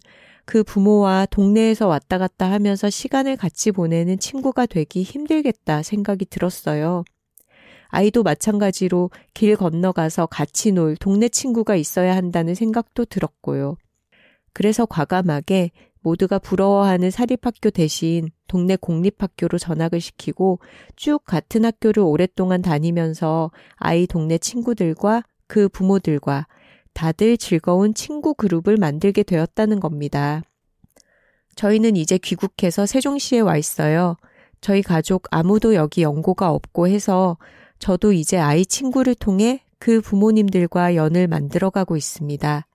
그 0.50 0.64
부모와 0.64 1.28
동네에서 1.30 1.86
왔다 1.86 2.18
갔다 2.18 2.50
하면서 2.50 2.90
시간을 2.90 3.36
같이 3.36 3.70
보내는 3.70 4.18
친구가 4.18 4.66
되기 4.66 5.04
힘들겠다 5.04 5.84
생각이 5.84 6.24
들었어요. 6.24 7.04
아이도 7.86 8.24
마찬가지로 8.24 9.10
길 9.32 9.54
건너가서 9.54 10.26
같이 10.26 10.72
놀 10.72 10.96
동네 10.96 11.28
친구가 11.28 11.76
있어야 11.76 12.16
한다는 12.16 12.56
생각도 12.56 13.04
들었고요. 13.04 13.76
그래서 14.52 14.86
과감하게 14.86 15.70
모두가 16.00 16.40
부러워하는 16.40 17.12
사립학교 17.12 17.70
대신 17.70 18.28
동네 18.48 18.74
공립학교로 18.74 19.56
전학을 19.56 20.00
시키고 20.00 20.58
쭉 20.96 21.22
같은 21.24 21.64
학교를 21.64 22.02
오랫동안 22.02 22.60
다니면서 22.60 23.52
아이 23.76 24.08
동네 24.08 24.36
친구들과 24.36 25.22
그 25.46 25.68
부모들과 25.68 26.48
다들 26.92 27.36
즐거운 27.36 27.94
친구 27.94 28.34
그룹을 28.34 28.76
만들게 28.76 29.22
되었다는 29.22 29.80
겁니다. 29.80 30.42
저희는 31.54 31.96
이제 31.96 32.18
귀국해서 32.18 32.86
세종시에 32.86 33.40
와 33.40 33.56
있어요. 33.56 34.16
저희 34.60 34.82
가족 34.82 35.24
아무도 35.30 35.74
여기 35.74 36.02
연고가 36.02 36.50
없고 36.50 36.88
해서 36.88 37.38
저도 37.78 38.12
이제 38.12 38.38
아이 38.38 38.64
친구를 38.64 39.14
통해 39.14 39.62
그 39.78 40.00
부모님들과 40.00 40.94
연을 40.94 41.26
만들어가고 41.28 41.96
있습니다. 41.96 42.66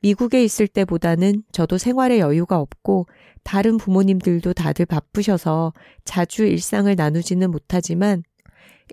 미국에 0.00 0.44
있을 0.44 0.68
때보다는 0.68 1.42
저도 1.50 1.78
생활에 1.78 2.20
여유가 2.20 2.58
없고 2.58 3.06
다른 3.42 3.78
부모님들도 3.78 4.52
다들 4.52 4.86
바쁘셔서 4.86 5.72
자주 6.04 6.44
일상을 6.44 6.94
나누지는 6.94 7.50
못하지만 7.50 8.22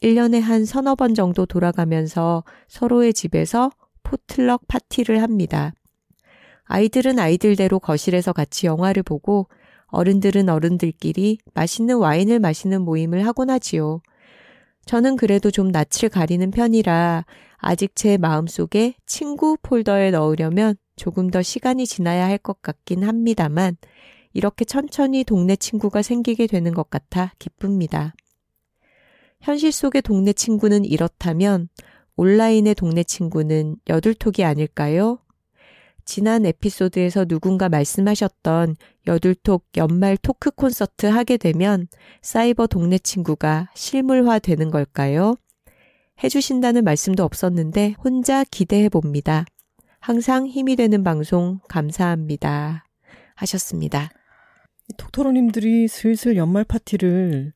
1년에 0.02 0.40
한 0.40 0.66
서너 0.66 0.96
번 0.96 1.14
정도 1.14 1.46
돌아가면서 1.46 2.44
서로의 2.68 3.14
집에서 3.14 3.70
포틀럭 4.06 4.68
파티를 4.70 5.22
합니다. 5.22 5.74
아이들은 6.64 7.20
아이들대로 7.20 7.80
거실에서 7.80 8.32
같이 8.32 8.68
영화를 8.68 9.04
보고 9.04 9.48
어른들은 9.88 10.48
어른들끼리 10.50 11.40
맛있는 11.54 11.98
와인을 11.98 12.40
마시는 12.40 12.82
모임을 12.82 13.26
하곤 13.28 13.50
하지요. 13.50 14.02
저는 14.86 15.16
그래도 15.16 15.52
좀 15.52 15.70
낯을 15.70 16.10
가리는 16.12 16.50
편이라 16.52 17.26
아직 17.58 17.96
제 17.96 18.18
마음속에 18.18 18.96
친구 19.06 19.58
폴더에 19.62 20.12
넣으려면 20.12 20.76
조금 20.96 21.30
더 21.30 21.42
시간이 21.42 21.86
지나야 21.88 22.26
할 22.26 22.38
것 22.38 22.62
같긴 22.62 23.04
합니다만 23.04 23.76
이렇게 24.34 24.66
천천히 24.66 25.24
동네 25.24 25.56
친구가 25.56 26.02
생기게 26.02 26.48
되는 26.48 26.74
것 26.74 26.90
같아 26.90 27.34
기쁩니다. 27.40 28.14
현실 29.42 29.72
속의 29.72 30.02
동네 30.02 30.34
친구는 30.34 30.86
이렇다면 30.86 31.70
온라인의 32.18 32.76
동네 32.76 33.04
친구는 33.04 33.78
여둘톡이 33.88 34.44
아닐까요? 34.44 35.20
지난 36.06 36.46
에피소드에서 36.46 37.26
누군가 37.26 37.68
말씀하셨던 37.68 38.76
여둘톡 39.08 39.66
연말 39.78 40.18
토크 40.18 40.52
콘서트 40.52 41.08
하게 41.08 41.38
되면 41.38 41.88
사이버 42.22 42.68
동네 42.68 43.00
친구가 43.00 43.70
실물화 43.74 44.40
되는 44.40 44.70
걸까요? 44.70 45.36
해주신다는 46.24 46.84
말씀도 46.84 47.24
없었는데 47.24 47.96
혼자 48.04 48.44
기대해 48.46 48.88
봅니다. 48.88 49.46
항상 50.00 50.48
힘이 50.48 50.76
되는 50.76 51.04
방송 51.04 51.60
감사합니다. 51.68 52.86
하셨습니다. 53.36 54.12
톡토로님들이 54.98 55.88
슬슬 55.88 56.36
연말 56.38 56.64
파티를 56.64 57.54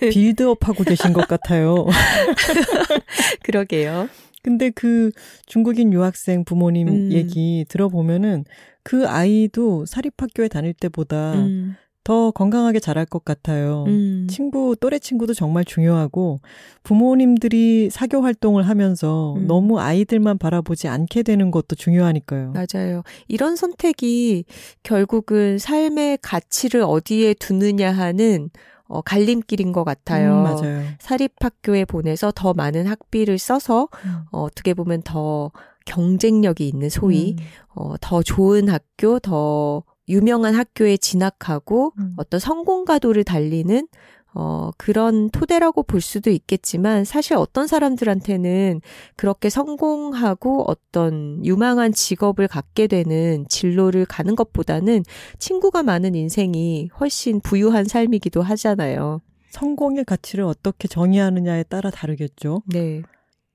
빌드업 0.00 0.66
하고 0.66 0.84
계신 0.84 1.12
것 1.12 1.28
같아요. 1.28 1.86
그러게요. 3.44 4.08
근데 4.42 4.70
그 4.70 5.10
중국인 5.46 5.92
유학생 5.92 6.44
부모님 6.44 6.88
음. 6.88 7.12
얘기 7.12 7.66
들어보면은 7.68 8.44
그 8.82 9.06
아이도 9.06 9.84
사립학교에 9.84 10.48
다닐 10.48 10.72
때보다 10.72 11.34
음. 11.34 11.76
더 12.02 12.30
건강하게 12.30 12.80
자랄 12.80 13.04
것 13.04 13.24
같아요. 13.24 13.84
음. 13.86 14.26
친구, 14.30 14.74
또래 14.80 14.98
친구도 14.98 15.34
정말 15.34 15.64
중요하고 15.64 16.40
부모님들이 16.82 17.90
사교 17.90 18.22
활동을 18.22 18.66
하면서 18.66 19.34
음. 19.36 19.46
너무 19.46 19.78
아이들만 19.78 20.38
바라보지 20.38 20.88
않게 20.88 21.22
되는 21.22 21.50
것도 21.50 21.76
중요하니까요. 21.76 22.52
맞아요. 22.52 23.02
이런 23.28 23.54
선택이 23.56 24.44
결국은 24.82 25.58
삶의 25.58 26.18
가치를 26.22 26.82
어디에 26.82 27.34
두느냐 27.34 27.92
하는 27.92 28.50
어, 28.90 29.02
갈림길인 29.02 29.70
것 29.70 29.84
같아요. 29.84 30.38
음, 30.38 30.42
맞아요. 30.42 30.82
사립학교에 30.98 31.84
보내서 31.84 32.32
더 32.34 32.54
많은 32.54 32.86
학비를 32.86 33.38
써서 33.38 33.88
음. 34.04 34.22
어, 34.32 34.42
어떻게 34.42 34.74
보면 34.74 35.02
더 35.02 35.52
경쟁력이 35.86 36.66
있는 36.66 36.88
소위 36.88 37.36
음. 37.38 37.44
어, 37.74 37.94
더 38.00 38.22
좋은 38.22 38.68
학교, 38.68 39.20
더 39.20 39.84
유명한 40.10 40.54
학교에 40.54 40.96
진학하고 40.96 41.92
음. 41.98 42.14
어떤 42.16 42.38
성공가도를 42.40 43.24
달리는 43.24 43.86
어, 44.32 44.70
그런 44.76 45.28
토대라고 45.30 45.82
볼 45.82 46.00
수도 46.00 46.30
있겠지만 46.30 47.04
사실 47.04 47.36
어떤 47.36 47.66
사람들한테는 47.66 48.80
그렇게 49.16 49.50
성공하고 49.50 50.64
어떤 50.68 51.44
유망한 51.44 51.92
직업을 51.92 52.46
갖게 52.46 52.86
되는 52.86 53.44
진로를 53.48 54.06
가는 54.06 54.36
것보다는 54.36 55.02
친구가 55.38 55.82
많은 55.82 56.14
인생이 56.14 56.90
훨씬 57.00 57.40
부유한 57.40 57.84
삶이기도 57.84 58.42
하잖아요. 58.42 59.20
성공의 59.50 60.04
가치를 60.04 60.44
어떻게 60.44 60.86
정의하느냐에 60.86 61.64
따라 61.64 61.90
다르겠죠. 61.90 62.62
네. 62.66 63.02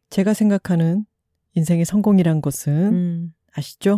제가 0.09 0.33
생각하는 0.33 1.05
인생의 1.53 1.85
성공이란 1.85 2.41
것은 2.41 2.73
음. 2.73 3.33
아시죠? 3.53 3.97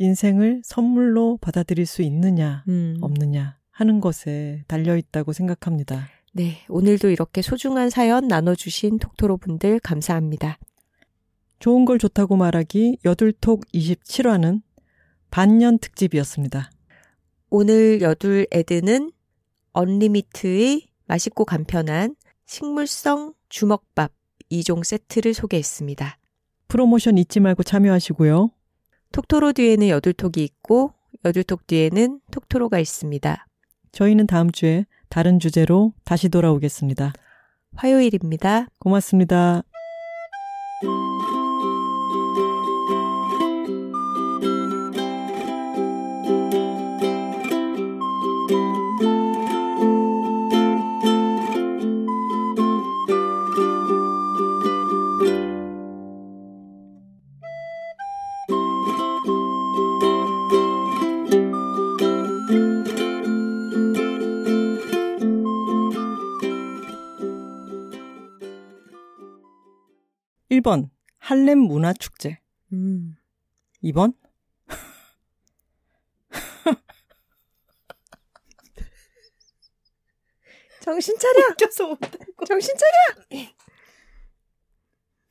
인생을 0.00 0.62
선물로 0.64 1.38
받아들일 1.42 1.84
수 1.84 2.00
있느냐, 2.02 2.64
음. 2.68 2.96
없느냐 3.02 3.58
하는 3.70 4.00
것에 4.00 4.64
달려 4.66 4.96
있다고 4.96 5.34
생각합니다. 5.34 6.08
네, 6.32 6.58
오늘도 6.70 7.10
이렇게 7.10 7.42
소중한 7.42 7.90
사연 7.90 8.26
나눠주신 8.26 8.98
톡토로 8.98 9.36
분들 9.36 9.78
감사합니다. 9.80 10.58
좋은 11.58 11.84
걸 11.84 11.98
좋다고 11.98 12.36
말하기 12.36 13.00
여둘톡 13.04 13.66
27화는 13.74 14.62
반년 15.30 15.78
특집이었습니다. 15.78 16.70
오늘 17.50 18.00
여둘 18.00 18.46
애드는 18.50 19.12
언리미트의 19.72 20.88
맛있고 21.04 21.44
간편한 21.44 22.16
식물성 22.46 23.34
주먹밥 23.50 24.12
2종 24.50 24.82
세트를 24.82 25.34
소개했습니다. 25.34 26.16
프로모션 26.68 27.18
잊지 27.18 27.40
말고 27.40 27.64
참여하시고요. 27.64 28.50
톡토로 29.12 29.52
뒤에는 29.52 29.88
여둘톡이 29.88 30.42
있고 30.44 30.94
여둘톡 31.24 31.66
뒤에는 31.66 32.20
톡토로가 32.30 32.78
있습니다. 32.78 33.46
저희는 33.92 34.26
다음 34.26 34.50
주에 34.50 34.86
다른 35.08 35.40
주제로 35.40 35.92
다시 36.04 36.28
돌아오겠습니다. 36.28 37.12
화요일입니다. 37.76 38.66
고맙습니다. 38.78 39.62
1번 70.60 70.90
할렘 71.18 71.58
문화축제. 71.58 72.38
음. 72.72 73.16
2번 73.82 74.14
정신 80.80 81.16
차려. 81.18 81.48
웃겨서 81.50 81.86
못하고. 81.86 82.44
정신 82.46 82.74
차려. 82.76 83.14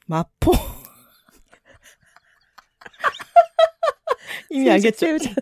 마포. 0.06 0.52
이미 4.50 4.70
알겠죠? 4.72 4.98
새우젓. 4.98 5.36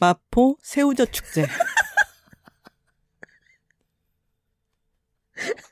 마포 0.00 0.58
새우젓 0.62 1.12
축제. 1.12 1.46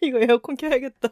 이거 0.02 0.18
에어컨 0.20 0.56
켜야겠다. 0.56 1.08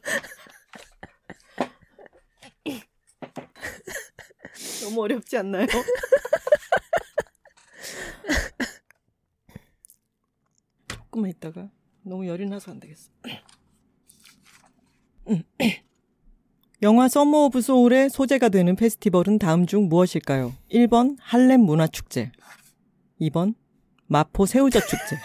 너무 4.82 5.02
어렵지 5.02 5.36
않나요? 5.36 5.66
조금만 10.88 11.30
있다가 11.30 11.70
너무 12.02 12.26
열이 12.26 12.46
나서 12.46 12.70
안 12.70 12.80
되겠어. 12.80 13.10
영화 16.80 17.08
Summer 17.08 17.46
of 17.46 17.60
Soul의 17.60 18.08
소재가 18.08 18.50
되는 18.50 18.76
페스티벌은 18.76 19.38
다음 19.38 19.66
중 19.66 19.88
무엇일까요? 19.88 20.54
1번 20.70 21.16
할렘 21.20 21.62
문화축제 21.62 22.30
2번 23.20 23.56
마포 24.06 24.46
새우젓 24.46 24.86
축제 24.86 25.16